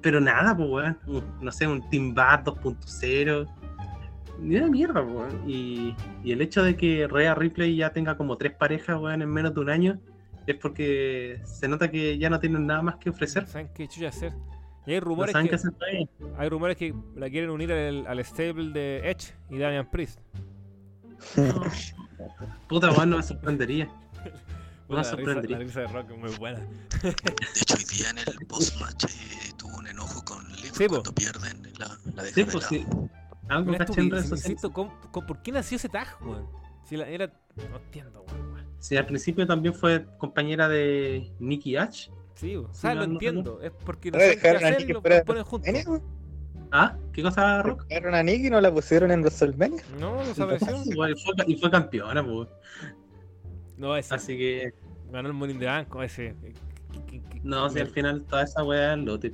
pero 0.00 0.20
nada, 0.20 0.56
pues, 0.56 0.68
weón, 0.68 0.98
no 1.40 1.52
sé, 1.52 1.66
un 1.66 1.88
Team 1.90 2.14
Bad 2.14 2.44
2.0, 2.44 3.48
ni 4.40 4.56
una 4.56 4.68
mierda, 4.68 5.02
weón, 5.02 5.42
y, 5.46 5.94
y 6.22 6.32
el 6.32 6.40
hecho 6.40 6.62
de 6.62 6.76
que 6.76 7.06
Rhea 7.06 7.34
Ripley 7.34 7.76
ya 7.76 7.90
tenga 7.90 8.16
como 8.16 8.36
tres 8.36 8.52
parejas, 8.52 8.98
weón, 8.98 9.20
en 9.20 9.28
menos 9.28 9.54
de 9.54 9.60
un 9.60 9.70
año, 9.70 10.00
es 10.46 10.56
porque 10.56 11.40
se 11.44 11.68
nota 11.68 11.90
que 11.90 12.18
ya 12.18 12.30
no 12.30 12.40
tienen 12.40 12.66
nada 12.66 12.82
más 12.82 12.96
que 12.96 13.10
ofrecer. 13.10 13.46
Saben 13.46 13.68
qué 13.74 13.88
chucha 13.88 14.08
hacer. 14.08 14.32
Y 14.86 14.92
hay 14.92 15.00
rumores, 15.00 15.34
que, 15.34 16.06
hay 16.36 16.48
rumores 16.50 16.76
la 17.16 17.30
quieren 17.30 17.48
unir 17.48 17.72
al, 17.72 18.06
al 18.06 18.22
stable 18.22 18.70
de 18.70 19.10
Edge 19.10 19.32
y 19.48 19.56
Damian 19.56 19.90
Priest. 19.90 20.20
Puta, 22.68 22.90
weón, 22.92 23.10
no 23.10 23.16
me 23.18 23.22
sorprendería. 23.22 23.88
No 24.86 24.96
me 24.96 24.96
la, 24.96 25.02
risa, 25.02 25.16
sorprendería. 25.16 25.58
la 25.58 25.64
risa 25.64 25.80
de 25.80 25.86
Rock 25.86 26.10
es 26.10 26.18
muy 26.18 26.30
buena. 26.36 26.58
De 27.02 27.08
hecho, 27.58 27.74
hoy 27.74 27.84
día 27.96 28.10
en 28.10 28.18
el 28.18 28.46
post-match 28.46 29.04
eh, 29.04 29.52
tuvo 29.56 29.78
un 29.78 29.86
enojo 29.86 30.22
con 30.26 30.46
Liv 30.56 30.72
Sí, 30.74 30.84
po. 30.84 30.96
cuando 30.96 31.14
pierden 31.14 31.62
la, 31.78 31.98
la 32.14 32.22
deja 32.22 32.34
Sí, 32.34 32.42
de 32.44 32.52
pues 32.52 32.54
lado. 32.54 32.68
sí. 32.68 32.86
Algo 33.48 33.72
en 33.72 33.78
redes 33.78 33.88
sociales. 33.88 34.30
insisto, 34.30 34.72
¿cómo- 34.74 34.92
cómo- 35.10 35.26
¿por 35.26 35.40
qué 35.40 35.52
nació 35.52 35.76
ese 35.76 35.88
tag, 35.88 36.06
weón? 36.20 36.46
Si 36.86 36.98
la, 36.98 37.08
era. 37.08 37.32
No 37.70 37.76
entiendo, 37.78 38.26
weón. 38.28 38.66
Sí, 38.78 38.94
al 38.98 39.06
principio 39.06 39.46
también 39.46 39.74
fue 39.74 40.04
compañera 40.18 40.68
de 40.68 41.32
Nicky 41.38 41.78
H. 41.78 42.10
Sí, 42.34 42.54
weón. 42.54 42.70
O 42.70 42.74
Sí, 42.74 42.80
sea, 42.82 42.94
no, 42.94 43.00
lo 43.00 43.06
no, 43.06 43.12
entiendo. 43.14 43.62
Es 43.62 43.72
porque 43.86 44.10
no 44.10 44.18
Ahora 44.18 44.26
saben 44.26 44.40
qué 44.42 44.48
dejaron 44.48 44.64
a 44.64 44.68
hacer 44.68 44.80
y 44.80 44.82
Nikki 44.84 44.92
lo 44.92 45.00
fuera 45.00 45.24
ponen 45.24 45.44
juntos. 45.44 46.02
¿Ah? 46.76 46.96
¿Qué 47.12 47.22
cosa, 47.22 47.62
Rock? 47.62 47.86
¿Dejaron 47.86 48.16
a 48.16 48.22
Nikki 48.24 48.48
y 48.48 48.50
no 48.50 48.60
la 48.60 48.72
pusieron 48.74 49.12
en 49.12 49.20
WrestleMania? 49.20 49.80
No, 50.00 50.16
no 50.16 50.26
desapareció. 50.26 50.76
Igual 50.86 51.14
fue, 51.16 51.34
y 51.46 51.56
fue 51.56 51.70
campeona, 51.70 52.24
pues. 52.26 52.48
No, 53.76 53.96
ese. 53.96 54.12
Así 54.14 54.36
que, 54.36 54.72
Ganó 55.12 55.28
el 55.28 55.34
Morning 55.34 55.60
de 55.60 55.66
Banco, 55.66 56.02
ese. 56.02 56.34
¿Qué- 56.42 56.52
qué- 57.06 57.22
qué- 57.30 57.40
no, 57.44 57.70
si 57.70 57.78
al 57.78 57.86
final 57.86 58.24
toda 58.24 58.42
esa 58.42 58.64
weá 58.64 58.94
es 58.94 58.98
lote. 58.98 59.32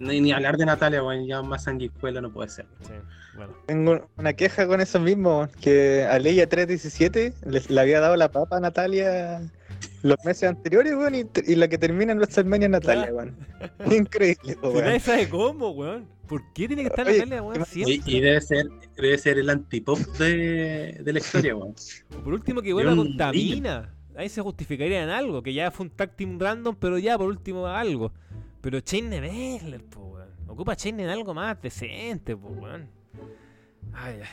Ni, 0.00 0.20
ni 0.20 0.32
hablar 0.32 0.58
de 0.58 0.66
Natalia, 0.66 1.02
weón, 1.02 1.26
ya 1.26 1.40
más 1.42 1.64
sanguijuela 1.64 2.20
no 2.20 2.30
puede 2.30 2.50
ser. 2.50 2.66
Sí, 2.82 2.92
bueno. 3.36 3.54
Tengo 3.66 4.06
una 4.18 4.34
queja 4.34 4.66
con 4.66 4.82
eso 4.82 5.00
mismo, 5.00 5.48
que 5.62 6.04
a 6.04 6.18
Leia 6.18 6.46
317 6.46 7.32
le, 7.46 7.62
le 7.66 7.80
había 7.80 8.00
dado 8.00 8.16
la 8.16 8.30
papa 8.30 8.58
a 8.58 8.60
Natalia 8.60 9.40
los 10.02 10.18
meses 10.26 10.48
anteriores, 10.50 10.94
weón, 10.94 11.14
y, 11.14 11.24
y 11.46 11.54
la 11.56 11.68
que 11.68 11.78
termina 11.78 12.12
en 12.12 12.18
WrestleMania 12.18 12.66
es 12.66 12.70
Natalia, 12.72 13.12
weón. 13.14 13.34
Increíble, 13.90 14.52
Si 14.62 14.66
weón. 14.66 14.84
nadie 14.84 15.00
sabe 15.00 15.28
cómo, 15.30 15.70
weón. 15.70 16.06
¿Por 16.28 16.42
qué 16.52 16.66
tiene 16.66 16.82
que 16.82 16.88
estar 16.88 17.06
Oye, 17.06 17.18
Natalia, 17.18 17.42
weón? 17.42 17.60
y- 17.60 17.80
Y, 17.80 17.84
Siempre. 17.84 18.12
y 18.12 18.20
debe 18.20 18.40
ser 18.40 18.66
debe 18.96 19.18
ser 19.18 19.38
el 19.38 19.50
antipop 19.50 19.98
de, 20.18 21.00
de 21.02 21.12
la 21.12 21.18
historia, 21.18 21.54
weón. 21.56 21.74
Por 22.22 22.32
último, 22.32 22.62
que 22.62 22.72
vuelva 22.72 22.92
un 22.92 22.98
con 22.98 23.16
Tamina. 23.16 23.94
Ahí 24.16 24.28
se 24.28 24.40
justificaría 24.40 25.02
en 25.02 25.10
algo, 25.10 25.42
que 25.42 25.52
ya 25.52 25.70
fue 25.70 25.86
un 25.86 25.90
tag 25.90 26.14
team 26.16 26.38
random, 26.38 26.76
pero 26.78 26.98
ya 26.98 27.18
por 27.18 27.26
último 27.28 27.66
algo. 27.66 28.12
Pero 28.60 28.80
Chain 28.80 29.10
Baszler, 29.10 29.82
po, 29.84 30.00
weón. 30.00 30.28
Ocupa 30.46 30.76
Chain 30.76 31.00
en 31.00 31.08
algo 31.10 31.34
más 31.34 31.60
decente, 31.60 32.36
po, 32.36 32.48
weón. 32.48 32.88
Ay, 33.92 34.20
ay. 34.22 34.28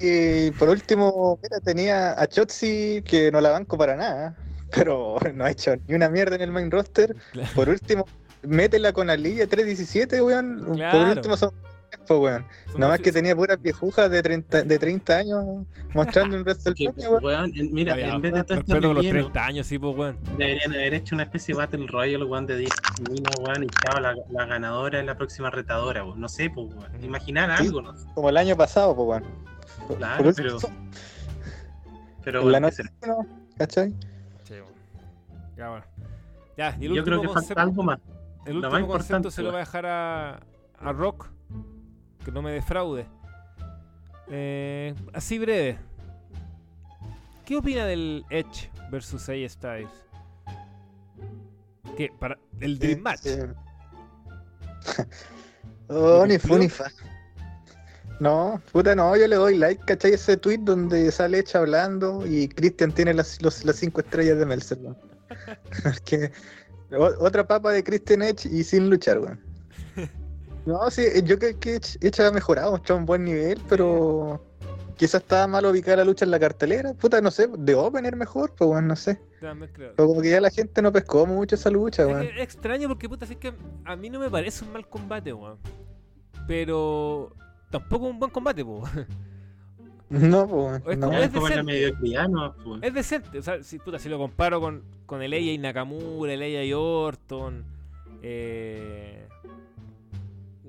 Y, 0.00 0.46
y 0.46 0.50
por 0.52 0.68
último, 0.70 1.38
mira, 1.42 1.60
tenía 1.60 2.20
a 2.20 2.26
Chotzi 2.26 3.02
que 3.04 3.30
no 3.30 3.40
la 3.40 3.50
banco 3.50 3.76
para 3.76 3.94
nada, 3.96 4.36
pero 4.74 5.18
no 5.34 5.44
ha 5.44 5.50
hecho 5.50 5.74
ni 5.86 5.94
una 5.94 6.08
mierda 6.08 6.36
en 6.36 6.42
el 6.42 6.50
main 6.50 6.70
roster. 6.70 7.14
Claro. 7.32 7.50
Por 7.54 7.68
último, 7.68 8.06
métela 8.42 8.92
con 8.92 9.10
Aliyah 9.10 9.46
317, 9.46 10.22
weón. 10.22 10.64
Por 10.66 11.08
último 11.16 11.36
son 11.36 11.52
pues, 12.06 12.20
weón. 12.20 12.44
Nada 12.76 12.92
más 12.92 13.00
que 13.00 13.12
tenía 13.12 13.34
puras 13.36 13.60
viejujas 13.60 14.10
de 14.10 14.22
30, 14.22 14.62
de 14.62 14.78
30 14.78 15.16
años 15.18 15.44
mostrando 15.94 16.36
en 16.36 16.44
Que, 16.44 16.50
WrestleMania, 16.52 17.10
weón. 17.10 17.24
weón, 17.24 17.52
en- 17.56 17.72
mira, 17.72 17.98
en 17.98 18.20
vez 18.20 18.32
de 18.34 18.44
todo 18.44 18.62
con 18.64 18.80
los 18.82 18.96
relleno, 18.96 19.20
30 19.20 19.44
años, 19.46 19.66
sí, 19.66 19.78
pues, 19.78 19.96
weón. 19.96 20.18
deberían 20.36 20.72
haber 20.72 20.94
hecho 20.94 21.14
una 21.14 21.24
especie 21.24 21.54
de 21.54 21.58
Battle 21.58 21.86
Royale, 21.86 22.24
weón, 22.24 22.46
de 22.46 22.56
10 22.58 22.70
minas, 23.10 23.34
weón, 23.40 23.64
y 23.64 23.66
chao, 23.68 24.00
la, 24.00 24.14
la 24.30 24.46
ganadora 24.46 25.00
es 25.00 25.06
la 25.06 25.16
próxima 25.16 25.50
retadora, 25.50 26.04
weón. 26.04 26.20
No 26.20 26.28
sé, 26.28 26.50
pues, 26.50 26.68
weón. 26.74 27.04
Imaginar 27.04 27.56
Sí. 27.58 27.66
algo, 27.66 27.82
no 27.82 27.96
sé. 27.96 28.06
Como 28.14 28.28
el 28.30 28.36
año 28.36 28.56
pasado, 28.56 28.94
pues, 28.94 29.08
weón. 29.08 29.98
Claro, 29.98 30.24
por 30.24 30.34
pero- 30.34 30.58
Pero, 32.24 32.40
en 32.40 32.46
weón, 32.46 32.52
la 32.62 32.70
¿qué 32.70 32.82
noche 32.82 32.90
uno, 33.02 33.26
¿cachai? 33.56 33.90
Sí, 34.44 34.54
weón. 34.54 34.64
Ya, 35.56 35.68
bueno. 35.70 35.84
Ya, 36.56 36.76
y 36.80 36.86
el 36.86 36.94
Yo 36.94 37.04
creo 37.04 37.20
que 37.22 37.28
concepto- 37.28 37.46
falta 37.54 37.62
algo 37.62 37.82
más. 37.82 37.98
El 38.48 38.56
último 38.56 38.72
más 38.72 38.80
concepto 38.80 39.16
importante, 39.16 39.30
se 39.30 39.42
lo 39.42 39.50
va 39.52 39.56
a 39.58 39.60
dejar 39.60 39.86
a, 39.86 40.40
a 40.80 40.92
Rock, 40.92 41.28
que 42.24 42.32
no 42.32 42.42
me 42.42 42.50
defraude. 42.52 43.06
Eh, 44.28 44.94
así 45.12 45.38
breve. 45.38 45.78
¿Qué 47.44 47.56
opina 47.56 47.84
del 47.86 48.24
Edge 48.30 48.70
versus 48.90 49.28
AJ 49.28 49.48
Styles? 49.50 49.90
Que 51.96 52.10
para 52.18 52.38
el 52.60 52.78
Dream 52.78 53.00
Match. 53.00 53.26
Eh, 53.26 53.52
oh, 55.88 56.26
ni 56.26 56.38
fu 56.38 56.58
ni 56.58 56.68
fa. 56.68 56.84
No, 58.20 58.60
puta, 58.72 58.94
no, 58.94 59.16
yo 59.16 59.26
le 59.28 59.36
doy 59.36 59.56
like, 59.56 59.84
¿cachai? 59.84 60.12
Ese 60.14 60.36
tweet 60.36 60.58
donde 60.58 61.10
sale 61.12 61.38
Edge 61.38 61.56
hablando 61.56 62.26
y 62.26 62.48
Christian 62.48 62.92
tiene 62.92 63.14
las, 63.14 63.40
los- 63.42 63.64
las 63.64 63.76
cinco 63.76 64.00
estrellas 64.00 64.38
de 64.38 64.46
Meltzer, 64.46 64.78
weón. 64.78 64.96
Porque 65.84 66.32
o- 66.92 67.24
otra 67.24 67.46
papa 67.46 67.72
de 67.72 67.82
Christian 67.84 68.22
Edge 68.22 68.46
y 68.50 68.64
sin 68.64 68.88
luchar, 68.90 69.18
weón. 69.20 69.40
No, 70.66 70.90
sí, 70.90 71.02
yo 71.24 71.38
creo 71.38 71.58
que 71.58 71.76
Edge, 71.76 72.22
ha 72.22 72.30
mejorado, 72.30 72.72
mostrado 72.72 72.98
un 73.00 73.06
buen 73.06 73.24
nivel, 73.24 73.58
pero 73.70 74.44
quizás 74.98 75.22
estaba 75.22 75.46
mal 75.46 75.64
ubicada 75.64 75.98
la 75.98 76.04
lucha 76.04 76.26
en 76.26 76.30
la 76.30 76.38
cartelera. 76.38 76.92
Puta, 76.92 77.22
no 77.22 77.30
sé, 77.30 77.48
de 77.58 77.74
opener 77.74 78.16
mejor, 78.16 78.54
pues, 78.54 78.68
weón, 78.68 78.86
no 78.86 78.94
sé. 78.94 79.18
También 79.40 79.70
creo. 79.72 79.94
Pero 79.96 80.08
como 80.08 80.20
que 80.20 80.28
ya 80.30 80.40
la 80.42 80.50
gente 80.50 80.82
no 80.82 80.92
pescó 80.92 81.24
mucho 81.24 81.54
esa 81.54 81.70
lucha, 81.70 82.02
Es, 82.02 82.08
weón. 82.08 82.22
es 82.22 82.40
extraño 82.42 82.86
porque 82.88 83.08
puta, 83.08 83.24
así 83.24 83.36
que 83.36 83.54
a 83.86 83.96
mí 83.96 84.10
no 84.10 84.18
me 84.20 84.28
parece 84.28 84.62
un 84.64 84.72
mal 84.72 84.86
combate, 84.86 85.32
weón. 85.32 85.56
Pero 86.46 87.34
tampoco 87.70 88.06
un 88.06 88.18
buen 88.18 88.30
combate, 88.30 88.62
po. 88.64 88.82
No, 90.10 90.48
pues, 90.48 90.82
Es 90.88 90.98
no. 90.98 91.12
es 91.12 91.30
como 91.30 91.48
en 91.48 91.56
la 91.56 91.62
decente. 91.62 91.94
pues. 92.64 92.82
Es 92.82 92.94
decente, 92.94 93.38
o 93.38 93.42
sea, 93.42 93.62
si, 93.62 93.78
puta, 93.78 93.98
si 93.98 94.08
lo 94.08 94.18
comparo 94.18 94.60
con, 94.60 94.82
con 95.06 95.22
el 95.22 95.32
Ella 95.34 95.52
y 95.52 95.58
Nakamura, 95.58 96.32
el 96.32 96.42
Ella 96.42 96.64
y 96.64 96.72
Orton, 96.72 97.64
eh... 98.22 99.26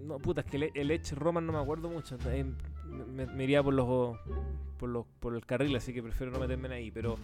No, 0.05 0.17
puta, 0.17 0.41
es 0.41 0.47
que 0.47 0.57
el, 0.57 0.71
el 0.73 0.91
Edge 0.91 1.13
Roman 1.15 1.45
no 1.45 1.53
me 1.53 1.59
acuerdo 1.59 1.87
mucho, 1.89 2.17
eh, 2.27 2.45
me, 3.15 3.25
me 3.27 3.43
iría 3.43 3.61
por 3.61 3.73
los, 3.73 4.17
por 4.79 4.89
los 4.89 5.05
por 5.19 5.35
el 5.35 5.45
carril, 5.45 5.75
así 5.75 5.93
que 5.93 6.01
prefiero 6.01 6.31
no 6.31 6.39
meterme 6.39 6.67
en 6.67 6.73
ahí, 6.73 6.91
pero 6.91 7.15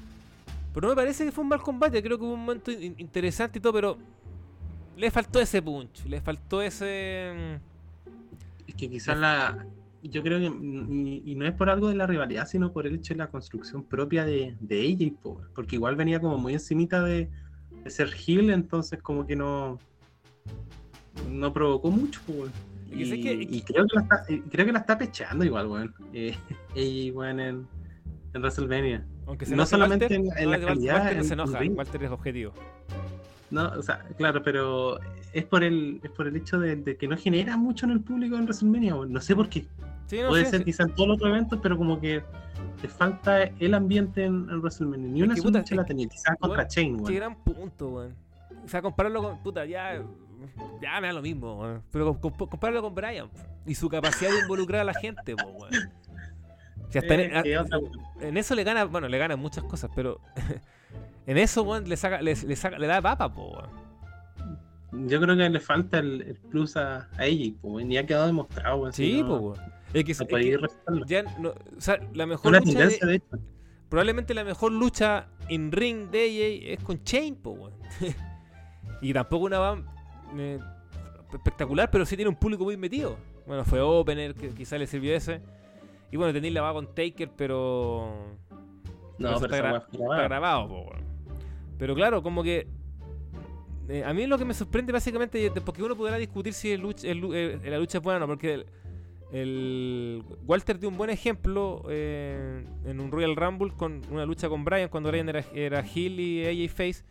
pero 0.73 0.87
no 0.87 0.93
me 0.93 1.01
parece 1.01 1.25
que 1.25 1.31
fue 1.31 1.43
un 1.43 1.49
mal 1.49 1.61
combate, 1.61 2.03
creo 2.03 2.17
que 2.17 2.23
hubo 2.25 2.33
un 2.33 2.41
momento 2.45 2.69
in- 2.71 2.95
interesante 2.99 3.57
y 3.59 3.61
todo, 3.61 3.73
pero 3.73 3.97
le 4.97 5.09
faltó 5.09 5.39
ese 5.39 5.61
punch, 5.61 6.05
le 6.05 6.21
faltó 6.21 6.61
ese... 6.61 7.55
Es 8.67 8.75
que 8.75 8.89
quizás 8.89 9.17
la. 9.17 9.65
Yo 10.10 10.22
creo 10.23 10.40
que. 10.40 10.45
Y, 10.45 11.23
y 11.26 11.36
no 11.36 11.45
es 11.45 11.53
por 11.53 11.69
algo 11.69 11.90
de 11.90 11.95
la 11.95 12.06
rivalidad, 12.07 12.48
sino 12.48 12.72
por 12.72 12.86
el 12.88 12.95
hecho 12.95 13.14
de 13.14 13.18
la 13.19 13.27
construcción 13.27 13.84
propia 13.84 14.26
de, 14.26 14.56
de 14.60 14.82
ella. 14.82 15.11
po, 15.22 15.41
Porque 15.53 15.76
igual 15.76 15.95
venía 15.95 16.19
como 16.19 16.38
muy 16.38 16.53
encimita 16.53 17.03
de, 17.03 17.30
de 17.84 17.90
ser 17.90 18.10
heel, 18.27 18.49
entonces 18.52 19.02
como 19.02 19.26
que 19.26 19.36
no. 19.36 19.80
No 21.32 21.53
provocó 21.53 21.90
mucho. 21.91 22.22
Y 22.91 23.03
Y, 23.14 23.22
que- 23.22 23.34
y 23.34 23.61
creo, 23.61 23.86
que 23.88 23.95
la 23.95 24.02
está, 24.03 24.23
y 24.32 24.40
creo 24.41 24.65
que 24.65 24.72
la 24.72 24.80
está 24.80 24.98
pechando 24.98 25.44
igual, 25.44 25.68
weón. 25.68 25.94
Eh, 26.14 26.36
ella, 26.76 27.14
weón, 27.14 27.40
en, 27.40 27.68
en 28.34 28.41
WrestleMania. 28.41 29.06
Aunque 29.27 29.45
se 29.45 29.56
No 29.56 29.65
solamente 29.65 30.06
Walter, 30.06 30.19
en- 30.19 30.38
en 30.38 30.45
no, 30.45 30.52
la 30.52 30.65
calidad, 30.65 30.95
Walter 30.98 31.14
no 31.15 31.22
en 31.22 31.27
se 31.27 31.34
el 31.34 31.40
enoja. 31.40 31.60
Walter 31.76 32.03
es 32.03 32.11
objetivo. 32.11 32.53
No, 33.52 33.69
o 33.69 33.82
sea, 33.82 33.99
claro, 34.18 34.41
pero 34.44 34.99
es 35.34 35.45
por 35.45 35.64
el, 35.64 35.99
es 36.03 36.11
por 36.11 36.27
el 36.27 36.36
hecho 36.36 36.60
de, 36.60 36.76
de 36.76 36.98
que 36.98 37.07
no 37.07 37.15
genera 37.18 37.57
mucho 37.57 37.86
en 37.86 37.91
el 37.94 38.02
público 38.02 38.36
en 38.38 38.44
WrestleMania, 38.44 38.95
weón. 38.95 39.11
No 39.11 39.22
sé 39.22 39.36
por 39.36 39.49
qué. 39.49 39.65
Sí, 40.07 40.22
no 40.22 40.30
Puede 40.30 40.45
sé, 40.45 40.52
ser 40.52 40.60
sí. 40.60 40.65
quizá 40.65 40.84
en 40.84 40.90
todos 40.95 41.07
los 41.10 41.15
otros 41.18 41.30
eventos, 41.32 41.60
pero 41.64 41.77
como 41.77 41.99
que 41.99 42.23
te 42.82 42.88
falta 42.88 43.44
el 43.44 43.73
ambiente 43.73 44.23
en, 44.26 44.48
en 44.49 44.60
WrestleMania. 44.61 45.07
Ni 45.10 45.22
una 45.23 45.36
sola 45.36 45.64
la 45.72 45.84
tenía, 45.86 46.07
quizás 46.07 46.36
contra 46.40 46.68
Chain, 46.68 46.98
Qué 46.98 47.03
weón. 47.03 47.15
gran 47.15 47.36
punto, 47.36 47.88
weón. 47.90 48.14
O 48.64 48.68
sea, 48.68 48.82
compararlo 48.82 49.22
con. 49.23 49.38
Puta, 49.44 49.65
ya. 49.65 50.02
Ya 50.82 51.02
me 51.02 51.07
da 51.07 51.14
lo 51.14 51.22
mismo, 51.22 51.60
weón. 51.60 51.82
Pero 51.91 52.18
com- 52.19 52.32
com- 52.38 52.48
compáralo 52.49 52.82
con 52.84 52.94
Brian 52.94 53.27
y 53.65 53.73
su 53.73 53.90
capacidad 53.90 54.32
de 54.32 54.40
involucrar 54.41 54.82
a 54.82 54.84
la 54.84 54.94
gente, 54.94 55.36
po, 55.36 55.48
weón. 55.49 55.72
Si 56.90 56.99
hasta 56.99 57.14
en, 57.15 57.36
Eh, 57.38 57.44
que 57.44 57.56
a- 57.56 57.61
otra- 57.64 57.80
en 58.22 58.38
eso 58.38 58.53
le 58.53 58.64
gana, 58.64 58.86
bueno, 58.86 59.07
le 59.07 59.18
gana 59.18 59.36
muchas 59.36 59.64
cosas, 59.64 59.90
pero 59.95 60.19
en 61.26 61.38
eso, 61.40 61.64
weón, 61.64 61.90
le 61.90 61.98
saca, 61.98 62.22
le, 62.22 62.36
le 62.36 62.56
saca, 62.56 62.77
le 62.77 62.86
da 62.88 63.02
papa, 63.02 63.34
po, 63.34 63.52
weón. 63.53 65.07
Yo 65.10 65.19
creo 65.19 65.36
que 65.36 65.49
le 65.49 65.60
falta 65.60 65.99
el, 65.99 66.22
el 66.22 66.36
plus 66.36 66.77
a, 66.77 67.10
a 67.18 67.26
ella, 67.26 67.53
pues, 67.61 67.86
y 67.88 67.98
ha 67.98 68.06
quedado 68.06 68.27
demostrado, 68.27 68.77
weón. 68.77 68.94
Sí, 68.94 69.22
weón. 69.23 69.56
Es 69.95 70.03
que, 70.03 70.11
es 70.11 70.22
que 70.23 70.57
ya 71.07 71.23
no, 71.39 71.49
o 71.49 71.81
sea, 71.81 71.99
la 72.13 72.26
mejor 72.26 72.49
Una 72.49 72.59
lucha 72.59 72.80
de- 72.88 72.99
de 73.07 73.15
hecho. 73.15 73.38
probablemente 73.89 74.34
la 74.34 74.43
mejor 74.43 74.72
lucha 74.72 75.27
en 75.49 75.72
ring 75.72 76.09
de 76.09 76.19
AJ 76.26 76.73
es 76.73 76.84
con 76.84 77.03
Chain, 77.03 77.35
po, 77.35 77.72
y 79.01 79.13
tampoco 79.13 79.45
una 79.45 79.59
van 79.59 79.85
eh, 80.38 80.59
espectacular, 81.34 81.89
pero 81.91 82.05
sí 82.05 82.15
tiene 82.15 82.30
un 82.30 82.35
público 82.35 82.63
muy 82.65 82.77
metido. 82.77 83.17
Bueno, 83.47 83.63
fue 83.63 83.80
Opener, 83.80 84.34
que 84.35 84.49
quizá 84.49 84.77
le 84.77 84.88
sirvió 84.88 85.15
ese. 85.15 85.39
Y 86.11 86.17
bueno, 86.17 86.34
tenéis 86.34 86.53
la 86.53 86.61
va 86.61 86.73
con 86.73 86.93
Taker, 86.93 87.30
pero. 87.35 88.35
No, 89.17 89.39
pero 89.39 89.55
está, 89.55 89.85
gra- 89.91 90.23
grabado, 90.26 90.67
po, 90.67 90.81
weón. 90.81 91.03
Pero 91.77 91.93
claro, 91.95 92.22
como 92.23 92.41
que. 92.43 92.67
eh, 93.88 94.03
a 94.03 94.13
mí 94.13 94.26
lo 94.27 94.38
que 94.38 94.45
me 94.45 94.53
sorprende 94.53 94.91
básicamente, 94.91 95.51
porque 95.63 95.84
uno 95.84 95.95
podrá 95.95 96.17
discutir 96.17 96.53
si 96.53 96.72
el 96.72 96.81
lucha- 96.81 97.07
el 97.07 97.19
lu- 97.19 97.34
la 97.34 97.77
lucha 97.77 97.99
es 97.99 98.03
buena 98.03 98.17
o 98.17 98.19
no, 98.22 98.27
porque 98.27 98.65
Walter 99.31 100.80
dio 100.80 100.89
un 100.89 100.97
buen 100.97 101.10
ejemplo 101.10 101.84
eh, 101.89 102.64
en 102.85 102.99
un 102.99 103.11
Royal 103.11 103.35
Rumble 103.35 103.73
con 103.76 104.02
una 104.10 104.26
lucha 104.26 104.47
con 104.47 104.64
Brian 104.64 104.89
cuando 104.89 105.10
Brian 105.10 105.27
era, 105.27 105.43
era 105.53 105.85
Hill 105.85 106.19
y 106.19 106.45
AJ 106.45 106.72
Face, 106.72 107.03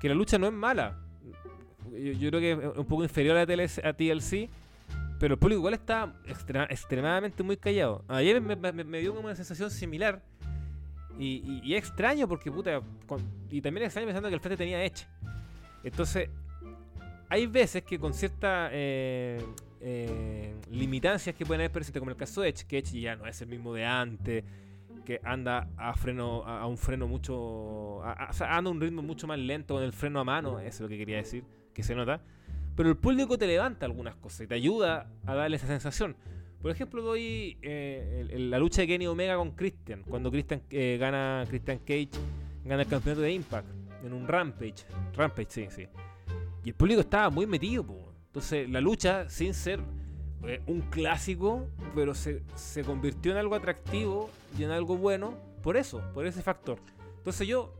que 0.00 0.08
la 0.08 0.14
lucha 0.14 0.38
no 0.38 0.46
es 0.46 0.52
mala. 0.52 0.98
Yo, 1.92 2.30
creo 2.30 2.40
que 2.40 2.52
es 2.52 2.78
un 2.78 2.86
poco 2.86 3.02
inferior 3.02 3.36
a, 3.36 3.46
TLC, 3.46 3.80
TLC, 3.96 4.48
Pero 5.18 5.34
el 5.34 5.38
público 5.38 5.58
igual 5.58 5.74
está 5.74 6.14
extremadamente 6.68 7.42
muy 7.42 7.56
callado. 7.56 8.04
Ayer 8.08 8.40
me, 8.40 9.00
dio 9.00 9.12
una 9.12 9.34
sensación 9.34 9.70
similar. 9.70 10.22
Y, 11.18 11.60
y- 11.62 11.74
extraño 11.74 12.26
porque, 12.26 12.50
puta, 12.50 12.80
con- 13.06 13.20
y 13.50 13.60
también 13.60 13.84
extraño 13.84 14.06
pensando 14.06 14.28
que 14.28 14.34
el 14.36 14.40
frente 14.40 14.56
tenía 14.56 14.82
Edge. 14.82 15.06
Entonces, 15.84 16.30
hay 17.28 17.46
veces 17.46 17.82
que 17.82 17.98
con 17.98 18.14
ciertas 18.14 18.70
eh, 18.72 19.44
eh, 19.80 20.54
limitancias 20.70 21.34
que 21.34 21.46
pueden 21.46 21.62
haber 21.62 21.72
presentes, 21.72 22.00
como 22.00 22.10
el 22.10 22.16
caso 22.16 22.42
de 22.42 22.50
Edge, 22.50 22.66
que 22.66 22.82
ya 22.82 23.16
no 23.16 23.26
es 23.26 23.40
el 23.40 23.48
mismo 23.48 23.72
de 23.74 23.84
antes, 23.84 24.44
que 25.04 25.20
anda 25.24 25.68
a 25.76 25.94
freno 25.94 26.44
a, 26.44 26.66
un 26.66 26.76
freno 26.76 27.08
mucho, 27.08 28.02
anda 28.04 28.70
un 28.70 28.80
ritmo 28.80 29.02
mucho 29.02 29.26
más 29.26 29.38
lento 29.38 29.74
con 29.74 29.82
el 29.82 29.92
freno 29.92 30.20
a 30.20 30.24
mano, 30.24 30.60
eso 30.60 30.68
es 30.68 30.80
lo 30.80 30.88
que 30.88 30.98
quería 30.98 31.16
decir, 31.16 31.44
que 31.72 31.82
se 31.82 31.94
nota. 31.94 32.20
Pero 32.76 32.88
el 32.90 32.96
público 32.96 33.36
te 33.36 33.46
levanta 33.46 33.86
algunas 33.86 34.14
cosas 34.16 34.42
y 34.42 34.46
te 34.46 34.54
ayuda 34.54 35.10
a 35.26 35.34
darle 35.34 35.56
esa 35.56 35.66
sensación. 35.66 36.16
Por 36.62 36.70
ejemplo, 36.70 37.02
doy 37.02 37.56
eh, 37.62 38.26
la 38.38 38.58
lucha 38.58 38.82
de 38.82 38.88
Kenny 38.88 39.06
Omega 39.06 39.36
con 39.36 39.52
Christian, 39.52 40.02
cuando 40.02 40.30
Christian 40.30 40.62
eh, 40.70 40.98
gana 41.00 41.44
Christian 41.48 41.78
Cage, 41.78 42.10
gana 42.64 42.82
el 42.82 42.88
campeonato 42.88 43.22
de 43.22 43.32
Impact 43.32 43.66
en 44.04 44.12
un 44.12 44.28
Rampage. 44.28 44.84
Rampage, 45.14 45.50
sí, 45.50 45.66
sí. 45.70 45.86
Y 46.64 46.68
el 46.68 46.74
público 46.74 47.00
estaba 47.00 47.30
muy 47.30 47.46
metido. 47.46 48.09
Entonces, 48.30 48.70
la 48.70 48.80
lucha, 48.80 49.28
sin 49.28 49.54
ser 49.54 49.80
eh, 50.44 50.62
un 50.68 50.82
clásico, 50.82 51.66
pero 51.96 52.14
se, 52.14 52.44
se 52.54 52.84
convirtió 52.84 53.32
en 53.32 53.38
algo 53.38 53.56
atractivo 53.56 54.30
y 54.56 54.62
en 54.62 54.70
algo 54.70 54.96
bueno 54.96 55.34
por 55.64 55.76
eso, 55.76 56.00
por 56.14 56.26
ese 56.26 56.40
factor. 56.40 56.78
Entonces, 57.18 57.48
yo, 57.48 57.74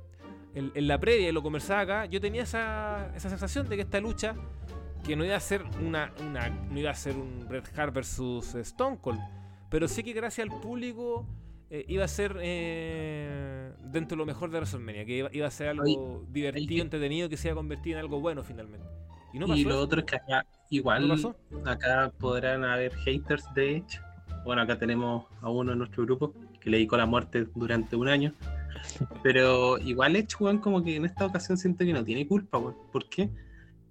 en, 0.56 0.72
en 0.74 0.89
la 0.89 0.98
previa, 0.98 1.28
y 1.28 1.32
lo 1.32 1.43
conversaba 1.43 1.81
acá, 1.82 2.06
yo 2.06 2.20
tenía 2.20 2.43
esa, 2.43 3.12
esa 3.14 3.31
sensación 3.31 3.68
de 3.68 3.77
que 3.77 3.82
esta 3.82 4.01
lucha, 4.01 4.35
que 5.05 5.14
no 5.14 5.24
iba 5.24 5.36
a 5.36 5.40
ser 5.40 5.62
una, 5.81 6.12
una 6.20 6.48
no 6.51 6.78
iba 6.78 6.90
a 6.90 6.94
ser 6.94 7.16
un 7.16 7.47
Bret 7.48 7.70
Hart 7.78 7.94
versus 7.94 8.55
Stone 8.56 8.98
Cold, 9.01 9.20
pero 9.70 9.86
sí 9.86 10.02
que 10.02 10.12
gracias 10.12 10.48
al 10.51 10.60
público 10.60 11.27
eh, 11.70 11.85
iba 11.86 12.05
a 12.05 12.09
ser 12.09 12.36
eh, 12.40 13.72
dentro 13.85 14.16
de 14.16 14.18
lo 14.18 14.27
mejor 14.27 14.51
de 14.51 14.59
WrestleMania, 14.59 15.05
que 15.05 15.16
iba, 15.18 15.31
iba 15.32 15.47
a 15.47 15.51
ser 15.51 15.68
algo 15.68 16.24
divertido, 16.28 16.82
entretenido, 16.82 17.28
que 17.28 17.36
se 17.36 17.48
iba 17.48 17.52
a 17.52 17.56
convertir 17.56 17.93
en 17.93 18.01
algo 18.01 18.20
bueno 18.20 18.43
finalmente. 18.43 18.86
Y 19.32 19.39
no 19.39 19.47
pasó. 19.47 19.59
y 19.59 19.65
lo 19.65 19.70
eso. 19.70 19.81
otro 19.81 20.01
es 20.01 20.07
que 20.07 20.16
acá, 20.16 20.47
igual, 20.70 21.09
¿No 21.09 21.15
pasó? 21.15 21.36
acá 21.65 22.12
podrán 22.19 22.65
haber 22.65 22.94
haters 22.97 23.44
de 23.55 23.77
Edge. 23.78 24.01
Bueno, 24.44 24.62
acá 24.62 24.78
tenemos 24.78 25.24
a 25.43 25.51
uno 25.51 25.73
en 25.73 25.78
nuestro 25.78 26.05
grupo 26.05 26.35
que 26.61 26.70
le 26.70 26.78
dedicó 26.78 26.97
la 26.97 27.07
muerte 27.07 27.47
durante 27.55 27.97
un 27.97 28.09
año. 28.09 28.32
Pero 29.23 29.78
igual 29.78 30.16
Edge, 30.16 30.36
weón, 30.40 30.59
como 30.59 30.82
que 30.82 30.97
en 30.97 31.05
esta 31.05 31.27
ocasión 31.27 31.57
siento 31.59 31.85
que 31.85 31.93
no 31.93 32.05
tiene 32.05 32.27
culpa, 32.27 32.59
weón. 32.59 32.77
¿Por 32.93 33.09
qué? 33.09 33.31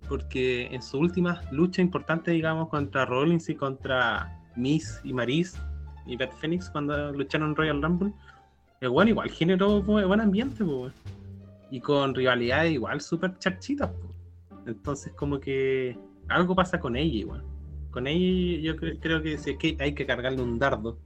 Porque 0.08 0.68
en 0.72 0.82
su 0.82 0.98
última 0.98 1.42
lucha 1.52 1.82
importante, 1.82 2.32
digamos, 2.32 2.70
contra 2.70 3.06
Rollins 3.06 3.48
y 3.50 3.56
contra 3.56 4.40
Miss 4.56 5.00
y 5.04 5.14
Maris 5.14 5.56
y 6.08 6.16
Beth 6.16 6.34
Phoenix 6.34 6.70
cuando 6.70 7.12
lucharon 7.12 7.50
en 7.50 7.56
Royal 7.56 7.82
Rumble, 7.82 8.12
el 8.82 8.90
weón 8.90 9.10
igual 9.10 9.30
generó 9.30 9.84
bu- 9.84 10.08
buen 10.08 10.20
ambiente, 10.22 10.64
weón. 10.64 10.94
Y 11.70 11.80
con 11.80 12.16
rivalidades 12.16 12.72
igual 12.74 13.00
súper 13.02 13.38
charchitas, 13.38 13.90
po. 13.90 14.16
Entonces 14.70 15.14
como 15.14 15.40
que 15.40 15.98
algo 16.28 16.56
pasa 16.56 16.80
con 16.80 16.96
ella 16.96 17.14
igual. 17.16 17.44
Con 17.92 18.08
ella 18.08 18.62
yo 18.62 18.76
cre- 18.76 18.98
creo 19.02 19.22
que, 19.22 19.38
sí, 19.38 19.58
que 19.58 19.76
hay 19.80 19.94
que 19.94 20.06
cargarle 20.06 20.42
un 20.42 20.60
dardo. 20.60 20.98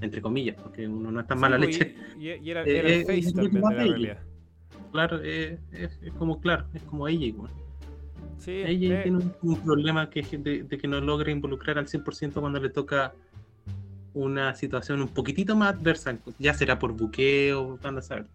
Entre 0.00 0.22
comillas, 0.22 0.56
porque 0.62 0.86
uno 0.86 1.10
no 1.10 1.20
es 1.20 1.26
tan 1.26 1.38
Sí, 1.38 1.42
mala 1.42 1.58
leche. 1.58 1.94
Y, 2.18 2.28
y- 2.28 2.34
y 2.42 2.50
era, 2.50 2.62
era 2.62 2.88
eh, 2.88 3.00
el 3.00 3.06
face 3.06 3.18
es 3.18 3.34
también 3.34 3.52
de 3.54 3.60
más 3.60 3.74
la 3.74 3.78
de 3.82 3.84
ella. 3.84 3.92
realidad. 3.92 4.18
Claro, 4.92 5.20
eh, 5.22 5.58
es, 5.72 5.98
es 6.02 6.12
como 6.14 6.40
claro, 6.40 6.66
es 6.72 6.82
como 6.84 7.06
ella 7.08 7.26
igual. 7.26 7.50
Sí, 8.38 8.52
Ella 8.52 9.00
eh, 9.00 9.02
tiene 9.02 9.18
un, 9.18 9.34
un 9.42 9.60
problema 9.60 10.08
que 10.08 10.20
es 10.20 10.30
de, 10.30 10.62
de 10.62 10.78
que 10.78 10.86
no 10.88 11.00
logra 11.00 11.30
involucrar 11.30 11.78
al 11.78 11.88
100% 11.88 12.40
cuando 12.40 12.60
le 12.60 12.70
toca 12.70 13.12
una 14.14 14.54
situación 14.54 15.02
un 15.02 15.08
poquitito 15.08 15.54
más 15.56 15.74
adversa. 15.74 16.16
Ya 16.38 16.54
será 16.54 16.78
por 16.78 16.92
buqueo, 16.92 17.78
cuando 17.82 18.00
saber. 18.00 18.26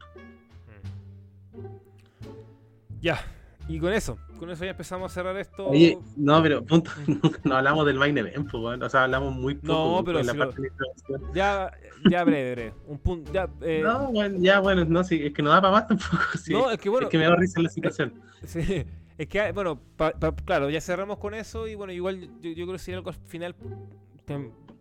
Ya, 3.01 3.19
y 3.67 3.79
con 3.79 3.93
eso, 3.93 4.17
con 4.39 4.49
eso 4.49 4.63
ya 4.65 4.71
empezamos 4.71 5.11
a 5.11 5.13
cerrar 5.13 5.37
esto. 5.37 5.67
Oye, 5.67 5.97
no, 6.17 6.41
pero 6.43 6.63
punto, 6.65 6.91
no 7.45 7.55
hablamos 7.55 7.85
del 7.85 7.97
main 7.97 8.17
event, 8.17 8.49
pues, 8.51 8.81
o 8.81 8.89
sea, 8.89 9.03
hablamos 9.03 9.33
muy 9.33 9.55
poco 9.55 9.97
No, 9.97 10.03
pues, 10.03 10.05
pero 10.05 10.19
en 10.19 10.25
la 10.27 10.31
si 10.33 10.37
lo- 10.37 10.45
parte 10.45 10.61
de 10.61 10.67
introducción. 10.67 11.21
Ya, 11.33 11.71
ya 12.09 12.23
breve, 12.23 12.51
breve. 12.51 12.73
Un 12.87 12.97
punto, 12.99 13.31
ya, 13.31 13.49
eh, 13.61 13.81
No, 13.83 14.11
bueno, 14.11 14.35
ya, 14.39 14.59
bueno, 14.59 14.83
no, 14.85 15.03
sí, 15.03 15.21
es 15.25 15.33
que 15.33 15.41
no 15.41 15.49
da 15.49 15.61
para 15.61 15.71
más 15.73 15.87
tampoco. 15.87 16.17
sí. 16.43 16.51
no, 16.53 16.69
es 16.71 16.77
que 16.79 16.89
bueno, 16.89 17.07
es 17.07 17.11
que 17.11 17.17
me 17.17 17.25
da 17.25 17.35
risa 17.35 17.61
la 17.61 17.69
situación. 17.69 18.13
sí, 18.45 18.85
es 19.17 19.27
que, 19.27 19.51
bueno, 19.53 19.79
pa- 19.95 20.11
pa- 20.11 20.35
claro, 20.35 20.69
ya 20.69 20.81
cerramos 20.81 21.17
con 21.19 21.33
eso 21.33 21.67
y 21.67 21.75
bueno, 21.75 21.93
igual 21.93 22.19
yo, 22.41 22.51
yo 22.51 22.65
creo 22.65 22.73
que 22.73 22.79
sería 22.79 22.97
algo 22.97 23.09
al 23.11 23.15
final 23.15 23.55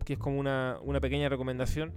que, 0.04 0.12
es 0.14 0.18
como 0.18 0.38
una, 0.40 0.78
una 0.82 1.00
pequeña 1.00 1.28
recomendación. 1.28 1.92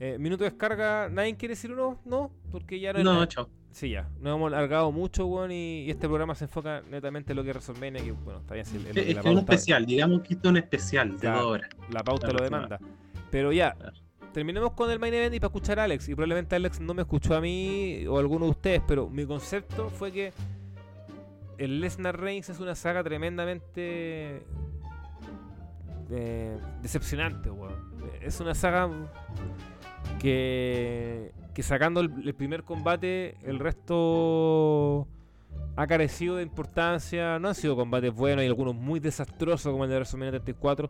Eh, 0.00 0.16
minuto 0.18 0.44
de 0.44 0.50
descarga, 0.50 1.08
¿nadie 1.08 1.36
quiere 1.36 1.52
decir 1.54 1.72
uno? 1.72 2.00
No, 2.04 2.30
porque 2.52 2.78
ya 2.78 2.92
no 2.92 2.98
es 3.00 3.04
No, 3.04 3.26
chao. 3.26 3.48
Sí, 3.70 3.90
ya. 3.90 4.08
Nos 4.20 4.36
hemos 4.36 4.52
alargado 4.52 4.90
mucho, 4.90 5.26
weón, 5.26 5.52
y, 5.52 5.84
y 5.84 5.90
este 5.90 6.08
programa 6.08 6.34
se 6.34 6.44
enfoca 6.44 6.82
netamente 6.90 7.32
en 7.32 7.36
lo 7.36 7.44
que 7.44 7.50
es 7.50 7.56
WrestleMania, 7.56 8.02
que 8.02 8.12
bueno, 8.12 8.40
está 8.40 8.54
bien, 8.54 8.66
es 8.66 9.14
la 9.14 9.30
un 9.30 9.38
especial, 9.38 9.86
digamos 9.86 10.22
que 10.22 10.34
esto 10.34 10.48
es 10.48 10.50
un 10.50 10.56
especial 10.56 11.18
de 11.18 11.28
dos 11.28 11.42
horas. 11.42 11.70
la 11.90 12.02
pauta 12.02 12.32
lo 12.32 12.42
demanda. 12.42 12.78
Pero 13.30 13.52
ya, 13.52 13.76
terminemos 14.32 14.72
con 14.72 14.90
el 14.90 14.98
main 14.98 15.14
event 15.14 15.34
y 15.34 15.40
para 15.40 15.48
escuchar 15.48 15.80
a 15.80 15.84
Alex. 15.84 16.08
Y 16.08 16.14
probablemente 16.14 16.56
Alex 16.56 16.80
no 16.80 16.94
me 16.94 17.02
escuchó 17.02 17.34
a 17.34 17.40
mí 17.40 18.06
o 18.06 18.16
a 18.16 18.20
alguno 18.20 18.46
de 18.46 18.50
ustedes, 18.52 18.82
pero 18.86 19.08
mi 19.08 19.26
concepto 19.26 19.90
fue 19.90 20.12
que 20.12 20.32
el 21.58 21.80
Lesnar 21.80 22.18
Reigns 22.18 22.48
es 22.48 22.60
una 22.60 22.74
saga 22.74 23.02
tremendamente 23.02 24.42
eh, 26.10 26.58
decepcionante, 26.80 27.50
weón. 27.50 27.74
Es 28.20 28.40
una 28.40 28.54
saga 28.54 28.88
que, 30.18 31.32
que 31.58 31.64
sacando 31.64 31.98
el, 31.98 32.34
primer 32.36 32.62
combate, 32.62 33.34
el 33.42 33.58
resto 33.58 35.08
ha 35.74 35.88
carecido 35.88 36.36
de 36.36 36.44
importancia. 36.44 37.40
No 37.40 37.48
han 37.48 37.56
sido 37.56 37.74
combates 37.74 38.14
buenos, 38.14 38.42
hay 38.42 38.46
algunos 38.46 38.76
muy 38.76 39.00
desastrosos 39.00 39.72
como 39.72 39.82
el 39.82 39.90
de 39.90 39.96
WrestleMania 39.96 40.30
34. 40.30 40.88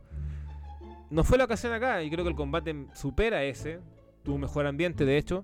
No 1.08 1.24
fue 1.24 1.38
la 1.38 1.44
ocasión 1.44 1.72
acá 1.72 2.02
y 2.02 2.10
creo 2.10 2.22
que 2.22 2.28
el 2.32 2.36
combate 2.36 2.84
supera 2.92 3.42
ese. 3.44 3.80
Tuvo 4.22 4.34
un 4.34 4.42
mejor 4.42 4.66
ambiente, 4.66 5.06
de 5.06 5.16
hecho. 5.16 5.42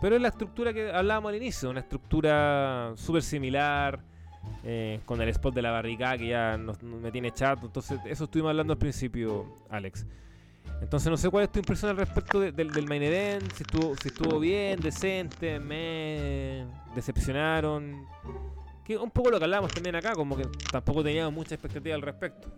Pero 0.00 0.16
es 0.16 0.20
la 0.20 0.28
estructura 0.30 0.72
que 0.72 0.90
hablábamos 0.90 1.28
al 1.28 1.36
inicio, 1.36 1.70
una 1.70 1.78
estructura 1.78 2.92
súper 2.96 3.22
similar, 3.22 4.02
eh, 4.64 4.98
con 5.04 5.22
el 5.22 5.28
spot 5.28 5.54
de 5.54 5.62
la 5.62 5.70
barricada 5.70 6.18
que 6.18 6.26
ya 6.26 6.58
me 6.82 7.12
tiene 7.12 7.30
chato. 7.30 7.66
Entonces, 7.66 8.00
eso 8.04 8.24
estuvimos 8.24 8.50
hablando 8.50 8.72
al 8.72 8.80
principio, 8.80 9.46
Alex. 9.70 10.04
Entonces, 10.80 11.10
no 11.10 11.16
sé 11.16 11.30
cuál 11.30 11.44
es 11.44 11.52
tu 11.52 11.58
impresión 11.58 11.90
al 11.90 11.96
respecto 11.96 12.38
de- 12.38 12.52
del, 12.52 12.86
main 12.86 13.02
event, 13.02 13.50
si 13.52 13.62
estuvo, 13.62 13.96
si 14.00 14.08
estuvo 14.08 14.38
bien, 14.38 14.80
decente, 14.80 15.58
me 15.58 16.66
decepcionaron. 16.94 18.06
Que 18.84 18.96
un 18.96 19.10
poco 19.10 19.30
lo 19.30 19.38
que 19.38 19.44
hablábamos 19.44 19.72
también 19.72 19.96
acá, 19.96 20.12
como 20.12 20.36
que 20.36 20.44
tampoco 20.70 21.02
teníamos 21.02 21.32
mucha 21.32 21.54
expectativa 21.54 21.94
al 21.94 22.02
respecto. 22.02 22.48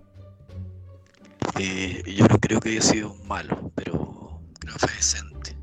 Eh, 1.59 2.03
yo 2.07 2.27
no 2.29 2.39
creo 2.39 2.61
que 2.61 2.71
haya 2.71 2.83
sido 2.83 3.15
malo, 3.25 3.73
pero 3.75 4.41
creo 4.61 4.75
que 4.75 4.79
fue 4.79 4.93
decente. 4.95 5.57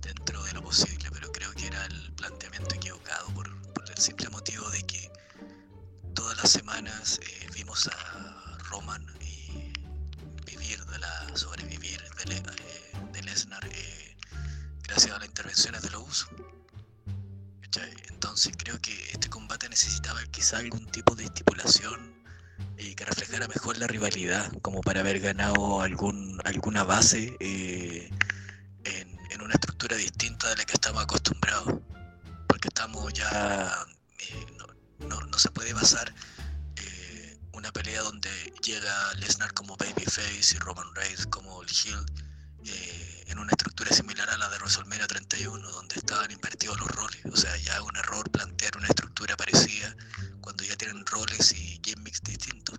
Dentro 0.00 0.42
de 0.44 0.52
lo 0.52 0.62
posible, 0.62 1.08
pero 1.12 1.32
creo 1.32 1.50
que 1.52 1.66
era 1.66 1.84
el 1.86 2.12
planteamiento 2.12 2.74
equivocado 2.74 3.26
por, 3.34 3.48
el 3.48 3.98
simple 3.98 4.28
motivo 4.30 4.68
de 4.70 4.82
que 4.84 5.10
todas 6.14 6.36
las 6.38 6.50
semanas 6.50 7.20
eh, 7.22 7.46
vimos 7.54 7.88
a 7.88 8.58
Roman 8.70 9.04
de 10.80 10.98
la 10.98 11.36
sobrevivir 11.36 12.00
de, 12.18 12.24
Le- 12.26 12.36
eh, 12.36 12.92
eh, 13.72 14.16
gracias 14.82 15.14
a 15.14 15.18
las 15.18 15.28
intervenciones 15.28 15.82
de 15.82 15.90
los 15.90 16.02
usos. 16.08 16.28
Entonces 18.10 18.52
creo 18.56 18.78
que 18.80 18.92
este 19.12 19.28
combate 19.28 19.68
necesitaba 19.68 20.20
quizá 20.30 20.58
algún 20.58 20.86
tipo 20.86 21.14
de 21.14 21.24
estipulación 21.24 22.14
eh, 22.76 22.94
que 22.94 23.04
reflejara 23.04 23.48
mejor 23.48 23.78
la 23.78 23.86
rivalidad, 23.86 24.50
como 24.62 24.80
para 24.80 25.00
haber 25.00 25.20
ganado 25.20 25.80
algún, 25.82 26.40
alguna 26.44 26.84
base 26.84 27.36
eh, 27.40 28.10
en, 28.84 29.18
en 29.30 29.42
una 29.42 29.54
estructura 29.54 29.96
distinta 29.96 30.48
de 30.50 30.56
la 30.56 30.64
que 30.64 30.74
estamos 30.74 31.02
acostumbrados. 31.02 31.80
Porque 32.46 32.68
estamos 32.68 33.12
ya. 33.12 33.84
eh, 34.18 34.46
no, 34.58 34.66
no- 35.08 35.20
no 35.26 35.38
se 35.38 35.50
puede 35.50 35.72
basar 35.72 36.14
una 37.52 37.72
pelea 37.72 38.02
donde 38.02 38.30
llega 38.62 39.14
Lesnar 39.14 39.52
como 39.54 39.76
Babyface 39.76 40.54
y 40.54 40.58
Roman 40.58 40.94
Reigns 40.94 41.26
como 41.26 41.62
el 41.62 41.68
Heel 41.68 42.04
eh, 42.64 43.24
en 43.26 43.38
una 43.38 43.50
estructura 43.50 43.90
similar 43.90 44.28
a 44.30 44.36
la 44.36 44.48
de 44.48 44.58
WrestleMania 44.58 45.06
31, 45.06 45.68
donde 45.70 45.96
estaban 45.96 46.30
invertidos 46.30 46.78
los 46.78 46.88
roles. 46.90 47.20
O 47.32 47.36
sea, 47.36 47.56
ya 47.56 47.74
es 47.74 47.80
un 47.80 47.96
error 47.96 48.30
plantear 48.30 48.76
una 48.76 48.86
estructura 48.86 49.36
parecida 49.36 49.96
cuando 50.40 50.64
ya 50.64 50.76
tienen 50.76 51.04
roles 51.06 51.52
y 51.52 51.80
gimmicks 51.82 52.22
distintos. 52.22 52.78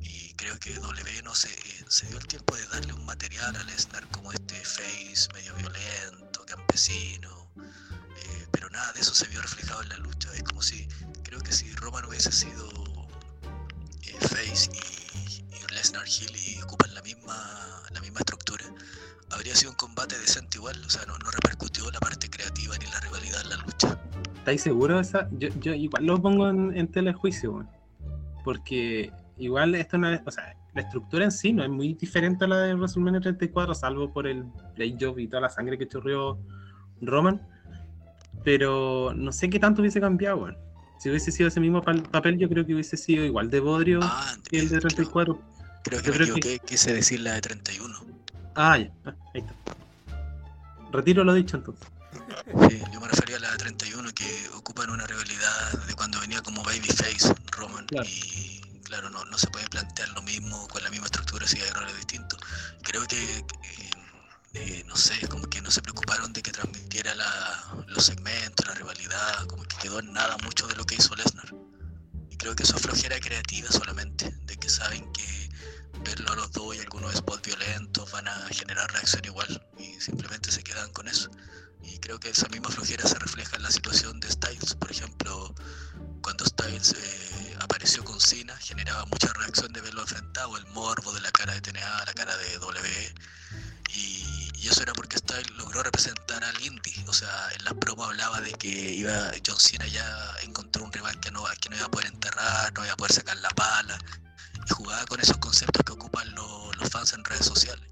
Y 0.00 0.34
creo 0.34 0.58
que 0.58 0.74
W 0.74 1.22
no 1.22 1.34
se, 1.34 1.48
se 1.88 2.06
dio 2.06 2.18
el 2.18 2.26
tiempo 2.26 2.54
de 2.56 2.66
darle 2.66 2.92
un 2.92 3.04
material 3.04 3.54
a 3.56 3.62
Lesnar 3.64 4.06
como 4.08 4.32
este 4.32 4.56
face 4.64 5.28
medio 5.32 5.54
violento, 5.54 6.44
campesino, 6.46 7.50
eh, 7.56 8.46
pero 8.52 8.68
nada 8.70 8.92
de 8.92 9.00
eso 9.00 9.14
se 9.14 9.26
vio 9.28 9.40
reflejado 9.40 9.82
en 9.82 9.88
la 9.90 9.96
lucha. 9.98 10.32
Es 10.34 10.42
como 10.42 10.60
si, 10.62 10.88
creo 11.22 11.40
que 11.40 11.52
si 11.52 11.72
Roman 11.76 12.04
hubiese 12.04 12.32
sido 12.32 12.68
eh, 12.68 12.87
Face 14.20 14.70
y, 14.72 15.54
y 15.54 15.74
Lesnar 15.74 16.06
Hill 16.06 16.34
y 16.36 16.62
ocupan 16.62 16.94
la 16.94 17.02
misma, 17.02 17.34
la 17.92 18.00
misma 18.00 18.20
estructura, 18.20 18.64
habría 19.30 19.54
sido 19.54 19.70
un 19.72 19.76
combate 19.76 20.18
decente 20.18 20.58
igual, 20.58 20.76
o 20.84 20.90
sea, 20.90 21.04
no, 21.06 21.18
no 21.18 21.30
repercutió 21.30 21.90
la 21.90 22.00
parte 22.00 22.28
creativa 22.28 22.76
ni 22.78 22.86
la 22.86 23.00
rivalidad 23.00 23.42
en 23.42 23.48
la 23.50 23.56
lucha. 23.56 23.98
¿Estáis 24.36 24.62
seguros 24.62 24.96
de 24.96 25.02
esa? 25.02 25.28
Yo, 25.32 25.48
yo 25.60 25.74
igual 25.74 26.06
lo 26.06 26.20
pongo 26.20 26.48
en, 26.48 26.76
en 26.76 26.88
telejuicio. 26.88 27.66
Porque 28.44 29.12
igual 29.36 29.74
esto 29.74 29.98
no 29.98 30.10
es, 30.10 30.20
o 30.24 30.30
sea, 30.30 30.56
la 30.74 30.82
estructura 30.82 31.24
en 31.24 31.32
sí 31.32 31.52
no 31.52 31.62
es 31.62 31.70
muy 31.70 31.94
diferente 31.94 32.44
a 32.44 32.48
la 32.48 32.58
de 32.60 32.74
WrestleMania 32.74 33.20
34, 33.20 33.74
salvo 33.74 34.12
por 34.12 34.26
el 34.26 34.44
play 34.74 34.96
job 34.98 35.18
y 35.18 35.28
toda 35.28 35.42
la 35.42 35.48
sangre 35.48 35.76
que 35.78 35.88
chorreó 35.88 36.38
Roman. 37.00 37.46
Pero 38.44 39.12
no 39.14 39.32
sé 39.32 39.50
qué 39.50 39.58
tanto 39.58 39.82
hubiese 39.82 40.00
cambiado, 40.00 40.38
weón. 40.38 40.67
Si 40.98 41.08
hubiese 41.08 41.30
sido 41.30 41.48
ese 41.48 41.60
mismo 41.60 41.82
papel, 41.82 42.38
yo 42.38 42.48
creo 42.48 42.66
que 42.66 42.74
hubiese 42.74 42.96
sido 42.96 43.24
igual 43.24 43.50
de 43.50 43.60
bodrio 43.60 44.00
Ah, 44.02 44.34
que 44.50 44.58
el 44.58 44.68
de 44.68 44.76
eh, 44.76 44.80
creo, 44.80 44.92
34. 44.94 45.42
creo 45.84 46.00
que 46.02 46.06
Yo 46.06 46.12
me 46.12 46.18
creo 46.18 46.34
que- 46.34 46.58
quise 46.60 46.92
decir 46.92 47.20
la 47.20 47.34
de 47.34 47.40
31. 47.40 48.04
Ah, 48.56 48.78
ya, 48.78 48.90
ah, 49.04 49.14
ahí 49.34 49.40
está. 49.40 49.54
Retiro 50.90 51.22
lo 51.24 51.34
dicho 51.34 51.56
entonces. 51.56 51.86
Sí, 52.70 52.82
yo 52.92 53.00
me 53.00 53.08
refería 53.08 53.36
a 53.36 53.40
la 53.40 53.50
de 53.52 53.58
31 53.58 54.10
que 54.14 54.48
ocupan 54.56 54.90
una 54.90 55.06
rivalidad 55.06 55.72
de 55.86 55.94
cuando 55.94 56.18
venía 56.20 56.40
como 56.42 56.62
Babyface 56.64 57.32
Roman 57.52 57.86
Claro. 57.86 58.08
y 58.08 58.60
claro, 58.84 59.10
no, 59.10 59.24
no 59.26 59.36
se 59.38 59.48
puede 59.48 59.68
plantear 59.68 60.08
lo 60.10 60.22
mismo 60.22 60.66
con 60.68 60.82
la 60.82 60.90
misma 60.90 61.06
estructura 61.06 61.46
si 61.46 61.60
hay 61.60 61.68
errores 61.68 61.94
distintos. 61.96 62.40
Creo 62.82 63.06
que, 63.06 63.16
eh, 63.22 63.90
no 64.86 64.96
sé, 64.96 65.26
como 65.28 65.48
que 65.48 65.60
no 65.60 65.70
se 65.70 65.82
preocuparon 65.82 66.32
de 66.32 66.42
que 66.42 66.50
transmitiera 66.52 67.14
los 67.86 68.04
segmentos, 68.04 68.66
la 68.66 68.74
rivalidad, 68.74 69.46
como 69.46 69.62
que 69.64 69.76
quedó 69.76 70.00
en 70.00 70.12
nada 70.12 70.36
mucho 70.38 70.66
de 70.66 70.76
lo 70.76 70.84
que 70.84 70.96
hizo 70.96 71.14
Lesnar. 71.14 71.54
Y 72.30 72.36
creo 72.36 72.56
que 72.56 72.62
eso 72.62 72.76
es 72.76 72.82
flojera 72.82 73.20
creativa 73.20 73.70
solamente, 73.70 74.30
de 74.42 74.56
que 74.56 74.68
saben 74.68 75.10
que 75.12 75.50
verlo 76.04 76.32
a 76.32 76.36
los 76.36 76.52
dos 76.52 76.76
y 76.76 76.80
algunos 76.80 77.14
spots 77.14 77.42
violentos 77.42 78.10
van 78.12 78.28
a 78.28 78.48
generar 78.48 78.90
reacción 78.92 79.24
igual 79.24 79.66
y 79.78 80.00
simplemente 80.00 80.50
se 80.50 80.62
quedan 80.62 80.90
con 80.92 81.08
eso. 81.08 81.30
Y 81.82 81.98
creo 81.98 82.18
que 82.18 82.30
esa 82.30 82.48
misma 82.48 82.70
flojera 82.70 83.06
se 83.06 83.18
refleja 83.18 83.56
en 83.56 83.62
la 83.62 83.70
situación 83.70 84.20
de 84.20 84.30
Styles. 84.30 84.74
Por 84.74 84.90
ejemplo, 84.90 85.54
cuando 86.22 86.44
Styles 86.44 86.92
eh, 86.92 87.56
apareció 87.60 88.04
con 88.04 88.20
Cena, 88.20 88.56
generaba 88.56 89.04
mucha 89.06 89.32
reacción 89.34 89.72
de 89.72 89.80
verlo 89.80 90.02
enfrentado, 90.02 90.56
el 90.56 90.66
morbo 90.66 91.12
de 91.12 91.20
la 91.20 91.30
cara 91.30 91.54
de 91.54 91.60
TNA, 91.60 92.04
la 92.04 92.14
cara 92.14 92.36
de 92.36 92.58
WWE. 92.58 93.14
Y, 93.88 94.48
eso 94.68 94.82
era 94.82 94.92
porque 94.92 95.16
Styles 95.16 95.50
logró 95.52 95.82
representar 95.82 96.44
al 96.44 96.60
Indy. 96.60 96.92
O 97.06 97.12
sea, 97.14 97.48
en 97.54 97.64
la 97.64 97.72
promo 97.72 98.04
hablaba 98.04 98.40
de 98.42 98.52
que 98.52 98.68
iba 98.68 99.30
John 99.46 99.58
Cena 99.58 99.86
ya 99.86 100.34
encontró 100.42 100.84
un 100.84 100.92
rival 100.92 101.18
que 101.20 101.30
no, 101.30 101.44
que 101.58 101.70
no 101.70 101.76
iba 101.76 101.86
a 101.86 101.90
poder 101.90 102.08
enterrar, 102.08 102.72
no 102.74 102.84
iba 102.84 102.92
a 102.92 102.96
poder 102.96 103.12
sacar 103.14 103.36
la 103.38 103.48
pala. 103.50 103.98
Y 104.66 104.70
jugaba 104.74 105.06
con 105.06 105.20
esos 105.20 105.38
conceptos 105.38 105.82
que 105.84 105.92
ocupan 105.92 106.30
lo- 106.34 106.70
los 106.74 106.90
fans 106.90 107.14
en 107.14 107.24
redes 107.24 107.46
sociales. 107.46 107.88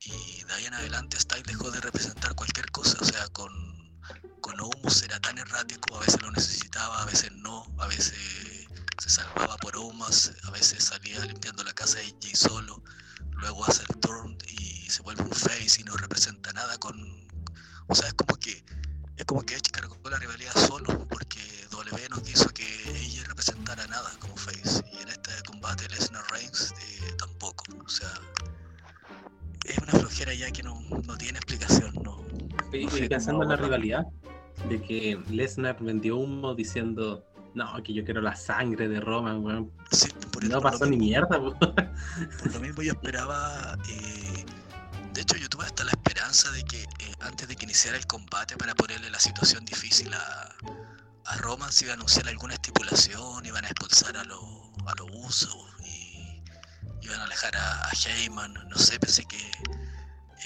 Y 0.00 0.44
de 0.44 0.54
ahí 0.54 0.64
en 0.64 0.74
adelante 0.74 1.20
Styles 1.20 1.46
dejó 1.46 1.70
de 1.70 1.80
representar 1.80 2.34
cualquier 2.34 2.70
cosa, 2.70 2.96
o 3.00 3.04
sea, 3.04 3.28
con, 3.28 3.52
con 4.40 4.54
era 5.04 5.20
tan 5.20 5.38
errático, 5.38 5.96
a 5.96 6.00
veces 6.00 6.20
lo 6.22 6.30
necesitaba, 6.30 7.02
a 7.02 7.04
veces 7.04 7.32
no, 7.32 7.66
a 7.78 7.86
veces 7.86 8.14
se 8.98 9.10
salvaba 9.10 9.56
por 9.58 9.76
Omos, 9.76 10.32
a 10.44 10.50
veces 10.50 10.84
salía 10.84 11.24
limpiando 11.24 11.62
la 11.64 11.72
casa 11.72 11.98
de 11.98 12.06
AJ 12.06 12.36
solo, 12.36 12.82
luego 13.38 13.64
hace 13.64 13.82
el 13.88 13.98
turn 14.00 14.36
y 14.48 14.88
se 14.90 15.02
vuelve 15.02 15.22
un 15.22 15.30
face 15.30 15.80
y 15.80 15.84
no 15.84 15.96
representa 15.96 16.52
nada 16.52 16.76
con... 16.78 16.96
O 17.88 17.94
sea, 17.94 18.08
es 18.08 18.14
como 18.14 18.36
que 18.36 18.64
es 19.16 19.24
como 19.24 19.42
que 19.42 19.54
Edge 19.54 19.70
cargó 19.72 19.96
la 20.08 20.18
rivalidad 20.18 20.54
solo, 20.54 21.06
porque 21.08 21.40
W 21.70 22.08
no 22.08 22.22
quiso 22.22 22.48
que 22.50 22.64
ella 22.94 23.24
representara 23.26 23.84
nada 23.88 24.10
como 24.20 24.36
face, 24.36 24.84
y 24.92 25.02
en 25.02 25.08
este 25.08 25.32
combate 25.44 25.88
Lesnar 25.88 26.24
Reigns 26.30 26.72
eh, 26.80 27.14
tampoco, 27.18 27.64
o 27.84 27.88
sea 27.88 28.12
es 29.68 29.78
una 29.78 29.92
flojera 29.92 30.34
ya 30.34 30.50
que 30.50 30.62
no, 30.62 30.80
no 31.06 31.16
tiene 31.16 31.38
explicación, 31.38 31.92
no. 32.02 32.24
Y, 32.72 32.86
no 32.86 32.96
y 32.96 33.08
pensando 33.08 33.42
en 33.42 33.50
la 33.50 33.56
rivalidad, 33.56 34.06
de 34.68 34.80
que 34.82 35.20
Lesnar 35.30 35.76
vendió 35.80 36.16
humo 36.16 36.54
diciendo, 36.54 37.24
no, 37.58 37.82
que 37.82 37.92
yo 37.92 38.04
quiero 38.04 38.20
la 38.20 38.36
sangre 38.36 38.88
de 38.88 39.00
Roman, 39.00 39.44
weón. 39.44 39.72
Sí, 39.90 40.08
por, 40.32 40.44
No 40.44 40.60
pasó 40.60 40.86
ni 40.86 40.96
mierda, 40.96 41.38
weón. 41.38 41.58
por 41.58 42.52
lo 42.52 42.60
mismo 42.60 42.82
yo 42.82 42.92
esperaba, 42.92 43.76
eh, 43.88 44.44
de 45.12 45.20
hecho 45.20 45.36
yo 45.36 45.48
tuve 45.48 45.64
hasta 45.64 45.84
la 45.84 45.90
esperanza 45.90 46.50
de 46.52 46.62
que 46.62 46.82
eh, 46.82 47.14
antes 47.20 47.48
de 47.48 47.56
que 47.56 47.64
iniciara 47.64 47.98
el 47.98 48.06
combate 48.06 48.56
para 48.56 48.74
ponerle 48.74 49.10
la 49.10 49.18
situación 49.18 49.64
difícil 49.64 50.12
a, 50.14 50.54
a 51.26 51.36
Roman 51.38 51.72
se 51.72 51.84
iba 51.84 51.92
a 51.92 51.96
anunciar 51.96 52.28
alguna 52.28 52.54
estipulación, 52.54 53.44
iban 53.44 53.64
a 53.64 53.68
expulsar 53.68 54.16
a 54.16 54.24
los 54.24 54.40
a 54.86 54.94
los 54.94 55.08
usos 55.12 55.56
y 55.84 56.40
iban 57.02 57.20
a 57.20 57.24
alejar 57.24 57.56
a, 57.56 57.88
a 57.88 57.90
Heyman, 57.92 58.54
no 58.68 58.78
sé, 58.78 58.98
pensé 59.00 59.24
que 59.24 59.36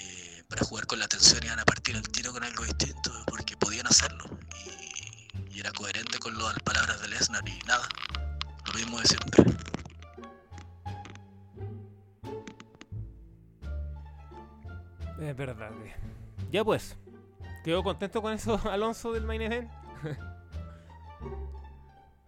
eh, 0.00 0.44
para 0.48 0.64
jugar 0.64 0.86
con 0.86 0.98
la 0.98 1.06
tensión 1.08 1.44
iban 1.44 1.60
a 1.60 1.64
partir 1.64 1.94
el 1.94 2.08
tiro 2.08 2.32
con 2.32 2.42
algo 2.42 2.64
distinto 2.64 3.12
porque 3.26 3.56
podían 3.56 3.86
hacerlo 3.86 4.24
y 4.66 4.81
era 5.62 5.70
coherente 5.72 6.18
con 6.18 6.36
las 6.36 6.58
palabras 6.60 7.00
de 7.02 7.08
Lesnar 7.08 7.48
y 7.48 7.56
nada, 7.68 7.86
lo 8.66 8.74
mismo 8.74 8.98
de 8.98 9.06
siempre. 9.06 9.44
Es 15.20 15.36
verdad. 15.36 15.70
eh. 15.84 15.92
Ya 16.50 16.64
pues. 16.64 16.96
¿Quedó 17.64 17.82
contento 17.84 18.20
con 18.20 18.32
eso 18.32 18.60
Alonso 18.70 19.12
del 19.12 19.24
main 19.24 19.42
event? 19.42 19.70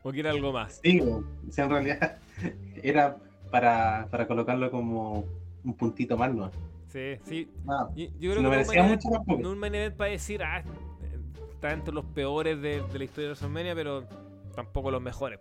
¿O 0.04 0.12
quiere 0.12 0.28
algo 0.28 0.52
más? 0.52 0.80
Sí, 0.82 1.00
weón. 1.00 1.26
O 1.48 1.52
sea, 1.52 1.64
en 1.64 1.70
realidad 1.70 2.18
era 2.82 3.16
para, 3.50 4.06
para 4.10 4.26
colocarlo 4.28 4.70
como 4.70 5.24
un 5.64 5.74
puntito 5.74 6.16
más, 6.16 6.32
¿no? 6.32 6.50
Sí, 6.88 7.16
sí. 7.24 7.50
No, 7.64 7.92
Yo, 7.96 8.06
yo 8.20 8.30
creo 8.30 8.42
no 8.42 8.50
que 8.50 8.56
merecía 8.56 8.82
no 8.84 8.88
mucho 8.90 9.08
tampoco. 9.10 9.42
no 9.42 9.50
un 9.50 9.58
main 9.58 9.74
event 9.74 9.96
para 9.96 10.10
decir, 10.10 10.42
ah, 10.44 10.62
está 11.64 11.72
entre 11.72 11.94
los 11.94 12.04
peores 12.04 12.60
de, 12.60 12.82
de 12.92 12.98
la 12.98 13.04
historia 13.04 13.28
de 13.28 13.32
WrestleMania, 13.32 13.74
pero 13.74 14.04
tampoco 14.54 14.90
los 14.90 15.00
mejores. 15.00 15.40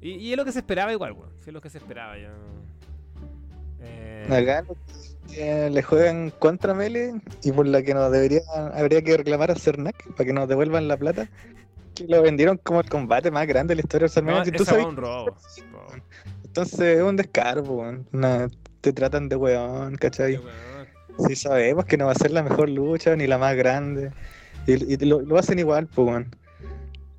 Y, 0.00 0.10
y 0.12 0.30
es 0.30 0.36
lo 0.36 0.44
que 0.44 0.52
se 0.52 0.60
esperaba 0.60 0.92
igual. 0.92 1.14
Sí, 1.40 1.48
es 1.50 1.52
lo 1.52 1.60
que 1.60 1.70
se 1.70 1.78
esperaba. 1.78 2.16
Yo... 2.16 2.28
Eh, 3.80 4.26
Acá 4.30 4.64
le 5.70 5.82
juegan 5.82 6.30
contra 6.38 6.72
Mele 6.72 7.14
y 7.42 7.52
por 7.52 7.66
la 7.66 7.82
que 7.82 7.94
nos 7.94 8.10
debería, 8.12 8.40
habría 8.74 9.02
que 9.02 9.16
reclamar 9.16 9.50
a 9.50 9.54
Cernac 9.56 9.96
para 10.14 10.24
que 10.24 10.32
nos 10.32 10.48
devuelvan 10.48 10.86
la 10.88 10.96
plata. 10.96 11.28
Que 11.96 12.06
lo 12.06 12.22
vendieron 12.22 12.56
como 12.58 12.80
el 12.80 12.88
combate 12.88 13.30
más 13.32 13.46
grande 13.48 13.72
de 13.72 13.76
la 13.76 13.80
historia 13.82 14.06
de 14.08 14.22
no, 14.22 14.26
WrestleMania. 14.38 14.44
si 14.44 14.50
tú 14.52 14.64
fue 14.64 14.74
sabes- 14.74 14.86
un 14.86 14.96
robo. 14.96 15.36
Entonces 16.44 16.80
es 16.98 17.02
un 17.02 17.16
descaro, 17.16 17.64
po, 17.64 17.72
weón. 17.74 18.06
Una- 18.12 18.48
te 18.80 18.92
tratan 18.92 19.28
de 19.28 19.34
weón, 19.34 19.96
¿cachai? 19.96 20.40
Sí 21.26 21.34
sabemos 21.34 21.84
que 21.84 21.96
no 21.96 22.06
va 22.06 22.12
a 22.12 22.14
ser 22.14 22.30
la 22.30 22.44
mejor 22.44 22.68
lucha 22.68 23.16
ni 23.16 23.26
la 23.26 23.36
más 23.38 23.56
grande. 23.56 24.12
Y, 24.68 24.96
lo, 25.06 25.22
lo 25.22 25.38
hacen 25.38 25.58
igual, 25.58 25.86
pues. 25.86 26.26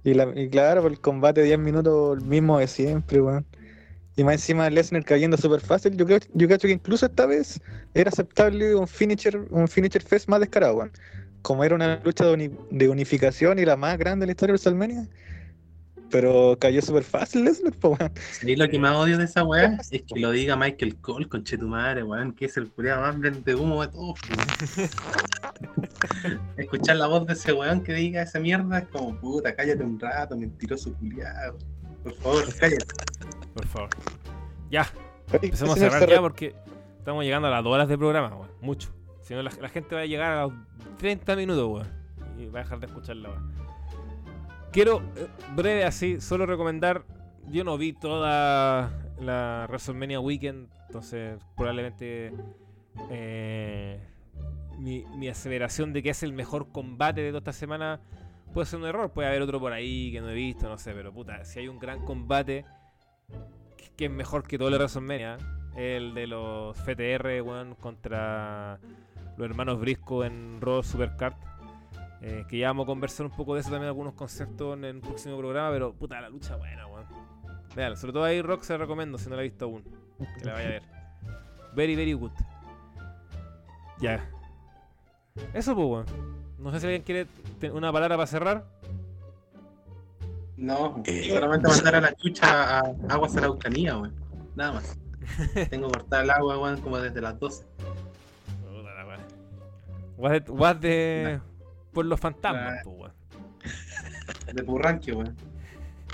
Y, 0.04 0.14
la- 0.14 0.32
claro, 0.52 0.86
el 0.88 1.00
combate 1.00 1.42
de 1.42 1.48
10 1.48 1.60
minutos 1.60 2.20
el 2.20 2.26
mismo 2.26 2.60
de 2.60 2.68
siempre, 2.68 3.22
weón. 3.22 3.46
Y 4.16 4.24
más 4.24 4.36
encima 4.36 4.70
Lesnar 4.70 5.04
cayendo 5.04 5.36
súper 5.38 5.62
fácil. 5.62 5.96
Yo 5.98 6.06
creo, 6.06 6.20
yo 6.34 6.48
creo 6.48 6.60
que 6.60 6.72
incluso 6.72 7.06
esta 7.08 7.26
vez 7.26 7.60
era 7.94 8.10
aceptable 8.10 8.76
un 8.76 8.88
finisher, 8.88 9.48
un 9.50 9.68
finisher 9.68 10.04
fest 10.04 10.28
más 10.30 10.42
descarado. 10.42 10.90
Como 11.42 11.64
era 11.64 11.74
una 11.74 12.02
lucha 12.04 12.26
de, 12.26 12.52
de 12.70 12.90
unificación 12.90 13.58
y 13.60 13.66
la 13.66 13.78
más 13.78 13.98
grande 13.98 14.24
de 14.24 14.28
la 14.28 14.32
historia 14.34 14.54
de 14.54 14.58
WrestleMania. 14.58 15.08
Pero 16.12 16.58
cayó 16.60 16.82
súper 16.82 17.04
fácil 17.04 17.46
Lesnar, 17.46 17.74
pues, 17.80 18.00
weón. 18.00 18.12
Y 18.44 18.56
lo 18.56 18.68
que 18.70 18.80
más 18.80 18.96
odio 18.96 19.18
de 19.18 19.26
esa 19.26 19.44
weá 19.44 19.78
es 19.92 20.04
que 20.04 20.20
lo 20.20 20.32
diga 20.32 20.56
Michael 20.56 20.96
Cole, 20.98 21.28
conchetumare, 21.28 22.04
weón, 22.04 22.34
que 22.34 22.46
es 22.46 22.58
el 22.58 22.70
culiado 22.70 23.02
más 23.02 23.20
vende 23.20 23.56
humo 23.56 23.82
de 23.82 23.90
todos. 23.90 24.20
Escuchar 26.58 26.98
la 26.98 27.08
voz 27.08 27.28
de 27.28 27.34
ese 27.34 27.54
weón 27.54 27.82
que 27.82 27.94
diga 27.94 28.24
esa 28.24 28.40
mierda 28.40 28.80
es 28.80 28.88
como 28.88 29.16
puta, 29.20 29.56
cállate 29.56 29.84
un 29.84 30.00
rato, 30.00 30.36
mentiroso 30.36 30.94
culiado. 30.96 31.58
Por 32.04 32.14
favor, 32.16 32.56
cállate. 32.60 32.86
Por 33.54 33.68
favor. 33.68 33.90
Ya, 34.72 34.88
empecemos 35.32 35.76
a 35.78 35.80
cerrar 35.80 36.10
ya 36.10 36.22
porque 36.22 36.56
estamos 36.98 37.24
llegando 37.24 37.48
a 37.48 37.52
las 37.52 37.64
2 37.64 37.74
horas 37.74 37.88
de 37.88 37.98
programa, 37.98 38.30
weón. 38.36 38.50
Mucho. 38.62 38.90
Si 39.22 39.36
no, 39.36 39.44
la, 39.44 39.52
la 39.62 39.70
gente 39.70 39.94
va 39.94 40.02
a 40.02 40.06
llegar 40.06 40.32
a 40.32 40.42
los 40.44 40.54
30 40.98 41.36
minutos, 41.36 41.68
weón. 41.68 41.88
Y 42.40 42.48
va 42.48 42.62
a 42.62 42.64
dejar 42.64 42.80
de 42.80 42.88
escucharla, 42.88 43.30
weón. 43.30 43.59
Quiero, 44.72 45.02
eh, 45.16 45.28
breve 45.56 45.84
así, 45.86 46.22
solo 46.22 46.46
recomendar. 46.46 47.04
Yo 47.48 47.64
no 47.64 47.78
vi 47.78 47.94
toda 47.94 48.92
la 49.20 49.66
WrestleMania 49.68 50.20
Weekend, 50.20 50.70
entonces 50.88 51.40
probablemente 51.56 52.32
eh, 53.10 54.00
mi, 54.78 55.04
mi 55.18 55.28
aseveración 55.28 55.92
de 55.94 56.04
que 56.04 56.12
es 56.12 56.22
el 56.22 56.34
mejor 56.34 56.72
combate 56.72 57.22
de 57.22 57.30
toda 57.30 57.40
esta 57.40 57.54
semana 57.54 58.00
puede 58.54 58.68
ser 58.68 58.80
un 58.80 58.86
error. 58.86 59.12
Puede 59.12 59.28
haber 59.30 59.42
otro 59.42 59.60
por 59.60 59.74
ahí 59.74 60.12
que 60.12 60.22
no 60.22 60.30
he 60.30 60.36
visto, 60.36 60.70
no 60.70 60.78
sé, 60.78 60.94
pero 60.94 61.12
puta, 61.12 61.44
si 61.46 61.60
hay 61.60 61.68
un 61.68 61.80
gran 61.80 62.06
combate 62.06 62.66
que- 63.98 64.06
es 64.06 64.12
mejor 64.12 64.44
que 64.48 64.58
todo 64.60 64.68
el 64.70 64.76
WrestleMania, 64.76 65.38
el 65.76 66.14
de 66.14 66.28
los 66.28 66.78
FTR, 66.78 67.42
weón, 67.42 67.74
contra 67.76 68.80
los 69.38 69.50
hermanos 69.50 69.80
Brisco 69.80 70.24
en 70.24 70.62
Raw 70.62 70.84
Supercard. 70.84 71.34
Eh, 72.22 72.46
que 72.50 72.58
ya 72.58 72.68
vamos 72.68 72.84
a 72.84 72.88
conversar 72.88 73.26
un 73.26 73.32
poco 73.32 73.56
de 73.56 73.62
eso 73.62 73.70
también, 73.70 73.88
algunos 73.88 74.14
conceptos 74.14 74.78
en 74.78 74.84
el 74.84 75.00
próximo 75.00 75.38
programa, 75.38 75.72
pero 75.72 75.94
puta, 75.94 76.20
la 76.20 76.30
lucha 76.30 76.56
buena, 76.58 76.86
weón. 76.88 77.06
Vean, 77.76 77.96
sobre 77.96 78.14
todo 78.14 78.24
ahí 78.24 78.42
Rock 78.42 78.64
se 78.64 78.74
la 78.74 78.80
recomiendo 78.80 79.18
si 79.18 79.30
no 79.30 79.36
la 79.36 79.42
he 79.42 79.50
visto 79.50 79.66
aún. 79.66 79.84
Que 80.40 80.46
la 80.46 80.54
vaya 80.54 80.66
a 80.68 80.72
ver. 80.72 80.84
Very, 81.76 81.96
very 81.96 82.14
good. 82.14 82.32
Ya. 84.00 84.30
Eso, 85.54 85.76
pues, 85.76 85.88
weón. 85.88 86.06
No 86.58 86.72
sé 86.72 86.80
si 86.82 86.88
alguien 86.88 87.04
quiere 87.04 87.28
una 87.72 87.92
palabra 87.94 88.18
para 88.18 88.28
cerrar. 88.28 88.66
No, 90.58 91.02
Eh, 91.06 91.30
solamente 91.30 91.70
mandar 91.70 91.96
a 91.96 92.02
la 92.02 92.14
chucha 92.16 92.80
a 92.80 92.80
aguas 93.08 93.32
a 93.38 93.40
la 93.40 93.46
Araucanía, 93.46 93.98
weón. 93.98 94.14
Nada 94.56 94.74
más. 94.74 94.98
Tengo 95.70 95.90
cortada 95.90 96.24
el 96.24 96.30
agua, 96.32 96.58
weón, 96.58 96.82
como 96.82 96.98
desde 96.98 97.22
las 97.22 97.40
12. 97.40 97.66
Puta 98.68 98.94
la 98.94 99.06
weá. 99.08 99.20
Por 101.94 102.06
los 102.06 102.20
fantasmas, 102.20 102.82
pues, 102.84 102.96
weón. 102.98 103.14
De 104.56 104.64
Purranque, 104.64 105.12
weón. 105.14 105.36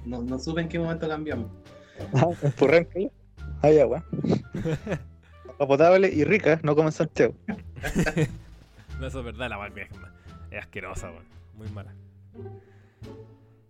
No, 0.06 0.22
no 0.22 0.38
supe 0.39 0.61
en 0.61 0.69
qué 0.69 0.80
momento 0.80 1.07
cambiamos. 1.07 1.52
En 2.41 2.52
Purranque. 2.53 3.11
Ah, 3.61 3.72
ya, 3.72 3.85
weón. 3.88 4.03
Agua 5.53 5.68
potable 5.68 6.10
y 6.14 6.23
rica, 6.23 6.60
no 6.64 6.76
como 6.76 6.89
en 6.89 6.93
Santiago. 6.93 7.34
No, 8.99 9.07
eso 9.07 9.19
es 9.19 9.26
verdad, 9.26 9.49
la 9.49 9.60
weá 9.60 9.68
es, 9.76 9.89
es 10.52 10.60
asquerosa, 10.60 11.11
weón. 11.11 11.26
Muy 11.57 11.68
mala. 11.69 11.93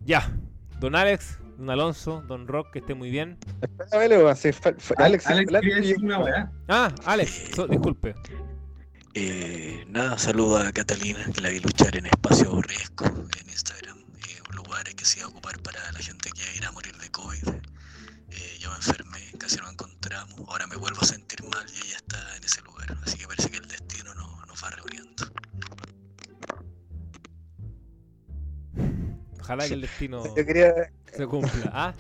Ya. 0.02 0.32
Don 0.80 0.96
Alex, 0.96 1.40
Don 1.58 1.70
Alonso, 1.72 2.22
Don 2.28 2.48
Rock, 2.48 2.70
que 2.74 2.80
esté 2.80 2.94
muy 2.94 3.10
bien. 3.10 3.38
Fue- 3.90 4.96
Alex, 5.00 5.26
Alex 5.26 5.26
Alex- 5.28 5.62
quería 5.62 5.76
decir 5.78 5.98
una 6.04 6.20
weá. 6.20 6.52
Ah, 6.68 6.94
Alex, 7.06 7.52
so- 7.56 7.66
disculpe. 7.68 8.14
Eh, 9.18 9.86
nada, 9.88 10.18
saludo 10.18 10.58
a 10.58 10.72
Catalina, 10.74 11.20
que 11.34 11.40
la 11.42 11.50
vi 11.50 11.60
luchar 11.62 11.96
en 11.96 12.06
Espacio 12.08 12.62
Riesgo 12.62 13.06
en 13.06 13.50
Instagram, 13.50 13.98
eh, 13.98 14.42
un 14.50 14.56
lugar 14.58 14.84
que 14.94 15.06
se 15.06 15.20
iba 15.20 15.28
a 15.28 15.30
ocupar 15.30 15.58
para 15.62 15.80
la 15.94 16.00
gente 16.00 16.30
que 16.32 16.42
irá 16.58 16.68
a 16.68 16.72
morir 16.74 16.94
de 16.98 17.10
COVID. 17.12 17.48
Eh, 17.48 18.58
yo 18.60 18.70
me 18.72 18.76
enfermé, 18.76 19.20
casi 19.40 19.56
no 19.58 19.70
encontramos, 19.72 20.36
ahora 20.50 20.68
me 20.68 20.76
vuelvo 20.76 21.00
a 21.02 21.06
sentir 21.06 21.42
mal 21.44 21.66
y 21.74 21.88
ella 21.88 21.98
está 21.98 22.18
en 22.36 22.44
ese 22.44 22.62
lugar, 22.64 22.98
así 23.06 23.18
que 23.18 23.26
parece 23.28 23.50
que 23.50 23.58
el 23.58 23.68
destino 23.70 24.14
no- 24.16 24.46
nos 24.48 24.62
va 24.62 24.70
reuniendo. 24.72 25.26
Ojalá 29.40 29.66
que 29.68 29.76
el 29.76 29.82
destino 29.82 30.24
Yo 30.36 30.46
quería, 30.46 30.74
se 31.16 31.26
cumpla. 31.28 31.72
Ah, 31.72 31.94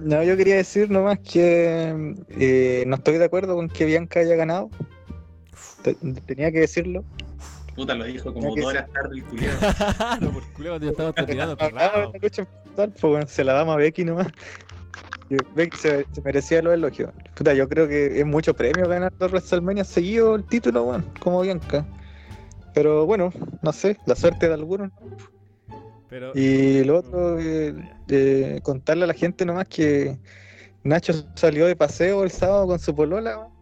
no, 0.00 0.24
yo 0.24 0.36
quería 0.36 0.56
decir 0.56 0.90
nomás 0.90 1.20
que 1.20 2.14
eh, 2.30 2.84
no 2.86 2.96
estoy 2.96 3.18
de 3.18 3.24
acuerdo 3.26 3.54
con 3.54 3.68
que 3.68 3.84
Bianca 3.84 4.18
haya 4.20 4.34
ganado. 4.34 4.70
Te- 5.94 6.20
Tenía 6.22 6.50
que 6.50 6.60
decirlo. 6.60 7.04
Puta, 7.74 7.94
lo 7.94 8.04
dijo 8.04 8.32
como 8.32 8.54
dos 8.56 8.64
horas 8.64 8.86
tarde 8.92 9.16
el 9.18 9.24
culiado. 9.26 9.58
no, 10.20 10.30
por 10.32 10.42
lucha 12.22 12.46
brutal, 12.64 12.90
pues, 12.92 13.02
bueno, 13.02 13.26
se 13.26 13.44
la 13.44 13.52
damos 13.52 13.74
a 13.74 13.78
Becky 13.78 14.04
nomás. 14.04 14.28
Becky 15.54 15.76
se, 15.76 16.06
se 16.12 16.22
merecía 16.22 16.62
los 16.62 16.72
elogios. 16.74 17.10
Puta, 17.34 17.52
yo 17.52 17.68
creo 17.68 17.86
que 17.88 18.20
es 18.20 18.24
mucho 18.26 18.54
premio 18.54 18.88
ganar 18.88 19.12
dos 19.18 19.30
WrestleMania 19.30 19.84
seguido 19.84 20.36
el 20.36 20.44
título, 20.44 20.84
weón, 20.84 21.04
como 21.20 21.40
Bianca. 21.42 21.84
Pero 22.74 23.06
bueno, 23.06 23.32
no 23.62 23.72
sé, 23.72 23.98
la 24.06 24.14
suerte 24.16 24.48
de 24.48 24.54
algunos. 24.54 24.90
Pero, 26.08 26.32
Y 26.34 26.84
lo 26.84 26.98
otro, 26.98 27.38
eh, 27.40 27.74
eh, 28.08 28.60
contarle 28.62 29.04
a 29.04 29.06
la 29.08 29.14
gente 29.14 29.44
nomás 29.44 29.66
que 29.68 30.16
Nacho 30.84 31.12
salió 31.34 31.66
de 31.66 31.74
paseo 31.76 32.22
el 32.22 32.30
sábado 32.30 32.68
con 32.68 32.78
su 32.78 32.94
polola, 32.94 33.36
weón. 33.38 33.55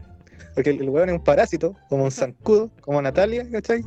Porque 0.54 0.70
el, 0.70 0.82
el 0.82 0.88
weón 0.88 1.08
es 1.08 1.14
un 1.16 1.24
parásito, 1.24 1.76
como 1.88 2.04
un 2.04 2.10
zancudo, 2.12 2.70
como 2.80 3.00
Natalia, 3.02 3.48
¿cachai? 3.50 3.84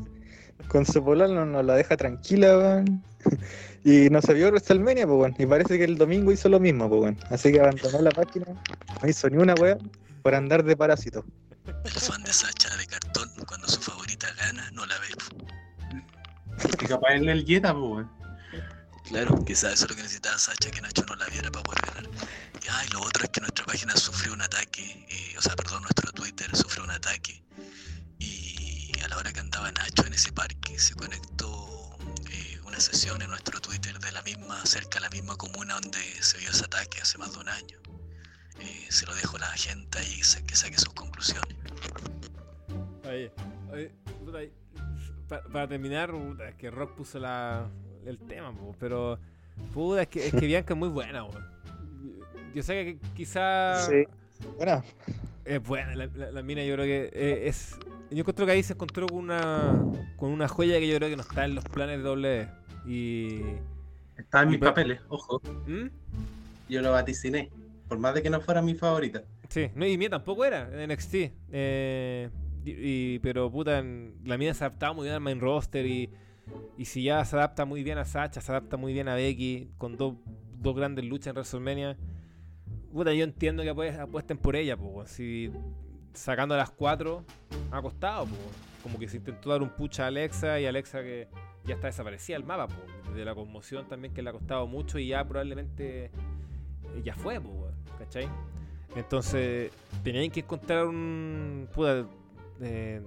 Con 0.68 0.85
su 0.85 1.03
polola 1.03 1.34
no 1.34 1.45
nos 1.45 1.65
la 1.65 1.76
deja 1.76 1.98
tranquila, 1.98 2.57
weón. 2.57 3.03
Y 3.84 4.10
no 4.10 4.22
se 4.22 4.34
vio 4.34 4.48
WrestleMania, 4.49 5.07
pues, 5.07 5.18
weón. 5.18 5.35
Y 5.38 5.45
parece 5.45 5.77
que 5.77 5.85
el 5.85 5.98
domingo 5.98 6.31
hizo 6.31 6.49
lo 6.49 6.60
mismo, 6.60 6.89
pues, 6.89 7.02
weón. 7.02 7.18
Así 7.30 7.53
que 7.53 7.61
abandonó 7.61 8.02
la 8.02 8.11
página, 8.11 8.45
no 9.02 9.10
hizo 9.10 9.30
ni 9.30 9.38
una 9.38 9.53
weón 9.56 9.89
por 10.23 10.35
andar 10.35 10.64
de 10.64 10.76
parásito. 10.76 11.23
El 11.85 11.91
fan 11.91 12.22
de 12.23 12.34
Sacha 12.34 12.76
de 12.76 12.85
cartón, 12.85 13.30
cuando 13.48 13.68
su 13.68 13.80
favorita 13.80 14.27
gana, 14.38 14.69
no 14.72 14.85
la 14.85 14.95
ve. 14.99 15.07
Y 16.81 16.85
capaz 16.85 17.14
él 17.14 17.30
el 17.30 17.45
Jetta, 17.45 17.72
pues, 17.73 17.84
weón. 17.84 18.16
Claro, 19.10 19.44
quizás 19.46 19.74
eso 19.74 19.86
es 19.86 19.90
lo 19.92 19.96
que 19.96 20.02
necesitaba 20.04 20.38
Sacha, 20.38 20.70
que 20.70 20.82
Nacho 20.82 21.04
no 21.08 21.16
la 21.16 21.26
viera 21.28 21.50
para 21.50 21.64
poder 21.64 21.82
ganar. 21.86 22.10
Y, 22.62 22.68
ah, 22.70 22.84
y 22.86 22.92
lo 22.92 23.02
otro 23.02 23.24
es 23.24 23.30
que 23.30 23.40
nuestra 23.40 23.66
página 23.66 23.96
sufrió 23.96 24.34
un 24.34 24.42
ataque, 24.42 25.06
eh, 25.10 25.36
o 25.38 25.42
sea, 25.42 25.56
perdón, 25.56 25.84
nuestro 25.84 26.12
Twitter 26.12 26.54
sufrió 26.56 26.84
un 26.84 26.92
ataque. 26.92 27.42
Y 28.20 28.92
a 29.04 29.08
la 29.08 29.18
hora 29.18 29.32
que 29.32 29.40
andaba 29.40 29.72
Nacho 29.72 30.06
en 30.06 30.14
ese 30.14 30.34
parque, 30.34 30.78
se 30.78 30.94
conectó 30.96 31.98
eh, 32.32 32.60
una 32.66 32.80
sesión 32.82 33.22
en 33.22 33.30
nuestro 33.30 33.62
Twitter 33.62 33.98
de 33.98 34.12
la 34.12 34.22
misma, 34.24 34.66
cerca 34.66 35.00
de 35.00 35.06
la 35.06 35.10
misma 35.10 35.38
comuna 35.38 35.76
donde 35.76 36.00
se 36.22 36.38
vio 36.40 36.50
ese 36.50 36.66
ataque 36.66 37.02
hace 37.02 37.18
más 37.18 37.32
de 37.32 37.40
un 37.40 37.50
año. 37.50 37.80
Eh, 38.60 38.88
se 38.90 39.06
lo 39.06 39.16
dejo 39.16 39.38
a 39.38 39.40
la 39.40 39.52
gente 39.52 40.00
ahí 40.00 40.18
que 40.46 40.56
saque 40.56 40.78
sus 40.78 40.94
conclusiones. 40.94 41.56
Oye, 43.06 43.32
para 45.52 45.68
terminar, 45.68 46.12
que 46.58 46.70
Rock 46.72 46.96
puso 46.96 47.20
la, 47.20 47.70
el 48.08 48.18
tema, 48.18 48.52
po, 48.54 48.76
pero 48.80 49.20
puta, 49.74 50.02
es 50.04 50.08
que, 50.08 50.28
es 50.28 50.34
que 50.34 50.46
Bianca 50.48 50.74
es 50.74 50.80
muy 50.80 50.90
buena. 50.90 51.26
Yo 52.54 52.64
sé 52.64 52.74
que 52.86 52.98
quizá 53.16 53.76
Sí. 53.88 54.04
Bueno, 54.58 54.84
es 55.46 55.64
buena, 55.64 55.96
la, 55.96 56.06
la- 56.08 56.32
la 56.32 56.42
mina 56.44 56.64
yo 56.64 56.76
creo 56.76 56.86
que 56.86 57.10
eh, 57.14 57.48
es... 57.48 57.76
Yo 58.12 58.20
encuentro 58.20 58.46
que 58.46 58.52
ahí 58.54 58.64
se 58.64 58.74
encontró 58.74 59.08
con 59.08 59.18
una, 59.18 59.84
con 60.16 60.32
una 60.32 60.48
joya 60.48 60.80
que 60.80 60.88
yo 60.88 60.96
creo 60.98 61.10
que 61.10 61.16
no 61.18 61.24
está 61.24 61.46
en 61.46 61.56
los 61.56 61.64
planes 61.66 61.98
de 61.98 62.04
doble 62.04 62.48
y... 62.86 63.42
Estaba 64.18 64.44
en 64.44 64.50
Y 64.50 64.52
mis 64.54 64.60
pa- 64.60 64.68
papeles, 64.68 65.00
ojo. 65.10 65.42
¿Mm? 65.68 65.88
Yo 66.70 66.82
lo 66.82 66.92
vaticiné. 66.92 67.50
Por 67.88 67.98
más 68.00 68.14
de 68.14 68.22
que 68.24 68.30
no 68.30 68.42
fuera 68.42 68.62
mi 68.62 68.76
favorita. 68.76 69.24
Sí, 69.50 69.70
no, 69.76 69.86
y 69.86 69.98
mía 69.98 70.10
tampoco 70.10 70.44
era 70.46 70.70
en 70.72 70.90
NXT. 70.92 71.14
eh, 71.52 72.30
y, 72.66 72.72
y- 73.16 73.20
pero 73.20 73.50
puta, 73.52 73.80
en- 73.80 74.16
la 74.26 74.38
mía 74.38 74.54
se 74.54 74.64
adaptaba 74.66 74.94
muy 74.94 75.04
bien 75.06 75.16
al 75.16 75.22
main 75.22 75.40
roster 75.40 75.86
y, 75.86 76.10
y 76.78 76.86
si 76.86 77.03
ya 77.03 77.24
se 77.26 77.36
adapta 77.36 77.65
muy 77.65 77.84
bien 77.84 77.98
a 77.98 78.06
Sacha, 78.06 78.41
se 78.41 78.52
adapta 78.52 78.78
muy 78.78 78.94
bien 78.94 79.07
a 79.07 79.15
Becky, 79.15 79.72
con 79.78 79.98
dos, 79.98 80.15
dos 80.60 80.76
grandes 80.76 81.06
luchas 81.06 81.28
en 81.28 81.34
WrestleMania. 81.36 81.98
Puta, 82.94 83.14
yo 83.14 83.24
entiendo 83.24 83.64
que 83.64 83.72
apues- 83.74 83.99
apuesten 83.99 84.38
por 84.38 84.56
ella, 84.56 84.78
pues. 84.78 85.11
Si 85.11 85.52
sacando 86.14 86.56
a 86.56 86.57
las 86.57 86.72
cuatro 86.72 87.24
ha 87.72 87.82
costado, 87.82 88.26
pues. 88.26 88.40
Como 88.84 88.98
que 88.99 89.07
se 89.07 89.18
intentó 89.18 89.49
dar 89.49 89.61
un 89.61 89.69
push 89.69 89.99
a 90.02 90.07
Alexa 90.07 90.60
y 90.60 90.65
Alexa 90.65 91.02
que 91.02 91.28
ya 91.65 91.76
está 91.76 91.88
desaparecida 91.88 92.38
del 92.38 92.45
mapa, 92.45 92.68
pues. 92.68 93.15
De 93.15 93.26
la 93.26 93.36
conmoción 93.36 93.88
también 93.88 94.14
que 94.14 94.22
le 94.22 94.30
ha 94.30 94.34
costado 94.34 94.68
mucho 94.68 94.99
y 94.99 95.07
ya 95.07 95.28
probablemente 95.28 96.06
eh, 96.06 96.11
ya 97.03 97.15
fue, 97.15 97.38
weón, 97.40 97.74
¿cachai? 97.98 98.30
Entonces, 98.95 99.72
tenían 100.03 100.32
que 100.32 100.40
encontrar 100.40 100.86
un. 100.86 101.68
Puta. 101.74 102.06
Eh, 102.61 103.02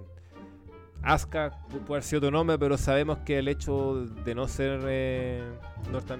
Asuka 1.03 1.51
pu- 1.67 1.79
puede 1.79 1.97
haber 1.97 2.03
sido 2.03 2.19
otro 2.19 2.31
nombre, 2.31 2.57
pero 2.59 2.77
sabemos 2.77 3.19
que 3.19 3.39
el 3.39 3.47
hecho 3.47 4.05
de 4.05 4.35
no 4.35 4.47
ser 4.47 4.81
eh, 4.85 5.43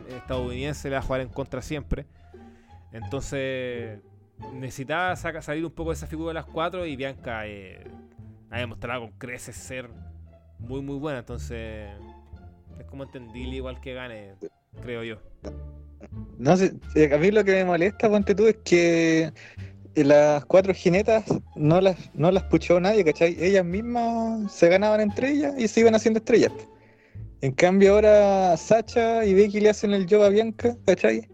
estadounidense 0.09 0.89
le 0.89 0.95
va 0.95 0.99
a 0.99 1.03
jugar 1.03 1.21
en 1.21 1.29
contra 1.29 1.61
siempre. 1.61 2.05
Entonces, 2.91 3.99
necesitaba 4.53 5.15
saca- 5.15 5.41
salir 5.41 5.63
un 5.65 5.71
poco 5.71 5.91
de 5.91 5.95
esa 5.95 6.07
figura 6.07 6.29
de 6.29 6.33
las 6.35 6.45
cuatro 6.45 6.85
y 6.85 6.95
Bianca 6.95 7.47
eh, 7.47 7.83
ha 8.49 8.59
demostrado 8.59 9.01
con 9.01 9.11
creces 9.17 9.55
ser 9.55 9.89
muy, 10.59 10.81
muy 10.81 10.97
buena. 10.97 11.19
Entonces, 11.19 11.89
es 12.79 12.85
como 12.87 13.03
entendible 13.03 13.55
igual 13.55 13.79
que 13.79 13.93
gane, 13.93 14.33
creo 14.81 15.03
yo. 15.03 15.17
No 16.39 16.57
sé, 16.57 16.73
eh, 16.95 17.13
a 17.13 17.17
mí 17.17 17.29
lo 17.29 17.43
que 17.43 17.51
me 17.53 17.65
molesta, 17.65 18.09
ponte 18.09 18.33
tú, 18.33 18.47
es 18.47 18.57
que 18.65 19.31
las 19.95 20.45
cuatro 20.45 20.73
jinetas 20.73 21.23
no 21.55 21.81
las, 21.81 21.97
no 22.13 22.31
las 22.31 22.43
puchó 22.43 22.79
nadie, 22.79 23.03
¿cachai? 23.03 23.35
Ellas 23.39 23.65
mismas 23.65 24.51
se 24.51 24.69
ganaban 24.69 25.01
entre 25.01 25.31
ellas 25.31 25.53
y 25.57 25.67
se 25.67 25.81
iban 25.81 25.95
haciendo 25.95 26.19
estrellas. 26.19 26.51
En 27.41 27.51
cambio 27.53 27.95
ahora 27.95 28.55
Sacha 28.57 29.25
y 29.25 29.33
Becky 29.33 29.59
le 29.61 29.69
hacen 29.69 29.93
el 29.93 30.07
job 30.09 30.23
a 30.23 30.29
Bianca, 30.29 30.75
¿cachai? 30.85 31.27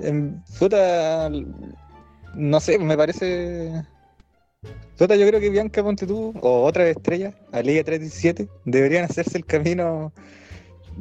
En, 0.00 0.42
puta, 0.58 1.30
no 2.34 2.60
sé, 2.60 2.78
me 2.78 2.96
parece... 2.96 3.72
Puta, 4.98 5.16
yo 5.16 5.26
creo 5.26 5.40
que 5.40 5.50
Bianca, 5.50 5.82
ponte 5.82 6.06
tú, 6.06 6.32
o 6.40 6.62
otras 6.62 6.88
estrellas, 6.88 7.34
a 7.52 7.60
Liga 7.62 7.82
317, 7.82 8.48
deberían 8.64 9.04
hacerse 9.04 9.36
el 9.38 9.44
camino 9.44 10.12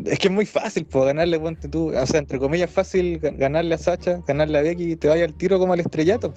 es 0.05 0.17
que 0.17 0.27
es 0.27 0.33
muy 0.33 0.45
fácil, 0.47 0.85
pues 0.85 1.05
ganarle, 1.05 1.39
ponte 1.39 1.67
tú, 1.67 1.95
o 1.95 2.05
sea, 2.07 2.19
entre 2.19 2.39
comillas 2.39 2.71
fácil 2.71 3.21
ga- 3.21 3.37
ganarle 3.37 3.75
a 3.75 3.77
Sacha, 3.77 4.19
ganarle 4.25 4.57
a 4.57 4.61
Becky 4.63 4.93
y 4.93 4.95
te 4.95 5.07
vaya 5.07 5.25
al 5.25 5.35
tiro 5.35 5.59
como 5.59 5.73
al 5.73 5.79
estrellato. 5.81 6.33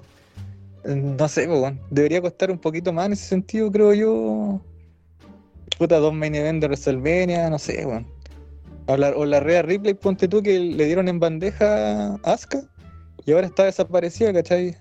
No 0.86 1.28
sé, 1.28 1.48
debería 1.90 2.20
costar 2.20 2.50
un 2.50 2.58
poquito 2.58 2.92
más 2.92 3.06
en 3.06 3.12
ese 3.14 3.26
sentido, 3.26 3.72
creo 3.72 3.92
yo. 3.94 4.60
Puta, 5.78 5.98
dos 5.98 6.14
main 6.14 6.34
event 6.34 6.60
de 6.60 6.68
WrestleMania, 6.68 7.50
no 7.50 7.58
sé, 7.58 7.84
weón. 7.84 8.06
O 8.86 8.96
la, 8.96 9.10
o 9.10 9.24
la 9.24 9.40
Rhea 9.40 9.62
Ripley, 9.62 9.94
ponte 9.94 10.28
tú, 10.28 10.42
que 10.42 10.58
le 10.58 10.84
dieron 10.84 11.08
en 11.08 11.18
bandeja 11.18 12.14
a 12.14 12.18
Asuka 12.22 12.60
y 13.24 13.32
ahora 13.32 13.48
está 13.48 13.64
desaparecida, 13.64 14.32
¿cachai? 14.32 14.76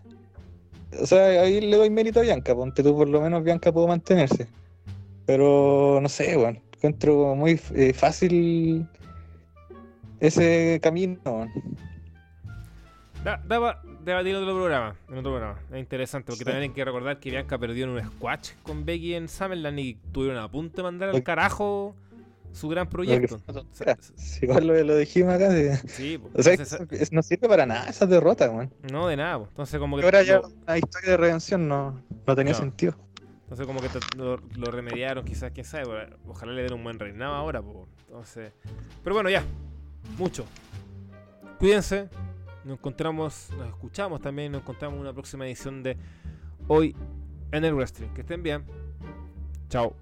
O 1.02 1.07
sea, 1.07 1.41
ahí 1.41 1.60
le 1.60 1.76
doy 1.76 1.90
mérito 1.90 2.19
a 2.19 2.23
Bianca, 2.23 2.53
ponte 2.53 2.84
tú, 2.84 2.95
por 2.95 3.10
lo 3.10 3.19
menos 3.19 3.44
Bianca 3.44 3.72
pudo 3.72 3.88
mantenerse. 3.88 4.48
Pero 5.26 5.99
no 6.02 6.07
sé, 6.07 6.38
weón. 6.38 6.60
Encuentro 6.76 7.36
muy 7.36 7.60
eh, 7.73 7.94
fácil 7.94 8.88
ese 10.19 10.80
camino. 10.84 11.19
weón. 11.26 11.49
Da, 13.23 13.41
daba 13.48 13.82
debatir 14.06 14.36
en 14.36 14.44
otro 14.44 14.56
programa, 14.56 14.95
en 15.10 15.18
otro 15.18 15.32
programa. 15.32 15.60
Es 15.72 15.80
interesante 15.80 16.27
porque 16.27 16.40
Sí. 16.40 16.45
también 16.45 16.64
hay 16.64 16.69
que 16.76 16.86
recordar 16.86 17.19
que 17.19 17.30
Bianca 17.32 17.57
perdió 17.57 17.86
en 17.86 17.90
un 17.91 18.03
squash 18.03 18.52
con 18.64 18.86
Becky 18.86 19.15
en 19.15 19.27
Summerland 19.27 19.80
y 19.80 19.95
tuvieron 20.11 20.38
a 20.41 20.49
punto 20.49 20.77
de 20.77 20.84
mandar 20.84 21.10
al 21.10 21.23
carajo 21.23 21.95
su 22.53 22.69
gran 22.69 22.88
proyecto. 22.88 23.41
Lo 23.48 23.53
que- 23.53 23.60
O 23.60 23.65
sea, 23.73 23.98
Sí, 24.15 24.45
igual 24.45 24.65
lo, 24.68 24.82
lo 24.84 24.95
dijimos 24.95 25.34
acá. 25.34 25.52
sí, 25.88 26.18
po. 26.18 26.30
O 26.34 26.41
sea, 26.41 26.53
Entonces, 26.53 26.80
es- 26.91 27.11
no 27.11 27.22
sirve 27.22 27.49
para 27.49 27.65
nada 27.65 27.90
esa 27.90 28.06
derrota, 28.06 28.49
weón. 28.49 28.72
no 28.91 29.07
de 29.07 29.18
nada, 29.18 29.40
po. 29.40 29.48
entonces 29.49 29.77
como 29.80 29.98
que 29.98 30.03
Ahora 30.03 30.23
ya 30.23 30.40
una 30.40 30.77
historia 30.77 31.11
de 31.11 31.18
redención 31.18 31.68
no, 31.68 32.02
no 32.26 32.36
tenía 32.36 32.53
No. 32.53 32.60
sentido. 32.60 32.95
entonces 33.44 33.68
como 33.68 33.80
que 33.82 33.90
te- 33.90 33.99
lo, 34.18 34.38
lo 34.56 34.72
remediaron, 34.72 35.23
quizás 35.26 35.52
quién 35.52 35.65
sabe, 35.65 35.86
ojalá 36.27 36.53
le 36.53 36.64
den 36.64 36.73
un 36.73 36.84
buen 36.84 36.98
reinado 36.98 37.34
ahora, 37.36 37.61
po. 37.61 37.88
entonces, 38.07 38.53
pero 39.03 39.14
bueno 39.15 39.30
ya, 39.30 39.44
mucho. 40.18 40.45
Cuídense, 41.60 42.10
nos 42.66 42.78
encontramos, 42.80 43.50
nos 43.58 43.68
escuchamos 43.68 44.22
también, 44.22 44.52
nos 44.52 44.62
encontramos 44.62 44.96
en 44.96 45.02
una 45.02 45.14
próxima 45.14 45.46
edición 45.46 45.84
de 45.84 45.98
hoy 46.68 46.96
en 47.52 47.64
el 47.64 47.74
wrestling. 47.74 48.10
Que 48.10 48.22
estén 48.22 48.44
bien. 48.44 48.66
Chao. 49.70 49.96